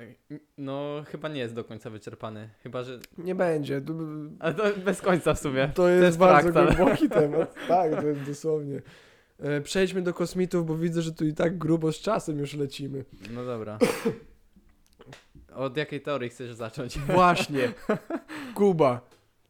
no 0.59 1.03
chyba 1.07 1.29
nie 1.29 1.41
jest 1.41 1.55
do 1.55 1.65
końca 1.65 1.91
wyczerpany. 1.91 2.49
Chyba, 2.63 2.83
że... 2.83 2.99
Nie 3.19 3.35
będzie. 3.35 3.81
To, 3.81 3.93
Ale 4.39 4.55
to 4.55 4.65
bez 4.85 5.01
końca 5.01 5.35
w 5.35 5.39
sumie. 5.39 5.71
to 5.75 5.89
jest, 5.89 6.03
jest 6.05 6.19
bardzo 6.19 6.53
fraktal. 6.53 6.77
głęboki 6.77 7.09
temat. 7.21 7.55
Tak, 7.69 8.01
to 8.01 8.07
jest 8.07 8.23
dosłownie. 8.23 8.83
E, 9.39 9.61
przejdźmy 9.61 10.03
do 10.03 10.15
kosmitów, 10.15 10.67
bo 10.67 10.77
widzę, 10.77 11.03
że 11.03 11.13
tu 11.13 11.27
i 11.27 11.35
tak 11.35 11.59
grubo 11.59 11.93
z 11.93 11.99
czasem 11.99 12.39
już 12.39 12.55
lecimy. 12.55 13.05
No 13.31 13.45
dobra. 13.45 13.79
Od 15.55 15.77
jakiej 15.77 16.01
teorii 16.01 16.31
chcesz 16.31 16.53
zacząć? 16.55 16.99
Właśnie. 17.19 17.73
Kuba. 18.55 19.01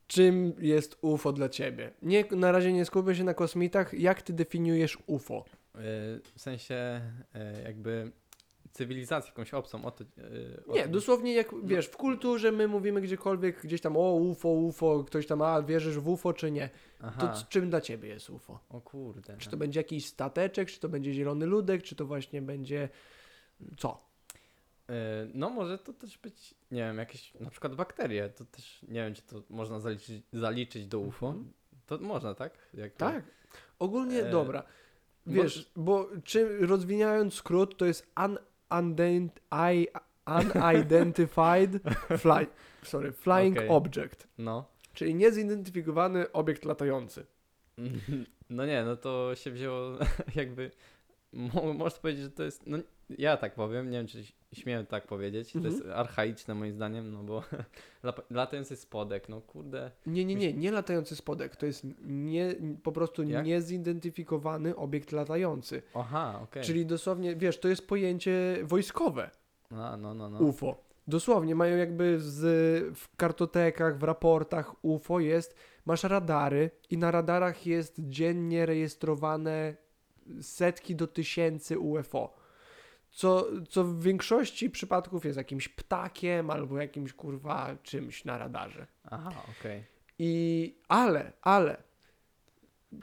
Czym 0.06 0.52
jest 0.58 0.98
UFO 1.02 1.32
dla 1.32 1.48
ciebie? 1.48 1.90
Nie, 2.02 2.24
na 2.30 2.52
razie 2.52 2.72
nie 2.72 2.84
skupię 2.84 3.14
się 3.14 3.24
na 3.24 3.34
kosmitach. 3.34 3.94
Jak 3.94 4.22
ty 4.22 4.32
definiujesz 4.32 4.98
UFO? 5.06 5.44
Y, 5.74 5.80
W 6.34 6.40
sensie 6.40 7.00
y, 7.36 7.62
jakby 7.64 8.12
cywilizację 8.82 9.30
jakąś 9.30 9.54
obcą. 9.54 9.84
O 9.84 9.90
to, 9.90 10.04
y, 10.04 10.62
o 10.68 10.74
Nie, 10.74 10.82
to- 10.82 10.88
dosłownie 10.88 11.32
jak, 11.34 11.48
wiesz, 11.64 11.86
w 11.86 11.96
kulturze 11.96 12.52
my 12.52 12.68
mówimy 12.68 13.00
gdziekolwiek, 13.00 13.62
gdzieś 13.62 13.80
tam 13.80 13.96
o 13.96 14.12
UFO, 14.14 14.48
UFO, 14.48 15.04
ktoś 15.04 15.26
tam, 15.26 15.42
a 15.42 15.62
wierzysz 15.62 15.98
w 15.98 16.08
UFO 16.08 16.32
czy 16.32 16.50
nie? 16.50 16.68
To 16.68 17.06
Aha. 17.06 17.32
c- 17.36 17.44
czym 17.48 17.70
dla 17.70 17.80
ciebie 17.80 18.08
jest 18.08 18.30
UFO? 18.30 18.60
O 18.70 18.80
kurde. 18.80 19.36
Czy 19.36 19.50
to 19.50 19.56
będzie 19.56 19.80
jakiś 19.80 20.06
stateczek, 20.06 20.70
czy 20.70 20.80
to 20.80 20.88
będzie 20.88 21.14
zielony 21.14 21.46
ludek, 21.46 21.82
czy 21.82 21.96
to 21.96 22.06
właśnie 22.06 22.42
będzie 22.42 22.88
co? 23.78 24.08
E, 24.88 24.92
No 25.34 25.50
może 25.50 25.78
to 25.78 25.92
też 25.92 26.18
być, 26.18 26.54
nie 26.70 26.80
wiem, 26.80 26.98
jakieś 26.98 27.34
na 27.34 27.50
przykład 27.50 27.74
bakterie, 27.74 28.28
to 28.28 28.44
też 28.44 28.82
nie 28.82 29.04
wiem, 29.04 29.14
czy 29.14 29.22
to 29.22 29.42
można 29.50 29.80
zaliczyć, 29.80 30.22
zaliczyć 30.32 30.86
do 30.86 30.98
UFO. 31.00 31.26
Mhm. 31.28 31.52
To 31.86 31.98
można, 31.98 32.34
tak? 32.34 32.52
To- 32.72 32.78
Tak. 32.96 33.24
Ogólnie, 33.78 34.22
E, 34.26 34.30
dobra. 34.30 34.62
bo- 35.26 35.32
Wiesz, 35.32 35.70
bo 35.76 36.08
czy 36.24 36.66
rozwijając 36.66 37.34
skrót, 37.34 37.76
to 37.76 37.86
jest 37.86 38.06
un, 38.24 38.38
undent, 38.70 39.40
I, 39.72 39.86
unidentified 40.26 41.80
fly, 42.18 42.46
sorry, 42.82 43.12
flying 43.12 43.56
Okej. 43.56 43.68
object, 43.68 44.28
No. 44.38 44.64
czyli 44.94 45.14
niezidentyfikowany 45.14 46.32
obiekt 46.32 46.64
latający. 46.64 47.26
No 48.50 48.66
nie, 48.66 48.84
no 48.84 48.96
to 48.96 49.34
się 49.34 49.50
wzięło 49.50 49.90
jakby, 50.34 50.70
mo, 51.32 51.72
można 51.74 52.00
powiedzieć, 52.00 52.22
że 52.24 52.30
to 52.30 52.42
jest, 52.42 52.66
no 52.66 52.78
ja 53.18 53.36
tak 53.36 53.54
powiem, 53.54 53.90
nie 53.90 53.98
wiem 53.98 54.06
czy 54.06 54.22
śmiem 54.52 54.86
tak 54.86 55.06
powiedzieć, 55.06 55.52
to 55.52 55.58
Mhm. 55.58 55.74
jest 55.74 55.86
archaiczne 55.94 56.54
moim 56.54 56.72
zdaniem, 56.72 57.12
no 57.12 57.22
bo 57.22 57.42
latający 58.30 58.76
spodek, 58.76 59.28
no 59.28 59.40
kurde, 59.40 59.90
Nie, 60.06 60.24
nie, 60.24 60.34
nie, 60.34 60.52
nie 60.52 60.70
latający 60.72 61.16
spodek, 61.16 61.56
to 61.56 61.66
jest 61.66 61.86
nie, 62.06 62.54
po 62.82 62.92
prostu 62.92 63.22
Jak? 63.22 63.46
niezidentyfikowany 63.46 64.76
obiekt 64.76 65.12
latający. 65.12 65.82
aha, 65.94 66.40
okej. 66.42 66.62
Czyli 66.62 66.86
dosłownie, 66.86 67.36
wiesz, 67.36 67.60
to 67.60 67.68
jest 67.68 67.86
pojęcie 67.88 68.58
wojskowe. 68.62 69.30
A, 69.70 69.96
no, 69.96 70.14
no, 70.14 70.30
no. 70.30 70.38
UFO. 70.38 70.84
Dosłownie 71.08 71.54
mają 71.54 71.76
jakby 71.76 72.20
z, 72.20 72.40
w 72.98 73.16
kartotekach, 73.16 73.98
w 73.98 74.02
raportach 74.02 74.84
UFO 74.84 75.20
jest, 75.20 75.54
masz 75.86 76.04
radary 76.04 76.70
i 76.90 76.98
na 76.98 77.10
radarach 77.10 77.66
jest 77.66 77.94
dziennie 77.98 78.66
rejestrowane 78.66 79.76
setki 80.40 80.96
do 80.96 81.06
tysięcy 81.06 81.78
UFO. 81.78 82.36
Co, 83.10 83.46
co 83.68 83.84
w 83.84 84.02
większości 84.02 84.70
przypadków 84.70 85.24
jest 85.24 85.38
jakimś 85.38 85.68
ptakiem 85.68 86.50
albo 86.50 86.78
jakimś 86.78 87.12
kurwa 87.12 87.76
czymś 87.82 88.24
na 88.24 88.38
radarze. 88.38 88.86
Aha, 89.04 89.42
okej. 89.60 89.84
I 90.18 90.74
ale, 90.88 91.32
ale 91.42 91.82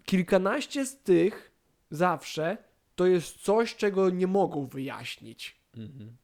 kilkanaście 0.06 0.86
z 0.86 0.98
tych 0.98 1.52
zawsze 1.92 2.58
to 2.96 3.06
jest 3.06 3.38
coś, 3.38 3.76
czego 3.76 4.10
nie 4.10 4.28
mogą 4.28 4.68
wyjaśnić. 4.68 5.62
Mhm. 5.78 6.16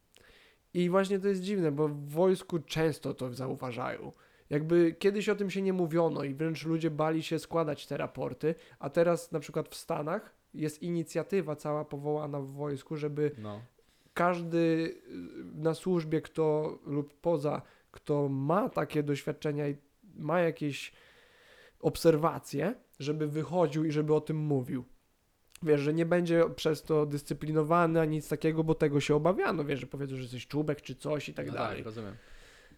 I 0.74 0.90
właśnie 0.90 1.20
to 1.20 1.28
jest 1.28 1.42
dziwne, 1.42 1.72
bo 1.72 1.88
w 1.88 2.10
wojsku 2.10 2.60
często 2.60 3.14
to 3.14 3.34
zauważają. 3.34 4.12
Jakby 4.50 4.96
kiedyś 5.00 5.30
o 5.30 5.36
tym 5.36 5.50
się 5.50 5.62
nie 5.62 5.74
mówiono 5.74 6.24
i 6.24 6.34
wręcz 6.34 6.66
ludzie 6.66 6.92
bali 6.92 7.24
się 7.24 7.40
składać 7.40 7.88
te 7.88 7.98
raporty, 7.98 8.56
a 8.80 8.90
teraz 8.90 9.32
na 9.32 9.40
przykład 9.40 9.70
w 9.70 9.76
Stanach 9.76 10.34
jest 10.54 10.82
inicjatywa 10.84 11.56
cała 11.56 11.86
powołana 11.86 12.40
w 12.40 12.48
wojsku, 12.48 12.98
żeby 12.98 13.32
No. 13.38 13.62
każdy 14.14 14.58
y, 14.58 14.94
na 15.56 15.74
służbie, 15.74 16.22
kto 16.22 16.78
lub 16.86 17.14
poza, 17.14 17.62
kto 17.92 18.30
ma 18.30 18.70
takie 18.70 19.04
doświadczenia 19.04 19.68
i 19.68 19.76
ma 20.16 20.40
jakieś 20.40 20.94
obserwacje, 21.80 22.76
żeby 23.00 23.28
wychodził 23.28 23.86
i 23.86 23.92
żeby 23.92 24.14
o 24.14 24.22
tym 24.22 24.38
mówił. 24.38 24.86
Wiesz, 25.64 25.82
że 25.82 25.94
nie 25.94 26.06
będzie 26.06 26.50
przez 26.56 26.84
to 26.84 27.06
dyscyplinowany 27.06 28.00
ani 28.02 28.16
nic 28.16 28.30
takiego, 28.30 28.64
bo 28.64 28.76
tego 28.76 29.00
się 29.00 29.16
obawiano. 29.16 29.64
Wiesz, 29.66 29.80
że 29.80 29.88
powiedzą, 29.88 30.16
że 30.16 30.22
jesteś 30.22 30.48
czubek 30.48 30.82
czy 30.82 30.96
coś 30.96 31.30
i 31.30 31.34
tak 31.34 31.48
no 31.48 31.54
dalej. 31.54 31.78
Tak, 31.78 31.86
rozumiem. 31.86 32.16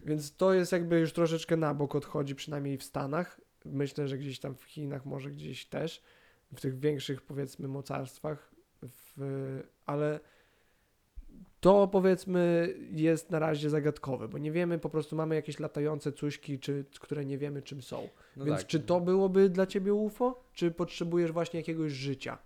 Więc 0.04 0.36
to 0.36 0.54
jest 0.54 0.72
jakby 0.72 0.98
już 1.00 1.12
troszeczkę 1.12 1.56
na 1.56 1.74
bok 1.74 1.94
odchodzi, 1.94 2.34
przynajmniej 2.34 2.78
w 2.78 2.84
Stanach. 2.84 3.40
Myślę, 3.64 4.08
że 4.08 4.18
gdzieś 4.18 4.40
tam 4.40 4.54
w 4.54 4.64
Chinach, 4.64 5.06
może 5.06 5.30
gdzieś 5.30 5.66
też, 5.66 6.02
w 6.54 6.60
tych 6.60 6.78
większych 6.78 7.22
powiedzmy 7.22 7.68
mocarstwach, 7.68 8.54
w, 8.82 9.60
ale 9.86 10.20
to 11.60 11.88
powiedzmy 11.88 12.74
jest 12.90 13.30
na 13.30 13.38
razie 13.38 13.70
zagadkowe, 13.70 14.28
bo 14.28 14.38
nie 14.38 14.52
wiemy, 14.52 14.78
po 14.78 14.90
prostu 14.90 15.16
mamy 15.16 15.34
jakieś 15.34 15.60
latające 15.60 16.12
cuśki, 16.12 16.58
czy, 16.58 16.84
które 17.00 17.24
nie 17.24 17.38
wiemy 17.38 17.62
czym 17.62 17.82
są. 17.82 18.08
No 18.36 18.44
Więc 18.44 18.58
tak. 18.58 18.66
czy 18.66 18.80
to 18.80 19.00
byłoby 19.00 19.50
dla 19.50 19.66
ciebie 19.66 19.94
UFO, 19.94 20.44
czy 20.52 20.70
potrzebujesz 20.70 21.32
właśnie 21.32 21.60
jakiegoś 21.60 21.92
życia? 21.92 22.38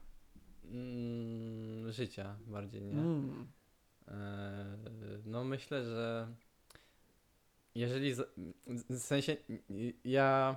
Mm, 0.65 1.93
życia 1.93 2.37
bardziej, 2.47 2.83
nie? 2.83 2.93
Mm. 2.93 3.47
No 5.25 5.45
myślę, 5.45 5.85
że 5.85 6.29
jeżeli 7.75 8.15
w 8.67 8.99
sensie 8.99 9.37
ja 10.05 10.57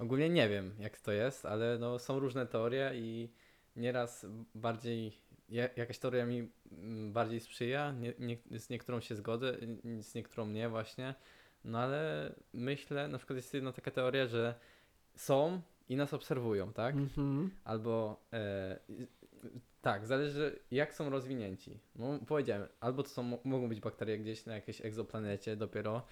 ogólnie 0.00 0.28
nie 0.28 0.48
wiem 0.48 0.74
jak 0.78 1.00
to 1.00 1.12
jest, 1.12 1.46
ale 1.46 1.78
no 1.78 1.98
są 1.98 2.18
różne 2.18 2.46
teorie 2.46 2.90
i 2.94 3.30
nieraz 3.76 4.26
bardziej 4.54 5.12
ja- 5.48 5.68
jakaś 5.76 5.98
teoria 5.98 6.26
mi 6.26 6.48
mm, 6.72 7.12
bardziej 7.12 7.40
sprzyja, 7.40 7.92
nie, 7.92 8.14
nie, 8.18 8.36
z 8.58 8.70
niektórą 8.70 9.00
się 9.00 9.14
zgodzę, 9.14 9.56
z 10.00 10.14
niektórą 10.14 10.46
nie 10.46 10.68
właśnie. 10.68 11.14
No 11.64 11.78
ale 11.78 12.32
myślę, 12.52 13.08
na 13.08 13.18
przykład 13.18 13.36
jest 13.36 13.54
jedna 13.54 13.72
taka 13.72 13.90
teoria, 13.90 14.26
że 14.26 14.54
są 15.14 15.60
i 15.88 15.96
nas 15.96 16.14
obserwują, 16.14 16.72
tak? 16.72 16.94
Mhm. 16.94 17.50
Albo 17.64 18.20
e, 18.32 18.78
tak, 19.82 20.06
zależy 20.06 20.58
jak 20.70 20.94
są 20.94 21.10
rozwinięci. 21.10 21.80
No, 21.96 22.18
powiedziałem, 22.26 22.68
albo 22.80 23.02
to 23.02 23.08
są, 23.08 23.22
mo- 23.22 23.40
mogą 23.44 23.68
być 23.68 23.80
bakterie 23.80 24.18
gdzieś 24.18 24.46
na 24.46 24.54
jakiejś 24.54 24.84
egzoplanecie 24.84 25.56
dopiero. 25.56 26.02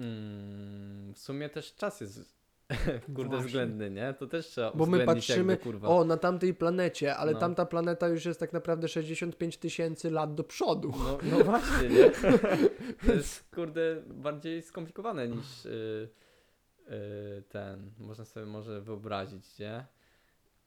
Mm, 0.00 1.14
w 1.14 1.18
sumie 1.18 1.48
też 1.48 1.74
czas 1.74 2.00
jest 2.00 2.41
kurde 3.16 3.24
Właśnie. 3.28 3.46
względny, 3.46 3.90
nie? 3.90 4.14
To 4.18 4.26
też 4.26 4.46
trzeba 4.46 4.70
Bo 4.74 4.86
my 4.86 5.04
patrzymy, 5.04 5.52
jakby, 5.52 5.64
kurwa. 5.64 5.88
O, 5.88 6.04
na 6.04 6.16
tamtej 6.16 6.54
planecie, 6.54 7.16
ale 7.16 7.32
No. 7.32 7.38
tamta 7.38 7.66
planeta 7.66 8.08
już 8.08 8.24
jest 8.24 8.40
tak 8.40 8.52
naprawdę 8.52 8.88
65 8.88 9.56
tysięcy 9.56 10.10
lat 10.10 10.34
do 10.34 10.44
przodu. 10.44 10.92
No, 10.98 11.18
no 11.38 11.44
właśnie, 11.44 11.88
nie? 11.88 12.10
To 13.06 13.12
jest 13.12 13.50
kurde 13.54 14.02
bardziej 14.06 14.62
skomplikowane 14.62 15.28
niż 15.28 15.66
y, 15.66 16.08
y, 16.90 17.42
ten, 17.48 17.90
można 17.98 18.24
sobie 18.24 18.46
może 18.46 18.80
wyobrazić, 18.80 19.58
nie? 19.58 19.86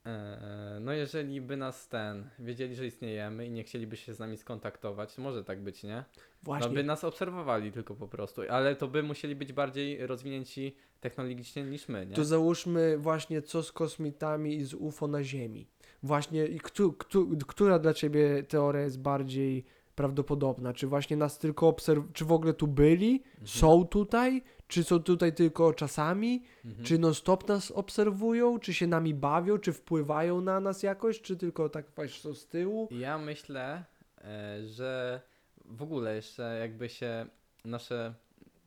E, 0.05 0.77
No 0.81 0.93
jeżeli 0.93 1.41
by 1.41 1.57
nas 1.57 1.87
ten, 1.87 2.29
wiedzieli, 2.39 2.75
że 2.75 2.85
istniejemy 2.85 3.45
i 3.45 3.49
nie 3.49 3.63
chcieliby 3.63 3.97
się 3.97 4.13
z 4.13 4.19
nami 4.19 4.37
skontaktować, 4.37 5.15
to 5.15 5.21
może 5.21 5.43
tak 5.43 5.61
być, 5.61 5.83
nie? 5.83 6.03
Właśnie. 6.43 6.67
No 6.67 6.73
by 6.73 6.83
nas 6.83 7.03
obserwowali 7.03 7.71
tylko 7.71 7.95
po 7.95 8.07
prostu, 8.07 8.41
ale 8.49 8.75
to 8.75 8.87
by 8.87 9.03
musieli 9.03 9.35
być 9.35 9.53
bardziej 9.53 10.07
rozwinięci 10.07 10.75
technologicznie 11.01 11.63
niż 11.63 11.87
my, 11.87 12.05
nie? 12.05 12.15
To 12.15 12.25
załóżmy 12.25 12.97
właśnie 12.97 13.41
co 13.41 13.63
z 13.63 13.71
kosmitami 13.71 14.55
i 14.55 14.63
z 14.63 14.73
UFO 14.73 15.07
na 15.07 15.23
Ziemi. 15.23 15.67
Właśnie, 16.03 16.45
i 16.45 16.59
któ, 16.59 16.93
któ, 16.93 17.37
która 17.47 17.79
dla 17.79 17.93
ciebie 17.93 18.43
teoria 18.43 18.81
jest 18.81 18.99
bardziej 18.99 19.65
prawdopodobna? 19.95 20.73
Czy 20.73 20.87
właśnie 20.87 21.17
nas 21.17 21.39
tylko 21.39 21.67
obserw... 21.67 22.03
czy 22.13 22.25
w 22.25 22.31
ogóle 22.31 22.53
tu 22.53 22.67
byli? 22.67 23.23
Mhm. 23.31 23.47
Są 23.47 23.87
tutaj? 23.87 24.43
Czy 24.67 24.83
są 24.83 25.03
tutaj 25.03 25.33
tylko 25.33 25.73
czasami? 25.73 26.43
Mhm. 26.65 26.85
Czy 26.85 26.99
non-stop 26.99 27.47
nas 27.47 27.71
obserwują? 27.71 28.59
Czy 28.59 28.73
się 28.73 28.87
nami 28.87 29.13
bawią? 29.13 29.57
Czy 29.57 29.73
wpływają 29.73 30.41
na 30.41 30.59
nas 30.59 30.83
jakoś? 30.83 31.21
Czy 31.21 31.37
tylko 31.37 31.69
tak 31.69 31.85
właśnie 31.95 32.21
są 32.21 32.33
z 32.33 32.47
tyłu? 32.47 32.87
Ja 32.91 33.17
myślę, 33.17 33.83
e, 34.21 34.67
że 34.67 35.21
w 35.65 35.81
ogóle 35.81 36.15
jeszcze 36.15 36.57
jakby 36.59 36.89
się 36.89 37.25
nasze. 37.65 38.13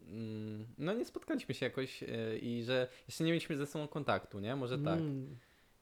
mm, 0.08 0.66
No 0.78 0.92
nie 0.94 1.04
spotkaliśmy 1.04 1.54
się 1.54 1.66
jakoś 1.66 2.02
e, 2.02 2.38
i 2.38 2.62
że 2.64 2.88
jeszcze 3.08 3.24
nie 3.24 3.30
mieliśmy 3.30 3.56
ze 3.56 3.66
sobą 3.66 3.88
kontaktu, 3.88 4.40
nie? 4.40 4.56
Może 4.56 4.78
tak. 4.78 4.98
Mm. 4.98 5.36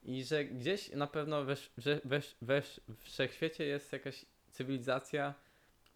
I 0.05 0.25
że 0.25 0.45
gdzieś 0.45 0.91
na 0.93 1.07
pewno 1.07 1.45
we, 1.45 1.57
że 1.79 2.01
we, 2.05 2.21
we 2.43 2.63
wszechświecie 2.97 3.65
jest 3.65 3.93
jakaś 3.93 4.27
cywilizacja 4.57 5.35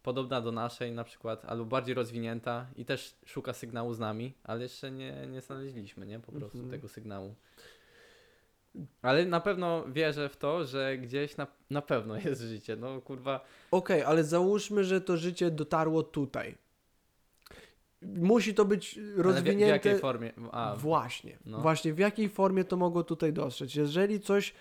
podobna 0.03 0.41
do 0.41 0.53
naszej 0.53 0.93
na 0.93 1.05
przykład, 1.05 1.45
albo 1.45 1.65
bardziej 1.65 1.95
rozwinięta 1.95 2.67
i 2.77 2.85
też 2.85 3.15
szuka 3.27 3.53
sygnału 3.53 3.95
z 3.95 3.99
nami, 3.99 4.33
ale 4.45 4.63
jeszcze 4.63 4.91
nie, 4.91 5.27
nie 5.27 5.41
znaleźliśmy, 5.41 6.07
nie? 6.07 6.21
Po 6.21 6.33
prostu 6.33 6.59
Mhm. 6.59 6.71
tego 6.71 6.89
sygnału. 6.89 7.35
Ale 9.03 9.27
na 9.27 9.41
pewno 9.41 9.85
wierzę 9.89 10.29
w 10.29 10.37
to, 10.37 10.65
że 10.65 10.99
gdzieś 10.99 11.37
na, 11.37 11.47
na 11.71 11.83
pewno 11.83 12.17
jest 12.25 12.41
życie. 12.43 12.77
No 12.77 13.01
kurwa, 13.01 13.45
Okej, 13.71 14.03
ale 14.03 14.25
załóżmy, 14.25 14.85
że 14.85 15.01
to 15.01 15.17
życie 15.17 15.51
dotarło 15.51 16.03
tutaj. 16.03 16.55
Musi 18.03 18.55
to 18.55 18.65
być 18.65 18.99
ale 18.99 19.07
w, 19.07 19.17
w 19.17 19.21
rozwinięte. 19.21 19.67
jakiej 19.67 19.99
formie? 19.99 20.33
A, 20.53 20.75
Właśnie. 20.79 21.39
no. 21.47 21.59
Właśnie 21.61 21.95
w 21.95 21.99
jakiej 21.99 22.29
formie 22.29 22.65
to 22.65 22.77
mogło 22.77 23.05
tutaj 23.05 23.33
dostrzec? 23.33 23.75
Jeżeli 23.75 24.21
coś. 24.21 24.55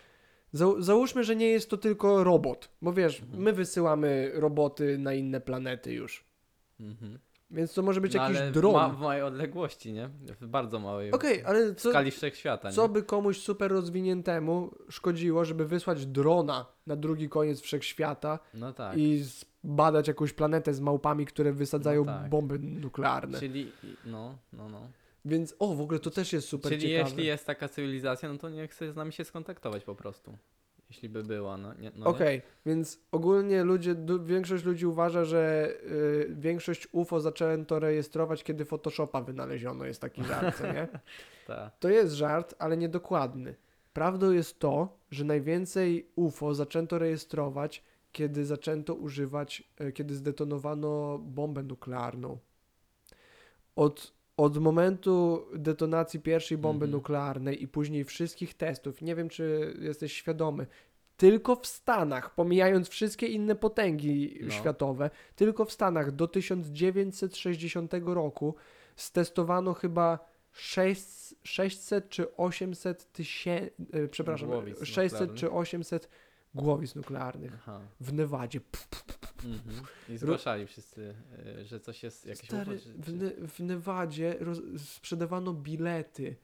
Za, 0.51 0.65
załóżmy, 0.80 1.23
że 1.23 1.35
nie 1.35 1.49
jest 1.49 1.69
to 1.69 1.77
tylko 1.77 2.23
robot, 2.23 2.69
bo 2.81 2.93
wiesz, 2.93 3.21
Mhm. 3.21 3.43
my 3.43 3.53
wysyłamy 3.53 4.31
roboty 4.34 4.97
na 4.97 5.13
inne 5.13 5.41
planety 5.41 5.93
już. 5.93 6.23
mhm. 6.80 7.19
Więc 7.51 7.73
to 7.73 7.81
może 7.81 8.01
być 8.01 8.13
no, 8.15 8.23
jakiś 8.23 8.41
dron. 8.53 8.73
Ma, 8.73 8.89
w 8.89 8.99
małej 8.99 9.21
odległości, 9.21 9.93
nie? 9.93 10.09
W 10.41 10.47
bardzo 10.47 10.80
małej. 10.80 11.11
Okej, 11.11 11.43
ale 11.45 11.71
W 11.71 11.76
co, 11.76 11.89
skali 11.89 12.11
wszechświata, 12.11 12.71
co 12.71 12.81
nie? 12.88 12.89
by 12.93 13.03
komuś 13.03 13.38
super 13.41 13.71
rozwiniętemu 13.71 14.71
szkodziło, 14.89 15.45
żeby 15.45 15.65
wysłać 15.65 16.05
drona 16.05 16.65
na 16.88 16.95
drugi 16.95 17.30
koniec 17.30 17.61
wszechświata 17.61 18.39
No 18.53 18.73
tak. 18.73 18.97
i 18.97 19.23
badać 19.63 20.07
jakąś 20.07 20.34
planetę 20.34 20.73
z 20.73 20.80
małpami, 20.81 21.26
które 21.26 21.53
wysadzają 21.53 22.05
No 22.05 22.11
tak. 22.13 22.30
bomby 22.30 22.59
nuklearne. 22.59 23.39
Czyli, 23.39 23.71
no, 24.05 24.38
no, 24.53 24.69
no. 24.69 24.81
Więc 25.25 25.55
o, 25.59 25.75
w 25.75 25.81
ogóle 25.81 25.99
to 25.99 26.11
też 26.11 26.33
jest 26.33 26.47
super 26.47 26.71
Czyli 26.71 26.81
ciekawe. 26.81 27.09
jeśli 27.09 27.25
jest 27.25 27.45
taka 27.45 27.69
cywilizacja, 27.69 28.29
no 28.33 28.37
to 28.37 28.49
niech 28.49 28.71
chce 28.71 28.91
z 28.91 28.95
nami 28.95 29.13
się 29.13 29.23
skontaktować 29.25 29.83
po 29.83 29.95
prostu. 29.95 30.37
Jeśli 30.89 31.09
by 31.09 31.23
była, 31.23 31.57
no 31.57 31.73
nie. 31.73 31.91
No 31.95 32.05
Okej, 32.05 32.41
więc 32.65 32.99
ogólnie 33.11 33.63
ludzie, 33.63 33.95
du- 33.95 34.25
większość 34.25 34.63
ludzi 34.63 34.85
uważa, 34.85 35.25
że 35.25 35.73
y, 35.83 36.35
większość 36.39 36.87
UFO 36.91 37.19
zaczęto 37.19 37.79
rejestrować, 37.79 38.43
kiedy 38.43 38.65
Photoshopa 38.65 39.21
wynaleziono. 39.21 39.85
Jest 39.85 40.01
taki 40.01 40.23
żart, 40.23 40.57
co 40.57 40.67
nie? 40.67 40.73
Nie? 40.73 40.87
Tak. 41.47 41.79
To 41.79 41.89
jest 41.89 42.13
żart, 42.13 42.55
ale 42.59 42.77
niedokładny. 42.77 43.55
Prawdą 43.93 44.31
jest 44.31 44.59
to, 44.59 44.97
że 45.11 45.23
najwięcej 45.25 46.09
UFO 46.15 46.53
zaczęto 46.55 46.99
rejestrować, 46.99 47.83
kiedy 48.11 48.45
zaczęto 48.45 48.93
używać, 48.95 49.63
e, 49.77 49.91
kiedy 49.91 50.15
zdetonowano 50.15 51.19
bombę 51.19 51.63
nuklearną. 51.63 52.37
Od, 53.75 54.13
od 54.40 54.57
momentu 54.57 55.45
detonacji 55.56 56.20
pierwszej 56.20 56.57
bomby 56.57 56.86
Mhm. 56.86 56.91
nuklearnej 56.91 57.64
i 57.64 57.68
później 57.68 58.03
wszystkich 58.03 58.53
testów, 58.53 59.02
nie 59.02 59.16
wiem 59.16 59.30
czy 59.30 59.74
jesteś 59.82 60.14
świadomy, 60.14 60.68
tylko 61.18 61.56
w 61.56 61.68
Stanach, 61.68 62.36
pomijając 62.36 62.90
wszystkie 62.90 63.28
inne 63.28 63.56
potęgi 63.56 64.40
No. 64.44 64.52
światowe, 64.52 65.10
tylko 65.36 65.66
w 65.66 65.72
Stanach 65.72 66.11
do 66.11 66.28
1960 66.28 67.94
roku 68.14 68.56
stestowano 68.95 69.74
chyba 69.74 70.20
6, 70.52 71.36
600 71.44 72.10
czy 72.10 72.36
800 72.36 73.11
tysięcy, 73.11 73.72
przepraszam, 74.11 74.49
Głowic 74.49 74.78
600 74.84 75.11
nuklearnych. 75.11 75.40
czy 75.40 75.52
800 75.52 76.10
głowic 76.55 76.95
nuklearnych 76.95 77.53
Aha. 77.55 77.80
w 77.99 78.13
Nevadzie. 78.13 78.61
Pff, 78.61 78.89
Mhm. 79.45 79.81
I 80.09 80.17
zgłaszali 80.17 80.67
wszyscy, 80.67 81.15
y, 81.61 81.65
że 81.65 81.80
coś 81.80 82.03
jest 82.03 82.26
jakieś 82.26 82.45
Stary, 82.45 82.80
czy, 82.80 82.93
w, 82.93 83.13
ne, 83.13 83.31
w 83.47 83.59
Nevadzie 83.59 84.35
roz, 84.39 84.61
sprzedawano 84.77 85.53
bilety. 85.53 86.35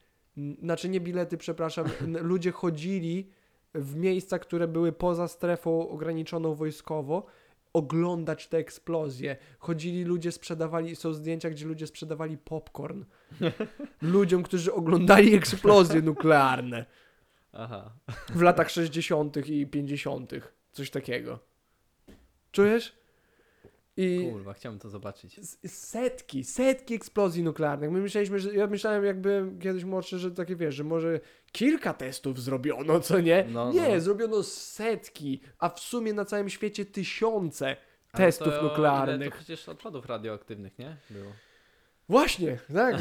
Znaczy 0.59 0.89
nie 0.89 1.01
bilety, 1.01 1.37
przepraszam. 1.37 1.85
Ludzie 2.21 2.51
chodzili 2.51 3.29
w 3.73 3.95
miejsca, 3.95 4.39
które 4.39 4.67
były 4.67 4.91
poza 4.91 5.27
strefą 5.27 5.89
ograniczoną 5.89 6.55
wojskowo, 6.55 7.25
oglądać 7.73 8.47
te 8.47 8.57
eksplozje. 8.57 9.37
Chodzili 9.59 10.03
ludzie, 10.03 10.31
sprzedawali, 10.31 10.95
są 10.95 11.13
zdjęcia, 11.13 11.49
gdzie 11.49 11.65
ludzie 11.65 11.87
sprzedawali 11.87 12.37
popcorn. 12.37 13.03
Ludziom, 14.01 14.43
którzy 14.43 14.73
oglądali 14.73 15.35
eksplozje 15.35 16.01
nuklearne 16.01 16.85
Aha. 17.55 17.91
w 18.29 18.41
latach 18.41 18.69
60. 18.69 19.37
i 19.49 19.67
50. 19.67 20.31
Coś 20.71 20.89
takiego. 20.89 21.39
Czujesz? 22.51 22.95
I 23.97 24.29
Kurwa, 24.31 24.53
chciałbym 24.53 24.79
to 24.79 24.89
zobaczyć. 24.89 25.39
setki, 25.67 26.43
setki 26.43 26.93
eksplozji 26.93 27.43
nuklearnych. 27.43 27.91
My 27.91 27.99
myśleliśmy, 28.01 28.39
że 28.39 28.53
ja 28.53 28.67
myślałem 28.67 29.05
jakby 29.05 29.51
kiedyś 29.61 29.83
młodszy, 29.83 30.19
że 30.19 30.31
takie 30.31 30.55
wiesz, 30.55 30.75
że 30.75 30.83
może 30.83 31.19
kilka 31.51 31.93
testów 31.93 32.41
zrobiono, 32.41 32.99
co 33.07 33.21
nie? 33.21 33.45
No, 33.49 33.71
nie, 33.73 33.89
no. 33.89 33.99
zrobiono 34.01 34.43
setki, 34.43 35.41
a 35.59 35.69
w 35.69 35.79
sumie 35.79 36.13
na 36.13 36.25
całym 36.25 36.49
świecie 36.49 36.85
tysiące 36.85 37.77
Ale 38.11 38.25
testów 38.25 38.47
to, 38.47 38.59
Ile 38.59 38.69
nuklearnych. 38.69 39.29
to 39.29 39.35
przecież 39.35 39.69
odpadów 39.69 40.05
radioaktywnych, 40.05 40.79
nie? 40.79 40.97
Było. 41.09 41.31
Właśnie, 42.09 42.57
tak, 42.73 42.95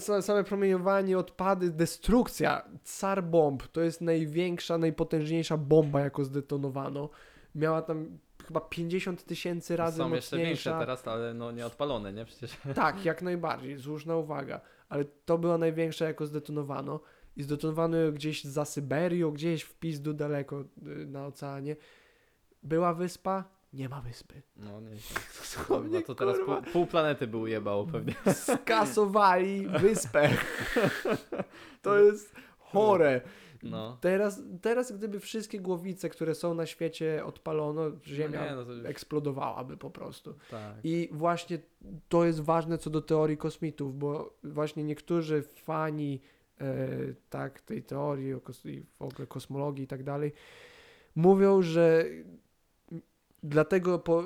same, 0.00 0.22
same 0.22 0.44
promieniowanie, 0.44 1.18
odpady, 1.18 1.70
destrukcja. 1.70 2.68
Car 2.84 3.24
bomb 3.24 3.68
to 3.68 3.80
jest 3.80 4.00
największa, 4.00 4.78
najpotężniejsza 4.78 5.56
bomba, 5.56 6.00
jaką 6.00 6.24
zdetonowano. 6.24 7.10
Miała 7.54 7.82
tam 7.82 8.18
chyba 8.46 8.60
50 8.60 9.24
tysięcy 9.24 9.76
razy 9.76 9.98
Są 9.98 10.14
jeszcze 10.14 10.36
większe 10.36 10.70
mocniejsza. 10.70 10.78
teraz, 10.78 11.08
ale 11.08 11.34
no 11.34 11.52
nie 11.52 11.66
odpalone, 11.66 12.12
nie? 12.12 12.24
Przecież. 12.24 12.56
Tak, 12.74 13.04
jak 13.04 13.22
najbardziej, 13.22 13.80
słuszna 13.80 14.16
uwaga. 14.16 14.60
Ale 14.88 15.04
to 15.04 15.38
była 15.38 15.58
największa, 15.58 16.04
jako 16.04 16.26
zdetonowano. 16.26 17.00
I 17.36 17.42
zdetonowano 17.42 17.96
ją 17.96 18.12
gdzieś 18.12 18.44
za 18.44 18.64
Syberią, 18.64 19.30
gdzieś 19.30 19.62
w 19.62 19.74
pizdu 19.74 20.12
daleko 20.12 20.60
y, 20.60 21.06
na 21.06 21.26
oceanie. 21.26 21.76
Była 22.62 22.94
wyspa? 22.94 23.53
Nie 23.74 23.88
ma 23.88 24.00
wyspy. 24.00 24.42
No 24.56 24.80
nie. 24.80 24.90
Dosłownie, 25.38 25.90
Kurwa, 25.90 26.06
to 26.06 26.14
teraz 26.14 26.36
kurwa. 26.36 26.62
pół, 26.62 26.72
pół 26.72 26.86
planety 26.86 27.26
by 27.26 27.36
ujebało 27.36 27.86
pewnie. 27.86 28.14
Skasowali 28.34 29.66
wyspę. 29.80 30.30
To 31.82 31.98
jest 31.98 32.34
chore. 32.58 33.20
No. 33.62 33.98
Teraz, 34.00 34.42
teraz 34.62 34.92
gdyby 34.92 35.20
wszystkie 35.20 35.60
głowice, 35.60 36.08
które 36.08 36.34
są 36.34 36.54
na 36.54 36.66
świecie 36.66 37.24
odpalono, 37.24 37.82
Ziemia 38.06 38.44
nie, 38.50 38.56
no 38.56 38.64
to 38.64 38.72
już- 38.72 38.86
eksplodowałaby 38.86 39.76
po 39.76 39.90
prostu. 39.90 40.34
Tak. 40.50 40.74
I 40.84 41.08
właśnie 41.12 41.58
to 42.08 42.24
jest 42.24 42.40
ważne 42.40 42.78
co 42.78 42.90
do 42.90 43.00
teorii 43.02 43.36
kosmitów, 43.36 43.98
bo 43.98 44.34
właśnie 44.44 44.84
niektórzy 44.84 45.42
fani 45.42 46.20
e, 46.60 46.86
tak, 47.30 47.60
tej 47.60 47.82
teorii 47.82 48.34
o 48.34 48.38
kos- 48.38 48.68
i 48.70 48.86
w 48.98 49.02
ogóle 49.02 49.26
kosmologii 49.26 49.84
i 49.84 49.88
tak 49.88 50.02
dalej 50.02 50.32
mówią, 51.16 51.62
że 51.62 52.04
dlatego 53.44 53.98
po, 53.98 54.22
e, 54.22 54.24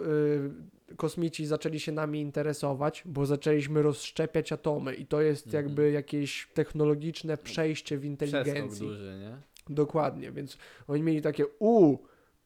kosmici 0.96 1.46
zaczęli 1.46 1.80
się 1.80 1.92
nami 1.92 2.20
interesować, 2.20 3.02
bo 3.06 3.26
zaczęliśmy 3.26 3.82
rozszczepiać 3.82 4.52
atomy 4.52 4.94
i 4.94 5.06
to 5.06 5.20
jest 5.20 5.46
Mhm. 5.46 5.64
jakby 5.64 5.90
jakieś 5.90 6.48
technologiczne 6.54 7.36
przejście 7.36 7.96
w 7.96 8.00
Przeskok 8.00 8.10
inteligencji. 8.10 8.86
duży, 8.86 9.18
nie? 9.20 9.36
Dokładnie, 9.74 10.32
więc 10.32 10.58
oni 10.88 11.02
mieli 11.02 11.22
takie 11.22 11.44
u, 11.58 11.96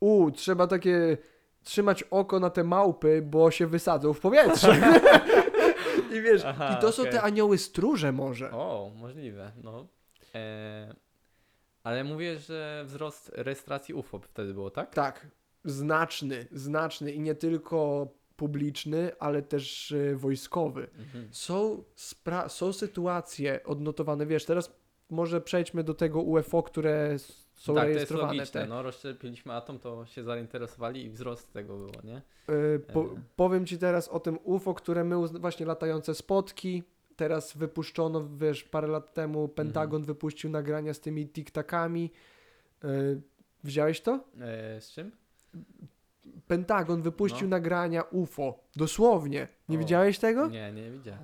u, 0.01 0.31
trzeba 0.31 0.67
takie 0.67 1.19
trzymać 1.63 2.03
oko 2.11 2.41
na 2.41 2.51
te 2.51 2.65
małpy, 2.65 3.23
bo 3.27 3.51
się 3.51 3.67
wysadzą 3.67 4.13
w 4.13 4.21
powietrze. 4.21 4.77
I 6.17 6.21
wiesz, 6.23 6.43
Aha, 6.45 6.77
i 6.79 6.81
to 6.81 6.93
są 6.93 7.05
te 7.05 7.23
anioły 7.23 7.59
stróże 7.59 8.13
może. 8.13 8.51
O, 8.51 8.93
możliwe, 8.97 9.53
no. 9.63 9.87
E, 10.35 10.95
ale 11.83 12.05
mówię, 12.05 12.39
że 12.39 12.83
wzrost 12.87 13.33
rejestracji 13.35 13.95
UFO 13.95 14.19
wtedy 14.19 14.55
było, 14.55 14.71
tak? 14.71 14.95
Tak, 14.95 15.27
znaczny, 15.65 16.47
znaczny 16.53 17.13
i 17.13 17.21
nie 17.21 17.35
tylko 17.35 18.09
publiczny, 18.37 19.11
ale 19.19 19.43
też 19.43 19.91
y, 19.91 20.17
wojskowy. 20.17 20.89
Mhm. 20.99 21.29
Są, 21.31 21.85
spra- 21.97 22.49
są 22.49 22.73
sytuacje 22.73 23.65
odnotowane, 23.65 24.27
wiesz, 24.27 24.45
teraz 24.45 24.73
może 25.11 25.41
przejdźmy 25.41 25.85
do 25.85 25.95
tego 25.95 26.21
UFO, 26.21 26.63
które 26.63 27.19
są 27.55 27.75
tak, 27.75 27.83
to 27.85 27.89
jest 27.89 27.95
rejestrowane. 27.97 28.35
logiczne, 28.35 28.61
te- 28.61 28.67
no 28.67 28.83
rozszczepiliśmy 28.83 29.53
atom, 29.53 29.79
to 29.79 30.07
się 30.07 30.23
zainteresowali 30.25 31.05
i 31.05 31.11
wzrost 31.11 31.53
tego 31.53 31.77
było, 31.77 31.93
nie? 32.05 32.23
Y, 32.55 32.79
Po, 32.93 33.01
E. 33.03 33.07
powiem 33.37 33.67
ci 33.67 33.79
teraz 33.79 34.09
o 34.09 34.21
tym 34.21 34.39
UFO, 34.45 34.75
które 34.75 35.05
my 35.05 35.29
właśnie 35.29 35.67
latające 35.67 36.15
spotki. 36.15 36.83
Teraz 37.17 37.57
wypuszczono, 37.57 38.29
wiesz, 38.37 38.65
parę 38.65 38.89
lat 38.89 39.15
temu 39.15 39.49
Pentagon 39.49 40.01
Mhm. 40.01 40.07
wypuścił 40.15 40.51
nagrania 40.51 40.95
z 40.95 41.01
tymi 41.01 41.29
tiktakami. 41.29 42.11
Y, 42.85 43.21
Widziałeś 43.65 44.01
to? 44.01 44.21
E, 44.41 44.81
z 44.81 44.91
czym? 44.93 45.11
Pentagon 46.47 47.03
wypuścił 47.03 47.49
No. 47.49 47.57
nagrania 47.57 48.03
UFO. 48.03 48.59
Dosłownie. 48.77 49.49
Nie 49.69 49.77
O. 49.77 49.81
widziałeś 49.81 50.19
tego? 50.19 50.49
Nie, 50.49 50.73
nie 50.73 50.91
widziałem. 50.91 51.21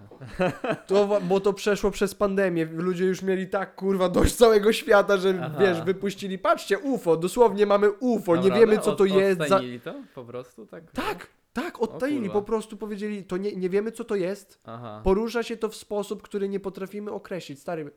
To, 0.87 1.21
bo 1.29 1.41
to 1.41 1.53
przeszło 1.53 1.91
przez 1.91 2.15
pandemię. 2.15 2.65
Ludzie 2.73 3.05
już 3.05 3.23
mieli 3.23 3.49
tak, 3.49 3.75
kurwa, 3.75 4.09
dość 4.09 4.35
całego 4.35 4.73
świata, 4.73 5.17
że 5.17 5.41
Aha. 5.43 5.57
wiesz, 5.61 5.83
wypuścili, 5.83 6.39
patrzcie, 6.39 6.79
UFO, 6.79 7.17
dosłownie 7.17 7.67
mamy 7.67 7.91
UFO, 7.91 8.37
nie 8.37 8.43
Naprawdę? 8.43 8.67
wiemy 8.67 8.79
co 8.83 8.97
to 8.97 9.05
Od- 9.05 9.11
jest. 9.11 9.39
Za... 9.39 9.45
Odtajnili 9.45 9.81
to 9.81 9.95
po 10.15 10.25
prostu, 10.25 10.67
tak? 10.67 10.91
Tak, 10.91 11.27
tak, 11.53 11.83
odtajili, 11.83 12.21
kurwa. 12.21 12.33
po 12.35 12.43
prostu 12.43 12.77
powiedzieli, 12.77 13.25
to 13.25 13.37
nie, 13.37 13.57
nie 13.57 13.69
wiemy 13.71 13.93
co 13.93 14.05
to 14.05 14.15
jest. 14.17 14.61
Aha. 14.65 15.01
Porusza 15.05 15.43
się 15.43 15.57
to 15.57 15.69
w 15.69 15.77
sposób, 15.77 16.23
który 16.23 16.49
nie 16.49 16.61
potrafimy 16.61 17.11
określić. 17.11 17.61
Stary, 17.61 17.91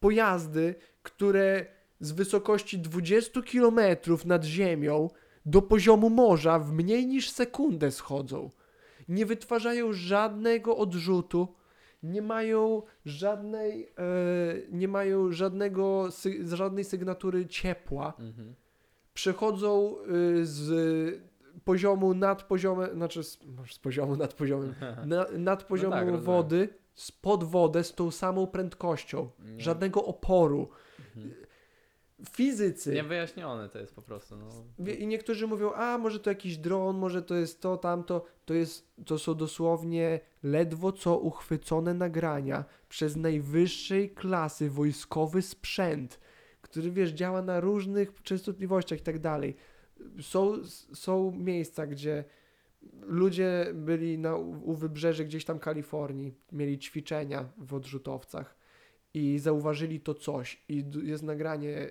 pojazdy, 0.00 0.74
które 1.02 1.66
z 2.00 2.12
wysokości 2.12 2.78
20 2.78 3.40
km 3.52 3.80
nad 4.24 4.44
ziemią 4.44 5.08
do 5.48 5.62
poziomu 5.62 6.10
morza 6.10 6.58
w 6.58 6.72
mniej 6.72 7.06
niż 7.06 7.30
sekundę 7.30 7.90
schodzą. 7.90 8.50
Nie 9.08 9.26
wytwarzają 9.26 9.92
żadnego 9.92 10.76
odrzutu, 10.76 11.48
nie 12.02 12.22
mają 12.22 12.82
żadnej, 13.04 13.84
e, 13.84 13.92
nie 14.70 14.88
mają 14.88 15.32
żadnego, 15.32 16.06
sy- 16.10 16.56
żadnej 16.56 16.84
sygnatury 16.84 17.46
ciepła. 17.46 18.12
Mhm. 18.18 18.54
Przechodzą 19.14 19.94
y, 20.40 20.46
z 20.46 21.20
poziomu 21.64 22.14
nad 22.14 22.42
poziomem, 22.42 22.90
znaczy 22.94 23.24
z, 23.24 23.38
z 23.70 23.78
poziomu 23.78 24.16
nad 24.16 24.34
poziomem, 24.34 24.74
na, 25.06 25.26
nad 25.38 25.64
poziomu 25.64 25.92
tak, 25.92 26.04
rozumiem. 26.08 26.24
wody, 26.24 26.68
spod 26.94 27.44
wodę 27.44 27.84
z 27.84 27.94
tą 27.94 28.10
samą 28.10 28.46
prędkością. 28.46 29.28
Nie- 29.44 29.60
Żadnego 29.60 30.04
oporu. 30.04 30.68
Mhm. 31.16 31.34
Fizycy. 32.30 32.94
Niewyjaśnione 32.94 33.68
to 33.68 33.78
jest 33.78 33.94
po 33.94 34.02
prostu, 34.02 34.36
no. 34.36 34.48
I 34.92 35.06
niektórzy 35.06 35.46
mówią, 35.46 35.72
a 35.72 35.98
może 35.98 36.20
to 36.20 36.30
jakiś 36.30 36.56
dron, 36.56 36.98
może 36.98 37.22
to 37.22 37.34
jest 37.34 37.60
to, 37.60 37.76
tamto. 37.76 38.24
To, 38.44 38.54
jest, 38.54 38.88
to 39.06 39.18
są 39.18 39.34
dosłownie 39.34 40.20
ledwo 40.42 40.92
co 40.92 41.18
uchwycone 41.18 41.94
nagrania 41.94 42.64
przez 42.88 43.16
najwyższej 43.16 44.10
klasy 44.10 44.70
wojskowy 44.70 45.42
sprzęt, 45.42 46.20
który 46.62 46.90
wiesz, 46.90 47.10
działa 47.10 47.42
na 47.42 47.60
różnych 47.60 48.22
częstotliwościach 48.22 48.98
i 48.98 49.02
tak 49.02 49.18
dalej. 49.18 49.56
Są, 50.20 50.64
są 50.94 51.32
miejsca, 51.32 51.86
gdzie 51.86 52.24
ludzie 53.02 53.66
byli 53.74 54.18
na, 54.18 54.36
u 54.36 54.74
wybrzeży 54.74 55.24
gdzieś 55.24 55.44
tam 55.44 55.58
Kalifornii, 55.58 56.34
mieli 56.52 56.78
ćwiczenia 56.78 57.48
w 57.58 57.74
odrzutowcach 57.74 58.57
i 59.18 59.38
zauważyli 59.38 60.00
to 60.00 60.14
coś 60.14 60.62
i 60.68 60.84
jest 61.02 61.22
nagranie 61.22 61.76
e, 61.76 61.90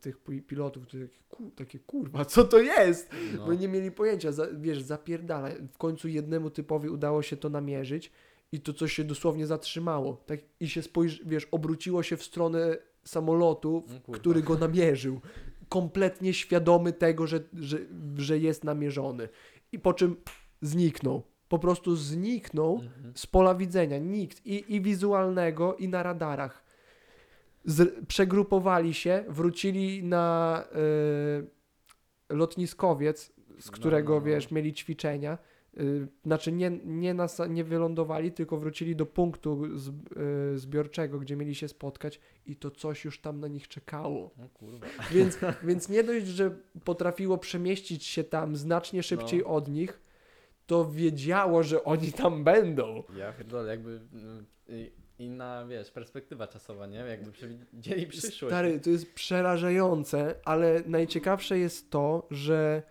tych 0.00 0.18
pi- 0.18 0.42
pilotów, 0.42 0.86
które 0.86 1.08
takie, 1.08 1.22
ku, 1.28 1.50
takie 1.50 1.78
kurwa, 1.78 2.24
co 2.24 2.44
to 2.44 2.58
jest? 2.58 3.10
No. 3.36 3.46
Bo 3.46 3.54
nie 3.54 3.68
mieli 3.68 3.90
pojęcia, 3.90 4.32
za, 4.32 4.46
wiesz, 4.60 4.82
zapierdala. 4.82 5.48
W 5.72 5.78
końcu 5.78 6.08
jednemu 6.08 6.50
typowi 6.50 6.88
udało 6.88 7.22
się 7.22 7.36
to 7.36 7.48
namierzyć 7.48 8.10
i 8.52 8.60
to 8.60 8.72
coś 8.72 8.92
się 8.92 9.04
dosłownie 9.04 9.46
zatrzymało. 9.46 10.22
Tak, 10.26 10.40
I 10.60 10.68
się 10.68 10.82
spojrzy, 10.82 11.22
wiesz, 11.26 11.48
obróciło 11.50 12.02
się 12.02 12.16
w 12.16 12.22
stronę 12.22 12.76
samolotu, 13.04 13.84
No 14.08 14.14
który 14.14 14.42
go 14.42 14.58
namierzył. 14.58 15.20
Kompletnie 15.68 16.34
świadomy 16.34 16.92
tego, 16.92 17.26
że, 17.26 17.40
że, 17.54 17.78
że 18.16 18.38
jest 18.38 18.64
namierzony. 18.64 19.28
I 19.72 19.78
po 19.78 19.94
czym 19.94 20.16
zniknął. 20.62 21.22
Po 21.52 21.58
prostu 21.58 21.96
zniknął 21.96 22.74
Mhm. 22.82 23.12
z 23.16 23.26
pola 23.26 23.54
widzenia. 23.54 23.98
Nikt. 23.98 24.46
I, 24.46 24.74
i 24.74 24.80
wizualnego, 24.80 25.76
i 25.76 25.88
na 25.88 26.02
radarach. 26.02 26.64
Z, 27.64 28.06
przegrupowali 28.06 28.94
się, 28.94 29.24
wrócili 29.28 30.02
na 30.04 30.64
y, 32.30 32.34
lotniskowiec, 32.36 33.32
z 33.58 33.66
No, 33.66 33.72
którego, 33.72 34.12
no, 34.14 34.20
no. 34.20 34.26
wiesz, 34.26 34.50
mieli 34.50 34.72
ćwiczenia. 34.74 35.38
Y, 35.80 36.08
znaczy 36.24 36.52
nie, 36.52 36.70
nie, 36.84 37.14
na, 37.14 37.26
sa- 37.26 37.50
nie 37.50 37.64
wylądowali, 37.64 38.32
tylko 38.32 38.56
wrócili 38.56 38.96
do 38.96 39.06
punktu 39.06 39.78
z, 39.78 39.88
y, 39.88 40.58
zbiorczego, 40.58 41.18
gdzie 41.18 41.36
mieli 41.36 41.54
się 41.54 41.68
spotkać 41.68 42.20
i 42.46 42.56
to 42.56 42.70
coś 42.70 43.04
już 43.04 43.20
tam 43.20 43.40
na 43.40 43.48
nich 43.48 43.68
czekało. 43.68 44.30
O 44.44 44.48
kurwa. 44.54 44.86
Więc, 45.10 45.38
więc 45.68 45.88
nie 45.88 46.04
dość, 46.04 46.26
że 46.26 46.56
potrafiło 46.84 47.38
przemieścić 47.38 48.04
się 48.04 48.24
tam 48.24 48.56
znacznie 48.56 49.02
szybciej 49.02 49.40
No. 49.40 49.46
od 49.46 49.68
nich, 49.68 50.00
to 50.66 50.90
wiedziało, 50.90 51.62
że 51.62 51.84
oni 51.84 52.12
tam 52.12 52.44
będą. 52.44 53.02
Ja 53.16 53.32
pierdolę, 53.32 53.70
jakby 53.70 54.00
i- 54.68 54.92
inna, 55.18 55.66
wiesz, 55.66 55.90
perspektywa 55.90 56.46
czasowa, 56.46 56.86
nie? 56.86 56.98
Jakby 56.98 57.32
przewidzieli 57.32 58.06
przyszłość. 58.06 58.52
Stary, 58.54 58.80
to 58.80 58.90
jest 58.90 59.12
przerażające, 59.14 60.34
ale 60.44 60.82
najciekawsze 60.86 61.58
jest 61.58 61.90
to, 61.90 62.26
że 62.30 62.82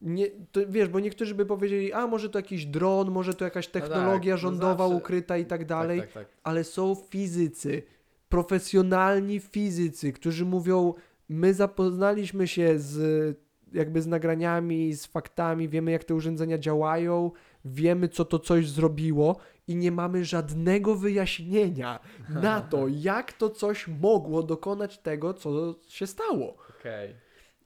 nie, 0.00 0.26
to 0.52 0.60
wiesz, 0.68 0.88
bo 0.88 1.00
niektórzy 1.00 1.34
by 1.34 1.46
powiedzieli, 1.46 1.92
a 1.92 2.06
może 2.06 2.30
to 2.30 2.38
jakiś 2.38 2.66
dron, 2.66 3.10
może 3.10 3.34
to 3.34 3.44
jakaś 3.44 3.68
tak, 3.68 3.82
technologia 3.82 4.34
no 4.34 4.38
rządowa 4.38 4.76
zawsze. 4.84 4.94
ukryta 4.96 5.36
i 5.38 5.46
tak 5.46 5.64
dalej, 5.64 6.00
Tak, 6.00 6.12
tak, 6.12 6.28
tak. 6.28 6.36
ale 6.42 6.64
są 6.64 6.94
fizycy, 6.94 7.82
profesjonalni 8.28 9.40
fizycy, 9.40 10.12
którzy 10.12 10.44
mówią, 10.44 10.94
my 11.28 11.54
zapoznaliśmy 11.54 12.48
się 12.48 12.78
z 12.78 13.36
jakby 13.72 14.02
z 14.02 14.06
nagraniami, 14.06 14.92
z 14.92 15.06
faktami, 15.06 15.68
wiemy 15.68 15.90
jak 15.90 16.04
te 16.04 16.14
urządzenia 16.14 16.58
działają, 16.58 17.30
wiemy 17.64 18.08
co 18.08 18.24
to 18.24 18.38
coś 18.38 18.68
zrobiło 18.68 19.36
i 19.68 19.76
nie 19.76 19.92
mamy 19.92 20.24
żadnego 20.24 20.94
wyjaśnienia 20.94 22.00
na 22.42 22.60
to, 22.60 22.88
jak 22.88 23.32
to 23.32 23.50
coś 23.50 23.88
mogło 23.88 24.42
dokonać 24.42 24.98
tego, 24.98 25.34
co 25.34 25.74
się 25.88 26.06
stało. 26.06 26.56
Okej. 26.80 27.14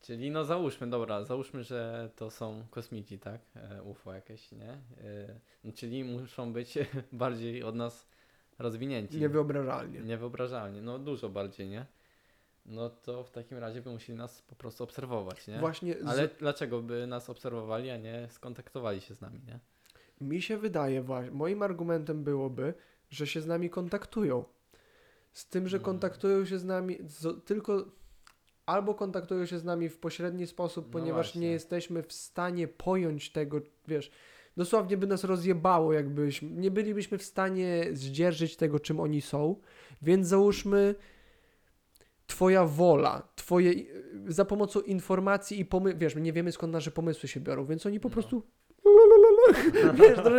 Czyli 0.00 0.30
no 0.30 0.44
załóżmy, 0.44 0.90
dobra, 0.90 1.24
załóżmy, 1.24 1.62
że 1.62 2.10
to 2.16 2.30
są 2.30 2.64
kosmici, 2.70 3.18
tak? 3.18 3.40
E, 3.56 3.82
UFO 3.82 4.12
jakieś, 4.12 4.52
nie? 4.52 4.70
E, 5.64 5.72
czyli 5.72 6.04
muszą 6.04 6.52
być 6.52 6.78
bardziej 7.12 7.62
od 7.62 7.74
nas 7.74 8.08
rozwinięci. 8.58 9.18
Niewyobrażalnie. 9.18 10.00
Niewyobrażalnie, 10.00 10.82
no 10.82 10.98
dużo 10.98 11.28
bardziej, 11.28 11.68
nie? 11.68 11.86
No 12.66 12.90
to 12.90 13.24
w 13.24 13.30
takim 13.30 13.58
razie 13.58 13.82
by 13.82 13.90
musieli 13.90 14.18
nas 14.18 14.42
po 14.42 14.54
prostu 14.54 14.84
obserwować, 14.84 15.46
nie? 15.46 15.58
Właśnie 15.58 15.94
z... 16.00 16.06
Ale 16.06 16.28
dlaczego 16.38 16.82
by 16.82 17.06
nas 17.06 17.30
obserwowali, 17.30 17.90
a 17.90 17.96
nie 17.96 18.28
skontaktowali 18.30 19.00
się 19.00 19.14
z 19.14 19.20
nami, 19.20 19.40
nie? 19.46 19.58
Mi 20.20 20.42
się 20.42 20.58
wydaje, 20.58 21.02
właśnie, 21.02 21.30
moim 21.30 21.62
argumentem 21.62 22.24
byłoby, 22.24 22.74
że 23.10 23.26
się 23.26 23.40
z 23.40 23.46
nami 23.46 23.70
kontaktują. 23.70 24.44
Z 25.32 25.48
tym, 25.48 25.68
że 25.68 25.76
Mm. 25.76 25.84
kontaktują 25.84 26.44
się 26.44 26.58
z 26.58 26.64
nami 26.64 26.98
z, 27.06 27.44
tylko 27.44 27.84
albo 28.66 28.94
kontaktują 28.94 29.46
się 29.46 29.58
z 29.58 29.64
nami 29.64 29.88
w 29.88 29.98
pośredni 29.98 30.46
sposób, 30.46 30.86
No 30.86 30.92
ponieważ 30.92 31.26
właśnie. 31.26 31.40
nie 31.40 31.50
jesteśmy 31.50 32.02
w 32.02 32.12
stanie 32.12 32.68
pojąć 32.68 33.30
tego, 33.32 33.60
wiesz, 33.88 34.10
dosłownie 34.56 34.96
by 34.96 35.06
nas 35.06 35.24
rozjebało, 35.24 35.92
jakbyśmy, 35.92 36.50
nie 36.50 36.70
bylibyśmy 36.70 37.18
w 37.18 37.22
stanie 37.22 37.86
zdzierżyć 37.92 38.56
tego, 38.56 38.80
czym 38.80 39.00
oni 39.00 39.20
są, 39.20 39.56
więc 40.02 40.26
załóżmy 40.28 40.94
twoja 42.26 42.64
wola, 42.64 43.28
twoje, 43.36 43.72
za 44.28 44.44
pomocą 44.44 44.80
informacji 44.80 45.60
i 45.60 45.64
pomysłów, 45.64 46.00
wiesz, 46.00 46.14
my 46.14 46.20
nie 46.20 46.32
wiemy 46.32 46.52
skąd 46.52 46.72
nasze 46.72 46.90
pomysły 46.90 47.28
się 47.28 47.40
biorą, 47.40 47.64
więc 47.66 47.86
oni 47.86 48.00
po 48.00 48.08
No. 48.08 48.12
prostu 48.12 48.42
Wiesz, 49.94 50.16
to, 50.16 50.30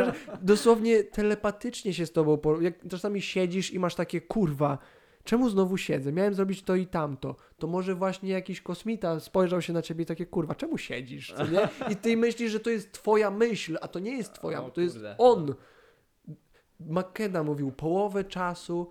dosłownie 0.41 1.03
telepatycznie 1.03 1.93
się 1.93 2.05
z 2.05 2.11
tobą, 2.11 2.37
por- 2.37 2.61
jak 2.63 2.87
czasami 2.89 3.21
siedzisz 3.21 3.73
i 3.73 3.79
masz 3.79 3.95
takie, 3.95 4.21
kurwa, 4.21 4.77
czemu 5.23 5.49
znowu 5.49 5.77
siedzę? 5.77 6.11
Miałem 6.11 6.33
zrobić 6.33 6.63
to 6.63 6.75
i 6.75 6.87
tamto. 6.87 7.35
To 7.57 7.67
może 7.67 7.95
właśnie 7.95 8.29
jakiś 8.29 8.61
kosmita 8.61 9.19
spojrzał 9.19 9.61
się 9.61 9.73
na 9.73 9.81
ciebie 9.81 10.03
i 10.03 10.05
takie, 10.05 10.25
kurwa, 10.25 10.55
czemu 10.55 10.77
siedzisz, 10.77 11.33
co 11.37 11.47
nie? 11.47 11.69
I 11.91 11.95
ty 11.95 12.17
myślisz, 12.17 12.51
że 12.51 12.59
to 12.59 12.69
jest 12.69 12.91
twoja 12.91 13.31
myśl, 13.31 13.77
a 13.81 13.87
to 13.87 13.99
nie 13.99 14.17
jest 14.17 14.33
twoja, 14.33 14.63
O 14.63 14.69
to 14.71 14.81
jest 14.81 14.95
kurde. 14.95 15.15
on. 15.17 15.55
McKenna 16.79 17.43
mówił, 17.43 17.71
połowę 17.71 18.23
czasu, 18.23 18.89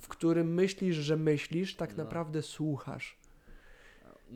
w 0.00 0.08
którym 0.08 0.54
myślisz, 0.54 0.96
że 0.96 1.16
myślisz, 1.16 1.76
tak 1.76 1.96
No. 1.96 2.04
naprawdę 2.04 2.42
słuchasz. 2.42 3.18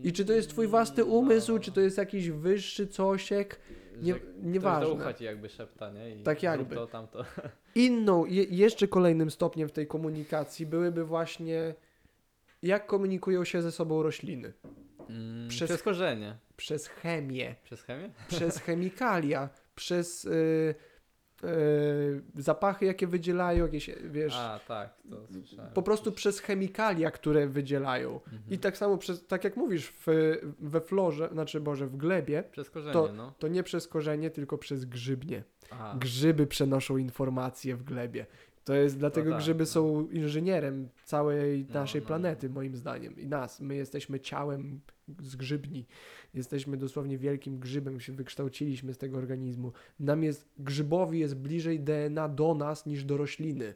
I 0.03 0.13
czy 0.13 0.25
to 0.25 0.33
jest 0.33 0.49
twój 0.51 0.67
własny 0.67 1.05
umysł, 1.05 1.59
czy 1.59 1.73
to 1.73 1.81
jest 1.81 1.99
jakiś 1.99 2.31
wyższy 2.31 2.87
cosiek, 2.87 3.61
nie, 4.03 4.13
Że 4.15 4.21
nieważne. 4.43 4.89
ucha 4.89 5.13
ci 5.15 5.25
jakby 5.25 5.49
szepta, 5.49 5.91
nie? 5.91 6.11
I 6.17 6.23
Tak 6.23 6.43
jakby. 6.43 6.75
to, 6.75 6.87
tamto. 6.87 7.25
Inną, 7.75 8.25
je, 8.27 8.43
jeszcze 8.45 8.89
kolejnym 8.89 9.31
stopniem 9.31 9.69
w 9.69 9.73
tej 9.73 9.87
komunikacji 9.87 10.67
byłyby 10.67 11.05
właśnie 11.05 11.75
jak 12.63 12.87
komunikują 12.87 13.45
się 13.45 13.63
ze 13.63 13.73
sobą 13.73 14.03
rośliny. 14.03 14.53
Mm, 15.09 15.49
Przez- 15.49 15.69
Przez 15.71 15.83
korzenie. 15.83 16.37
Przez 16.57 16.87
chemię, 16.87 17.55
Przez 17.65 17.83
chemię? 17.83 18.11
przez 18.29 18.59
chemikalia, 18.65 19.49
przez 19.75 20.25
y, 20.25 20.75
zapachy, 22.35 22.87
jakie 22.87 23.07
wydzielają, 23.07 23.65
jakieś, 23.65 23.91
wiesz, 24.11 24.35
A, 24.37 24.61
tak, 24.69 24.95
to 25.11 25.17
słyszałem. 25.33 25.73
po 25.73 25.83
prostu 25.83 26.13
przez 26.13 26.41
chemikalia, 26.41 27.11
które 27.11 27.47
wydzielają. 27.47 28.15
Mhm. 28.15 28.43
I 28.51 28.59
tak 28.59 28.77
samo, 28.77 28.99
przez, 28.99 29.27
tak 29.27 29.45
jak 29.45 29.57
mówisz, 29.57 29.93
w, 30.07 30.07
we 30.61 30.81
florze, 30.81 31.29
znaczy 31.33 31.61
Boże, 31.61 31.87
w 31.87 31.97
glebie, 31.97 32.45
Przez 32.53 32.71
korzenie, 32.71 32.93
to- 32.93 33.13
no. 33.13 33.33
to 33.39 33.49
nie 33.49 33.63
przez 33.63 33.89
korzenie, 33.89 34.31
tylko 34.31 34.59
przez 34.59 34.85
grzybnie. 34.85 35.43
A, 35.71 35.97
Grzyby 35.99 36.47
przenoszą 36.47 36.97
informacje 36.97 37.77
w 37.77 37.83
glebie. 37.85 38.27
To 38.65 38.75
jest 38.75 38.99
dlatego 38.99 39.31
tak, 39.31 39.39
grzyby 39.41 39.63
no. 39.63 39.67
są 39.67 40.09
inżynierem 40.09 40.89
całej 41.05 41.67
No, 41.69 41.75
naszej 41.81 42.01
no, 42.01 42.05
no. 42.05 42.09
planety, 42.09 42.51
moim 42.51 42.77
zdaniem. 42.77 43.19
I 43.21 43.27
nas. 43.27 43.61
My 43.61 43.75
jesteśmy 43.75 44.21
ciałem 44.21 44.81
z 45.21 45.37
grzybni. 45.37 45.87
Jesteśmy 46.35 46.77
dosłownie 46.77 47.19
wielkim 47.19 47.59
grzybem, 47.59 48.01
się 48.01 48.13
wykształciliśmy 48.13 48.95
z 48.95 48.99
tego 48.99 49.19
organizmu. 49.19 49.73
Nam 50.01 50.23
jest, 50.23 50.49
grzybowi 50.59 51.19
jest 51.19 51.37
bliżej 51.37 51.81
DNA 51.81 52.29
do 52.29 52.55
nas 52.55 52.87
niż 52.87 53.05
do 53.05 53.17
rośliny. 53.17 53.75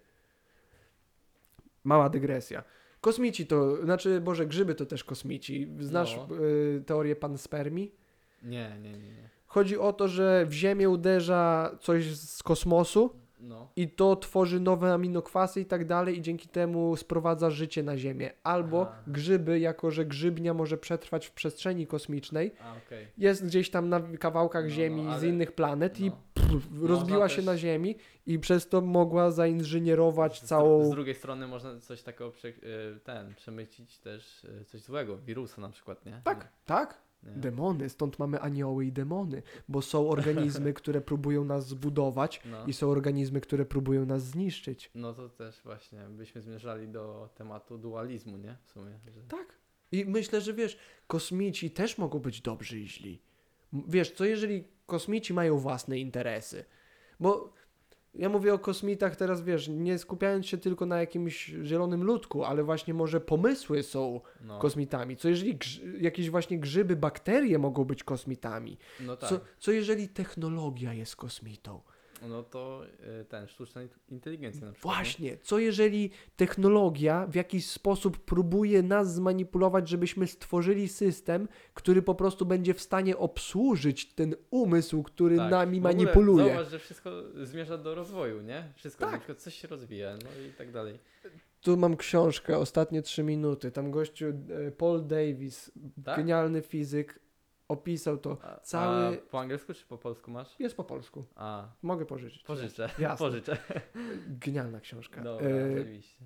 Mała 1.84 2.08
dygresja. 2.08 2.64
Kosmici 3.00 3.46
to, 3.46 3.84
znaczy, 3.84 4.20
Boże, 4.20 4.46
grzyby 4.46 4.74
to 4.74 4.86
też 4.86 5.04
kosmici. 5.04 5.68
Znasz 5.80 6.16
No. 6.16 6.44
y, 6.44 6.82
teorię 6.86 7.16
panspermii? 7.16 7.92
nie, 8.42 8.76
nie, 8.82 8.92
nie, 8.92 8.98
nie. 8.98 9.28
Chodzi 9.46 9.78
o 9.78 9.92
to, 9.92 10.08
że 10.08 10.46
w 10.46 10.52
Ziemię 10.52 10.88
uderza 10.88 11.76
coś 11.80 12.16
z 12.16 12.42
kosmosu, 12.42 13.10
No. 13.40 13.68
i 13.76 13.88
to 13.88 14.16
tworzy 14.16 14.60
nowe 14.60 14.92
aminokwasy 14.94 15.60
i 15.60 15.66
tak 15.66 15.86
dalej 15.86 16.18
i 16.18 16.22
dzięki 16.22 16.48
temu 16.48 16.96
sprowadza 16.96 17.50
życie 17.50 17.82
na 17.82 17.98
Ziemię. 17.98 18.30
Albo 18.42 18.82
Aha. 18.88 19.02
grzyby, 19.06 19.58
jako 19.60 19.90
że 19.90 20.04
grzybnia 20.04 20.54
może 20.54 20.76
przetrwać 20.78 21.26
w 21.26 21.32
przestrzeni 21.32 21.86
kosmicznej, 21.86 22.52
A, 22.64 22.76
okej. 22.86 23.06
jest 23.18 23.46
gdzieś 23.46 23.70
tam 23.70 23.88
na 23.88 24.00
kawałkach 24.00 24.64
No, 24.64 24.70
Ziemi 24.70 25.02
no, 25.02 25.10
z 25.18 25.22
ale- 25.22 25.26
innych 25.28 25.52
planet 25.52 26.00
i 26.00 26.10
No. 26.10 26.16
pff, 26.34 26.68
rozbiła 26.82 27.28
się 27.28 27.36
też- 27.36 27.44
na 27.44 27.56
Ziemi 27.56 27.96
i 28.26 28.38
przez 28.38 28.68
to 28.68 28.80
mogła 28.80 29.30
zainżynierować 29.30 30.40
Z, 30.42 30.44
całą... 30.46 30.84
z 30.84 30.90
drugiej 30.90 31.14
strony 31.14 31.46
można 31.46 31.80
coś 31.80 32.02
takiego 32.02 32.30
prze, 32.30 32.48
y, 32.48 32.54
ten, 33.04 33.34
przemycić 33.34 33.98
też 33.98 34.44
y, 34.44 34.64
coś 34.64 34.80
złego, 34.80 35.18
wirusa 35.18 35.60
na 35.62 35.68
przykład, 35.68 36.06
nie? 36.06 36.20
Tak, 36.24 36.48
tak. 36.66 37.06
Demony, 37.22 37.88
stąd 37.88 38.18
mamy 38.18 38.40
anioły 38.40 38.86
i 38.86 38.93
demony, 38.93 39.43
bo 39.68 39.82
są 39.82 40.09
organizmy, 40.16 40.72
które 40.72 41.01
próbują 41.01 41.44
nas 41.44 41.68
zbudować 41.68 42.40
No. 42.44 42.66
i 42.66 42.72
są 42.72 42.88
organizmy, 42.90 43.40
które 43.40 43.64
próbują 43.64 44.06
nas 44.06 44.22
zniszczyć. 44.24 44.90
no 44.94 45.14
to 45.14 45.28
też 45.28 45.60
właśnie 45.64 45.98
byśmy 46.10 46.40
zmierzali 46.43 46.88
do 46.88 47.28
tematu 47.34 47.78
dualizmu, 47.78 48.36
nie? 48.36 48.56
W 48.64 48.70
sumie. 48.70 48.98
Że... 49.14 49.22
Tak. 49.22 49.47
I 49.93 50.05
myślę, 50.05 50.40
że 50.40 50.55
wiesz, 50.55 50.78
kosmici 51.06 51.70
też 51.70 51.98
mogą 51.98 52.18
być 52.18 52.40
dobrzy 52.40 52.80
i 52.80 52.88
źli. 52.88 53.22
Wiesz, 53.72 54.10
co 54.10 54.24
jeżeli 54.24 54.64
kosmici 54.86 55.34
mają 55.34 55.59
własne 55.59 55.98
interesy? 55.98 56.64
Bo 57.20 57.52
ja 58.18 58.28
mówię 58.28 58.55
o 58.55 58.59
kosmitach 58.59 59.16
teraz, 59.16 59.43
wiesz, 59.43 59.68
nie 59.68 59.98
skupiając 59.98 60.47
się 60.47 60.59
tylko 60.59 60.86
na 60.86 61.01
jakimś 61.01 61.47
zielonym 61.62 62.05
ludku, 62.05 62.44
ale 62.44 62.64
właśnie 62.64 62.94
może 62.94 63.20
pomysły 63.20 63.82
są 63.82 64.20
No, 64.44 64.59
kosmitami. 64.59 65.16
Co 65.16 65.28
jeżeli 65.28 65.59
jakieś 66.01 66.30
właśnie 66.30 66.59
grzyby, 66.59 66.97
bakterie 66.97 67.59
mogą 67.59 67.84
być 67.84 68.05
kosmitami? 68.05 68.78
no 69.01 69.16
tak. 69.16 69.30
Co, 69.30 69.40
co 69.59 69.72
jeżeli 69.72 70.09
technologia 70.09 70.93
jest 70.94 71.16
kosmitą? 71.16 71.80
No 72.28 72.43
to 72.43 72.82
y, 73.20 73.24
ten, 73.24 73.47
sztuczna 73.48 73.82
int- 73.85 73.98
inteligencja 74.09 74.66
na 74.66 74.73
przykład. 74.73 74.94
nie? 74.97 75.03
Właśnie, 75.03 75.39
co 75.43 75.59
jeżeli 75.59 76.11
technologia 76.36 77.27
w 77.27 77.35
jakiś 77.35 77.66
sposób 77.70 78.19
próbuje 78.19 78.82
nas 78.82 79.15
zmanipulować, 79.15 79.89
żebyśmy 79.89 80.27
stworzyli 80.27 80.89
system, 80.89 81.48
który 81.74 82.03
po 82.03 82.15
prostu 82.15 82.47
będzie 82.47 82.74
w 82.74 82.81
stanie 82.81 83.16
obsłużyć 83.16 84.15
ten 84.15 84.35
umysł, 84.51 85.03
który 85.03 85.36
Tak. 85.36 85.51
nami 85.51 85.81
manipuluje. 85.81 86.44
Zauważ, 86.47 86.70
że 86.70 86.78
wszystko 86.78 87.11
zmierza 87.44 87.78
do 87.78 87.94
rozwoju, 87.94 88.43
nie? 88.43 88.73
Wszystko, 88.77 89.07
Tak. 89.07 89.36
coś 89.36 89.55
się 89.55 89.69
rozwija, 89.69 90.12
no 90.24 90.47
i 90.48 90.53
tak 90.53 90.73
dalej. 90.73 90.98
Tu 91.61 91.77
mam 91.77 91.97
książkę, 91.97 92.59
ostatnie 92.59 93.03
trzy 93.03 93.23
minuty. 93.23 93.70
Tam 93.70 93.90
gościu 93.90 94.27
e, 94.27 94.70
Paul 94.70 95.07
Davis, 95.07 95.73
Tak? 96.05 96.16
genialny 96.16 96.62
fizyk, 96.62 97.20
opisał 97.68 98.18
to. 98.18 98.38
Cały- 98.62 99.18
a 99.18 99.30
po 99.30 99.40
angielsku 99.40 99.74
czy 99.74 99.86
po 99.86 99.98
polsku 99.98 100.30
masz? 100.30 100.60
Jest 100.60 100.76
po 100.76 100.84
polsku. 100.84 101.24
A, 101.34 101.68
Mogę 101.82 102.06
pożyczyć. 102.06 102.43
pożyczę, 102.43 102.90
Jasne. 102.98 103.16
pożyczę. 103.26 103.56
Genialna 104.28 104.80
książka. 104.80 105.22
Dobra, 105.22 105.48
E, 105.48 105.72
oczywiście. 105.80 106.24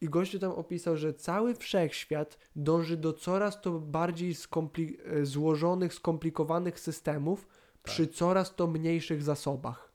I 0.00 0.08
gościu 0.08 0.38
tam 0.38 0.52
opisał, 0.52 0.96
że 0.96 1.14
cały 1.14 1.54
wszechświat 1.54 2.38
dąży 2.56 2.96
do 2.96 3.12
coraz 3.12 3.60
to 3.60 3.78
bardziej 3.80 4.34
skompli- 4.34 4.96
e, 5.04 5.26
złożonych, 5.26 5.94
skomplikowanych 5.94 6.80
systemów 6.80 7.46
przy 7.82 8.06
coraz 8.06 8.54
to 8.54 8.66
mniejszych 8.66 9.22
zasobach. 9.22 9.92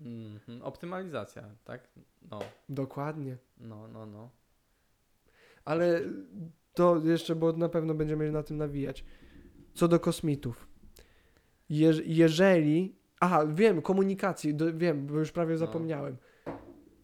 Mhm. 0.00 0.62
Optymalizacja, 0.62 1.44
tak? 1.64 1.88
No, 2.30 2.38
Dokładnie. 2.68 3.36
no, 3.58 3.88
no, 3.88 4.06
no. 4.06 4.30
Ale 5.64 6.00
to 6.74 7.00
jeszcze, 7.04 7.34
bo 7.34 7.52
na 7.52 7.68
pewno 7.68 7.94
będziemy 7.94 8.32
na 8.32 8.42
tym 8.42 8.56
nawijać. 8.56 9.04
Co 9.80 9.88
do 9.88 10.00
kosmitów. 10.00 10.68
Je- 11.70 12.00
jeżeli. 12.06 12.94
Aha, 13.20 13.46
wiem, 13.46 13.82
komunikacji, 13.82 14.54
do, 14.54 14.74
wiem, 14.74 15.06
bo 15.06 15.18
już 15.18 15.32
prawie 15.32 15.52
No. 15.52 15.58
zapomniałem. 15.58 16.16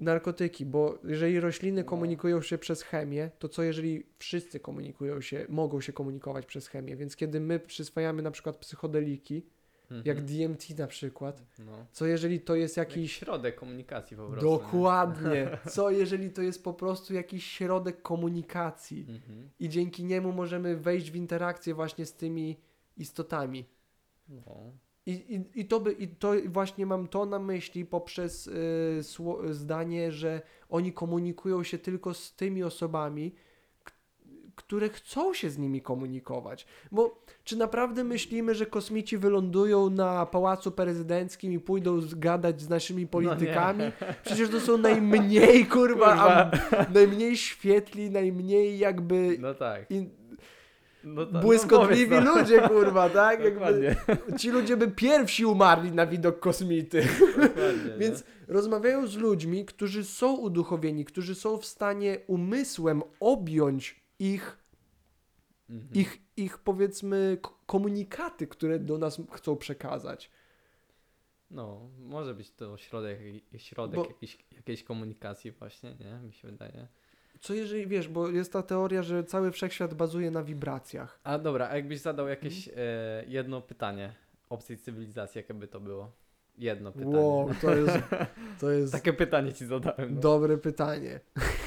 Narkotyki, 0.01 0.67
bo 0.67 0.99
jeżeli 1.05 1.41
rośliny 1.41 1.81
No. 1.83 1.89
komunikują 1.91 2.43
się 2.43 2.59
przez 2.59 2.83
chemię, 2.83 3.31
to 3.39 3.49
co 3.49 3.63
jeżeli 3.63 4.07
wszyscy 4.19 4.61
komunikują 4.61 5.21
się, 5.21 5.47
mogą 5.49 5.81
się 5.81 5.93
komunikować 5.93 6.47
przez 6.47 6.69
chemię? 6.69 6.97
Więc 6.97 7.17
kiedy 7.17 7.41
my 7.41 7.61
przyswajamy 7.61 8.23
na 8.23 8.31
przykład 8.31 8.57
psychodeliki, 8.57 9.47
Mhm. 9.91 10.03
jak 10.07 10.25
DMT 10.25 10.79
na 10.79 10.87
przykład, 10.87 11.43
no. 11.59 11.87
co 11.93 12.07
jeżeli 12.07 12.41
to 12.41 12.55
jest 12.55 12.77
Jakiś 12.77 12.97
jakiś. 12.97 13.13
środek 13.13 13.55
komunikacji 13.55 14.17
po 14.17 14.27
prostu. 14.27 14.47
nie? 14.51 14.59
Dokładnie. 14.59 15.59
Co 15.75 15.91
jeżeli 15.91 16.31
to 16.31 16.43
jest 16.43 16.65
po 16.65 16.75
prostu 16.75 17.15
jakiś 17.15 17.45
środek 17.47 18.03
komunikacji? 18.03 19.07
Mhm. 19.09 19.49
i 19.61 19.69
dzięki 19.69 20.05
niemu 20.05 20.33
możemy 20.33 20.77
wejść 20.77 21.11
w 21.11 21.17
interakcję 21.17 21.75
właśnie 21.75 22.07
z 22.07 22.13
tymi 22.15 22.57
istotami. 22.97 23.65
No. 24.29 24.73
I, 25.07 25.13
i, 25.13 25.61
i, 25.61 25.65
to, 25.65 25.81
by, 25.81 25.93
I 25.93 26.09
to 26.09 26.33
właśnie 26.47 26.87
mam 26.87 27.09
to 27.09 27.27
na 27.27 27.39
myśli 27.39 27.85
poprzez 27.85 28.47
y, 28.47 28.99
sło, 29.03 29.41
zdanie, 29.55 30.13
że 30.13 30.43
oni 30.69 30.93
komunikują 30.93 31.63
się 31.63 31.79
tylko 31.79 32.15
z 32.15 32.35
tymi 32.35 32.63
osobami, 32.63 33.35
które 34.55 34.89
chcą 34.89 35.35
się 35.35 35.51
z 35.51 35.59
nimi 35.59 35.83
komunikować. 35.83 36.67
Bo 36.93 37.23
czy 37.45 37.57
naprawdę 37.57 38.05
myślimy, 38.05 38.55
że 38.55 38.67
kosmici 38.67 39.19
wylądują 39.19 39.91
na 39.91 40.27
pałacu 40.27 40.73
prezydenckim 40.73 41.53
i 41.53 41.61
pójdą 41.61 42.01
zgadać 42.01 42.61
z 42.61 42.69
naszymi 42.69 43.07
politykami? 43.07 43.85
Przecież 44.25 44.51
to 44.51 44.61
są 44.61 44.79
najmniej, 44.79 45.67
kurwa, 45.67 46.07
Kurwa. 46.07 46.51
najmniej 46.95 47.37
świetli, 47.37 48.11
najmniej 48.11 48.79
jakby 48.79 49.37
No 49.41 49.55
tak. 49.55 49.87
i 49.91 50.11
No 51.07 51.27
tak. 51.27 51.43
błyskotliwi 51.43 52.11
no, 52.11 52.33
powiedz, 52.33 52.37
ludzie, 52.37 52.69
kurwa, 52.69 53.11
tak? 53.11 53.41
no. 53.41 53.45
Jakby, 53.45 53.97
ci 54.39 54.51
ludzie 54.51 54.77
by 54.77 54.89
pierwsi 54.89 55.45
umarli 55.45 55.93
na 55.93 56.07
widok 56.07 56.41
kosmity. 56.41 57.09
Więc 57.99 58.25
rozmawiają 58.49 59.07
z 59.07 59.17
ludźmi, 59.17 59.65
którzy 59.65 60.05
są 60.05 60.37
uduchowieni, 60.37 61.05
którzy 61.05 61.35
są 61.35 61.59
w 61.59 61.67
stanie 61.67 62.19
umysłem 62.27 63.03
objąć 63.21 64.01
ich? 64.19 64.59
Mhm. 65.71 65.95
ich, 65.95 66.19
ich 66.37 66.59
powiedzmy, 66.59 67.39
komunikaty, 67.67 68.47
które 68.47 68.79
do 68.79 68.99
nas 68.99 69.21
chcą 69.33 69.57
przekazać. 69.57 70.31
No, 71.51 71.89
może 71.99 72.35
być 72.35 72.51
to 72.51 72.77
środek, 72.77 73.19
środek 73.57 73.97
Bo- 73.97 74.07
jakiejś, 74.07 74.39
jakiejś 74.53 74.83
komunikacji 74.83 75.51
właśnie, 75.51 75.97
nie? 76.01 76.27
Mi 76.27 76.33
się 76.33 76.49
wydaje. 76.49 76.89
Co 77.41 77.55
jeżeli, 77.55 77.87
wiesz, 77.87 78.09
bo 78.09 78.29
jest 78.29 78.53
ta 78.53 78.63
teoria, 78.63 79.03
że 79.03 79.25
cały 79.25 79.53
wszechświat 79.53 79.95
bazuje 79.95 80.31
na 80.31 80.43
wibracjach. 80.43 81.21
A 81.25 81.39
dobra, 81.39 81.69
a 81.69 81.77
jakbyś 81.77 82.01
zadał 82.01 82.29
jakieś 82.29 82.69
e, 82.69 82.73
jedno 83.27 83.61
pytanie 83.61 84.13
obcej 84.49 84.79
cywilizacji, 84.79 85.39
jakie 85.39 85.55
by 85.55 85.69
to 85.69 85.81
było? 85.81 86.11
Jedno 86.59 86.93
pytanie. 86.93 87.17
Wow, 87.17 87.51
to 87.61 87.75
jest, 87.77 87.99
to 88.61 88.71
jest 88.71 88.93
Takie 88.99 89.13
pytanie 89.13 89.53
ci 89.53 89.67
zadałem. 89.67 90.15
No, 90.15 90.21
dobre 90.21 90.59
pytanie. 90.59 91.21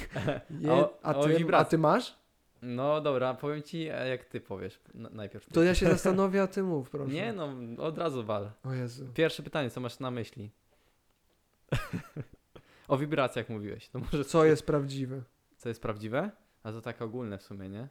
Je, 0.61 0.71
o- 0.71 0.99
a, 1.03 1.15
o 1.15 1.23
ty, 1.27 1.55
a 1.55 1.65
ty 1.65 1.77
masz? 1.77 2.19
no 2.61 3.01
dobra, 3.01 3.33
powiem 3.33 3.63
ci, 3.63 3.89
a 3.89 4.05
jak 4.05 4.25
ty 4.25 4.41
powiesz 4.41 4.79
najpierw. 4.93 5.49
To 5.49 5.63
ja 5.63 5.75
się 5.75 5.85
zastanowię, 5.85 6.41
a 6.41 6.47
ty 6.47 6.63
mów, 6.63 6.89
proszę. 6.89 7.13
Nie 7.13 7.33
no, 7.33 7.53
od 7.77 7.97
razu 7.97 8.23
wal. 8.23 8.51
O 8.63 8.73
Jezu. 8.73 9.07
Pierwsze 9.13 9.43
pytanie, 9.43 9.69
co 9.69 9.81
masz 9.81 9.99
na 9.99 10.11
myśli? 10.11 10.49
o 12.87 12.97
wibracjach 12.97 13.49
mówiłeś. 13.49 13.89
To 13.89 13.99
może 13.99 14.25
Co 14.25 14.45
jest 14.45 14.65
prawdziwe? 14.65 15.21
Co 15.59 15.69
jest 15.69 15.81
prawdziwe? 15.81 16.31
A 16.63 16.71
to 16.71 16.81
tak 16.81 17.01
ogólne 17.01 17.37
w 17.37 17.43
sumie, 17.43 17.69
nie? 17.69 17.87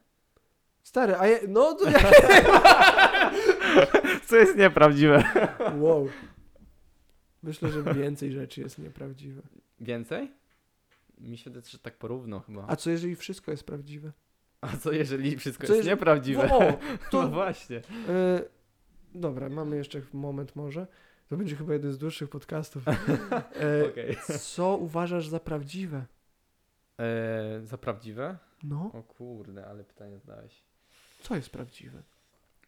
Stary, 0.82 1.14
a 1.16 1.26
ja, 1.26 1.38
no 1.48 1.74
to 1.74 1.90
ja... 1.90 1.98
Co 4.26 4.36
jest 4.36 4.56
nieprawdziwe? 4.56 5.24
Wow. 5.76 6.08
Myślę, 7.42 7.68
że 7.70 7.82
więcej 7.94 8.32
rzeczy 8.32 8.60
jest 8.60 8.78
nieprawdziwe. 8.78 9.42
Więcej? 9.80 10.32
Mi 11.18 11.38
się 11.38 11.50
wydaje, 11.50 11.70
że 11.70 11.78
tak 11.78 11.96
porówno 11.96 12.40
chyba. 12.40 12.64
A 12.68 12.76
co 12.76 12.90
jeżeli 12.90 13.16
wszystko 13.16 13.50
jest 13.50 13.64
prawdziwe? 13.64 14.12
A 14.60 14.76
co 14.76 14.92
jeżeli 14.92 15.36
wszystko 15.36 15.66
Co 15.66 15.72
jest 15.72 15.78
jeżeli- 15.86 15.96
nieprawdziwe? 15.96 16.52
O, 16.52 16.60
No 17.12 17.22
to... 17.22 17.28
właśnie. 17.28 17.76
E, 18.08 18.42
dobra, 19.14 19.48
mamy 19.48 19.76
jeszcze 19.76 20.00
moment 20.12 20.56
może. 20.56 20.86
To 21.28 21.36
będzie 21.36 21.56
chyba 21.56 21.72
jeden 21.72 21.92
z 21.92 21.98
dłuższych 21.98 22.28
podcastów. 22.30 22.82
E, 22.88 23.86
Okej. 23.88 24.16
Co 24.40 24.76
uważasz 24.76 25.28
za 25.28 25.40
prawdziwe? 25.40 26.04
Eee, 26.98 27.66
za 27.66 27.78
prawdziwe? 27.78 28.36
No, 28.64 28.90
O 28.94 29.02
kurde, 29.02 29.66
ale 29.66 29.84
pytanie 29.84 30.18
zadałeś. 30.18 30.62
co 31.22 31.34
jest 31.36 31.50
prawdziwe? 31.50 32.02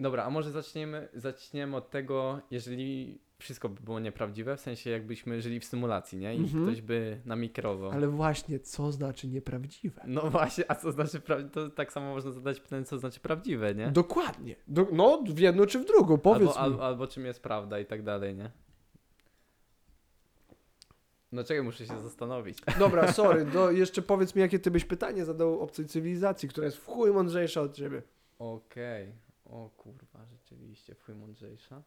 Dobra, 0.00 0.24
a 0.24 0.30
może 0.30 0.50
zaczniemy, 0.50 1.08
zaczniemy 1.14 1.76
od 1.76 1.90
tego, 1.90 2.40
jeżeli 2.50 3.18
wszystko 3.38 3.68
by 3.68 3.80
było 3.82 4.00
nieprawdziwe, 4.00 4.56
w 4.56 4.60
sensie 4.60 4.90
jakbyśmy 4.90 5.40
żyli 5.42 5.60
w 5.60 5.64
symulacji, 5.64 6.18
nie? 6.18 6.34
I 6.34 6.38
Mhm. 6.38 6.64
ktoś 6.64 6.80
by 6.82 7.20
nami 7.24 7.50
kierował. 7.50 7.90
Ale 7.90 8.08
właśnie, 8.08 8.60
co 8.60 8.92
znaczy 8.92 9.28
nieprawdziwe? 9.28 10.02
No 10.06 10.30
właśnie, 10.30 10.64
a 10.70 10.74
co 10.74 10.92
znaczy 10.92 11.20
prawdziwe? 11.20 11.50
To 11.50 11.70
tak 11.70 11.92
samo 11.92 12.10
można 12.14 12.30
zadać 12.30 12.60
pytanie, 12.60 12.84
co 12.84 12.98
znaczy 12.98 13.20
prawdziwe, 13.20 13.74
nie? 13.74 13.90
Dokładnie. 13.90 14.56
Do, 14.68 14.86
no, 14.92 15.22
w 15.26 15.38
jedno 15.38 15.66
czy 15.66 15.78
w 15.78 15.84
drugą, 15.84 16.18
powiedz 16.18 16.48
albo, 16.48 16.60
mi. 16.60 16.64
albo, 16.74 16.86
albo 16.86 17.06
czym 17.06 17.26
jest 17.26 17.42
prawda 17.42 17.78
i 17.80 17.86
tak 17.86 18.02
dalej, 18.02 18.34
nie? 18.34 18.50
No 21.32 21.44
czekaj, 21.44 21.62
muszę 21.62 21.86
się 21.86 22.00
zastanowić. 22.00 22.58
Dobra, 22.78 23.12
sorry, 23.22 23.44
do, 23.44 23.70
jeszcze 23.70 24.02
powiedz 24.02 24.34
mi, 24.34 24.42
jakie 24.42 24.58
ty 24.58 24.70
byś 24.70 24.84
pytanie 24.84 25.24
zadał 25.24 25.60
obcej 25.60 25.86
cywilizacji, 25.86 26.48
która 26.48 26.64
jest 26.64 26.76
w 26.78 26.86
chuj 26.86 27.10
mądrzejsza 27.12 27.60
od 27.60 27.74
ciebie. 27.74 28.02
Okej. 28.38 29.12
O 29.44 29.70
kurwa, 29.76 30.26
rzeczywiście, 30.32 30.94
w 30.94 31.02
chuj 31.04 31.14
mądrzejsza. 31.14 31.82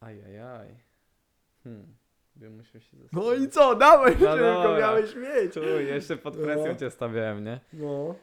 Ajajaj. 0.00 0.68
Hmm. 1.64 1.86
Bym 2.36 2.56
musiał 2.56 2.80
się 2.80 2.96
No 2.96 3.02
zastanowić. 3.02 3.42
i 3.44 3.48
co, 3.48 3.74
dawaj, 3.74 4.12
No 4.12 4.18
żeby 4.36 4.42
go 4.42 4.62
dobra. 4.62 4.78
miałeś 4.78 5.16
mieć. 5.16 5.54
Tu, 5.54 5.64
jeszcze 5.80 6.16
pod 6.16 6.36
presją 6.36 6.66
No. 6.66 6.74
cię 6.74 6.90
stawiałem, 6.90 7.44
nie? 7.44 7.60
No. 7.72 8.14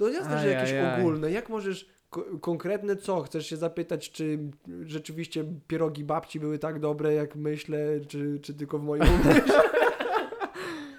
No 0.00 0.08
jasne, 0.08 0.38
że 0.38 0.48
jakieś 0.48 0.70
Ajajaj. 0.70 1.00
ogólne. 1.00 1.30
Jak 1.30 1.48
możesz 1.48 1.88
konkretne 2.40 2.96
co? 2.96 3.22
Chcesz 3.22 3.46
się 3.46 3.56
zapytać, 3.56 4.10
czy 4.10 4.38
rzeczywiście 4.82 5.44
pierogi 5.68 6.04
babci 6.04 6.40
były 6.40 6.58
tak 6.58 6.80
dobre, 6.80 7.14
jak 7.14 7.36
myślę, 7.36 8.00
czy, 8.08 8.38
czy 8.42 8.54
tylko 8.54 8.78
w 8.78 8.82
moim 8.84 9.02
umyśle? 9.24 9.60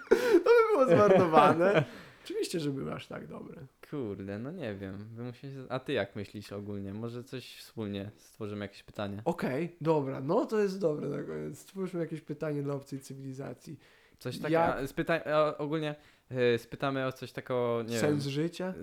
to 0.10 0.16
by 0.46 0.74
było 0.74 0.86
zmarnowane. 0.96 1.84
Oczywiście, 2.24 2.60
że 2.60 2.72
były 2.72 2.94
aż 2.94 3.08
tak 3.08 3.28
dobre. 3.28 3.62
Kurde, 3.90 4.40
no 4.40 4.52
nie 4.52 4.76
wiem. 4.76 4.98
Bym 5.12 5.26
musiał 5.26 5.52
się... 5.52 5.66
A 5.70 5.80
ty 5.80 5.94
jak 5.94 6.16
myślisz 6.16 6.52
ogólnie? 6.54 6.94
Może 6.94 7.24
coś 7.24 7.56
wspólnie 7.58 8.12
stworzymy 8.18 8.66
jakieś 8.66 8.84
pytanie? 8.84 9.22
Okej, 9.26 9.76
dobra, 9.82 10.22
no 10.22 10.46
to 10.46 10.60
jest 10.60 10.80
dobre. 10.80 11.08
na 11.10 11.24
koniec. 11.24 11.60
Stwórzmy 11.60 12.00
jakieś 12.00 12.22
pytanie 12.22 12.64
dla 12.64 12.74
obcej 12.74 13.00
cywilizacji. 13.00 13.80
Coś 14.20 14.38
takiego. 14.38 14.60
Jak- 14.60 14.88
Spyta... 14.90 15.22
Ogólnie 15.58 15.96
y, 16.32 16.58
spytamy 16.58 17.06
o 17.06 17.12
coś 17.12 17.32
takiego, 17.32 17.84
nie 17.88 18.00
Sens 18.00 18.24
wiem. 18.24 18.32
życia? 18.34 18.74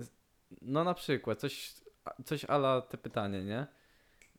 No 0.61 0.83
na 0.83 0.93
przykład, 0.93 1.39
coś, 1.39 1.73
coś 2.25 2.45
ala 2.45 2.81
te 2.81 2.97
pytanie, 2.97 3.43
nie? 3.43 3.67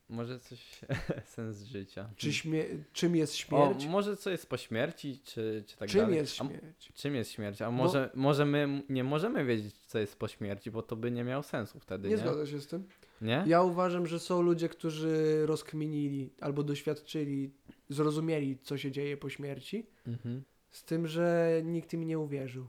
Może 0.09 0.39
coś 0.39 0.81
sens 1.35 1.61
życia. 1.63 2.09
Czy 2.15 2.33
śmie- 2.33 2.65
czym 2.93 3.15
jest 3.15 3.33
o, 3.33 3.35
śmierć? 3.37 3.85
może 3.85 4.17
co 4.17 4.29
jest 4.29 4.49
po 4.49 4.57
śmierci, 4.57 5.19
czy, 5.23 5.63
czy 5.67 5.77
tak 5.77 5.89
czym 5.89 6.01
dalej. 6.01 6.15
jest 6.15 6.41
A 6.41 6.45
śmierć? 6.45 6.91
czym 6.93 7.15
jest 7.15 7.31
śmierć? 7.31 7.61
A 7.61 7.71
może, 7.71 8.09
może 8.13 8.45
my 8.45 8.83
nie 8.89 9.03
możemy 9.03 9.45
wiedzieć, 9.45 9.75
co 9.77 9.99
jest 9.99 10.19
po 10.19 10.27
śmierci, 10.27 10.71
bo 10.71 10.81
to 10.81 10.95
by 10.95 11.11
nie 11.11 11.23
miało 11.23 11.43
sensu 11.43 11.79
wtedy, 11.79 12.07
Nie 12.09 12.15
nie? 12.15 12.21
zgodzę 12.21 12.47
się 12.47 12.61
z 12.61 12.67
tym. 12.67 12.87
Nie? 13.21 13.43
Ja 13.47 13.61
uważam, 13.61 14.07
że 14.07 14.19
są 14.19 14.41
ludzie, 14.41 14.69
którzy 14.69 15.45
rozkminili 15.45 16.29
albo 16.41 16.63
doświadczyli, 16.63 17.51
zrozumieli, 17.89 18.57
co 18.57 18.77
się 18.77 18.91
dzieje 18.91 19.17
po 19.17 19.29
śmierci, 19.29 19.85
Mhm. 20.07 20.43
z 20.71 20.83
tym, 20.83 21.07
że 21.07 21.51
nikt 21.63 21.93
im 21.93 22.03
nie 22.03 22.19
uwierzył. 22.19 22.67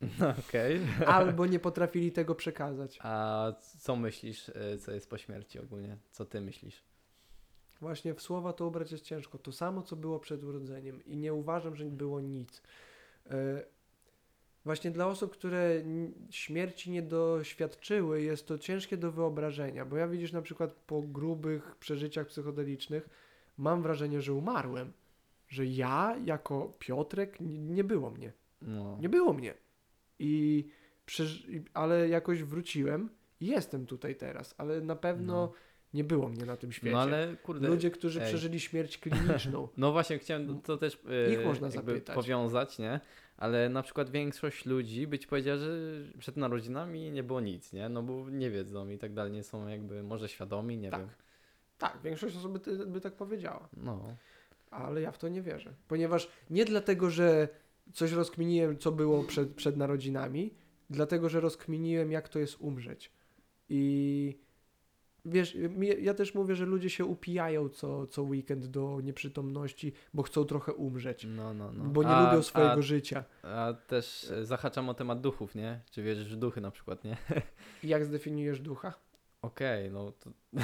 Okej. 0.48 0.80
Albo 1.06 1.46
nie 1.46 1.58
potrafili 1.58 2.12
tego 2.12 2.34
przekazać. 2.34 2.98
A 3.02 3.52
co 3.78 3.96
myślisz, 3.96 4.48
y, 4.48 4.78
co 4.80 4.92
jest 4.92 5.10
po 5.10 5.18
śmierci 5.18 5.58
ogólnie? 5.58 5.96
Co 6.10 6.24
ty 6.24 6.40
myślisz? 6.40 6.82
Właśnie 7.80 8.14
w 8.14 8.22
słowa 8.22 8.52
to 8.52 8.66
ubrać 8.66 8.92
jest 8.92 9.04
ciężko. 9.04 9.38
To 9.38 9.52
samo, 9.52 9.82
co 9.82 9.96
było 9.96 10.20
przed 10.20 10.44
urodzeniem. 10.44 11.04
I 11.04 11.16
nie 11.16 11.34
uważam, 11.34 11.76
że 11.76 11.84
było 11.84 12.20
nic. 12.20 12.62
E, 13.30 13.64
Właśnie 14.64 14.90
dla 14.90 15.06
osób, 15.06 15.32
które 15.32 15.82
śmierci 16.30 16.90
nie 16.90 17.02
doświadczyły, 17.02 18.22
jest 18.22 18.46
to 18.46 18.58
ciężkie 18.58 18.96
do 18.96 19.12
wyobrażenia, 19.12 19.84
bo 19.84 19.96
ja 19.96 20.08
widzisz 20.08 20.32
na 20.32 20.42
przykład 20.42 20.72
po 20.72 21.02
grubych 21.02 21.76
przeżyciach 21.76 22.26
psychodelicznych, 22.26 23.08
mam 23.58 23.82
wrażenie, 23.82 24.22
że 24.22 24.32
umarłem. 24.34 24.92
Że 25.48 25.66
ja, 25.66 26.16
jako 26.24 26.72
Piotrek, 26.78 27.40
n- 27.40 27.74
nie 27.74 27.84
było 27.84 28.10
mnie. 28.10 28.32
No. 28.62 28.98
Nie 29.00 29.08
było 29.08 29.32
mnie. 29.32 29.54
I 30.18 30.68
ale 31.74 32.08
jakoś 32.08 32.42
wróciłem 32.42 33.08
i 33.40 33.46
jestem 33.46 33.86
tutaj 33.86 34.16
teraz, 34.16 34.54
ale 34.58 34.80
na 34.80 34.96
pewno 34.96 35.32
No. 35.32 35.52
nie 35.94 36.04
było 36.04 36.28
mnie 36.28 36.44
na 36.44 36.56
tym 36.56 36.72
świecie. 36.72 36.92
No 36.92 37.00
ale 37.00 37.36
kurde. 37.42 37.68
Ludzie, 37.68 37.90
którzy 37.90 38.20
ej. 38.22 38.28
przeżyli 38.28 38.60
śmierć 38.60 38.98
kliniczną. 38.98 39.68
No 39.76 39.92
właśnie 39.92 40.18
chciałem 40.18 40.60
to 40.62 40.76
też 40.76 40.94
y, 41.28 41.32
Ich 41.34 41.44
można 41.44 41.70
zapytać. 41.70 42.14
powiązać, 42.14 42.78
nie? 42.78 43.00
Ale 43.36 43.68
na 43.68 43.82
przykład 43.82 44.10
większość 44.10 44.66
ludzi 44.66 45.06
być 45.06 45.26
powiedziała, 45.26 45.56
że 45.58 45.70
przed 46.18 46.36
narodzinami 46.36 47.10
nie 47.10 47.22
było 47.22 47.40
nic, 47.40 47.72
nie? 47.72 47.88
No 47.88 48.02
bo 48.02 48.30
nie 48.30 48.50
wiedzą 48.50 48.88
i 48.88 48.98
tak 48.98 49.12
dalej, 49.14 49.32
nie 49.32 49.42
są 49.42 49.68
jakby 49.68 50.02
może 50.02 50.28
świadomi, 50.28 50.78
nie 50.78 50.90
Tak. 50.90 51.00
wiem. 51.00 51.08
tak, 51.78 51.98
większość 52.04 52.36
osób 52.36 52.58
by, 52.58 52.86
by 52.86 53.00
tak 53.00 53.14
powiedziała, 53.14 53.68
No. 53.76 54.14
ale 54.70 55.00
ja 55.00 55.12
w 55.12 55.18
to 55.18 55.28
nie 55.28 55.42
wierzę. 55.42 55.74
Ponieważ 55.88 56.28
nie 56.50 56.64
dlatego, 56.64 57.10
że 57.10 57.48
coś 57.92 58.12
rozkminiłem, 58.12 58.78
co 58.78 58.92
było 58.92 59.24
przed, 59.24 59.54
przed 59.54 59.76
narodzinami, 59.76 60.54
dlatego, 60.90 61.28
że 61.28 61.40
rozkminiłem, 61.40 62.12
jak 62.12 62.28
to 62.28 62.38
jest 62.38 62.60
umrzeć. 62.60 63.12
I 63.68 64.38
wiesz, 65.24 65.56
ja 66.00 66.14
też 66.14 66.34
mówię, 66.34 66.54
że 66.54 66.66
ludzie 66.66 66.90
się 66.90 67.04
upijają 67.04 67.68
co, 67.68 68.06
co 68.06 68.22
weekend 68.22 68.66
do 68.66 69.00
nieprzytomności, 69.02 69.92
bo 70.14 70.22
chcą 70.22 70.44
trochę 70.44 70.72
umrzeć. 70.72 71.26
No, 71.36 71.54
no, 71.54 71.72
no. 71.72 71.84
Bo 71.84 72.02
nie 72.02 72.08
A- 72.08 72.30
lubią 72.30 72.42
swojego 72.42 72.72
a, 72.72 72.82
życia. 72.82 73.24
a 73.42 73.74
też 73.86 74.30
e, 74.30 74.44
zahaczam 74.44 74.88
o 74.88 74.94
temat 74.94 75.20
duchów, 75.20 75.54
nie? 75.54 75.80
Czy 75.90 76.02
wierzysz 76.02 76.34
w 76.34 76.36
duchy 76.38 76.60
na 76.60 76.70
przykład, 76.70 77.04
nie? 77.04 77.16
I 77.84 77.88
jak 77.94 78.04
zdefiniujesz 78.04 78.60
ducha? 78.60 78.92
Okej, 79.42 79.90
no 79.90 80.12
to 80.12 80.30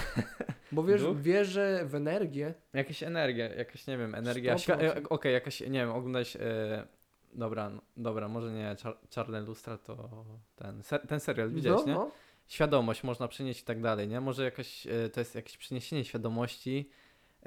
Bo 0.73 0.85
wiesz, 0.85 1.03
Duch? 1.03 1.21
wierzę 1.21 1.85
w 1.87 1.95
energię. 1.95 2.55
jakaś 2.73 3.03
energia, 3.03 3.55
jakaś, 3.55 3.87
nie 3.87 3.99
wiem, 3.99 4.15
energia, 4.15 4.55
100%. 4.55 4.59
świ- 4.59 4.83
e, 4.83 5.09
okej, 5.09 5.33
jakaś, 5.33 5.61
nie 5.61 5.67
wiem, 5.71 5.91
oglądać, 5.91 6.37
e, 6.41 6.87
dobra, 7.35 7.71
no, 7.71 7.83
dobra, 7.97 8.29
może 8.29 8.53
nie 8.53 8.77
Char- 8.83 8.97
Czarne 9.11 9.41
Lustra, 9.41 9.79
to 9.79 10.25
ten, 10.57 10.83
ser, 10.83 11.07
ten 11.07 11.21
serial, 11.21 11.51
widziałeś, 11.51 11.81
no, 11.81 11.87
nie? 11.87 11.95
no. 11.95 12.11
świadomość 12.49 13.05
można 13.05 13.29
przenieść 13.29 13.61
i 13.61 13.65
tak 13.65 13.81
dalej, 13.81 14.09
nie? 14.09 14.21
Może 14.21 14.45
jakaś, 14.45 14.87
e, 14.87 15.09
to 15.09 15.21
jest 15.21 15.35
jakieś 15.35 15.57
przeniesienie 15.57 16.05
świadomości, 16.05 16.91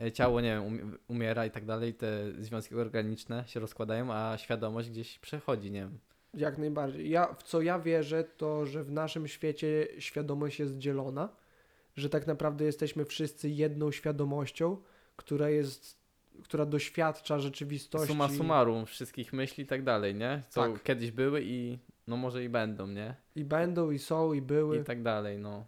e, 0.01 0.11
ciało, 0.11 0.41
nie 0.41 0.49
wiem, 0.49 0.63
umie- 0.63 0.97
umiera 1.07 1.45
i 1.45 1.51
tak 1.51 1.65
dalej, 1.65 1.93
te 1.93 2.31
związki 2.39 2.75
organiczne 2.75 3.43
się 3.47 3.59
rozkładają, 3.59 4.13
a 4.13 4.37
świadomość 4.37 4.89
gdzieś 4.89 5.19
przechodzi, 5.19 5.71
nie 5.71 5.79
wiem. 5.79 5.99
Jak 6.33 6.57
najbardziej. 6.57 7.09
Ja, 7.09 7.33
w 7.33 7.43
co 7.43 7.61
ja 7.61 7.79
wierzę, 7.79 8.23
to 8.23 8.65
że 8.65 8.83
w 8.83 8.91
naszym 8.91 9.27
świecie 9.27 9.87
świadomość 9.99 10.59
jest 10.59 10.77
dzielona, 10.77 11.29
że 11.95 12.09
tak 12.09 12.27
naprawdę 12.27 12.65
jesteśmy 12.65 13.05
wszyscy 13.05 13.49
jedną 13.49 13.91
świadomością, 13.91 14.77
która 15.15 15.49
jest, 15.49 15.97
która 16.43 16.65
doświadcza 16.65 17.39
rzeczywistości. 17.39 18.07
Suma 18.07 18.29
summarum 18.29 18.85
wszystkich 18.85 19.33
myśli 19.33 19.63
i 19.63 19.67
tak 19.67 19.83
dalej, 19.83 20.15
nie? 20.15 20.41
Co 20.49 20.61
Tak. 20.71 20.83
kiedyś 20.83 21.11
były 21.11 21.41
i 21.43 21.77
no 22.07 22.17
może 22.17 22.43
i 22.43 22.49
będą, 22.49 22.87
nie? 22.87 23.15
I 23.35 23.43
będą, 23.45 23.91
i 23.91 23.99
są, 23.99 24.33
i 24.33 24.41
były. 24.41 24.77
I 24.77 24.83
tak 24.83 25.01
dalej, 25.03 25.37
no. 25.39 25.65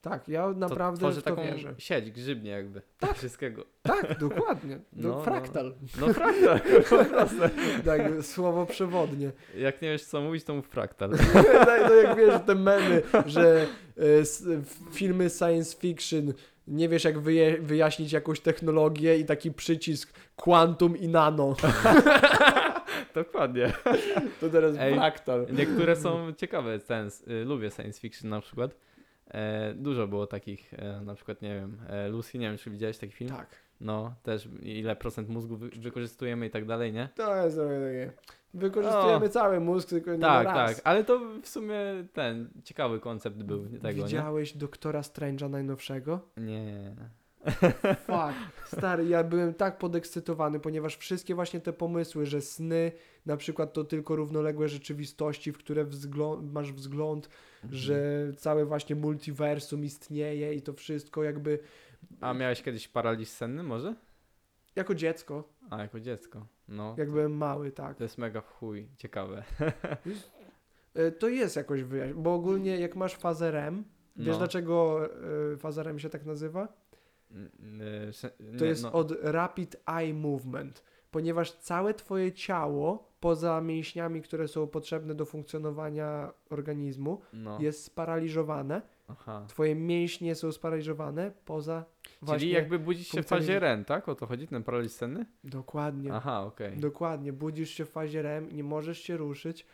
Tak, 0.00 0.28
ja 0.28 0.42
To 0.42 0.52
naprawdę 0.54 0.98
tworzy 0.98 1.20
w 1.20 1.24
to 1.24 1.30
taką 1.30 1.42
wierzę. 1.42 1.74
sieć 1.78 2.10
grzybnie 2.10 2.50
jakby 2.50 2.82
wszystkiego. 3.14 3.64
Tak, 3.82 4.18
dokładnie. 4.18 4.78
No, 4.92 5.08
No, 5.08 5.14
no. 5.16 5.22
fraktal. 5.22 5.74
No 6.00 6.12
fraktal, 6.14 6.60
po 6.90 7.04
prostu. 7.04 7.36
Tak, 7.84 8.02
słowo 8.22 8.66
przewodnie. 8.66 9.30
Jak 9.56 9.82
nie 9.82 9.88
wiesz 9.90 10.04
co 10.04 10.20
mówić, 10.20 10.44
to 10.44 10.54
mów 10.54 10.68
fraktal. 10.68 11.10
tak, 11.66 11.82
no 11.88 11.94
jak 11.94 12.16
wiesz, 12.16 12.34
te 12.46 12.54
memy, 12.54 13.02
że 13.26 13.66
w- 13.96 14.94
filmy 14.94 15.30
science 15.30 15.76
fiction 15.76 16.32
nie 16.68 16.88
wiesz 16.88 17.04
jak 17.04 17.18
wyje, 17.18 17.58
wyjaśnić 17.58 18.12
jakąś 18.12 18.40
technologię 18.40 19.18
i 19.18 19.24
taki 19.24 19.52
przycisk 19.52 20.12
quantum 20.36 20.96
i 20.96 21.08
nano. 21.08 21.56
Dokładnie. 23.14 23.72
To 24.40 24.48
teraz 24.48 24.76
Ej. 24.78 24.94
Niektóre 25.52 25.96
są 25.96 26.32
ciekawe, 26.32 26.80
sens, 26.80 27.28
y, 27.28 27.44
lubię 27.44 27.70
science 27.70 28.00
fiction 28.00 28.30
na 28.30 28.40
przykład. 28.40 28.74
E, 29.30 29.74
dużo 29.74 30.06
było 30.06 30.26
takich, 30.26 30.74
e, 30.74 31.00
na 31.00 31.14
przykład, 31.14 31.42
nie 31.42 31.54
wiem, 31.54 31.78
e, 31.88 32.08
Lucy, 32.08 32.38
nie 32.38 32.48
wiem, 32.48 32.58
czy 32.58 32.70
widziałeś 32.70 32.98
taki 32.98 33.12
film? 33.12 33.30
Tak. 33.30 33.48
No, 33.80 34.14
też 34.22 34.48
ile 34.62 34.96
procent 34.96 35.28
mózgu 35.28 35.56
wy, 35.56 35.68
wykorzystujemy 35.68 36.46
i 36.46 36.50
tak 36.50 36.66
dalej, 36.66 36.92
nie? 36.92 37.08
To 37.14 37.44
jest 37.44 37.56
takie. 37.56 38.12
Wykorzystujemy 38.54 39.28
cały 39.28 39.60
mózg, 39.60 39.88
tylko 39.88 40.12
nie 40.14 40.18
tak, 40.20 40.46
raz. 40.46 40.76
tak, 40.76 40.80
ale 40.86 41.04
to 41.04 41.20
w 41.42 41.48
sumie 41.48 41.80
ten 42.12 42.48
ciekawy 42.64 43.00
koncept 43.00 43.42
był 43.42 43.66
nie 43.66 43.78
tego, 43.78 44.04
Widziałeś 44.04 44.56
Doktora 44.56 45.00
Strange'a 45.00 45.50
najnowszego? 45.50 46.20
nie? 46.36 46.64
Nie. 46.64 46.94
Fuck, 48.06 48.34
stary, 48.78 49.06
ja 49.08 49.24
byłem 49.24 49.54
tak 49.54 49.78
podekscytowany, 49.78 50.60
ponieważ 50.60 50.96
wszystkie 50.96 51.34
właśnie 51.34 51.60
te 51.60 51.72
pomysły, 51.72 52.26
że 52.26 52.40
sny 52.40 52.92
na 53.26 53.36
przykład 53.36 53.72
to 53.72 53.84
tylko 53.84 54.16
równoległe 54.16 54.68
rzeczywistości, 54.68 55.52
w 55.52 55.58
które 55.58 55.86
masz 56.52 56.72
wzgląd, 56.72 57.28
Mhm. 57.64 57.74
że 57.74 58.02
całe 58.36 58.64
właśnie 58.64 58.96
multiversum 58.96 59.84
istnieje 59.84 60.54
i 60.54 60.62
to 60.62 60.72
wszystko 60.72 61.22
jakby 61.22 61.58
A 62.20 62.34
miałeś 62.34 62.62
kiedyś 62.62 62.88
paraliż 62.88 63.28
senny 63.28 63.62
może? 63.62 63.94
jako 64.76 64.94
dziecko, 64.94 65.44
A, 65.70 65.82
jako 65.82 66.00
dziecko. 66.00 66.46
No, 66.68 66.94
jak 66.98 67.10
byłem 67.10 67.36
mały, 67.36 67.72
tak. 67.72 67.96
to 67.96 68.02
jest 68.04 68.18
mega 68.18 68.40
w 68.40 68.50
chuj, 68.50 68.88
ciekawe. 68.96 69.42
E, 70.94 71.10
To 71.12 71.28
jest 71.28 71.56
jakoś 71.56 71.82
wyjaśnione, 71.82 72.22
bo 72.22 72.34
ogólnie 72.34 72.80
jak 72.80 72.96
masz 72.96 73.14
fazę 73.14 73.50
REM, 73.50 73.84
wiesz 74.16 74.26
No. 74.28 74.38
dlaczego 74.38 75.00
e, 75.52 75.56
faza 75.56 75.82
REM 75.82 75.98
się 75.98 76.08
tak 76.10 76.24
nazywa? 76.26 76.68
Y, 78.08 78.12
se- 78.12 78.30
To 78.58 78.64
jest 78.64 78.82
no, 78.82 78.92
od 78.92 79.12
Rapid 79.22 79.76
Eye 79.86 80.14
Movement, 80.14 80.82
ponieważ 81.10 81.52
całe 81.52 81.94
twoje 81.94 82.32
ciało, 82.32 83.12
poza 83.20 83.60
mięśniami, 83.60 84.22
które 84.22 84.48
są 84.48 84.66
potrzebne 84.66 85.14
do 85.14 85.24
funkcjonowania 85.24 86.32
organizmu, 86.50 87.20
no. 87.32 87.58
jest 87.60 87.84
sparaliżowane. 87.84 88.82
Aha. 89.08 89.44
Twoje 89.48 89.74
mięśnie 89.74 90.34
są 90.34 90.52
sparaliżowane 90.52 91.32
poza 91.44 91.84
właśnie... 92.22 92.40
Czyli 92.40 92.52
jakby 92.52 92.78
budzić 92.78 93.08
się 93.08 93.22
w 93.22 93.26
fazie 93.26 93.58
REM, 93.58 93.84
tak? 93.84 94.08
O 94.08 94.14
to 94.14 94.26
chodzi, 94.26 94.46
ten 94.48 94.62
paraliż 94.62 94.92
senny? 94.92 95.26
Dokładnie. 95.44 96.12
Aha, 96.12 96.40
okej. 96.42 96.76
Dokładnie. 96.76 97.32
Budzisz 97.32 97.70
się 97.70 97.84
w 97.84 97.90
fazie 97.90 98.22
REM, 98.22 98.56
nie 98.56 98.64
możesz 98.64 98.98
się 98.98 99.16
ruszyć, 99.16 99.66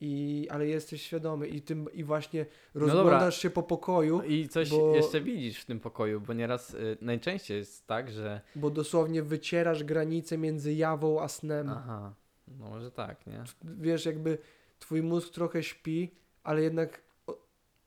i, 0.00 0.46
ale 0.50 0.66
jesteś 0.66 1.02
świadomy 1.02 1.48
i 1.48 1.62
tym 1.62 1.92
i 1.92 2.04
właśnie 2.04 2.46
No 2.74 2.80
rozglądasz 2.80 3.38
się 3.38 3.50
po 3.50 3.62
pokoju, 3.62 4.22
I 4.22 4.48
coś 4.48 4.70
bo- 4.70 4.94
jeszcze 4.94 5.20
widzisz 5.20 5.60
w 5.60 5.66
tym 5.66 5.80
pokoju, 5.80 6.20
bo 6.20 6.32
nieraz 6.32 6.74
y, 6.74 6.96
najczęściej 7.00 7.58
jest 7.58 7.86
tak, 7.86 8.10
że. 8.10 8.40
bo 8.56 8.70
dosłownie 8.70 9.22
wycierasz 9.22 9.84
granicę 9.84 10.38
między 10.38 10.74
jawą 10.74 11.22
a 11.22 11.28
snem. 11.28 11.68
Aha, 11.68 12.14
no 12.48 12.68
może 12.70 12.90
tak, 12.90 13.26
nie? 13.26 13.44
Wiesz, 13.62 14.06
jakby 14.06 14.38
twój 14.78 15.02
mózg 15.02 15.32
trochę 15.32 15.62
śpi, 15.62 16.14
ale 16.42 16.62
jednak 16.62 17.07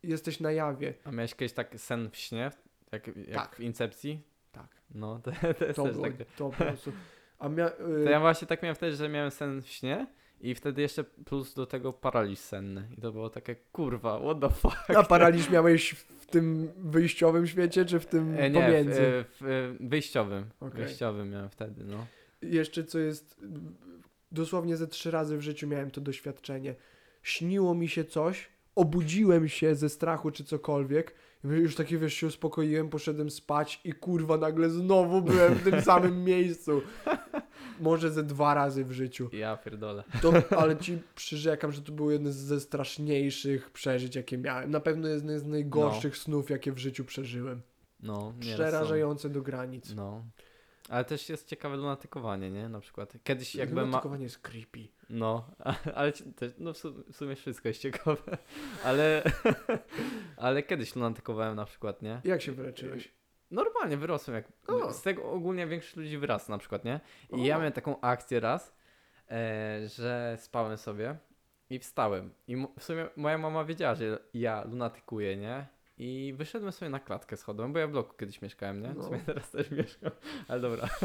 jesteś 0.04 0.40
na 0.40 0.52
jawie. 0.52 0.94
A 1.06 1.12
miałeś 1.12 1.36
kiedyś 1.36 1.54
tak 1.54 1.80
sen 1.80 2.10
w 2.10 2.18
śnie, 2.18 2.52
jak, 2.92 3.08
jak 3.08 3.36
Tak. 3.36 3.56
w 3.56 3.60
Incepcji? 3.60 4.22
Tak. 4.52 4.68
No, 4.96 5.20
to, 5.24 5.32
to 5.60 5.66
jest 5.66 5.76
To, 5.76 5.84
też 5.84 5.94
było, 5.94 6.06
takie. 6.06 6.26
to 6.38 6.50
po 6.50 6.58
prostu. 6.64 6.92
A 7.40 7.50
mia, 7.50 7.68
y, 7.68 7.72
To 8.06 8.10
ja 8.10 8.20
właśnie 8.20 8.48
tak 8.48 8.64
miałem 8.64 8.76
wtedy, 8.76 8.96
że 8.96 9.10
miałem 9.10 9.32
sen 9.32 9.62
w 9.62 9.68
śnie 9.68 10.08
i 10.42 10.56
wtedy 10.56 10.82
jeszcze 10.82 11.04
plus 11.04 11.54
do 11.54 11.66
tego 11.66 11.94
paraliż 11.94 12.40
senny. 12.40 12.88
I 12.98 13.02
to 13.02 13.12
było 13.12 13.30
takie, 13.30 13.56
kurwa, 13.72 14.20
what 14.20 14.40
the 14.40 14.50
fuck? 14.50 14.90
a 14.90 15.04
paraliż 15.04 15.50
miałeś 15.50 15.90
w 15.92 16.26
tym 16.26 16.72
wyjściowym 16.78 17.48
świecie, 17.48 17.86
czy 17.86 18.00
w 18.00 18.06
tym 18.06 18.36
E, 18.40 18.50
nie, 18.50 18.62
w, 18.62 18.66
pomiędzy? 18.66 19.02
e, 19.02 19.24
w 19.42 19.46
e, 19.82 19.88
wyjściowym. 19.88 20.46
Okej. 20.60 20.84
Wyjściowym 20.84 21.30
miałem 21.30 21.50
wtedy, 21.50 21.84
no. 21.86 22.06
Jeszcze 22.42 22.84
co 22.84 23.00
jest, 23.00 23.42
dosłownie 24.32 24.78
ze 24.78 24.88
trzy 24.88 25.12
razy 25.12 25.38
w 25.38 25.42
życiu 25.42 25.68
miałem 25.68 25.92
to 25.92 26.02
doświadczenie. 26.02 26.76
Śniło 27.24 27.76
mi 27.76 27.90
się 27.90 28.04
coś, 28.06 28.50
obudziłem 28.76 29.48
się 29.50 29.76
ze 29.76 29.90
strachu 29.90 30.32
czy 30.32 30.44
cokolwiek 30.44 31.16
już 31.44 31.76
taki, 31.76 31.98
wiesz, 31.98 32.14
się 32.14 32.28
uspokoiłem, 32.28 32.90
poszedłem 32.90 33.30
spać 33.30 33.82
i 33.84 33.94
kurwa, 33.94 34.38
nagle 34.38 34.70
znowu 34.70 35.22
byłem 35.22 35.56
w 35.56 35.64
tym 35.64 35.82
samym 35.92 36.24
miejscu. 36.24 36.82
Może 37.80 38.12
ze 38.12 38.24
dwa 38.24 38.54
razy 38.54 38.86
w 38.86 38.92
życiu. 38.92 39.30
Ja 39.34 39.58
pierdolę. 39.58 40.04
To, 40.22 40.34
ale 40.58 40.78
ci 40.78 41.00
przyrzekam, 41.16 41.72
że 41.72 41.82
to 41.82 41.92
był 41.92 42.12
jeden 42.12 42.32
ze 42.32 42.60
straszniejszych 42.60 43.72
przeżyć, 43.72 44.16
jakie 44.16 44.38
miałem. 44.38 44.72
Na 44.72 44.80
pewno 44.80 45.08
jeden 45.08 45.40
z 45.40 45.46
najgorszych 45.46 46.18
snów, 46.18 46.50
jakie 46.50 46.72
w 46.72 46.78
życiu 46.78 47.06
przeżyłem. 47.06 47.62
No, 48.00 48.34
Przerażające 48.40 49.30
do 49.30 49.42
granic. 49.42 49.88
są. 49.88 49.96
No. 49.96 50.26
Ale 50.92 51.06
też 51.06 51.30
jest 51.30 51.48
ciekawe 51.48 51.76
lunatykowanie, 51.78 52.52
nie? 52.52 52.70
Na 52.70 52.80
przykład. 52.80 53.14
Kiedyś 53.24 53.56
jakby 53.56 53.76
ma... 53.76 53.82
Lunatykowanie 53.82 54.24
jest 54.24 54.40
creepy. 54.40 54.88
No, 55.10 55.52
ale 55.96 56.12
też, 56.12 56.52
no 56.58 56.74
w, 56.74 56.78
su- 56.78 57.04
w 57.12 57.16
sumie 57.16 57.36
wszystko 57.36 57.68
jest 57.68 57.82
ciekawe. 57.82 58.38
Ale, 58.86 59.24
ale 60.38 60.64
kiedyś 60.64 60.96
lunatykowałem 60.96 61.56
na 61.56 61.66
przykład, 61.66 62.02
nie? 62.02 62.22
Jak 62.24 62.42
się 62.42 62.52
wyleczyłeś? 62.52 63.12
Normalnie 63.52 63.98
wyrosłem 63.98 64.36
jak. 64.36 64.46
O. 64.68 64.94
Z 64.94 65.02
tego 65.02 65.32
ogólnie 65.32 65.68
większość 65.68 65.96
ludzi 65.96 66.18
wyrasta 66.18 66.54
na 66.54 66.58
przykład, 66.58 66.86
nie? 66.86 67.00
I 67.30 67.34
O. 67.34 67.38
ja 67.38 67.58
miałem 67.58 67.74
taką 67.74 68.02
akcję 68.02 68.40
raz, 68.40 68.76
e, 69.30 69.82
że 69.88 70.38
spałem 70.40 70.78
sobie 70.78 71.18
i 71.70 71.80
wstałem. 71.80 72.34
I 72.48 72.56
w 72.80 72.84
sumie 72.84 73.08
moja 73.16 73.38
mama 73.38 73.66
wiedziała, 73.66 73.96
że 73.96 74.20
ja 74.34 74.64
lunatykuję, 74.64 75.38
nie? 75.38 75.68
I 76.04 76.34
wyszedłem 76.38 76.72
sobie 76.72 76.90
na 76.90 77.00
klatkę 77.00 77.38
schodową, 77.38 77.74
bo 77.74 77.80
ja 77.80 77.88
w 77.88 77.92
bloku 77.92 78.18
kiedyś 78.18 78.42
mieszkałem, 78.42 78.82
nie? 78.82 78.90
W 78.90 78.98
No. 78.98 79.04
sumie 79.04 79.20
teraz 79.26 79.52
też 79.52 79.72
mieszkam, 79.72 80.12
ale 80.48 80.62
dobra. 80.62 80.90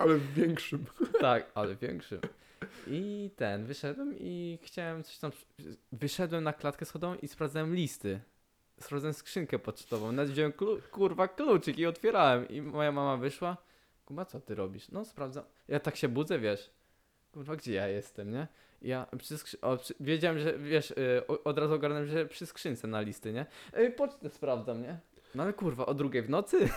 Ale 0.00 0.16
w 0.18 0.34
większym. 0.34 0.84
tak, 1.20 1.50
ale 1.54 1.76
większym. 1.76 2.20
I 2.86 3.30
ten, 3.36 3.64
wyszedłem 3.66 4.14
i 4.18 4.58
chciałem 4.62 5.04
coś 5.04 5.18
tam. 5.18 5.30
Wyszedłem 5.92 6.44
na 6.44 6.52
klatkę 6.52 6.84
schodową 6.84 7.14
i 7.14 7.28
sprawdzałem 7.28 7.74
listy. 7.74 8.20
Sprawdzałem 8.80 9.14
skrzynkę 9.14 9.58
pocztową. 9.58 10.12
Nawet 10.12 10.32
wziąłem 10.32 10.52
klu- 10.52 10.80
kurwa 10.90 11.28
kluczyk 11.28 11.78
i 11.78 11.86
otwierałem. 11.86 12.48
I 12.48 12.62
moja 12.62 12.92
mama 12.92 13.16
wyszła. 13.16 13.56
Kurwa, 14.04 14.24
co 14.24 14.40
ty 14.40 14.54
robisz? 14.54 14.88
No, 14.88 15.04
sprawdzam. 15.04 15.44
Ja 15.68 15.80
tak 15.80 15.96
się 15.96 16.08
budzę, 16.08 16.38
wiesz. 16.38 16.70
Kurwa, 17.32 17.56
gdzie 17.56 17.72
ja 17.72 17.88
jestem, 17.88 18.30
nie? 18.30 18.46
Ja 18.82 19.06
przy 19.18 19.34
skrzy- 19.38 19.60
o, 19.60 19.76
przy... 19.76 19.94
wiedziałem, 20.00 20.38
że 20.38 20.58
wiesz, 20.58 20.90
y, 20.90 20.96
o- 21.28 21.44
od 21.44 21.58
razu 21.58 21.74
ogarnąłem, 21.74 22.06
że 22.06 22.26
przy 22.26 22.46
skrzynce 22.46 22.88
na 22.88 23.00
listy, 23.00 23.32
nie? 23.32 23.46
Ej, 23.72 23.92
pocztę 23.92 24.30
sprawdzam, 24.30 24.82
nie? 24.82 24.98
No 25.34 25.42
ale 25.42 25.52
kurwa, 25.52 25.86
o 25.86 25.94
drugiej 25.94 26.22
w 26.22 26.30
nocy? 26.30 26.56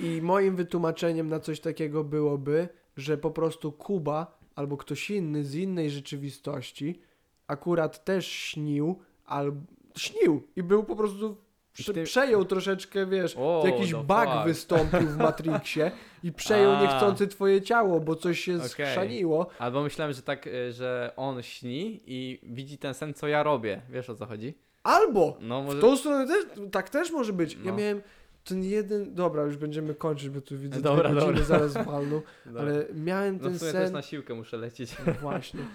I 0.00 0.22
moim 0.22 0.56
wytłumaczeniem 0.56 1.28
na 1.28 1.40
coś 1.40 1.60
takiego 1.60 2.04
byłoby, 2.04 2.68
że 2.96 3.18
po 3.18 3.30
prostu 3.30 3.72
Kuba 3.72 4.38
albo 4.54 4.76
ktoś 4.76 5.10
inny 5.10 5.44
z 5.44 5.54
innej 5.54 5.90
rzeczywistości 5.90 7.00
akurat 7.46 8.04
też 8.04 8.26
śnił, 8.26 8.98
albo 9.26 9.60
śnił 9.96 10.42
i 10.56 10.62
był 10.62 10.84
po 10.84 10.96
prostu 10.96 11.36
prze, 11.74 11.94
Ty- 11.94 12.02
przejął 12.02 12.44
troszeczkę, 12.44 13.06
wiesz, 13.06 13.36
O, 13.38 13.62
jakiś 13.66 13.92
no 13.92 14.04
bug 14.04 14.24
fuck. 14.24 14.44
wystąpił 14.44 15.00
w 15.08 15.16
Matrixie 15.26 15.90
i 16.22 16.32
przejął 16.32 16.72
A. 16.72 16.82
niechcący 16.82 17.28
twoje 17.28 17.62
ciało, 17.62 18.00
bo 18.00 18.16
coś 18.16 18.40
się 18.40 18.56
Okej. 18.56 18.68
schrzaniło. 18.68 19.46
Albo 19.58 19.82
myślałem, 19.82 20.14
że 20.14 20.22
tak, 20.22 20.46
y, 20.46 20.72
że 20.72 21.12
on 21.16 21.42
śni 21.42 22.00
i 22.06 22.40
widzi 22.42 22.78
ten 22.78 22.94
sen, 22.94 23.14
co 23.14 23.28
ja 23.28 23.42
robię. 23.42 23.82
Wiesz 23.90 24.10
o 24.10 24.14
co 24.14 24.26
chodzi? 24.26 24.54
Albo 24.82 25.36
No 25.40 25.62
w 25.62 25.64
może... 25.64 25.80
tą 25.80 25.96
stronę 25.96 26.26
też, 26.26 26.44
tak 26.72 26.90
też 26.90 27.10
może 27.10 27.32
być. 27.32 27.54
Ja 27.54 27.58
No. 27.64 27.76
miałem 27.76 28.02
ten 28.44 28.64
jeden, 28.64 29.14
dobra, 29.14 29.42
już 29.42 29.56
będziemy 29.56 29.94
kończyć, 29.94 30.28
bo 30.30 30.40
tu 30.40 30.58
widzę 30.58 30.80
Dobra, 30.80 31.10
dwie 31.10 31.20
dobra. 31.20 31.42
zaraz 31.44 31.72
walną, 31.86 32.20
ale 32.58 32.84
miałem 32.94 33.36
No 33.36 33.42
ten 33.44 33.52
w 33.52 33.58
sumie 33.58 33.72
sen... 33.72 33.82
też 33.82 33.90
na 33.90 34.02
siłkę 34.02 34.34
muszę 34.34 34.56
lecieć. 34.56 34.96
No 35.06 35.12
właśnie. 35.12 35.60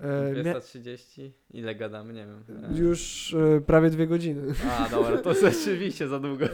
E, 0.00 0.32
mia... 0.32 0.42
230? 0.42 1.32
Ile 1.50 1.74
gadamy? 1.74 2.12
Nie 2.12 2.26
wiem. 2.26 2.64
E, 2.74 2.78
Już 2.78 3.34
e, 3.34 3.60
prawie 3.60 3.90
dwie 3.90 4.06
godziny. 4.06 4.54
A, 4.78 4.88
dobra, 4.88 5.16
to 5.18 5.34
rzeczywiście 5.50 6.08
za 6.08 6.18
długo. 6.20 6.44
E, 6.44 6.50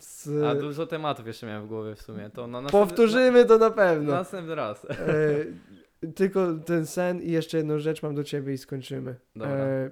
z... 0.00 0.42
A 0.44 0.54
dużo 0.54 0.86
tematów 0.86 1.26
jeszcze 1.26 1.46
miałem 1.46 1.64
w 1.64 1.68
głowie 1.68 1.94
w 1.94 2.02
sumie. 2.02 2.30
To 2.30 2.46
na 2.46 2.60
następny, 2.60 2.86
Powtórzymy 2.86 3.44
to 3.44 3.58
na 3.58 3.70
pewno. 3.70 4.12
następny 4.12 4.54
raz. 4.54 4.84
E, 4.84 6.08
tylko 6.14 6.54
ten 6.54 6.86
sen 6.86 7.22
i 7.22 7.30
jeszcze 7.30 7.56
jedną 7.58 7.78
rzecz 7.78 8.02
mam 8.02 8.14
do 8.14 8.24
ciebie 8.24 8.52
i 8.52 8.58
skończymy. 8.58 9.14
Dobra. 9.36 9.50
E, 9.56 9.90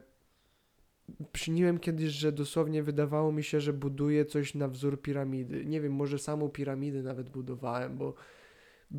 śniłem 1.37 1.79
kiedyś, 1.79 2.13
że 2.13 2.33
dosłownie 2.33 2.83
wydawało 2.83 3.33
mi 3.33 3.43
się, 3.43 3.61
że 3.61 3.73
buduję 3.73 4.25
coś 4.25 4.55
na 4.55 4.69
wzór 4.69 5.03
piramidy. 5.03 5.65
Nie 5.65 5.81
wiem, 5.81 5.93
może 5.93 6.19
samą 6.19 6.49
piramidę 6.49 7.03
nawet 7.03 7.31
budowałem, 7.31 7.97
bo 7.99 8.15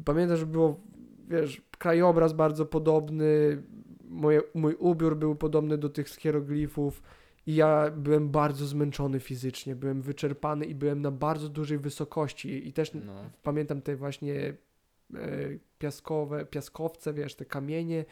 pamiętam, 0.05 0.37
że 0.37 0.45
było, 0.45 0.79
wiesz, 1.27 1.61
krajobraz 1.77 2.33
bardzo 2.33 2.65
podobny, 2.65 3.63
moje, 4.09 4.41
mój 4.53 4.75
ubiór 4.75 5.17
był 5.17 5.35
podobny 5.35 5.77
do 5.77 5.89
tych 5.89 6.07
hieroglifów 6.07 7.01
i 7.47 7.55
ja 7.55 7.91
byłem 7.91 8.29
bardzo 8.29 8.65
zmęczony 8.65 9.19
fizycznie, 9.19 9.75
byłem 9.75 10.01
wyczerpany 10.01 10.65
i 10.65 10.75
byłem 10.75 11.01
na 11.01 11.11
bardzo 11.11 11.49
dużej 11.49 11.77
wysokości 11.77 12.67
i 12.67 12.73
też 12.73 12.93
No. 12.93 13.13
pamiętam 13.43 13.81
te 13.81 13.95
właśnie 13.95 14.53
e, 15.15 15.59
piaskowe, 15.79 16.45
piaskowce, 16.45 17.13
wiesz, 17.13 17.35
te 17.35 17.45
kamienie. 17.45 18.05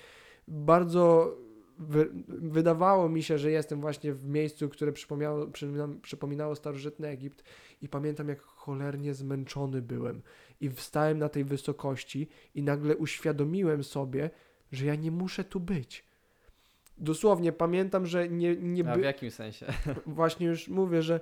Bardzo 0.47 1.37
wy, 1.79 2.09
wydawało 2.27 3.09
mi 3.09 3.23
się, 3.23 3.37
że 3.37 3.51
jestem 3.51 3.81
właśnie 3.81 4.13
w 4.13 4.27
miejscu, 4.27 4.69
które 4.69 4.91
przypominało, 4.91 5.47
przypominało 6.01 6.55
starożytny 6.55 7.07
Egipt 7.07 7.43
i 7.81 7.89
pamiętam, 7.89 8.29
jak 8.29 8.41
cholernie 8.41 9.13
zmęczony 9.13 9.81
byłem. 9.81 10.21
I 10.63 10.69
wstałem 10.69 11.19
na 11.19 11.29
tej 11.29 11.43
wysokości 11.43 12.27
i 12.55 12.63
nagle 12.63 12.97
uświadomiłem 12.97 13.83
sobie, 13.83 14.29
że 14.71 14.85
ja 14.85 14.95
nie 14.95 15.11
muszę 15.11 15.43
tu 15.43 15.59
być. 15.59 16.03
Dosłownie 16.97 17.51
pamiętam, 17.51 18.05
że 18.05 18.29
nie, 18.29 18.55
nie 18.55 18.89
A 18.89 18.95
by... 18.95 19.01
w 19.01 19.03
jakim 19.03 19.31
sensie? 19.31 19.65
właśnie 20.05 20.47
już 20.47 20.67
mówię, 20.67 21.01
że 21.01 21.19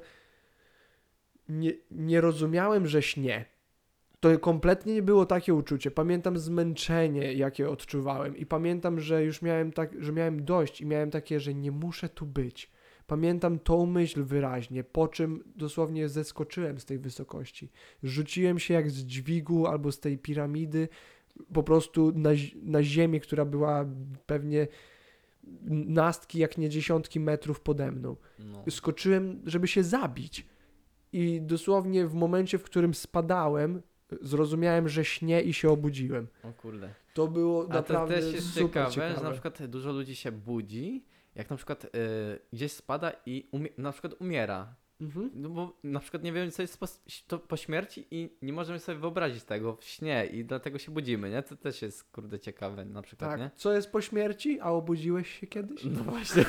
nie, 1.50 1.74
nie 1.92 2.22
rozumiałem, 2.22 2.88
że 2.88 3.02
śnie. 3.02 3.46
To 4.20 4.40
kompletnie 4.40 4.94
nie 4.94 5.02
było 5.02 5.26
takie 5.26 5.54
uczucie. 5.54 5.92
Pamiętam 5.92 6.38
zmęczenie, 6.38 7.34
jakie 7.34 7.70
odczuwałem 7.70 8.38
i 8.38 8.46
pamiętam, 8.46 9.00
że 9.00 9.24
już 9.24 9.42
miałem 9.42 9.72
tak, 9.72 10.04
że 10.04 10.12
miałem 10.12 10.46
dość 10.46 10.82
i 10.82 10.86
miałem 10.86 11.12
takie, 11.12 11.40
że 11.40 11.54
nie 11.54 11.72
muszę 11.72 12.10
tu 12.10 12.26
być. 12.26 12.72
Pamiętam 13.16 13.60
tą 13.60 13.86
myśl 13.86 14.24
wyraźnie, 14.24 14.84
po 14.84 15.08
czym 15.08 15.44
dosłownie 15.56 16.10
zeskoczyłem 16.10 16.80
z 16.80 16.86
tej 16.86 17.00
wysokości. 17.00 17.70
Rzuciłem 18.04 18.60
się 18.60 18.74
jak 18.74 18.92
z 18.92 19.04
dźwigu 19.04 19.68
albo 19.68 19.92
z 19.92 20.00
tej 20.00 20.18
piramidy 20.18 20.88
po 21.54 21.64
prostu 21.64 22.12
na, 22.16 22.30
na 22.64 22.84
ziemię, 22.84 23.20
która 23.20 23.46
była 23.46 23.86
pewnie 24.26 24.68
nastki, 25.88 26.40
jak 26.40 26.58
nie 26.58 26.70
dziesiątki 26.70 27.20
metrów 27.20 27.60
pode 27.62 27.92
mną 27.92 28.16
No. 28.40 28.64
skoczyłem, 28.70 29.42
żeby 29.46 29.68
się 29.68 29.84
zabić. 29.84 30.46
I 31.14 31.42
dosłownie 31.42 32.08
w 32.08 32.14
momencie, 32.14 32.58
w 32.58 32.64
którym 32.64 32.94
spadałem, 32.94 33.82
zrozumiałem, 34.22 34.90
że 34.90 35.06
śnie 35.06 35.42
i 35.42 35.54
się 35.54 35.70
obudziłem. 35.70 36.28
O 36.44 36.54
kurde. 36.54 36.94
To 37.14 37.28
było 37.28 37.64
A 37.64 37.68
to 37.68 37.74
naprawdę 37.74 38.16
też 38.16 38.34
jest 38.34 38.48
super 38.54 38.64
ciekawe, 38.68 38.92
ciekawe. 38.92 39.16
że 39.16 39.24
na 39.24 39.32
przykład 39.32 39.66
dużo 39.66 39.92
ludzi 39.92 40.16
się 40.16 40.32
budzi, 40.32 41.04
jak 41.36 41.50
na 41.50 41.56
przykład 41.56 41.86
y, 41.86 41.90
gdzieś 42.54 42.72
spada 42.72 43.12
i 43.26 43.50
umie- 43.52 43.70
na 43.78 43.92
przykład 43.92 44.14
umiera. 44.22 44.76
Mhm. 45.02 45.32
No 45.34 45.50
bo 45.50 45.78
na 45.84 46.00
przykład 46.00 46.24
nie 46.24 46.34
wiemy, 46.34 46.52
co 46.52 46.62
jest 46.62 46.78
po, 46.80 46.86
to 47.28 47.40
po 47.40 47.58
śmierci 47.58 48.08
i 48.12 48.38
nie 48.42 48.54
możemy 48.54 48.80
sobie 48.80 48.98
wyobrazić 49.00 49.44
tego 49.44 49.76
w 49.76 49.84
śnie 49.84 50.26
i 50.26 50.46
dlatego 50.46 50.80
się 50.80 50.92
budzimy, 50.92 51.30
nie? 51.30 51.44
To 51.44 51.56
też 51.56 51.82
jest, 51.82 52.04
kurde, 52.04 52.40
ciekawe 52.40 52.86
na 52.86 53.02
przykład, 53.02 53.32
Tak. 53.32 53.40
nie? 53.40 53.52
Co 53.56 53.74
jest 53.74 53.92
po 53.92 54.02
śmierci? 54.02 54.60
A 54.60 54.72
obudziłeś 54.72 55.40
się 55.40 55.48
kiedyś? 55.48 55.84
No 55.84 56.04
właśnie. 56.12 56.46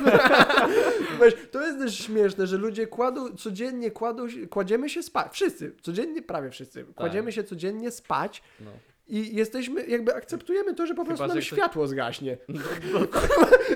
Weź, 1.21 1.35
to 1.51 1.67
jest 1.67 1.79
też 1.79 1.99
śmieszne, 1.99 2.47
że 2.47 2.57
ludzie 2.59 2.87
kładą, 2.87 3.37
codziennie 3.37 3.91
kładą 3.91 4.29
się, 4.29 4.47
kładziemy 4.47 4.89
się 4.91 5.03
spać. 5.03 5.33
Wszyscy, 5.33 5.77
codziennie, 5.83 6.23
prawie 6.23 6.51
wszyscy. 6.51 6.85
Kładziemy 6.85 7.33
się 7.33 7.45
codziennie 7.45 7.91
spać 7.91 8.43
No. 8.61 8.71
I 9.09 9.37
jesteśmy, 9.37 9.87
jakby 9.87 10.15
akceptujemy 10.15 10.75
to, 10.75 10.87
że 10.87 10.95
po 10.95 11.03
Chyba, 11.03 11.07
prostu 11.17 11.27
nam 11.27 11.41
że 11.41 11.47
ktoś- 11.47 11.59
światło 11.59 11.87
zgaśnie. 11.87 12.39
No, 12.49 12.61
no, 12.93 13.07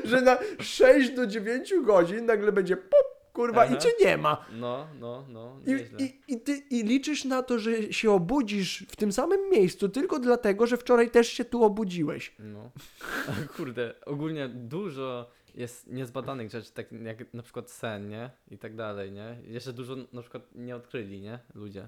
że 0.05 0.21
na 0.23 0.39
6 0.61 1.11
do 1.11 1.27
9 1.27 1.75
godzin 1.83 2.27
nagle 2.27 2.53
będzie 2.53 2.77
pop, 2.77 3.33
kurwa, 3.33 3.63
Aha. 3.63 3.75
i 3.75 3.79
cię 3.79 3.89
nie 4.05 4.17
ma. 4.17 4.47
no, 4.53 4.87
no, 5.01 5.25
no, 5.29 5.61
I, 5.67 6.03
i, 6.05 6.21
i, 6.35 6.41
ty, 6.41 6.53
I 6.71 6.83
liczysz 6.83 7.25
na 7.25 7.43
to, 7.43 7.59
że 7.59 7.93
się 7.93 8.11
obudzisz 8.11 8.87
w 8.89 8.97
tym 8.97 9.13
samym 9.13 9.51
miejscu 9.51 9.89
tylko 9.89 10.19
dlatego, 10.19 10.67
że 10.67 10.77
wczoraj 10.77 11.11
też 11.11 11.29
się 11.29 11.45
tu 11.45 11.65
obudziłeś. 11.65 12.35
No. 12.39 12.71
Kurde, 13.57 13.95
ogólnie 14.07 14.49
dużo 14.49 15.31
jest 15.55 15.87
niezbadanych 15.87 16.51
rzeczy, 16.51 16.73
tak 16.73 16.93
jak 16.93 17.35
na 17.35 17.43
przykład 17.43 17.71
sen, 17.71 18.09
nie? 18.09 18.31
I 18.51 18.59
tak 18.59 18.75
dalej, 18.77 19.13
nie? 19.13 19.37
Jeszcze 19.47 19.73
dużo 19.73 19.97
na 20.13 20.21
przykład 20.23 20.43
nie 20.55 20.77
odkryli, 20.77 21.21
nie? 21.21 21.39
Ludzie. 21.55 21.87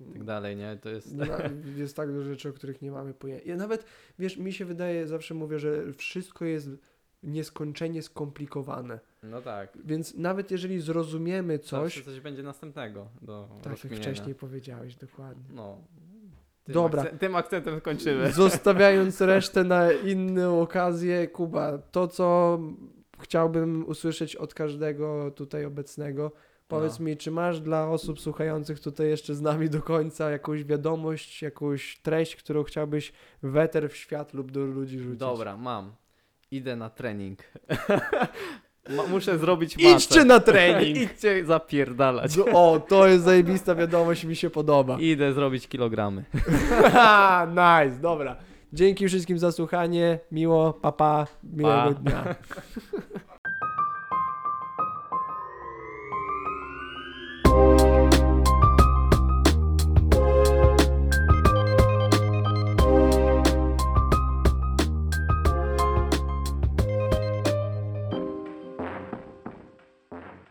I 0.00 0.12
tak 0.12 0.24
dalej, 0.24 0.56
nie? 0.56 0.78
To 0.82 0.88
jest... 0.88 1.14
Na, 1.14 1.26
jest 1.76 1.96
tak 1.96 2.12
dużo 2.12 2.30
rzeczy, 2.30 2.48
o 2.48 2.52
których 2.52 2.82
nie 2.82 2.90
mamy 2.90 3.14
pojęcia. 3.14 3.48
Ja 3.48 3.56
nawet, 3.56 3.84
wiesz, 4.18 4.36
mi 4.36 4.52
się 4.52 4.64
wydaje, 4.64 5.06
zawsze 5.06 5.34
mówię, 5.34 5.58
że 5.58 5.92
wszystko 5.92 6.44
jest 6.44 6.70
nieskończenie 7.22 8.02
skomplikowane. 8.02 9.00
No 9.22 9.42
tak. 9.42 9.78
Więc 9.84 10.14
nawet 10.14 10.50
jeżeli 10.50 10.80
zrozumiemy 10.80 11.58
coś, 11.58 11.94
Zawsze 11.94 12.10
coś 12.10 12.20
będzie 12.20 12.42
następnego 12.42 13.08
do 13.22 13.48
tak 13.62 13.84
jak 13.84 13.94
wcześniej 13.94 14.34
powiedziałeś, 14.34 14.96
dokładnie. 14.96 15.44
No. 15.54 15.78
Tym 16.64 16.74
Dobra. 16.74 17.02
Akce- 17.02 17.18
tym 17.18 17.36
akcentem 17.36 17.80
kończymy. 17.80 18.32
Zostawiając 18.42 19.20
resztę 19.20 19.64
na 19.64 19.92
inną 19.92 20.60
okazję, 20.60 21.28
Kuba, 21.28 21.78
to 21.78 22.08
co 22.08 22.58
chciałbym 23.20 23.88
usłyszeć 23.88 24.36
od 24.36 24.54
każdego 24.54 25.30
tutaj 25.30 25.64
obecnego. 25.64 26.32
Powiedz 26.70 26.98
No. 26.98 27.04
mi, 27.04 27.16
czy 27.16 27.30
masz 27.30 27.60
dla 27.60 27.88
osób 27.88 28.20
słuchających 28.20 28.80
tutaj 28.80 29.08
jeszcze 29.08 29.34
z 29.34 29.40
nami 29.40 29.70
do 29.70 29.82
końca 29.82 30.30
jakąś 30.30 30.64
wiadomość, 30.64 31.42
jakąś 31.42 31.98
treść, 32.02 32.36
którą 32.36 32.62
chciałbyś 32.62 33.12
w 33.42 33.56
eter, 33.56 33.90
w 33.90 33.96
świat 33.96 34.34
lub 34.34 34.50
do 34.50 34.60
ludzi 34.64 34.98
rzucić? 34.98 35.18
Dobra, 35.20 35.56
mam. 35.56 35.92
Idę 36.50 36.76
na 36.76 36.90
trening. 36.90 37.38
Muszę 39.10 39.38
zrobić 39.38 39.76
matę. 39.76 39.90
Idźcie 39.96 40.24
na 40.24 40.40
trening! 40.40 40.96
Idźcie 41.12 41.44
zapierdalać. 41.44 42.36
No, 42.36 42.44
O, 42.44 42.80
to 42.80 43.06
jest 43.06 43.24
zajebista 43.24 43.74
wiadomość, 43.74 44.24
mi 44.24 44.36
się 44.36 44.50
podoba. 44.50 44.98
Idę 45.10 45.32
zrobić 45.32 45.68
kilogramy. 45.68 46.24
nice, 47.50 47.98
dobra. 48.00 48.36
Dzięki 48.72 49.08
wszystkim 49.08 49.38
za 49.38 49.52
słuchanie. 49.52 50.18
Miło, 50.32 50.72
papa, 50.72 51.26
miłego 51.44 51.82
Pa. 51.82 51.94
dnia. 51.94 52.34